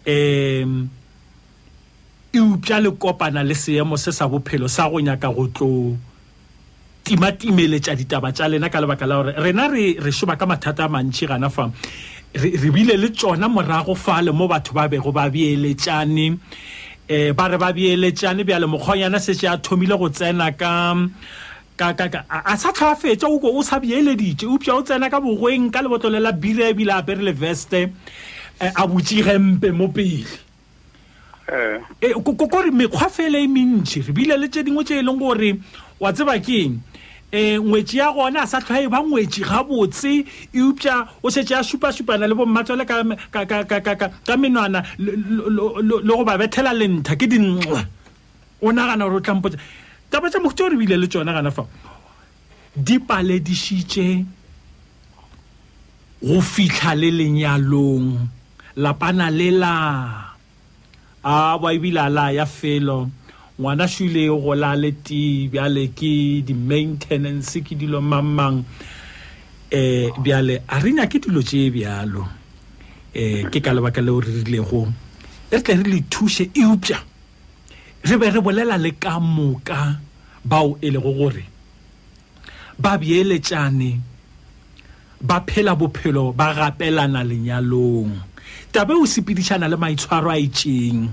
um 0.08 0.88
e 2.32 2.40
upša 2.40 2.80
le 2.80 2.90
kopana 2.96 3.44
le 3.44 3.52
seemo 3.54 3.96
se 4.00 4.08
sa 4.12 4.24
bophelo 4.26 4.68
sa 4.72 4.88
go 4.88 4.96
nyaka 5.00 5.28
go 5.36 5.44
tlo 5.56 5.96
timatimeletša 7.04 7.92
ditaba 7.94 8.32
tša 8.32 8.48
lena 8.50 8.68
ka 8.72 8.80
lebaka 8.82 9.04
la 9.10 9.14
gore 9.20 9.32
rena 9.36 9.68
re 9.72 9.84
re 10.04 10.10
šoba 10.16 10.34
ka 10.40 10.46
mathata 10.48 10.84
a 10.88 10.88
mantšhi 10.92 11.24
gana 11.30 11.48
fa 11.54 11.64
re 12.34 12.70
bile 12.70 12.94
le 12.96 13.08
tsona 13.08 13.48
morago 13.48 13.94
fale 13.94 14.30
mo 14.32 14.46
batho 14.48 14.72
ba 14.72 14.88
bego 14.88 15.12
ba 15.12 15.28
bieletšane 15.30 16.30
um 16.32 16.38
eh, 17.08 17.32
ba 17.32 17.46
re 17.48 17.56
ba 17.58 17.72
bieletšane 17.72 18.44
bjale 18.44 18.66
mokgwanyana 18.66 19.18
setse 19.18 19.44
a 19.46 19.56
thomile 19.58 19.96
go 19.96 20.08
tsena 20.08 20.50
ka 20.58 20.94
a 22.28 22.56
sa 22.56 22.72
tlhoafetsa 22.72 23.24
o 23.26 23.38
o 23.42 23.62
sa 23.62 23.78
bieleditse 23.80 24.42
upša 24.44 24.74
o 24.74 24.82
tsena 24.82 25.10
ka 25.10 25.20
bogweng 25.20 25.70
ka 25.70 25.82
lebotlole 25.82 26.20
la 26.20 26.32
bire 26.32 26.68
ebile 26.72 26.90
a 26.92 27.02
pere 27.02 27.22
le 27.22 27.32
veste 27.32 27.88
eh, 28.60 28.72
a 28.74 28.86
botsigempe 28.86 29.72
mo 29.72 29.88
pele 29.88 30.26
eh. 31.48 32.12
ko 32.24 32.32
gore 32.34 32.70
mekgwa 32.70 33.08
fele 33.08 33.40
e 33.44 33.48
mentšhi 33.48 34.02
re 34.08 34.12
bile 34.12 34.36
le 34.36 34.48
tse 34.50 34.64
dingwe 34.64 34.84
tse 34.84 34.98
e 34.98 35.02
leng 35.02 35.18
gore 35.20 35.54
wa 36.00 36.12
tsebakeng 36.12 36.76
um 36.76 36.80
um 37.32 37.38
eh, 37.38 37.58
ngwetsi 37.58 37.98
ya 37.98 38.06
gona 38.12 38.40
a 38.44 38.46
sa 38.50 38.58
tlhoa 38.66 38.82
e 38.82 38.86
ba 38.92 38.98
ngwetsi 39.02 39.40
gabotse 39.50 40.12
eupša 40.58 40.94
o 41.24 41.28
setse 41.34 41.54
a 41.58 41.64
supa-supana 41.68 42.26
le 42.30 42.34
bommatswale 42.38 42.84
ka 42.86 43.02
menwana 44.40 44.80
le 45.02 45.10
go 46.08 46.22
ba 46.28 46.34
bethela 46.40 46.72
lentha 46.80 47.12
ke 47.20 47.26
dinxa 47.32 47.78
o 48.64 48.70
nagana 48.76 49.04
gore 49.10 49.16
o 49.18 49.20
tlhampotsa 49.26 49.58
taba 50.10 50.30
tsa 50.30 50.38
mokhutse 50.44 50.62
o 50.62 50.70
re 50.70 50.76
bile 50.80 50.96
le 51.02 51.06
tsona 51.12 51.32
gana 51.36 51.50
fa 51.56 51.62
di 52.86 52.96
paledišitše 53.08 54.08
go 56.26 56.38
fitlha 56.52 56.90
le 57.00 57.08
lenyalong 57.18 58.08
lapana 58.82 59.26
lela 59.38 59.72
a 61.26 61.58
boa 61.60 61.70
ebile 61.74 62.00
a 62.06 62.08
la 62.16 62.24
ya 62.38 62.46
felo 62.56 62.98
ngwana 63.58 63.88
shule 63.88 64.24
yo 64.26 64.36
go 64.38 64.52
la 64.54 64.74
le 64.76 64.90
ti 65.02 65.48
bya 65.48 65.68
le 65.68 65.88
ke 65.96 66.42
di 66.44 66.52
maintenance 66.52 67.56
ke 67.64 67.72
dilo 67.74 68.00
mamang 68.04 68.60
eh 69.72 70.12
bya 70.20 70.42
le 70.44 70.60
a 70.68 70.76
re 70.76 70.92
nya 70.92 71.08
ke 71.08 71.16
dilo 71.16 71.40
tse 71.40 71.72
bialo 71.72 72.20
eh 73.16 73.48
ke 73.48 73.64
ka 73.64 73.72
le 73.72 73.80
ba 73.80 73.88
ka 73.88 74.04
le 74.04 74.12
re 74.12 74.44
rile 74.44 74.60
go 74.60 74.84
re 75.48 75.60
tle 75.64 75.74
re 75.80 75.88
le 75.88 76.04
thuse 76.04 76.52
e 76.52 76.62
upja 76.68 77.00
re 78.04 78.14
be 78.20 78.28
re 78.28 78.44
bolela 78.44 78.76
le 78.76 78.92
ka 78.92 79.16
moka 79.16 80.04
ba 80.44 80.60
o 80.60 80.76
ele 80.84 81.00
go 81.00 81.16
gore 81.16 81.48
ba 82.76 83.00
biele 83.00 83.40
tsane 83.40 83.96
ba 85.16 85.40
phela 85.48 85.72
bophelo 85.72 86.36
ba 86.36 86.52
gapelana 86.52 87.24
lenyalong 87.24 88.12
tabe 88.68 88.92
o 88.92 89.08
sepidishana 89.08 89.64
le 89.64 89.80
maitshwaro 89.80 90.28
a 90.28 90.36
itseng 90.36 91.08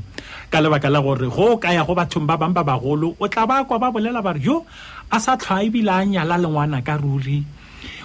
ka 0.54 0.62
lebaka 0.62 0.90
la 0.92 1.02
gore 1.02 1.26
go 1.26 1.58
o 1.58 1.58
kaya 1.58 1.82
go 1.82 1.98
bathong 1.98 2.30
ba 2.30 2.38
bangwe 2.38 2.54
ba 2.54 2.62
bagolo 2.62 3.16
o 3.18 3.26
tla 3.26 3.48
ba 3.50 3.66
kwa 3.66 3.80
ba 3.82 3.88
bolela 3.90 4.22
ba 4.22 4.38
re 4.38 4.42
yo 4.46 4.62
a 5.10 5.18
sa 5.18 5.34
tlhoa 5.34 5.66
ebile 5.66 5.90
a 5.90 6.06
nyala 6.06 6.38
lengwana 6.38 6.86
ka 6.86 6.94
ruri 7.02 7.42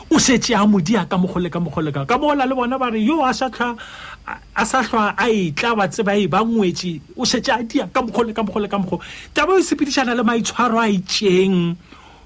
o 0.08 0.16
setse 0.16 0.56
a 0.56 0.64
modia 0.64 1.04
ka 1.04 1.20
mogole 1.20 1.52
ka 1.52 1.60
mogole 1.60 1.92
ka 1.92 2.08
ka 2.08 2.16
bola 2.16 2.48
le 2.48 2.56
bona 2.56 2.80
ba 2.80 2.88
re 2.88 3.04
yo 3.04 3.20
a 3.20 3.36
sa 3.36 3.52
tlhoa 3.52 3.76
a 4.56 4.64
sa 4.64 4.80
hlwa 4.80 5.12
a 5.20 5.26
etla 5.28 5.76
ba 5.76 5.84
tseba 5.92 6.16
e 6.16 6.24
ba 6.24 6.40
ngwetse 6.40 6.90
o 7.20 7.28
setse 7.28 7.52
a 7.52 7.60
dia 7.68 7.84
ka 7.84 8.00
mogole 8.00 8.32
ka 8.32 8.40
mogole 8.40 8.64
ka 8.72 8.80
mogole 8.80 9.04
taba 9.36 9.52
e 9.52 9.60
o 9.60 9.66
sepedišana 9.68 10.16
le 10.16 10.24
maitshwaro 10.24 10.80
a 10.80 10.88
itšeng 10.88 11.76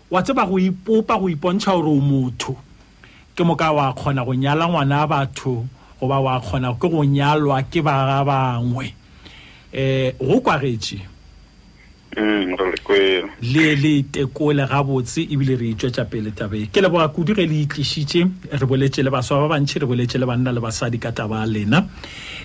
wa 0.06 0.22
tseba 0.22 0.46
go 0.46 0.54
ipopa 0.62 1.18
go 1.18 1.26
ipontšha 1.34 1.74
gore 1.74 1.90
o 1.90 1.98
motho 1.98 2.54
ke 3.34 3.42
moka 3.42 3.74
wa 3.74 3.90
kgona 3.98 4.22
go 4.22 4.38
nyala 4.38 4.70
ngwana 4.70 5.02
a 5.02 5.06
batho 5.10 5.66
goba 5.98 6.18
wa 6.26 6.38
kgona 6.38 6.78
ke 6.80 6.86
go 6.92 7.02
nyalwa 7.02 7.58
ke 7.70 7.82
baga 7.82 8.06
ga 8.22 8.22
bangwe 8.30 9.01
eh 9.72 10.14
go 10.20 10.40
kwagetse 10.40 11.00
mm, 12.16 12.54
le 13.42 13.74
le 13.74 13.92
tekole 14.12 14.66
gabotse 14.68 15.22
ebile 15.32 15.56
re 15.56 15.70
itswetša 15.72 16.04
pele 16.12 16.30
tabe 16.36 16.66
ke 16.68 16.80
leboga 16.84 17.08
kudu 17.08 17.32
ge 17.34 17.46
le 17.48 17.64
itlišitše 17.64 18.52
re 18.52 18.66
boletše 18.68 19.02
le 19.02 19.10
baswa 19.10 19.46
ba 19.48 19.56
bantšhi 19.56 19.80
re 19.80 19.86
boletše 19.88 20.18
le 20.20 20.26
banna 20.28 20.52
le 20.52 20.60
basadi 20.60 20.98
ka 21.00 21.10
taba 21.12 21.40
ya 21.40 21.46
lena 21.46 21.86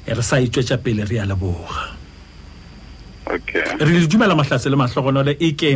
eh, 0.05 0.13
re 0.15 0.21
sa 0.23 0.39
itswetša 0.39 0.77
pele 0.79 1.03
re 1.03 1.15
ya 1.19 1.25
leboga 1.25 1.91
re 3.27 3.91
le 3.91 4.07
dumela 4.07 4.33
mahlatse 4.35 4.69
le 4.71 4.77
mahlogonole 4.79 5.35
e 5.39 5.51
ke 5.55 5.75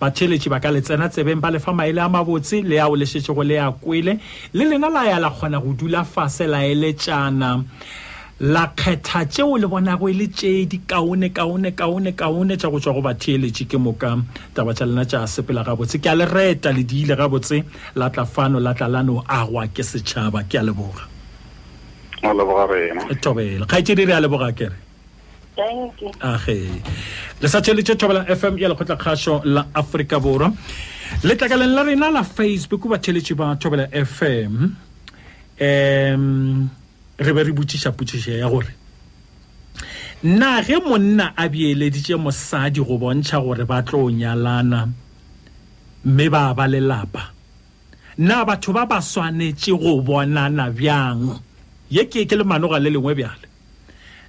batheletši 0.00 0.48
ba 0.48 0.56
ka 0.60 0.72
letsena 0.72 1.10
tsebeng 1.12 1.36
ba 1.42 1.50
lefa 1.52 1.72
maele 1.76 2.00
a 2.00 2.08
mabotse 2.08 2.62
le 2.64 2.80
ao 2.80 2.96
lešetšego 2.96 3.44
le 3.44 3.60
ya 3.60 3.68
kwele 3.76 4.16
le 4.56 4.64
lena 4.64 4.88
la 4.88 5.04
ya 5.04 5.18
la 5.20 5.28
kgona 5.30 5.60
go 5.60 5.76
dula 5.76 6.04
fase 6.04 6.48
laeletšana 6.48 7.52
la 8.46 8.68
kgetha 8.70 9.26
tšeo 9.26 9.58
le 9.58 9.66
bonago 9.66 10.06
e 10.08 10.12
le 10.14 10.28
tšedi 10.30 10.78
kaone 10.86 11.32
kaone 11.34 11.74
kaone 11.74 12.12
kaone 12.14 12.54
tša 12.56 12.70
go 12.70 12.78
tswa 12.78 12.94
go 12.94 13.02
batheeletše 13.02 13.66
ke 13.66 13.78
moka 13.82 14.14
taba 14.54 14.70
tša 14.74 14.84
lena 14.86 15.02
tša 15.10 15.26
sepela 15.26 15.66
gabotse 15.66 15.98
ke 15.98 16.06
a 16.06 16.14
le 16.14 16.24
reta 16.30 16.70
le 16.70 16.84
diile 16.86 17.16
gabotse 17.18 17.58
la 17.98 18.08
tla 18.10 18.22
fano 18.24 18.60
la 18.62 18.74
tla 18.78 18.86
lano 18.86 19.24
agwa 19.26 19.66
ke 19.66 19.82
setšhaba 19.82 20.46
ke 20.46 20.54
a 20.58 20.62
leboga 20.62 21.02
e 23.10 23.14
tobela 23.18 23.66
kgaetšedi 23.66 24.06
re 24.06 24.14
a 24.14 24.22
leboga 24.22 24.52
kere 24.54 24.78
age 26.22 26.70
le 27.42 27.48
sa 27.50 27.58
tšheletše 27.58 27.98
thobela 27.98 28.22
fm 28.30 28.54
ya 28.62 28.70
lekgotlakgaso 28.70 29.40
la 29.50 29.66
aforika 29.74 30.22
borwa 30.22 30.52
letlakaleng 31.26 31.74
la 31.74 31.82
rena 31.82 32.10
la 32.10 32.22
facebook 32.22 32.86
batheletše 32.86 33.34
ba 33.34 33.56
thobela 33.58 33.90
fm 33.90 34.70
um 35.58 36.70
re 37.26 37.32
be 37.34 37.42
re 37.48 37.52
botsiša 37.56 37.90
potsišo 37.98 38.32
ya 38.40 38.46
gore 38.52 38.72
na 40.22 40.50
ge 40.66 40.76
monna 40.86 41.26
a 41.36 41.44
beeleditše 41.52 42.14
mosadi 42.24 42.78
go 42.86 42.94
bontšha 43.02 43.38
gore 43.44 43.64
ba 43.66 43.78
tlo 43.86 44.10
nyalana 44.20 44.80
mme 46.04 46.26
ba 46.34 46.54
ba 46.56 46.64
lelapa 46.72 47.22
na 48.18 48.36
batho 48.46 48.70
ba 48.76 48.84
ba 48.90 48.98
swanetše 49.02 49.74
go 49.82 49.92
bonana 50.06 50.70
bjang 50.70 51.20
ye 51.90 52.06
ke 52.06 52.22
ke 52.28 52.34
le 52.38 52.44
manoga 52.46 52.78
le 52.78 52.88
lengwe 52.94 53.14
bjale 53.18 53.46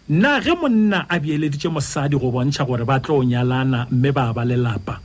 na 0.09 0.41
ge 0.41 0.51
monna 0.61 1.05
a 1.07 1.15
beeleditše 1.21 1.69
mosadi 1.69 2.17
go 2.17 2.31
bontšha 2.33 2.65
gore 2.65 2.85
ba 2.89 2.97
tlo 2.99 3.21
nyalana 3.23 3.85
mme 3.91 4.09
ba 4.17 4.33
ba 4.33 4.41
lelapa 4.49 4.97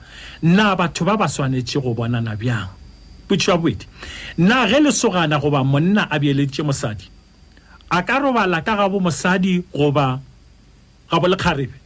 na 0.42 0.72
batho 0.74 1.04
ba 1.04 1.20
ba 1.20 1.28
swanetše 1.28 1.84
go 1.84 1.92
bonana 1.92 2.32
bjang 2.32 2.68
potsiwa 3.28 3.58
boedi 3.60 3.84
na 4.40 4.64
ge 4.70 4.80
lesogana 4.80 5.36
goba 5.36 5.60
monna 5.64 6.08
a 6.08 6.16
beeleditše 6.16 6.64
mosadi 6.64 7.12
a 7.90 7.98
ka 8.08 8.16
robala 8.22 8.58
ka 8.66 8.72
ga 8.78 8.86
bomosadi 8.92 9.52
goba 9.76 10.06
ga 11.10 11.16
bolekgarebe 11.22 11.76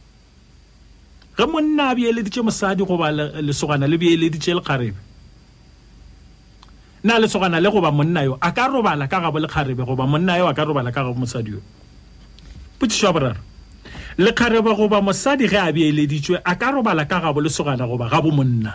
ge 1.37 1.45
monna 1.51 1.83
a 1.91 1.95
beeleditše 1.97 2.41
mosadi 2.47 2.83
goba 2.89 3.07
lesogana 3.45 3.85
le 3.91 3.97
beeleditše 4.01 4.51
lekgarebe 4.57 4.99
nna 7.03 7.13
lesogana 7.21 7.57
le 7.63 7.69
goba 7.75 7.89
monna 7.97 8.21
yo 8.27 8.33
a 8.41 8.49
ka 8.57 8.63
robala 8.73 9.05
ka 9.11 9.17
ga 9.23 9.29
bolekgarebe 9.35 9.83
goba 9.89 10.03
monna 10.11 10.33
yo 10.39 10.45
a 10.47 10.53
ka 10.57 10.63
robala 10.69 10.89
ka 10.95 11.01
ga 11.05 11.11
bomosadi 11.15 11.49
yo 11.59 11.61
potšišwa 12.79 13.11
boraro 13.15 13.41
lekgarebe 14.23 14.71
goba 14.79 14.99
mosadi 15.07 15.45
ge 15.51 15.57
a 15.57 15.69
beeleditšwe 15.75 16.35
a 16.43 16.53
ka 16.61 16.67
robala 16.75 17.03
ka 17.11 17.17
ga 17.23 17.29
bolesogana 17.37 17.83
goba 17.91 18.05
ga 18.11 18.19
bomonna 18.25 18.73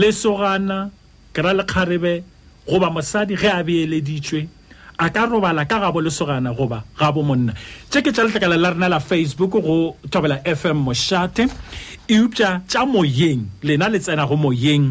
lesogana 0.00 0.76
kera 1.34 1.52
lekgarebe 1.58 2.12
goba 2.70 2.88
mosadi 2.96 3.34
ge 3.42 3.46
a 3.46 3.60
beeleditšwe 3.68 4.40
a 5.04 5.10
ka 5.14 5.22
robala 5.32 5.62
ka 5.70 5.76
gabo 5.82 5.98
lesogana 6.06 6.50
goba 6.58 6.78
gabo 6.98 7.20
monna 7.28 7.52
tše 7.90 8.00
ke 8.04 8.10
tša 8.14 8.22
letlakala 8.26 8.56
la 8.62 8.68
rena 8.74 8.88
la 8.94 8.98
facebook 9.10 9.50
go 9.66 9.76
thobela 10.12 10.36
fm 10.58 10.74
mošate 10.86 11.42
eupša 12.16 12.50
tša 12.70 12.80
moyeng 12.94 13.42
lena 13.66 13.86
le 13.92 13.98
tsena 14.04 14.24
go 14.30 14.34
moyeng 14.44 14.84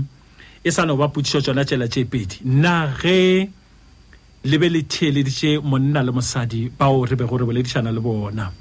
e 0.63 0.69
sa 0.75 0.81
no 0.87 0.93
ba 1.01 1.07
putišo 1.13 1.39
tsona 1.45 1.61
tšela 1.67 1.87
tše 1.93 2.01
pedi 2.11 2.37
na 2.63 2.75
ge 3.01 3.21
le 4.49 4.55
be 4.61 4.67
le 4.75 4.81
theeleditše 4.91 5.51
monna 5.69 5.99
le 6.07 6.11
mosadi 6.17 6.59
bao 6.79 6.99
re 7.09 7.15
bego 7.19 7.35
re 7.43 7.43
boledišana 7.49 7.91
le 7.95 7.99
bona 8.07 8.45
um 8.47 8.51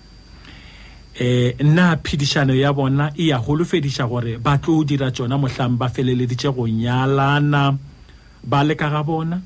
na 1.77 1.87
phedišano 2.07 2.55
ya 2.63 2.71
bona 2.79 3.05
e 3.21 3.31
ya 3.31 3.39
golofediša 3.47 4.05
gore 4.13 4.33
ba 4.45 4.53
tlo 4.63 4.73
o 4.83 4.85
dira 4.89 5.09
tsona 5.17 5.37
mohlang 5.43 5.75
ba 5.81 5.87
feleleditše 5.95 6.51
go 6.57 6.65
nyalana 6.83 7.63
ba 8.51 8.59
le 8.67 8.75
ka 8.81 8.89
ga 8.95 9.03
bona 9.09 9.39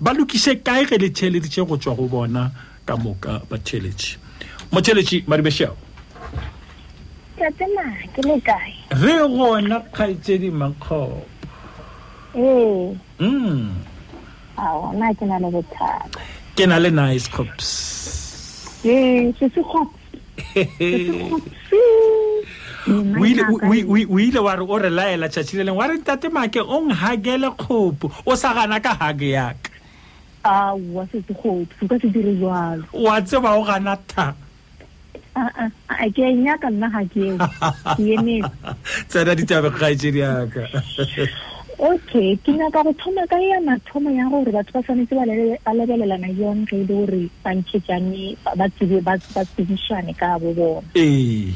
ba 0.00 0.14
lokise 0.14 0.54
kae 0.62 0.84
ge 0.86 0.98
le 0.98 1.10
theleditše 1.10 1.66
go 1.68 1.76
tswa 1.76 1.94
go 1.98 2.06
bona 2.08 2.50
ka 2.86 2.96
moka 2.96 3.42
ba 3.50 3.58
theletše 3.58 4.16
motheletše 4.72 5.24
maribešao 5.26 5.76
re 9.02 9.14
gona 9.28 9.80
kgaetsedi 9.92 10.50
makgopke 10.50 11.14
hmm. 13.18 13.78
na 16.68 16.78
le 16.78 16.90
nice 16.90 17.28
cops 17.30 17.68
e 18.84 19.32
o 22.88 24.18
ile 24.18 24.38
wa 24.38 24.54
re 24.56 24.62
o 24.68 24.78
re 24.78 24.90
laela 24.90 25.28
tšatšhile 25.28 25.64
leng 25.66 25.76
wa 25.76 25.86
re 25.86 25.94
ntate 25.98 26.28
make 26.30 26.60
o 26.60 26.82
nghakele 26.86 27.50
kgopo 27.58 28.10
o 28.26 28.36
sa 28.36 28.54
gana 28.54 28.80
ka 28.80 28.94
hake 28.94 29.30
yaka 29.30 29.67
a 30.44 30.74
wa 30.74 31.06
se 31.06 31.22
se 31.22 31.34
go 31.34 31.62
o 31.62 31.66
ka 31.88 31.98
se 31.98 32.08
dire 32.08 32.34
jalo 32.38 32.84
wa 32.92 33.20
tseba 33.20 33.58
o 33.58 33.64
gana 33.64 33.96
tha 34.08 34.34
a 35.34 36.06
ke 36.14 36.22
a 36.22 36.30
inyaka 36.30 36.70
nna 36.70 36.88
ga 36.90 37.02
ke 37.10 37.36
ke 37.98 38.02
emetse 38.16 38.74
tsena 39.08 39.34
ditabe 39.34 39.70
kgaetsedi 39.70 40.18
yaka 40.22 40.62
okay 41.92 42.36
ke 42.42 42.50
nyaka 42.54 42.82
go 42.86 42.92
thoma 42.92 43.26
ka 43.26 43.36
ya 43.38 43.58
mathomo 43.66 44.10
ya 44.14 44.24
gore 44.30 44.50
batho 44.54 44.72
ba 44.72 44.80
tshwanetse 44.82 45.14
ba 45.64 45.72
lebelelana 45.74 46.30
yone 46.38 46.64
ge 46.70 46.74
e 46.76 46.84
le 46.86 46.86
gore 46.86 47.22
ba 47.42 47.50
ntšhetsane 47.54 48.36
ba 48.54 48.66
tsebe 48.78 48.98
ba 49.02 49.14
tsebišane 49.18 50.12
ka 50.14 50.38
bo 50.38 50.54
bona 50.54 50.86
ee 50.94 51.50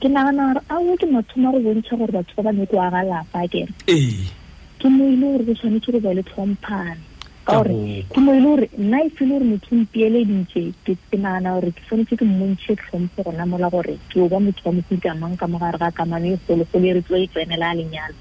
ke 0.00 0.08
nagana 0.08 0.52
gore 0.56 0.60
ao 0.72 0.96
ke 0.96 1.06
mathomo 1.12 1.48
a 1.52 1.60
go 1.60 1.60
bontsha 1.60 1.96
gore 1.96 2.12
batho 2.12 2.32
ba 2.40 2.48
ba 2.48 2.52
nyako 2.56 2.76
aga 2.80 3.00
lapa 3.04 3.44
kere 3.52 3.72
ee 3.88 4.24
ke 4.80 4.88
mo 4.88 5.04
ile 5.04 5.26
e 5.28 5.32
gore 5.36 5.44
go 5.44 5.52
tshwanetse 5.52 5.92
go 5.92 6.00
ba 6.00 6.12
le 6.16 6.22
tlhomphane 6.24 7.07
kaore 7.48 8.04
kuno 8.12 8.32
e 8.32 8.40
le 8.40 8.40
gore 8.44 8.66
nna 8.76 8.98
e 9.00 9.08
fele 9.16 9.32
gore 9.38 9.46
motho 9.48 9.72
mpieleditse 9.74 10.62
ke 10.84 10.92
tenana 11.10 11.56
gore 11.56 11.72
ke 11.72 11.80
tshwanetse 11.88 12.18
ke 12.20 12.24
mmontshe 12.28 12.76
tlhompho 12.76 13.24
gona 13.24 13.46
mola 13.48 13.70
gore 13.72 13.94
ke 14.12 14.20
o 14.20 14.28
ba 14.28 14.36
motho 14.36 14.68
wa 14.68 14.72
mofuta 14.76 15.14
mang 15.16 15.36
ka 15.40 15.48
mogare 15.48 15.80
ga 15.80 15.88
kamano 15.90 16.28
e 16.28 16.36
gologolo 16.44 16.84
e 16.84 16.92
re 16.92 17.02
tlo 17.08 17.16
e 17.16 17.26
tsenela 17.32 17.70
a 17.72 17.74
lenyalo 17.74 18.14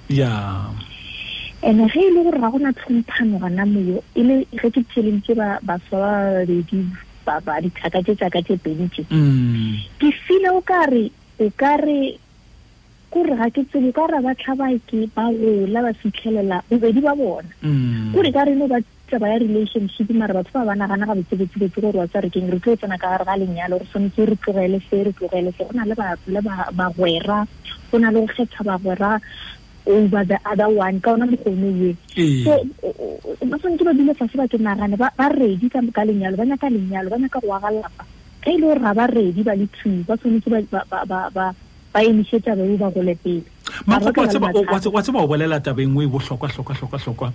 and 1.67 1.83
ge 1.91 1.99
e 2.07 2.11
le 2.15 2.23
gore 2.23 2.39
ga 2.39 2.51
gona 2.55 2.71
tlhomphano 2.71 3.39
gona 3.43 3.65
moyo 3.67 3.99
e 4.15 4.23
le 4.23 4.35
ge 4.47 4.69
ke 4.71 4.79
tšhelentse 4.87 5.35
baswa 5.35 6.47
babedi 6.47 6.87
ba 7.27 7.59
dithaka 7.59 7.99
tse 7.99 8.13
tsaka 8.15 8.39
tse 8.47 8.55
pedite 8.63 9.03
mm. 9.11 9.75
ke 9.99 10.07
file 10.23 10.47
o 10.55 10.63
kare 10.63 11.11
o 11.43 11.51
kare 11.59 12.15
kore 13.11 13.35
ga 13.35 13.51
ke 13.51 13.67
tsebe 13.67 13.91
o 13.91 13.91
ka 13.91 14.07
ra 14.07 14.23
batlhabake 14.23 15.11
ba 15.11 15.27
gola 15.35 15.83
ba 15.83 15.91
fitlhelela 15.99 16.63
bobedi 16.71 17.03
ba 17.03 17.11
bona 17.19 17.51
mm. 17.59 18.15
kore 18.15 18.31
ka 18.31 18.47
re 18.47 18.55
no 18.55 18.71
ba 18.71 18.79
taba 19.07 19.29
ya 19.31 19.39
relationship 19.39 20.09
mare 20.11 20.33
batho 20.35 20.51
ba 20.51 20.67
ba 20.67 20.75
nagana 20.75 21.07
ga 21.07 21.15
botsebetsebetse 21.15 21.79
gore 21.79 21.95
wa 22.03 22.07
tsa 22.11 22.19
re 22.19 22.27
keng 22.29 22.51
re 22.51 22.59
tlo 22.59 22.75
tsena 22.75 22.99
ka 22.99 23.07
gare 23.15 23.23
ga 23.23 23.35
lenyalo 23.39 23.79
re 23.79 23.87
tshwanetse 23.87 24.21
re 24.27 24.35
tlogele 24.35 24.77
se 24.83 24.97
re 25.03 25.11
tlogele 25.15 25.49
se 25.55 25.63
go 25.63 25.71
na 25.71 25.87
le 25.87 25.93
bagwera 26.75 27.47
go 27.87 27.95
na 28.03 28.11
le 28.11 28.19
go 28.19 28.27
kgetha 28.27 28.67
bagwera 28.67 29.11
over 29.87 30.23
the 30.27 30.35
other 30.43 30.67
one 30.67 30.99
ka 30.99 31.15
ona 31.15 31.23
mokgono 31.23 31.71
ye 31.71 31.95
ee. 32.19 32.43
so 32.43 32.51
ba 33.47 33.55
tshwanetse 33.55 33.83
ba 33.87 33.95
dule 33.95 34.11
fase 34.11 34.35
ke 34.51 34.57
nagane 34.59 34.99
ba 34.99 35.07
ready 35.39 35.69
ka 35.71 36.03
lenyalo 36.03 36.35
ba 36.35 36.43
nyaka 36.43 36.67
lenyalo 36.67 37.07
ba 37.07 37.15
nyaka 37.23 37.39
go 37.39 37.55
agalapa 37.55 37.87
lapa 37.87 38.03
ka 38.43 38.49
ile 38.51 38.59
e 38.59 38.61
gore 38.67 38.81
ga 38.83 38.91
ba 38.91 39.05
ready 39.07 39.39
ba 39.43 39.55
le 39.55 39.67
two 39.71 40.03
ba 40.03 40.19
tshwanetse 40.19 40.49
ba 40.51 42.01
emise 42.03 42.43
taba 42.43 42.59
eo 42.59 42.75
ba 42.75 42.91
gole 42.91 43.15
pele 43.15 43.47
wa 43.87 44.99
tseba 44.99 45.19
o 45.23 45.27
bolela 45.31 45.63
tabeng 45.63 45.95
o 45.95 46.03
e 46.03 46.11
bohlokwa 46.11 46.51
hlokwa 46.51 46.75
hlokwa 46.75 46.99
hlokwa 46.99 47.29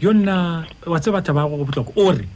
yo 0.00 0.12
nna 0.14 0.66
wa 0.86 0.98
tse 1.00 1.10
batho 1.10 1.32
ba 1.34 1.44
go 1.50 1.58
botlhoko 1.66 1.92
o 1.98 2.12
re 2.14 2.26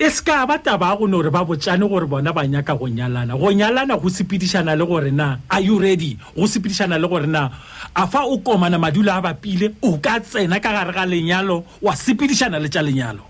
e 0.00 0.08
se 0.10 0.24
ka 0.24 0.46
ba 0.48 0.58
taba 0.58 0.88
ya 0.88 0.96
gone 0.96 1.12
gore 1.12 1.28
ba 1.30 1.44
botsane 1.44 1.84
gore 1.84 2.06
bona 2.08 2.32
ba 2.32 2.48
nyaka 2.48 2.72
go 2.74 2.88
nyalana 2.88 3.36
go 3.36 3.52
nyalana 3.52 4.00
go 4.00 4.08
sepedišana 4.08 4.72
le 4.72 4.84
gore 4.88 5.12
na 5.12 5.36
are 5.52 5.60
you 5.62 5.76
ready 5.78 6.16
go 6.34 6.48
sepedišana 6.48 6.96
le 6.96 7.06
gore 7.08 7.28
na 7.28 7.50
a 7.94 8.06
fa 8.08 8.24
o 8.24 8.38
komana 8.40 8.80
madulo 8.80 9.12
a 9.12 9.20
bapile 9.20 9.76
o 9.84 9.98
ka 10.00 10.20
tsena 10.24 10.60
ka 10.60 10.72
gare 10.72 10.92
ga 10.96 11.04
lenyalo 11.04 11.64
wa 11.84 11.92
sepedišana 11.92 12.56
le 12.56 12.68
tša 12.72 12.80
lenyalo 12.82 13.22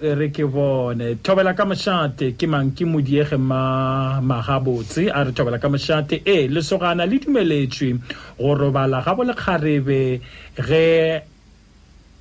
e 0.04 0.16
re 0.20 0.28
ke 0.36 0.44
bone 0.48 1.16
thobela 1.24 1.54
ka 1.56 1.66
mošate 1.66 2.32
ke 2.36 2.48
mang 2.48 2.72
ke 2.76 2.84
modiege 2.84 3.38
magabotse 3.40 5.08
a 5.12 5.24
re 5.24 5.32
thobela 5.32 5.58
ka 5.60 5.70
mošate 5.72 6.20
ee 6.28 6.48
lesogana 6.52 7.06
le 7.08 7.20
dumeletswe 7.24 7.94
go 8.40 8.56
robala 8.56 9.00
ga 9.06 9.14
bo 9.16 9.24
lekgarebe 9.24 10.20
ge 10.60 11.22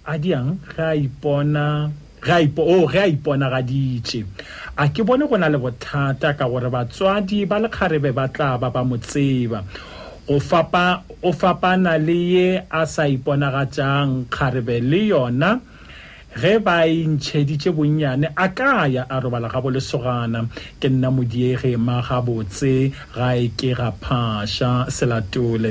a 0.06 0.18
diang 0.18 0.54
ge 0.74 0.80
a 0.86 0.94
ipona 0.94 1.90
o 2.24 2.88
ge 2.92 2.98
a 2.98 3.04
iponagaditše 3.14 4.20
oh, 4.24 4.44
a 4.82 4.88
ke 4.92 5.00
bone 5.06 5.24
go 5.30 5.36
na 5.36 5.48
le 5.52 5.58
bothata 5.64 6.28
ka 6.38 6.44
gore 6.50 6.68
batswadi 6.74 7.38
ba 7.50 7.56
le 7.62 7.68
kgarebe 7.68 8.10
ba 8.18 8.24
tla 8.34 8.48
ba 8.60 8.68
ba 8.74 8.82
motseba 8.90 9.58
o 10.32 10.40
fapa 10.48 10.86
o 11.22 11.30
fapana 11.40 11.92
le 12.06 12.14
ye 12.34 12.48
a 12.78 12.82
sa 12.92 13.04
iponagatšang 13.16 14.10
kgarebe 14.32 14.76
le 14.90 15.00
yona 15.12 15.50
ge 16.40 16.54
ba 16.66 16.76
intšheditše 17.02 17.70
bonnyane 17.76 18.28
a 18.36 18.46
ka 18.58 18.72
ya 18.94 19.02
a 19.08 19.16
robala 19.22 19.48
ga 19.52 19.60
bolesogana 19.64 20.40
ke 20.80 20.88
nna 20.92 21.08
modiege 21.16 21.72
magabotse 21.86 22.74
gae 23.16 23.42
ke 23.58 23.70
ga 23.78 23.90
phasha 24.02 24.72
selatole 24.96 25.70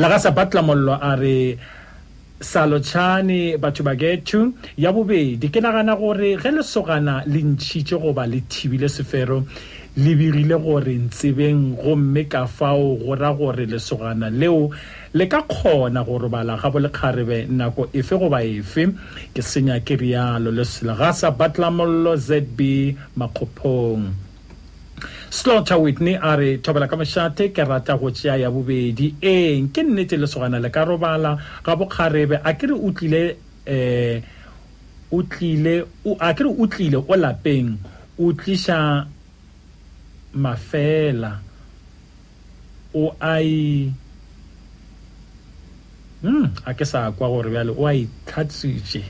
la 0.00 0.06
ga 0.12 0.18
sa 0.24 0.30
patlamollo 0.36 0.94
a 0.94 1.12
re 1.22 1.40
salotšhane 2.40 3.56
batho 3.56 3.82
ba 3.82 3.96
getho 3.96 4.52
ya 4.76 4.92
bobedi 4.92 5.48
ke 5.48 5.56
nagana 5.60 5.96
gore 5.96 6.36
ge 6.36 6.50
lesogana 6.52 7.24
le 7.24 7.40
ntšhitše 7.40 7.96
goba 7.96 8.26
le 8.28 8.44
thibile 8.44 8.88
sefero 8.92 9.40
le 9.96 10.12
begile 10.12 10.60
gore 10.60 10.92
ntsebeng 11.00 11.80
gomme 11.80 12.28
ka 12.28 12.44
fao 12.44 13.00
go 13.00 13.16
ra 13.16 13.32
gore 13.32 13.64
lesogana 13.64 14.28
leo 14.28 14.68
le 15.16 15.24
ka 15.28 15.48
kgona 15.48 16.04
go 16.04 16.18
robala 16.20 16.60
ga 16.60 16.68
bolekgarebe 16.68 17.48
nako 17.48 17.88
efe 17.96 18.12
goba 18.20 18.44
efe 18.44 18.84
ke 19.32 19.40
senya 19.40 19.80
ke 19.80 19.96
rialo 19.96 20.52
lesela 20.52 20.92
ga 20.92 21.12
sa 21.16 21.32
batlamollo 21.32 22.20
zb 22.20 22.60
makgophong 23.16 24.25
slota 25.28 25.76
whitney 25.78 26.14
a 26.16 26.36
re 26.36 26.58
thobela 26.58 26.88
ka 26.88 26.96
mošate 26.96 27.52
ke 27.52 27.64
rata 27.68 27.96
go 28.00 28.08
tšea 28.10 28.36
ya 28.40 28.50
bobedi 28.50 29.14
eng 29.20 29.68
ee, 29.68 29.68
ke 29.68 29.82
nnete 29.82 30.16
lesogana 30.16 30.58
le 30.58 30.70
ka 30.70 30.84
robala 30.84 31.36
ga 31.64 31.76
bokgarebe 31.76 32.40
a 32.42 32.52
kere 32.56 32.72
utlile 32.72 33.36
um 33.68 34.22
o 35.12 35.22
tlile 35.22 35.74
eh, 35.84 36.16
a 36.20 36.34
ke 36.34 36.40
re 36.44 36.50
o 36.50 36.64
tlile 36.66 36.96
o 36.96 37.14
lapeng 37.16 37.76
o 38.18 38.32
tliša 38.32 39.04
mafela 40.40 41.36
o 42.94 43.12
a 43.20 43.36
i 43.44 43.92
mm 46.24 46.48
a 46.64 46.72
ke 46.74 46.84
sa 46.88 47.12
kwa 47.12 47.28
gore 47.28 47.50
bjale 47.52 47.74
o 47.76 47.84
a 47.86 47.92
itlhatsitše 47.92 49.02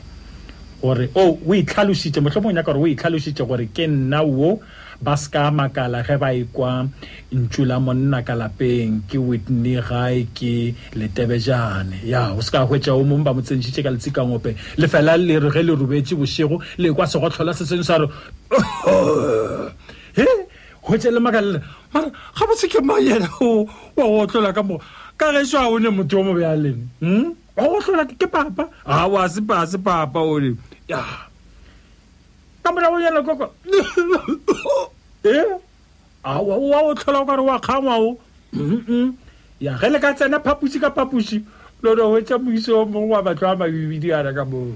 gore 0.82 1.06
o 1.14 1.22
oh, 1.22 1.30
o 1.46 1.54
itlhalositše 1.54 2.18
mohlomong 2.20 2.54
nyaka 2.58 2.72
gore 2.74 2.80
o 2.82 2.86
itlhalositše 2.90 3.46
gore 3.46 3.68
ke 3.72 3.86
nna 3.86 4.20
wo 4.26 4.58
ba 5.00 5.16
ska 5.16 5.50
makala 5.52 6.00
ge 6.04 6.16
ba 6.16 6.32
ikwa 6.32 6.88
ntšula 7.28 7.76
monna 7.80 8.24
ka 8.24 8.32
lapeng 8.34 9.04
ke 9.04 9.20
whitney 9.20 9.76
gae 9.84 10.24
ke 10.32 10.72
letebejane 10.96 12.00
ya 12.08 12.32
o 12.32 12.40
seka 12.40 12.64
hwetša 12.64 12.96
o 12.96 13.04
mong 13.04 13.24
ba 13.24 13.36
mo 13.36 13.44
tsentšhitše 13.44 13.84
ka 13.84 13.92
letsikangope 13.92 14.56
lefela 14.80 15.20
lere 15.20 15.52
ge 15.52 15.60
le 15.62 15.72
rubetše 15.76 16.16
bošego 16.16 16.56
le 16.80 16.88
kwa 16.96 17.06
sego 17.06 17.28
tlhola 17.28 17.52
se 17.52 17.64
seng 17.68 17.84
sa 17.84 18.00
re 18.00 18.06
he 20.16 20.24
hwetše 20.84 21.12
le 21.12 21.20
makalele 21.20 21.60
mara 21.92 22.08
ga 22.08 22.44
botse 22.48 22.64
ke 22.66 22.80
mayena 22.80 23.28
wa 23.96 24.00
gotlola 24.00 24.54
ka 24.56 24.62
moo 24.64 24.80
ka 25.20 25.28
geswa 25.32 25.68
o 25.68 25.76
ne 25.76 25.92
motho 25.92 26.16
yo 26.16 26.24
mo 26.24 26.32
bjaleng 26.32 26.88
m 27.04 27.04
hmm? 27.04 27.30
wa 27.52 27.64
gotlola 27.68 28.04
ke 28.08 28.24
papa 28.24 28.64
a 28.88 29.04
ah, 29.04 29.04
wa 29.06 29.28
se 29.28 29.44
pa 29.44 29.60
se 29.68 29.76
papa 29.76 30.24
o 30.24 30.40
ne 30.40 30.56
ya 30.88 31.04
yeah 31.04 31.25
kamola 32.66 32.88
o 32.90 32.98
yela 32.98 33.22
koko 33.22 33.52
e 35.24 35.58
awa 36.22 36.56
o 36.58 36.94
tlhola 36.94 37.20
o 37.20 37.24
kare 37.26 37.42
wa 37.42 37.60
kgangwa 37.60 37.96
o 38.00 38.18
ya 39.60 39.78
ge 39.78 39.88
le 39.90 39.98
ka 40.00 40.12
tsena 40.14 40.40
phapusi 40.40 40.78
ka 40.80 40.90
phapusi 40.90 41.44
lona 41.82 42.08
wetsa 42.10 42.38
moiso 42.38 42.82
o 42.82 42.86
mongwe 42.86 43.14
wa 43.14 43.22
batlo 43.22 43.46
a 43.48 43.56
mabibidi 43.56 44.12
ana 44.12 44.32
ka 44.34 44.44
moo 44.44 44.74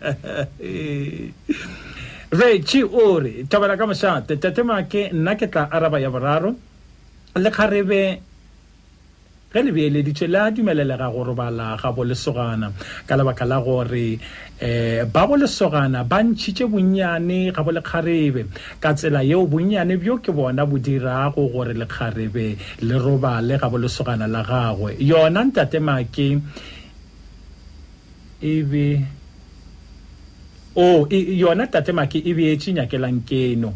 rechi 2.38 2.84
ore 2.84 3.44
thobela 3.48 3.76
ka 3.76 3.86
mošate 3.86 4.36
tatemake 4.36 5.10
nna 5.12 5.34
ke 5.36 5.48
tla 5.50 5.68
araba 5.72 5.98
ya 6.00 6.10
boraro 6.10 6.54
le 7.36 7.50
kgarebe 7.50 8.29
ge 9.52 9.62
le 9.64 9.72
beeleditše 9.72 10.26
a 10.38 10.50
dumelelega 10.54 11.08
go 11.12 11.24
robala 11.26 11.76
ga 11.82 11.90
bolesogana 11.90 12.70
ka 13.06 13.16
lebaka 13.18 13.44
la 13.50 13.58
gore 13.60 14.14
um 14.62 15.08
ba 15.10 15.26
bolesogana 15.26 16.06
ba 16.06 16.22
ntšhitše 16.22 16.70
bonnyane 16.70 17.50
ga 17.50 17.60
bo 17.66 17.70
lekgarebe 17.74 18.46
ka 18.78 18.94
tsela 18.94 19.26
yeo 19.26 19.42
bonnyane 19.50 19.98
bjo 19.98 20.22
ke 20.22 20.30
bona 20.30 20.62
bo 20.70 20.78
dirago 20.78 21.50
gore 21.50 21.74
lekgarebe 21.74 22.46
le 22.86 22.94
robale 22.94 23.58
ga 23.58 23.66
bolesogana 23.66 24.26
la 24.30 24.42
gagwe 24.46 24.94
yona 25.02 25.42
ntatemake 25.44 26.28
e 28.38 28.62
be 28.62 28.86
o 30.78 31.02
oh, 31.02 31.06
e, 31.10 31.18
yona 31.42 31.66
tatemake 31.66 32.22
e 32.22 32.32
beetše 32.38 32.72
nyakelang 32.72 33.18
keno 33.26 33.74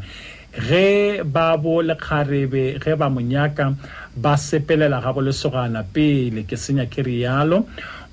ge 0.67 1.19
ba 1.27 1.59
bo 1.59 1.83
lekgarebe 1.83 2.79
ge 2.83 2.95
ba 2.95 3.11
monyaka 3.11 3.75
ba 4.16 4.36
sepelela 4.39 5.01
ga 5.03 5.11
go 5.12 5.20
le 5.20 5.32
sogana 5.32 5.82
pele 5.82 6.47
ke 6.47 6.55
senya 6.55 6.86
ke 6.86 7.03
rialo 7.03 7.66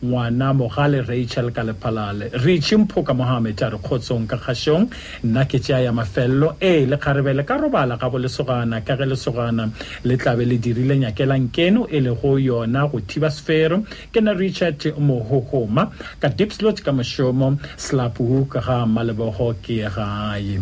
ngwana 0.05 0.51
mogale 0.53 1.01
rachel 1.07 1.51
ka 1.51 1.63
lephalale 1.63 2.31
re 2.33 2.57
mphoka 2.77 3.13
mohammed 3.13 3.61
a 3.61 3.69
re 3.69 3.77
kgotsong 3.77 4.25
ka 4.27 4.35
kgašong 4.37 4.89
nna 5.23 5.45
ke 5.45 5.59
tšea 5.59 5.79
ya 5.85 5.91
mafelelo 5.93 6.55
ee 6.61 6.85
lekgarebe 6.87 7.33
le 7.33 7.43
ka 7.43 7.57
robala 7.57 7.97
ga 7.97 8.09
bo 8.09 8.17
lesogana 8.17 8.81
ka 8.81 8.97
ge 8.97 9.05
lesogana 9.05 9.69
le 10.03 10.17
tlabe 10.17 10.41
le 10.45 10.57
dirile 10.57 10.97
nyakelang 10.97 11.51
keno 11.53 11.85
e 11.87 11.99
le 12.01 12.09
go 12.17 12.39
yona 12.39 12.87
go 12.89 12.99
thiba 12.99 13.29
sefero 13.29 13.85
ke 14.11 14.21
na 14.25 14.33
richard 14.33 14.81
mohohoma 14.97 15.91
ka 16.19 16.29
dipslot 16.33 16.81
ka 16.81 16.91
mošomo 16.91 17.61
slapu 17.77 18.49
ga 18.49 18.85
malebogo 18.89 19.53
ke 19.61 19.85
gae 19.85 20.57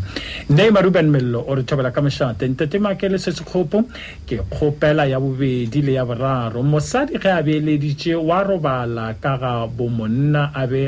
nne 0.51 0.67
maruben 0.71 1.07
mello 1.07 1.45
o 1.47 1.55
re 1.55 1.63
thobela 1.63 1.95
ka 1.95 2.01
mošate 2.01 2.43
ntetemake 2.43 3.07
le 3.07 3.15
sekgopo 3.17 3.87
ke 4.27 4.43
kgopela 4.51 5.07
ya 5.07 5.17
bobedi 5.19 5.81
le 5.81 5.95
ya 5.95 6.03
boraro 6.03 6.59
mosadi 6.59 7.15
ge 7.15 7.31
a 7.31 7.39
beeleditše 7.41 8.19
wa 8.19 8.43
robala 8.43 9.15
ka 9.15 9.28
ka 9.37 9.67
bomonna 9.69 10.49
a 10.55 10.63
be 10.65 10.85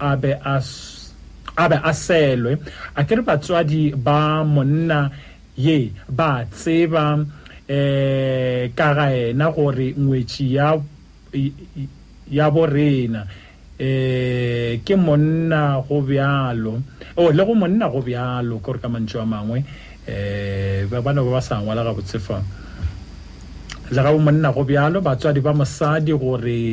a 0.00 0.16
be 0.16 0.32
a 1.76 1.92
selwe 1.92 2.56
a 2.96 3.04
ke 3.04 3.12
re 3.18 3.22
batswadi 3.26 3.92
ba 3.98 4.40
monna 4.46 5.10
ye 5.58 5.92
ba 6.08 6.46
tseba 6.48 7.04
um 7.18 7.22
ka 8.72 8.88
ga 8.96 9.06
ena 9.12 9.52
gore 9.52 9.92
ngwetsi 9.92 10.54
ya 12.32 12.46
borena 12.48 13.22
um 13.26 13.28
eh, 13.82 14.80
ke 14.86 14.94
monna 14.96 15.82
go 15.84 16.00
bjalo 16.00 16.80
o 17.18 17.20
oh, 17.20 17.30
le 17.34 17.42
go 17.44 17.52
monna 17.52 17.90
go 17.92 18.00
bjalo 18.00 18.62
kore 18.64 18.80
ka 18.80 18.88
mantšho 18.88 19.20
a 19.20 19.26
mangwe 19.26 19.60
um 19.60 19.64
eh, 20.06 20.86
bana 20.88 21.20
ba 21.20 21.30
ba 21.40 21.42
sa 21.42 21.60
ngwala 21.60 21.84
gabotse 21.84 22.16
fang 22.22 22.61
la 23.94 24.02
ga 24.04 24.12
monna 24.26 24.50
go 24.56 24.62
bjalo 24.68 24.98
batswadi 25.06 25.40
ba 25.46 25.52
mosadi 25.60 26.12
gore 26.22 26.64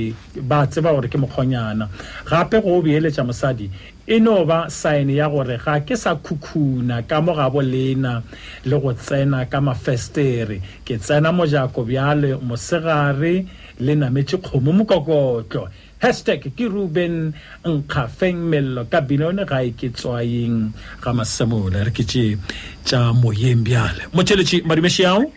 ba 0.50 0.64
tseba 0.66 0.90
gore 0.96 1.10
ke 1.12 1.18
mokgonyana 1.20 1.86
gape 2.30 2.58
go 2.64 2.80
beeletša 2.84 3.24
mosadi 3.30 3.68
e 4.08 4.20
no 4.20 4.46
ba 4.46 4.70
saene 4.70 5.14
ya 5.20 5.28
gore 5.30 5.60
ga 5.64 5.82
ke 5.84 5.96
sa 5.98 6.16
khukhuna 6.16 7.04
ka 7.04 7.20
mo 7.20 7.34
ga 7.36 7.50
bolena 7.52 8.24
le 8.64 8.76
go 8.80 8.94
tsena 8.96 9.44
ka 9.52 9.60
mafestere 9.60 10.62
ke 10.88 10.96
tsena 10.98 11.32
mojako 11.36 11.84
bjale 11.84 12.40
mosegare 12.40 13.36
le 13.84 13.94
nametse 13.96 14.40
kgomo 14.40 14.72
mokokotlo 14.80 15.68
hashtag 16.00 16.40
ke 16.56 16.72
ruben 16.72 17.34
nkgafeng 17.68 18.40
mello 18.48 18.86
ka 18.88 19.02
binone 19.04 19.44
ga 19.44 19.60
e 19.68 19.76
ke 19.76 19.92
tswayeng 19.92 20.72
ga 21.04 21.12
masemola 21.12 21.84
re 21.84 21.92
ke 21.92 22.04
tše 22.08 22.40
tša 22.88 23.12
moyeng 23.12 23.68
bjale 23.68 24.08
motšheletši 24.16 24.64
madumešiao 24.64 25.28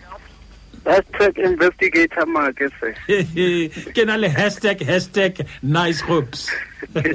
hashtag 0.84 1.38
investigator 1.38 2.26
make 2.26 2.60
eh, 2.60 2.92
se 3.06 3.92
ke 3.94 4.02
na 4.06 4.16
le 4.18 4.28
hashtag 4.28 4.82
hashtag 4.90 5.46
nice 5.62 6.00
hoops 6.00 6.50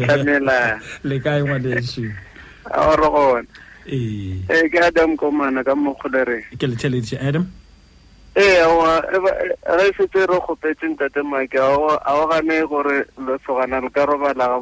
le 1.09 1.19
kae 1.19 1.39
ngwaneso 1.43 2.05
aore 2.71 3.09
gona 3.15 3.47
e 3.85 4.69
ke 4.71 4.79
adam 4.87 5.17
komana 5.17 5.63
ka 5.67 5.75
mogolere 5.75 6.41
ke 6.59 6.69
letheledie 6.71 7.19
adam 7.19 7.49
ee 8.35 8.55
eh, 8.55 9.19
re 9.77 9.87
setse 9.99 10.23
re 10.31 10.37
kgopetseng 10.43 10.95
tate 10.99 11.19
make 11.23 11.55
ao 11.59 12.21
gane 12.31 12.55
gore 12.71 13.03
lesogana 13.27 13.83
le 13.83 13.89
ka 13.91 14.05
robala 14.07 14.47
ga 14.55 14.59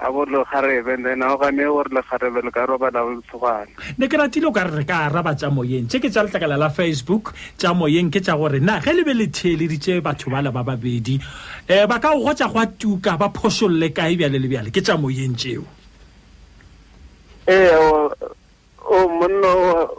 a 0.00 0.12
bore 0.12 0.26
lekgarebe 0.30 0.96
then 1.02 1.20
agane 1.20 1.64
gore 1.66 1.90
lekgarebe 1.90 2.42
le 2.42 2.50
ka 2.50 2.64
roba 2.66 2.90
la 2.94 3.02
letshogana 3.02 3.68
ne 3.98 4.06
ke 4.06 4.14
ratile 4.18 4.46
o 4.46 4.52
ka 4.52 4.62
re 4.64 4.78
re 4.78 4.84
ka 4.86 4.98
araba 5.10 5.34
tsa 5.34 5.50
moyeng 5.50 5.88
tse 5.90 5.98
ke 5.98 6.06
tsa 6.10 6.22
letlakala 6.22 6.56
la 6.56 6.68
facebook 6.70 7.34
tsa 7.58 7.74
moyeng 7.74 8.06
ke 8.10 8.22
tsa 8.22 8.38
gore 8.38 8.62
na 8.62 8.78
ge 8.78 8.94
lebe 8.94 9.10
letheleditse 9.10 9.98
batho 10.00 10.30
bala 10.30 10.54
ba 10.54 10.62
babedi 10.62 11.18
um 11.66 11.86
ba 11.90 11.98
ka 11.98 12.14
o 12.14 12.22
gotsa 12.22 12.46
go 12.46 12.62
a 12.62 12.66
tuka 12.70 13.18
ba 13.18 13.30
phosolole 13.34 13.90
kae 13.90 14.14
bjale 14.14 14.38
le 14.38 14.46
bjale 14.48 14.70
ke 14.70 14.78
tsa 14.80 14.94
moyeng 14.96 15.34
tseo 15.34 15.66
ee 17.50 17.74
o 18.90 19.08
monna 19.20 19.50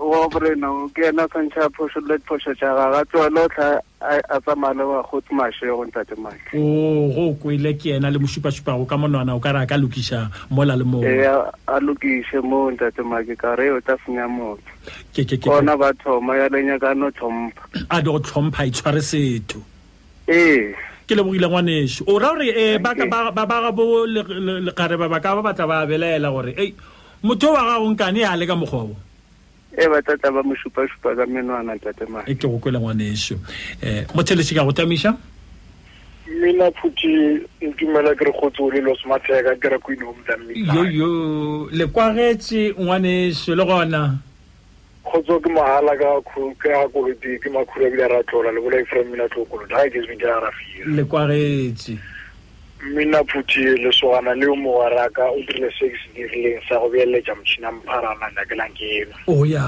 wa 0.01 0.27
borena 0.33 0.67
ke 0.97 1.05
ena 1.13 1.27
tshwantšhe 1.29 1.61
a 1.61 1.67
phošolole 1.77 2.17
diphoso 2.17 2.53
tša 2.57 2.71
gaga 2.77 3.01
tswale 3.05 3.39
o 3.45 3.47
tla 3.53 3.67
a 4.01 4.37
tsamaya 4.41 4.73
le 4.79 4.83
wagotsi 4.89 5.29
mašwe 5.37 5.69
go 5.77 5.83
ntate 5.85 6.17
matlhe 6.17 6.57
o 6.57 7.09
go 7.13 7.25
kwele 7.43 7.75
ke 7.77 7.93
ena 8.01 8.09
le 8.09 8.17
mosupasupago 8.17 8.89
ka 8.89 8.97
monwana 8.97 9.37
o 9.37 9.39
ka 9.39 9.53
re 9.53 9.61
a 9.61 9.69
ka 9.69 9.77
lokiša 9.77 10.49
mola 10.49 10.73
le 10.73 10.83
moe 10.89 11.05
a 11.05 11.75
lokise 11.85 12.41
mo 12.41 12.71
ntate 12.73 13.05
make 13.05 13.37
ka 13.37 13.53
re 13.61 13.69
o 13.69 13.79
tla 13.79 13.93
senya 14.01 14.25
motho 14.25 14.65
ona 15.53 15.77
ba 15.77 15.93
thoma 15.93 16.33
ya 16.41 16.49
lenyakano 16.49 17.13
tlhompha 17.13 17.61
a 17.93 18.01
di 18.01 18.09
go 18.09 18.17
tlhompha 18.17 18.65
e 18.65 18.71
tshware 18.73 19.01
setho 19.05 19.61
ee 20.25 20.73
ke 21.05 21.13
lebogile 21.13 21.45
ngwaneso 21.45 22.09
o 22.09 22.17
ra 22.17 22.33
gore 22.33 22.49
eh, 22.57 22.81
um 22.81 22.81
ba 22.81 23.29
ba 23.29 23.69
bo 23.69 24.01
lekgare 24.09 24.97
ba 24.97 25.05
ba 25.05 25.21
ka 25.21 25.37
ba 25.37 25.45
batla 25.45 25.69
ba 25.69 25.77
abelela 25.85 26.33
gore 26.33 26.57
ei 26.57 26.73
motho 27.23 27.51
wa 27.51 27.63
gago 27.63 27.89
nkane 27.91 28.19
ya 28.19 28.35
le 28.35 28.47
ka 28.47 28.55
mokgwa 28.55 28.85
bo 28.87 28.95
e 29.77 29.87
batata 29.87 30.31
ba 30.31 30.41
mosupa-supa 30.43 31.15
ka 31.15 31.25
menwana 31.27 31.75
tatema 31.79 32.23
e 32.25 32.35
ke 32.35 32.47
go 32.47 32.57
kwela 32.59 32.79
ngwane 32.79 33.07
eso 33.11 33.35
um 33.35 33.43
e, 33.83 34.05
motheletse 34.15 34.55
ka 34.55 34.63
go 34.63 34.71
tamisa 34.71 35.17
mina 36.41 36.71
phuthi 36.71 37.43
ntumela 37.61 38.15
kere 38.15 38.31
kgotso 38.31 38.71
le 38.71 38.79
los 38.81 38.99
matheka 39.05 39.55
kere 39.59 39.77
ko 39.79 39.91
inomtamiyoyo 39.93 41.11
lekwagetse 41.71 42.73
ngwane 42.79 43.27
eso 43.27 43.55
le 43.55 43.65
gona 43.67 44.15
kgotso 45.03 45.39
ke 45.43 45.49
mahala 45.51 45.91
ka 45.99 46.07
akoloti 46.79 47.35
ke 47.43 47.49
makhuru 47.51 47.85
ebile 47.85 48.03
a 48.03 48.07
ra 48.15 48.23
tlola 48.23 48.51
le 48.55 48.61
bolai 48.63 48.85
fra 48.87 49.03
mmina 49.03 49.27
tlokolota 49.27 49.75
ga 49.75 49.91
ke 49.91 49.99
sme 50.07 50.15
ke 50.15 50.23
arafile 50.25 50.95
lekwagetse 51.03 51.99
mmina 52.81 53.23
phuthi 53.23 53.59
lesogana 53.83 54.31
o 54.31 54.55
mowaraka 54.55 55.27
o 55.31 55.37
dirile 55.43 55.69
se 55.77 55.89
ke 55.89 55.97
se 55.97 56.09
dirileng 56.15 56.61
sa 56.67 56.79
go 56.79 56.87
beeletša 56.89 57.35
motšhina 57.35 57.69
mpharana 57.75 58.27
nyakelang 58.31 58.71
ke 58.71 59.03
o 59.27 59.43
ya 59.45 59.63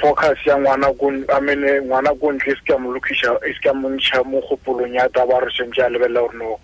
focus 0.00 0.38
ya 0.46 0.54
ngwana 0.56 0.86
amene 1.34 1.80
ngwana 1.82 2.14
ko 2.14 2.30
ntle 2.32 2.52
e 2.52 2.54
se 2.54 2.62
ka 2.66 2.78
molokisa 2.78 3.34
e 3.42 3.50
se 3.52 3.60
ka 3.66 3.74
montšha 3.74 4.22
mo 4.22 4.38
kgopolong 4.46 4.94
ya 4.94 5.08
taba 5.10 5.40
re 5.42 5.50
sentse 5.50 5.82
a 5.82 5.88
lebelela 5.90 6.20
gore 6.22 6.38
no 6.38 6.54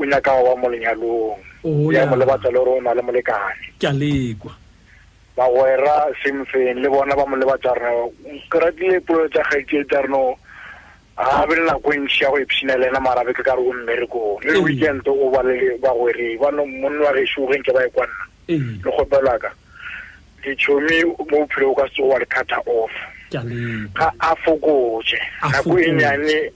o 0.00 0.04
nyaka 0.04 0.32
wa 0.32 0.56
mo 0.56 0.68
lenyalong 0.72 1.36
ya 1.92 2.06
mo 2.08 2.16
le 2.16 2.24
gore 2.24 2.58
o 2.80 2.80
na 2.80 2.96
le 2.96 3.02
molekane 3.04 3.76
ke 3.76 3.86
a 3.92 3.92
lekwa 3.92 4.56
bagwera 5.36 6.08
semfeng 6.24 6.80
le 6.80 6.88
bona 6.88 7.12
ba 7.12 7.28
molebatsa 7.28 7.76
lebatsa 7.76 7.76
rena 7.76 8.40
ke 8.50 8.56
ratile 8.56 8.98
polo 9.04 9.28
tsa 9.28 9.44
kgaitsie 9.52 9.84
tsa 9.84 10.00
a 11.18 11.44
bella 11.46 11.74
kwentšha 11.82 12.28
go 12.30 12.38
ipšhina 12.38 12.76
le 12.78 12.86
ena 12.88 13.00
marabe 13.02 13.32
ke 13.34 13.42
ka 13.42 13.54
re 13.58 13.62
o 13.62 13.72
mmerekong 13.74 14.44
le 14.46 14.58
weekend 14.62 15.02
o 15.10 15.30
ba 15.34 15.42
le 15.42 15.74
bagwere 15.82 16.38
bano 16.38 16.62
monne 16.66 17.02
wa 17.02 17.10
gešo 17.12 17.42
o 17.42 17.50
genke 17.50 17.74
ba 17.74 17.82
e 17.82 17.90
nna 17.90 18.06
le 18.54 18.78
kgopelaka 18.86 19.50
ditšhomi 20.46 21.02
mo 21.04 21.12
bophelo 21.26 21.74
o 21.74 21.74
ka 21.74 21.90
se 21.90 22.02
wa 22.06 22.18
le 22.22 22.26
cutter 22.30 22.62
off 22.70 22.90
ga 23.34 23.42
a 24.22 24.30
fokotse 24.46 25.18
nako 25.42 25.74
e 25.78 25.90
nyane 25.90 26.52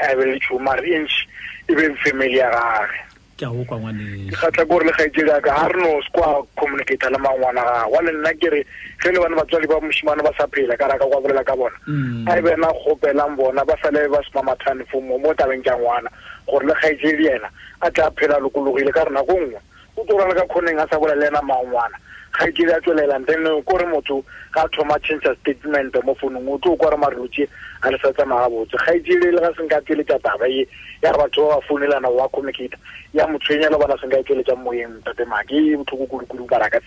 a 0.00 0.14
be 0.16 0.24
le 0.24 0.38
tšhomare 0.40 0.88
e 0.88 0.98
ntšhi 1.04 1.22
e 1.68 1.72
be 1.76 1.92
family 2.00 2.36
ya 2.40 2.48
gage 2.56 3.00
ke 3.40 3.46
a 3.46 3.50
o 3.50 3.64
kwa 3.64 3.78
ngwane 3.80 4.28
ke 4.30 4.36
khatla 4.36 4.64
gore 4.64 4.84
le 4.84 4.92
gaetsedi 4.92 5.32
ka 5.42 5.52
ha 5.56 5.68
re 5.68 5.80
no 5.80 6.00
skwa 6.04 6.44
communicate 6.60 7.08
le 7.08 7.18
mangwana 7.18 7.64
ga 7.64 7.86
wa 7.88 8.00
le 8.04 8.12
nna 8.12 8.32
kere 8.36 8.60
ke 9.00 9.08
le 9.12 9.18
bana 9.20 9.36
ba 9.36 9.44
tswali 9.48 9.66
ba 9.66 9.80
mushimana 9.80 10.22
ba 10.22 10.30
saphela 10.36 10.76
ka 10.76 10.86
ra 10.88 10.98
ka 11.00 11.08
kwa 11.08 11.20
bolela 11.20 11.44
ka 11.44 11.56
bona 11.56 11.72
mm. 11.88 12.28
a 12.28 12.36
ibe 12.36 12.52
na 12.60 12.68
khopela 12.84 13.24
mbona 13.32 13.64
ba 13.64 13.74
sale 13.80 14.08
ba 14.12 14.20
sima 14.28 14.42
mathani 14.44 14.84
fo 14.92 15.00
mo 15.00 15.16
mo 15.16 15.32
tabeng 15.32 15.64
ja 15.64 15.72
ngwana 15.72 16.10
gore 16.46 16.66
le 16.66 16.74
gaetsedi 16.84 17.24
yena 17.24 17.48
a 17.80 17.90
tla 17.90 18.10
phela 18.12 18.36
lokologile 18.38 18.92
ka 18.92 19.08
rena 19.08 19.22
go 19.24 19.32
e 19.40 19.48
nngwe 19.48 19.60
o 19.96 20.04
tlo 20.04 20.18
rana 20.20 20.34
ka 20.34 20.44
khoneng 20.52 20.78
a 20.80 20.86
sa 20.90 21.00
bolela 21.00 21.24
yena 21.24 21.40
mangwana 21.40 21.96
ga 22.30 22.46
ke 22.52 22.62
ya 22.68 22.78
tswelela 22.84 23.18
then 23.26 23.42
ko 23.66 23.76
re 23.76 23.86
motho 23.88 24.22
ga 24.52 24.68
thoma 24.76 25.00
change 25.02 25.26
statement 25.40 25.96
mo 26.04 26.14
phone 26.14 26.38
mo 26.44 26.58
tlo 26.62 26.76
kwa 26.76 26.90
re 26.90 26.96
marutse 26.96 27.48
a 27.82 27.90
le 27.90 27.98
sa 27.98 28.12
tsa 28.12 28.24
mabotse 28.24 28.76
ga 28.76 28.92
ke 29.00 29.16
le 29.18 29.40
ga 29.40 29.50
seng 29.56 29.66
ka 29.68 29.80
tle 29.80 30.04
taba 30.04 30.46
ye 30.46 30.68
ya 31.02 31.12
re 31.12 31.18
batho 31.18 31.48
ba 31.48 31.56
ba 31.56 31.62
founelana 31.64 32.08
wa 32.08 32.28
communicata 32.28 32.76
ya 33.14 33.26
motshwenyela 33.26 33.78
bona 33.80 33.96
se 33.96 34.06
nka 34.06 34.20
e 34.20 34.22
tsweletsa 34.22 34.56
moyeng 34.56 35.00
tatemake 35.04 35.72
botlhoko 35.80 36.06
kudu-kudu 36.20 36.44
ba 36.44 36.58
raka 36.60 36.80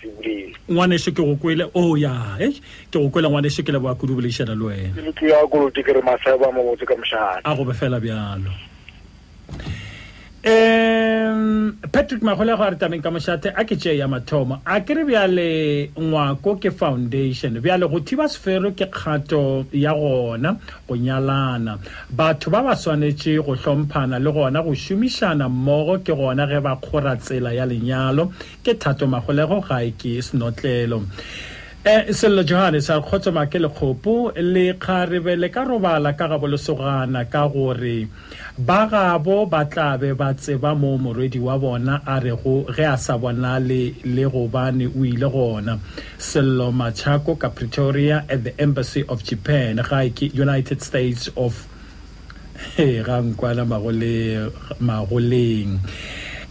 ngwaneso 0.70 1.10
ke 1.10 1.18
go 1.22 1.34
kwele 1.34 1.64
o 1.74 1.94
oh, 1.94 1.96
ya 1.98 2.38
e 2.38 2.54
ke 2.94 2.98
go 3.02 3.10
kwele 3.10 3.26
ngwaneso 3.28 3.66
ke 3.66 3.72
leboa 3.74 3.98
kudu 3.98 4.14
boleišana 4.14 4.54
le 4.54 4.64
wena 4.94 5.10
ke 5.18 5.26
ya 5.28 5.42
kolote 5.50 5.82
ke 5.82 5.90
re 5.92 6.00
masaba 6.02 6.46
mo 6.54 6.62
botse 6.62 6.86
ka 6.86 6.94
mošana 6.94 7.42
a 7.42 7.50
go 7.58 7.64
be 7.66 7.74
fela 7.74 7.98
bjalo 7.98 8.54
um 10.46 11.74
patrick 11.90 12.20
magolego 12.20 12.60
a 12.62 12.70
re 12.72 12.76
tameng 12.76 13.00
ka 13.02 13.08
mošate 13.08 13.48
a 13.56 13.64
ke 13.64 13.78
tšee 13.80 13.96
ya 13.96 14.06
mathomo 14.08 14.60
a 14.66 14.80
ke 14.84 14.90
re 14.92 15.04
bjale 15.06 15.90
ngwako 15.96 16.58
ke 16.60 16.68
foundation 16.70 17.56
bjale 17.64 17.88
go 17.88 17.98
thiba 18.04 18.28
sefero 18.28 18.68
ke 18.76 18.84
kgato 18.92 19.64
ya 19.72 19.94
gona 19.96 20.60
go 20.86 20.94
nyalana 20.96 21.78
batho 22.12 22.52
ba 22.52 22.60
ba 22.60 22.76
swanetše 22.76 23.40
go 23.40 23.56
hlomphana 23.56 24.20
le 24.20 24.32
gona 24.36 24.60
go 24.60 24.76
šomišana 24.76 25.48
mmogo 25.48 26.04
ke 26.04 26.12
gona 26.12 26.44
ge 26.46 26.60
ba 26.60 26.76
kgora 26.76 27.16
tsela 27.16 27.52
ya 27.56 27.64
lenyalo 27.64 28.28
ke 28.60 28.76
thato 28.76 29.06
magolego 29.08 29.64
ga 29.64 29.80
e 29.80 29.96
ke 29.96 30.20
e 30.20 30.20
senotlelo 30.20 31.00
e, 31.86 32.04
e 32.08 32.12
sello 32.14 32.42
johannes 32.48 32.88
a 32.90 32.96
kgotsoma 33.04 33.44
ke 33.52 33.58
lekgopo 33.60 34.12
le 34.52 34.72
kgarebe 34.80 35.34
le 35.36 35.48
ka 35.52 35.62
robala 35.68 36.12
ka 36.16 36.26
gabolosogana 36.32 37.24
ka 37.28 37.42
gore 37.48 38.08
ba 38.56 38.86
gabo 38.88 39.44
ba 39.52 39.60
tlabe 39.72 40.14
ba 40.16 40.32
tseba 40.32 40.72
mo 40.74 40.96
morwedi 40.96 41.38
wa 41.44 41.58
bona 41.60 42.00
a 42.06 42.16
rego 42.24 42.56
ge 42.74 42.84
a 42.88 42.96
sa 42.96 43.14
bonale 43.22 43.82
le 44.14 44.24
gobane 44.32 44.86
o 44.96 45.04
ile 45.04 45.28
gona 45.36 45.76
sello 46.16 46.72
machako 46.72 47.36
ka 47.38 47.48
pretoria 47.50 48.24
at 48.32 48.40
the 48.44 48.54
embassy 48.64 49.04
of 49.12 49.22
japan 49.22 49.76
gae 49.90 50.08
ke 50.08 50.32
united 50.32 50.80
states 50.80 51.28
of 51.36 51.66
ga 53.06 53.20
nkwana 53.20 53.64
magoleng 53.68 55.78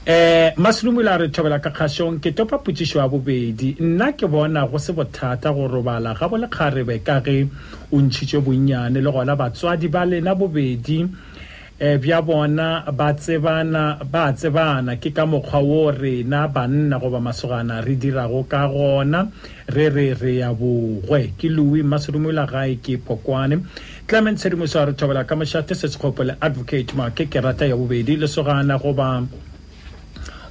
eh 0.06 0.52
maslumula 0.58 1.16
re 1.16 1.30
thobela 1.32 1.62
ka 1.64 1.72
kgashong 1.72 2.20
ke 2.20 2.36
topa 2.36 2.60
potsišo 2.60 3.00
ya 3.00 3.08
bobedi 3.08 3.80
nna 3.80 4.12
ke 4.20 4.28
bona 4.28 4.68
go 4.68 4.76
se 4.78 4.92
bothata 4.92 5.56
go 5.56 5.64
robala 5.64 6.12
ga 6.12 6.28
bo 6.28 6.36
lekgarebe 6.36 7.00
ka 7.00 7.24
ge 7.24 7.48
o 7.88 7.96
ntšhitše 8.04 8.44
bonnyane 8.44 9.00
le 9.00 9.12
gona 9.16 9.32
batswadi 9.40 9.88
ba 9.88 10.04
lena 10.04 10.36
bobedi 10.36 11.08
eh 11.80 11.96
bja 12.04 12.20
bona 12.20 12.84
ba 12.92 13.16
tsebana 13.16 14.04
ba 14.04 14.28
tsebana 14.36 15.00
ke 15.00 15.16
ka 15.16 15.24
mokgwa 15.24 15.64
wo 15.64 15.92
rena 15.96 16.52
banna 16.52 17.00
goba 17.00 17.24
masogana 17.24 17.80
re 17.80 17.96
dirago 17.96 18.44
ka 18.44 18.68
gona 18.68 19.24
re 19.72 19.88
re 19.88 20.12
re 20.20 20.36
ya 20.44 20.52
bogwe 20.52 21.32
ke 21.40 21.48
louis 21.48 21.80
maslumula 21.80 22.44
gae 22.44 22.76
ke 22.84 23.00
phokwane 23.00 23.56
clement 24.06 24.36
tshedimoso 24.36 24.84
a 24.84 24.92
re 24.92 25.00
thobela 25.00 25.24
ka 25.24 25.36
mošate 25.40 25.72
se 25.72 25.88
sekgopo 25.88 26.28
le 26.28 26.36
advocate 26.44 26.92
make 26.92 27.32
ke 27.32 27.40
rata 27.40 27.64
ya 27.66 27.76
bobedi 27.80 28.20
lesogana 28.20 28.76
goba 28.78 29.24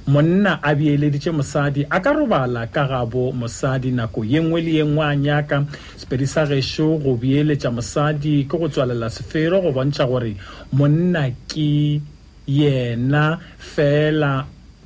monna 0.07 0.59
a 0.61 0.75
beeleditše 0.75 1.31
mosadi 1.31 1.85
a 1.89 1.97
ka 2.01 2.11
robala 2.11 2.67
ka 2.67 2.83
gabo 2.87 3.31
mosadi 3.31 3.91
nako 3.91 4.23
ye 4.25 4.39
nngwe 4.41 4.61
le 4.61 4.71
ye 4.75 4.83
nngwe 4.83 5.03
a 5.05 5.15
nyaka 5.15 5.63
sepedi 5.95 6.27
sa 6.27 6.43
gešo 6.45 6.97
go 6.99 7.15
beeletša 7.15 7.71
mosadi 7.71 8.43
ke 8.43 8.51
go 8.57 8.67
tswalela 8.67 9.07
sefero 9.09 9.61
go 9.63 9.71
bontšha 9.71 10.03
gore 10.05 10.35
monna 10.75 11.31
ke 11.47 12.01
yena 12.47 13.39
fela 13.57 14.43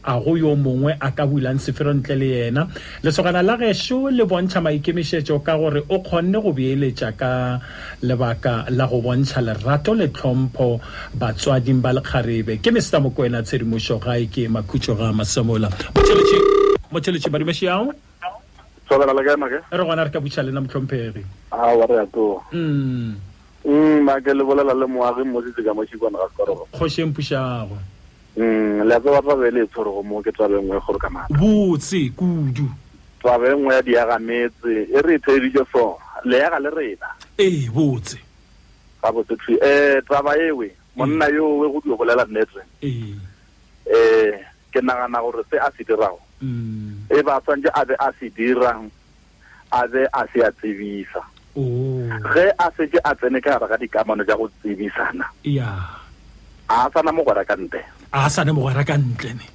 a 0.07 0.19
go 0.21 0.35
yo 0.39 0.55
mongwe 0.55 0.95
a 0.95 1.11
ka 1.11 1.27
bulang 1.27 1.59
sefero 1.59 1.91
ntle 1.91 2.15
le 2.15 2.27
yena 2.31 2.63
lesogana 3.03 3.43
la 3.43 3.57
gešo 3.59 4.07
le 4.07 4.23
bontšha 4.23 4.63
maikemišetšo 4.63 5.43
ka 5.43 5.57
gore 5.59 5.83
o 5.91 5.99
kgonne 5.99 6.39
go 6.39 6.55
beeletša 6.55 7.09
ka 7.19 7.59
lebaka 8.01 8.65
la 8.71 8.87
go 8.87 9.03
bontšha 9.03 9.43
lerato 9.43 9.91
le 9.91 10.07
tlhompho 10.07 10.79
batswading 11.11 11.83
ba 11.83 11.91
lekgarebe 11.99 12.63
ke 12.63 12.71
mr 12.71 13.03
mokoena 13.03 13.43
tshedimošo 13.43 13.99
gae 13.99 14.23
ke 14.31 14.47
makhutšo 14.47 14.95
ga 14.95 15.11
masemola 15.11 15.67
motšheletše 15.91 17.27
badumešeao 17.27 17.91
tsogana 18.87 19.11
re 19.11 19.27
gona 19.83 20.03
re 20.07 20.11
ka 20.11 20.23
butša 20.23 20.41
lena 20.47 20.63
motlhomphegi 20.63 21.23
kgošeng 26.71 27.11
pušago 27.11 27.75
Mm, 28.37 28.83
letse 28.85 29.09
wa 29.09 29.21
tabeletsho 29.21 29.65
e 29.65 29.73
gore 29.83 29.91
go 29.97 30.03
mo 30.03 30.21
ke 30.21 30.29
tswabe 30.31 30.61
nngwe 30.61 30.77
gore 30.85 30.99
ka 31.01 31.09
mata 31.09 31.33
botse 31.33 32.11
kudu 32.15 32.69
tswabe 33.19 33.49
nngwe 33.49 33.73
ya 33.75 33.81
diagametse 33.81 34.85
e 34.93 35.01
re 35.01 35.15
e 35.15 35.19
theedijo 35.19 35.65
so 35.73 35.97
leaga 36.23 36.59
le 36.61 36.69
rena 36.69 37.09
ee 37.41 37.65
botse 37.73 38.17
ga 39.01 39.09
botse 39.11 39.33
tu 39.41 39.51
um 39.53 39.57
eh, 39.63 40.01
taba 40.07 40.37
ewe 40.37 40.69
monna 40.95 41.25
mm. 41.29 41.33
yo 41.35 41.65
e 41.65 41.69
go 41.73 41.81
dio 41.85 41.97
bolela 41.97 42.25
nnetse 42.29 42.61
um 42.85 43.17
eh, 43.89 44.39
ke 44.71 44.81
nagana 44.85 45.17
gore 45.17 45.41
se 45.49 45.57
a 45.57 45.71
se 45.73 45.81
dirago 45.83 46.21
mm. 46.41 47.09
e 47.09 47.21
ba 47.25 47.41
tshwanetse 47.41 47.73
a 47.73 47.85
be 47.85 47.95
a 47.97 48.13
se 48.21 48.29
dirang 48.29 48.85
a 49.73 49.87
be 49.87 50.05
a 50.13 50.25
se 50.29 50.45
a 50.45 50.51
tsebisa 50.53 51.25
oh. 51.57 52.05
ge 52.37 52.51
a 52.53 52.69
setse 52.77 53.01
a 53.01 53.15
tsene 53.17 53.41
ka 53.41 53.57
gare 53.57 53.65
ga 53.73 53.77
dikamano 53.81 54.21
tsa 54.23 54.37
go 54.37 54.45
tsebisana 54.61 55.25
a 56.69 56.85
sana 56.93 57.11
mogwera 57.11 57.41
ka 57.41 57.57
ntela 57.57 57.96
a 58.13 58.29
sane 58.29 58.51
mogwera 58.51 58.83
ka 58.87 58.95
ntle 58.97 59.31
ne 59.35 59.45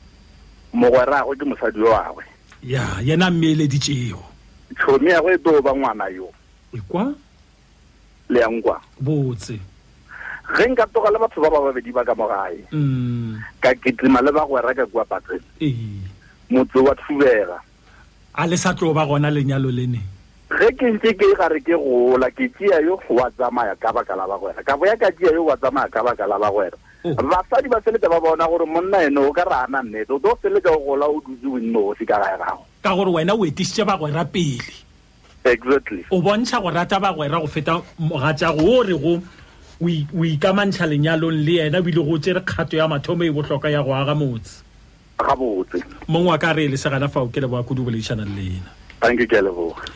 mogweraagwe 0.77 1.35
ke 1.39 1.45
mosadi 1.45 1.81
yo 1.81 1.93
agwe 1.97 2.25
ya 2.63 2.85
yena 3.05 3.31
mmeeleditseo 3.31 4.21
tšhomi 4.77 5.11
ya 5.13 5.21
go 5.21 5.33
e 5.33 5.39
too 5.39 5.61
ba 5.63 5.73
ngwana 5.75 6.09
yo 6.09 6.29
ekwa 6.77 7.15
le 8.29 8.41
yang 8.41 8.61
kwa 8.63 8.81
botse 9.01 9.57
ge 10.57 10.65
nka 10.71 10.87
toga 10.93 11.11
le 11.11 11.19
batho 11.19 11.41
ba 11.41 11.49
ba 11.51 11.61
babedi 11.61 11.93
ba 11.93 12.05
ka 12.05 12.15
mo 12.15 12.29
gae 12.29 12.61
mm. 12.73 13.41
ka 13.61 13.73
ketima 13.75 14.21
le 14.21 14.33
ba 14.33 14.45
gwera 14.45 14.75
ka 14.75 14.87
kua 14.87 15.05
patsen 15.05 15.41
motse 16.51 16.79
wa 16.81 16.95
thubega 16.95 17.57
a 18.35 18.47
le 18.47 18.57
sa 18.57 18.73
tlo 18.77 18.93
ba 18.93 19.05
gona 19.09 19.29
lenyalo 19.33 19.69
le 19.73 19.87
ne 19.89 20.01
ge 20.57 20.69
ke 20.77 20.87
ntse 20.93 21.11
ke 21.17 21.27
gare 21.41 21.61
ke 21.61 21.73
gola 21.77 22.29
ke 22.33 22.49
tsea 22.53 22.81
yo 22.85 23.01
wa 23.13 23.29
tsamaya 23.33 23.77
ka 23.81 23.93
baka 23.93 24.17
la 24.17 24.29
bagwera 24.29 24.61
ka 24.65 24.77
boya 24.77 24.97
ka 24.97 25.09
tsea 25.13 25.33
yo 25.33 25.45
wa 25.49 25.57
tsamaya 25.57 25.89
ka 25.89 26.01
baka 26.05 26.27
la 26.29 26.37
bagwera 26.41 26.77
Mhm. 27.05 27.17
basadi 27.27 27.67
ba 27.69 27.81
feleletsa 27.83 28.09
ba 28.11 28.19
bona 28.23 28.47
gore 28.47 28.65
monna 28.67 28.99
ene 29.03 29.19
o 29.27 29.33
ka 29.35 29.43
rana 29.43 29.83
nnete 29.83 30.11
o 30.15 30.19
tlo 30.23 30.39
feleletsa 30.39 30.71
go 30.71 30.79
gola 30.87 31.07
o 31.11 31.19
dutse 31.21 31.43
bonnosi 31.51 32.05
ka 32.07 32.15
gae 32.23 32.37
gago 32.39 32.63
ka 32.81 32.91
gore 32.95 33.11
wena 33.11 33.35
o 33.35 33.43
etisitse 33.43 33.83
bagwera 33.83 34.23
pele 34.31 34.71
exactly 35.43 36.07
o 36.15 36.23
bontšha 36.23 36.63
go 36.63 36.71
rata 36.71 37.03
bagwera 37.03 37.43
go 37.43 37.47
feta 37.51 37.83
mogatsago 37.99 38.63
o 38.79 38.83
re 38.87 38.95
go 39.03 39.15
o 40.15 40.23
ikamantšha 40.31 40.87
lenyalong 40.87 41.43
le 41.47 41.55
ena 41.67 41.83
ebile 41.83 42.03
go 42.07 42.15
tsere 42.23 42.41
kgato 42.47 42.79
ya 42.79 42.87
mathomo 42.87 43.27
e 43.27 43.35
botlhokwa 43.35 43.69
ya 43.75 43.83
go 43.83 43.91
aga 43.99 44.15
motse 44.15 44.63
gabotse 45.19 45.83
mongwe 46.07 46.31
wa 46.31 46.39
ka 46.39 46.55
re 46.55 46.71
e 46.71 46.71
lesegana 46.71 47.11
fa 47.11 47.19
o 47.27 47.27
kele 47.27 47.51
boakodi 47.51 47.83
boledišanang 47.83 48.31
le 48.31 48.63
ena 48.63 48.71
thank 49.03 49.19
you 49.19 49.27
ke 49.27 49.43
a 49.43 49.43
leboga 49.43 49.91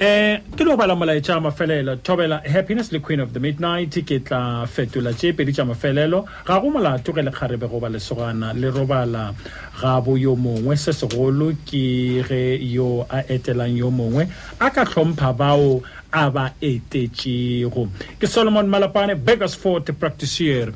eh 0.00 0.42
ke 0.56 0.64
no 0.66 0.74
bala 0.76 0.96
molaetša 0.98 1.36
a 1.38 1.38
mafelelo 1.40 1.94
thobela 2.02 2.42
happiness 2.42 2.90
le 2.90 2.98
queen 2.98 3.20
of 3.22 3.30
the 3.32 3.38
midnight 3.38 3.94
ke 4.02 4.18
tla 4.26 4.66
fetola 4.66 5.14
tše 5.14 5.30
pedi 5.38 5.54
tša 5.54 5.64
mafelelo 5.70 6.26
ga 6.42 6.58
go 6.58 6.66
molato 6.68 7.14
ge 7.14 7.22
lekgarebe 7.22 7.70
goba 7.70 7.86
lesogana 7.86 8.50
le 8.58 8.74
robala 8.74 9.30
ga 9.78 10.00
bo 10.02 10.16
yo 10.18 10.34
mongwe 10.34 10.74
se 10.74 10.90
segolo 10.92 11.54
ke 11.62 12.26
ge 12.26 12.58
yo 12.74 13.06
a 13.06 13.22
etelang 13.30 13.76
yo 13.78 13.90
mongwe 13.94 14.26
a 14.58 14.66
ka 14.74 14.82
hlompha 14.84 15.30
bao 15.30 15.78
a 16.10 16.26
ba 16.26 16.50
etetšego 16.58 17.86
ke 18.18 18.26
solomon 18.26 18.66
malapane 18.66 19.14
begersfort 19.14 19.94
practitioner 19.94 20.74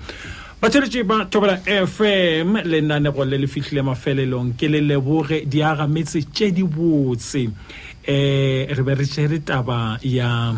batsweletši 0.62 1.02
ba 1.06 1.26
thobela 1.26 1.58
fm 1.66 2.54
lenanego 2.70 3.26
le 3.26 3.38
le 3.42 3.46
fihlile 3.50 3.82
mafelelong 3.82 4.54
ke 4.54 4.70
le 4.70 4.78
leboge 4.80 5.42
di 5.46 5.58
tše 5.58 6.54
di 6.54 6.62
botse 6.62 7.50
eh 8.08 8.64
re 8.74 8.82
be 8.84 8.94
re 8.94 9.04
tšere 9.04 9.38
taba 9.44 9.98
ya 10.00 10.54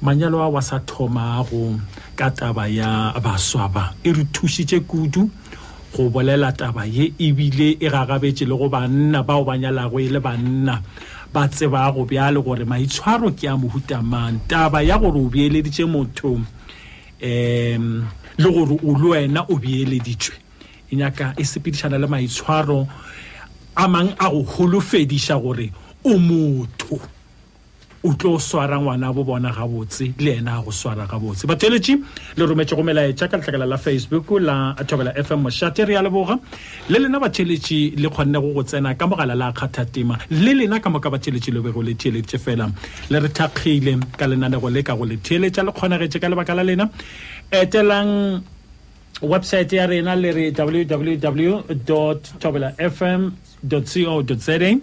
manyalo 0.00 0.40
a 0.40 0.48
wa 0.48 0.60
sa 0.64 0.80
thomago 0.88 1.76
ka 2.16 2.30
taba 2.32 2.64
ya 2.66 3.12
baswa 3.20 3.68
ba 3.68 3.84
e 4.00 4.08
re 4.08 4.24
thušitše 4.32 4.80
kudu 4.88 5.28
go 5.92 6.08
bolela 6.08 6.48
taba 6.56 6.86
ye 6.88 7.12
ebile 7.26 7.76
e 7.76 7.90
gagabetše 7.92 8.48
le 8.48 8.56
go 8.56 8.70
banna 8.72 9.20
bao 9.20 9.44
ba 9.44 9.52
nyalago 9.60 10.00
e 10.00 10.08
le 10.08 10.18
banna 10.24 10.80
ba 11.30 11.44
tsebago 11.46 12.06
bjale 12.08 12.40
gore 12.40 12.64
maitshwaro 12.64 13.36
ke 13.36 13.52
a 13.52 13.52
mohutamang 13.60 14.40
taba 14.48 14.80
ya 14.80 14.96
gore 14.96 15.20
o 15.20 15.28
beeleditše 15.28 15.84
motho 15.84 16.32
um 16.40 17.84
le 18.40 18.48
gore 18.50 18.76
o 18.80 18.90
le 18.96 19.06
wena 19.12 19.44
o 19.52 19.60
beeleditšwe 19.60 20.34
e 20.88 20.96
nyaka 20.96 21.34
e 21.36 21.44
sepedišana 21.44 22.00
le 22.00 22.08
maitshwaro 22.08 22.88
a 23.76 23.84
mang 23.92 24.16
a 24.16 24.26
go 24.32 24.40
holofediša 24.40 25.36
gore 25.36 25.68
o 26.04 26.18
motho 26.18 27.00
o 28.04 28.12
tlo 28.20 28.38
swara 28.38 28.76
ngwana 28.78 29.10
bo 29.12 29.24
bona 29.24 29.50
gabotse 29.50 30.12
le 30.20 30.32
ena 30.36 30.60
go 30.62 30.70
swara 30.70 31.06
gabotse 31.08 31.46
batheletši 31.48 31.94
le 32.36 32.44
rometse 32.46 32.76
go 32.76 32.82
melaetša 32.84 33.30
ka 33.32 33.36
letlhakala 33.40 33.64
la 33.64 33.78
facebook 33.80 34.28
la 34.44 34.74
thobela 34.84 35.14
fm 35.16 35.40
mošate 35.40 35.86
re 35.88 35.94
ya 35.96 36.02
leboga 36.04 36.36
le 36.92 36.98
lena 36.98 37.16
batheletši 37.18 37.96
le 37.96 38.08
kgonne 38.12 38.36
go 38.44 38.52
go 38.52 38.62
tsena 38.62 38.92
ka 38.94 39.06
mogala 39.08 39.34
la 39.34 39.48
kgathatema 39.52 40.18
le 40.30 40.52
lena 40.52 40.80
ka 40.80 40.90
moka 40.90 41.08
batheletši 41.08 41.50
le 41.56 41.60
bego 41.62 41.80
le 41.82 41.94
theeletše 41.96 42.36
fela 42.38 42.68
le 43.10 43.18
re 43.18 43.28
thakgile 43.32 43.96
ka 44.20 44.26
lenanego 44.28 44.68
le 44.68 44.82
ka 44.84 44.94
go 44.94 45.08
le 45.08 45.16
theeletša 45.16 45.64
le 45.64 45.72
kgonagetse 45.72 46.20
ka 46.20 46.28
lebaka 46.28 46.52
la 46.54 46.62
lena 46.64 46.90
etelang 47.50 48.44
websaete 49.22 49.80
ya 49.80 49.86
rena 49.86 50.14
le 50.14 50.28
re 50.32 50.52
www 50.52 51.64
tobela 52.40 52.74
fm 52.76 53.30
co 53.64 53.80
za 53.80 54.76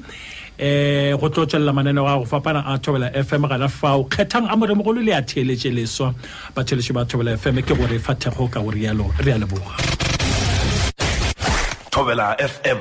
eh 0.62 1.16
go 1.18 1.30
tlo 1.32 1.46
tswelela 1.48 1.74
mananeo 1.74 2.08
a 2.08 2.18
go 2.20 2.26
fapana 2.26 2.64
a 2.64 2.78
thobela 2.78 3.10
fm 3.16 3.48
gana 3.50 3.68
fao 3.68 4.04
kgethang 4.04 4.46
a 4.48 4.56
moremogolo 4.56 5.02
le 5.02 5.12
a 5.18 5.22
theeletšeleso 5.26 6.14
batheletši 6.56 6.94
ba 6.94 7.02
thobela 7.06 7.34
fm 7.36 7.62
ke 7.66 7.74
gore 7.74 7.96
e 7.98 7.98
fa 7.98 8.14
thekgo 8.14 8.46
ka 8.52 8.62
go 8.62 8.70
re 8.70 8.86
a 8.86 8.94
leboga 8.94 9.74
thobela 11.90 12.36
fm 12.38 12.78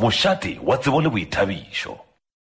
mošate 0.00 0.56
wa 0.64 0.76
tsebo 0.80 1.00
le 1.04 1.08
boithabišo 1.12 2.11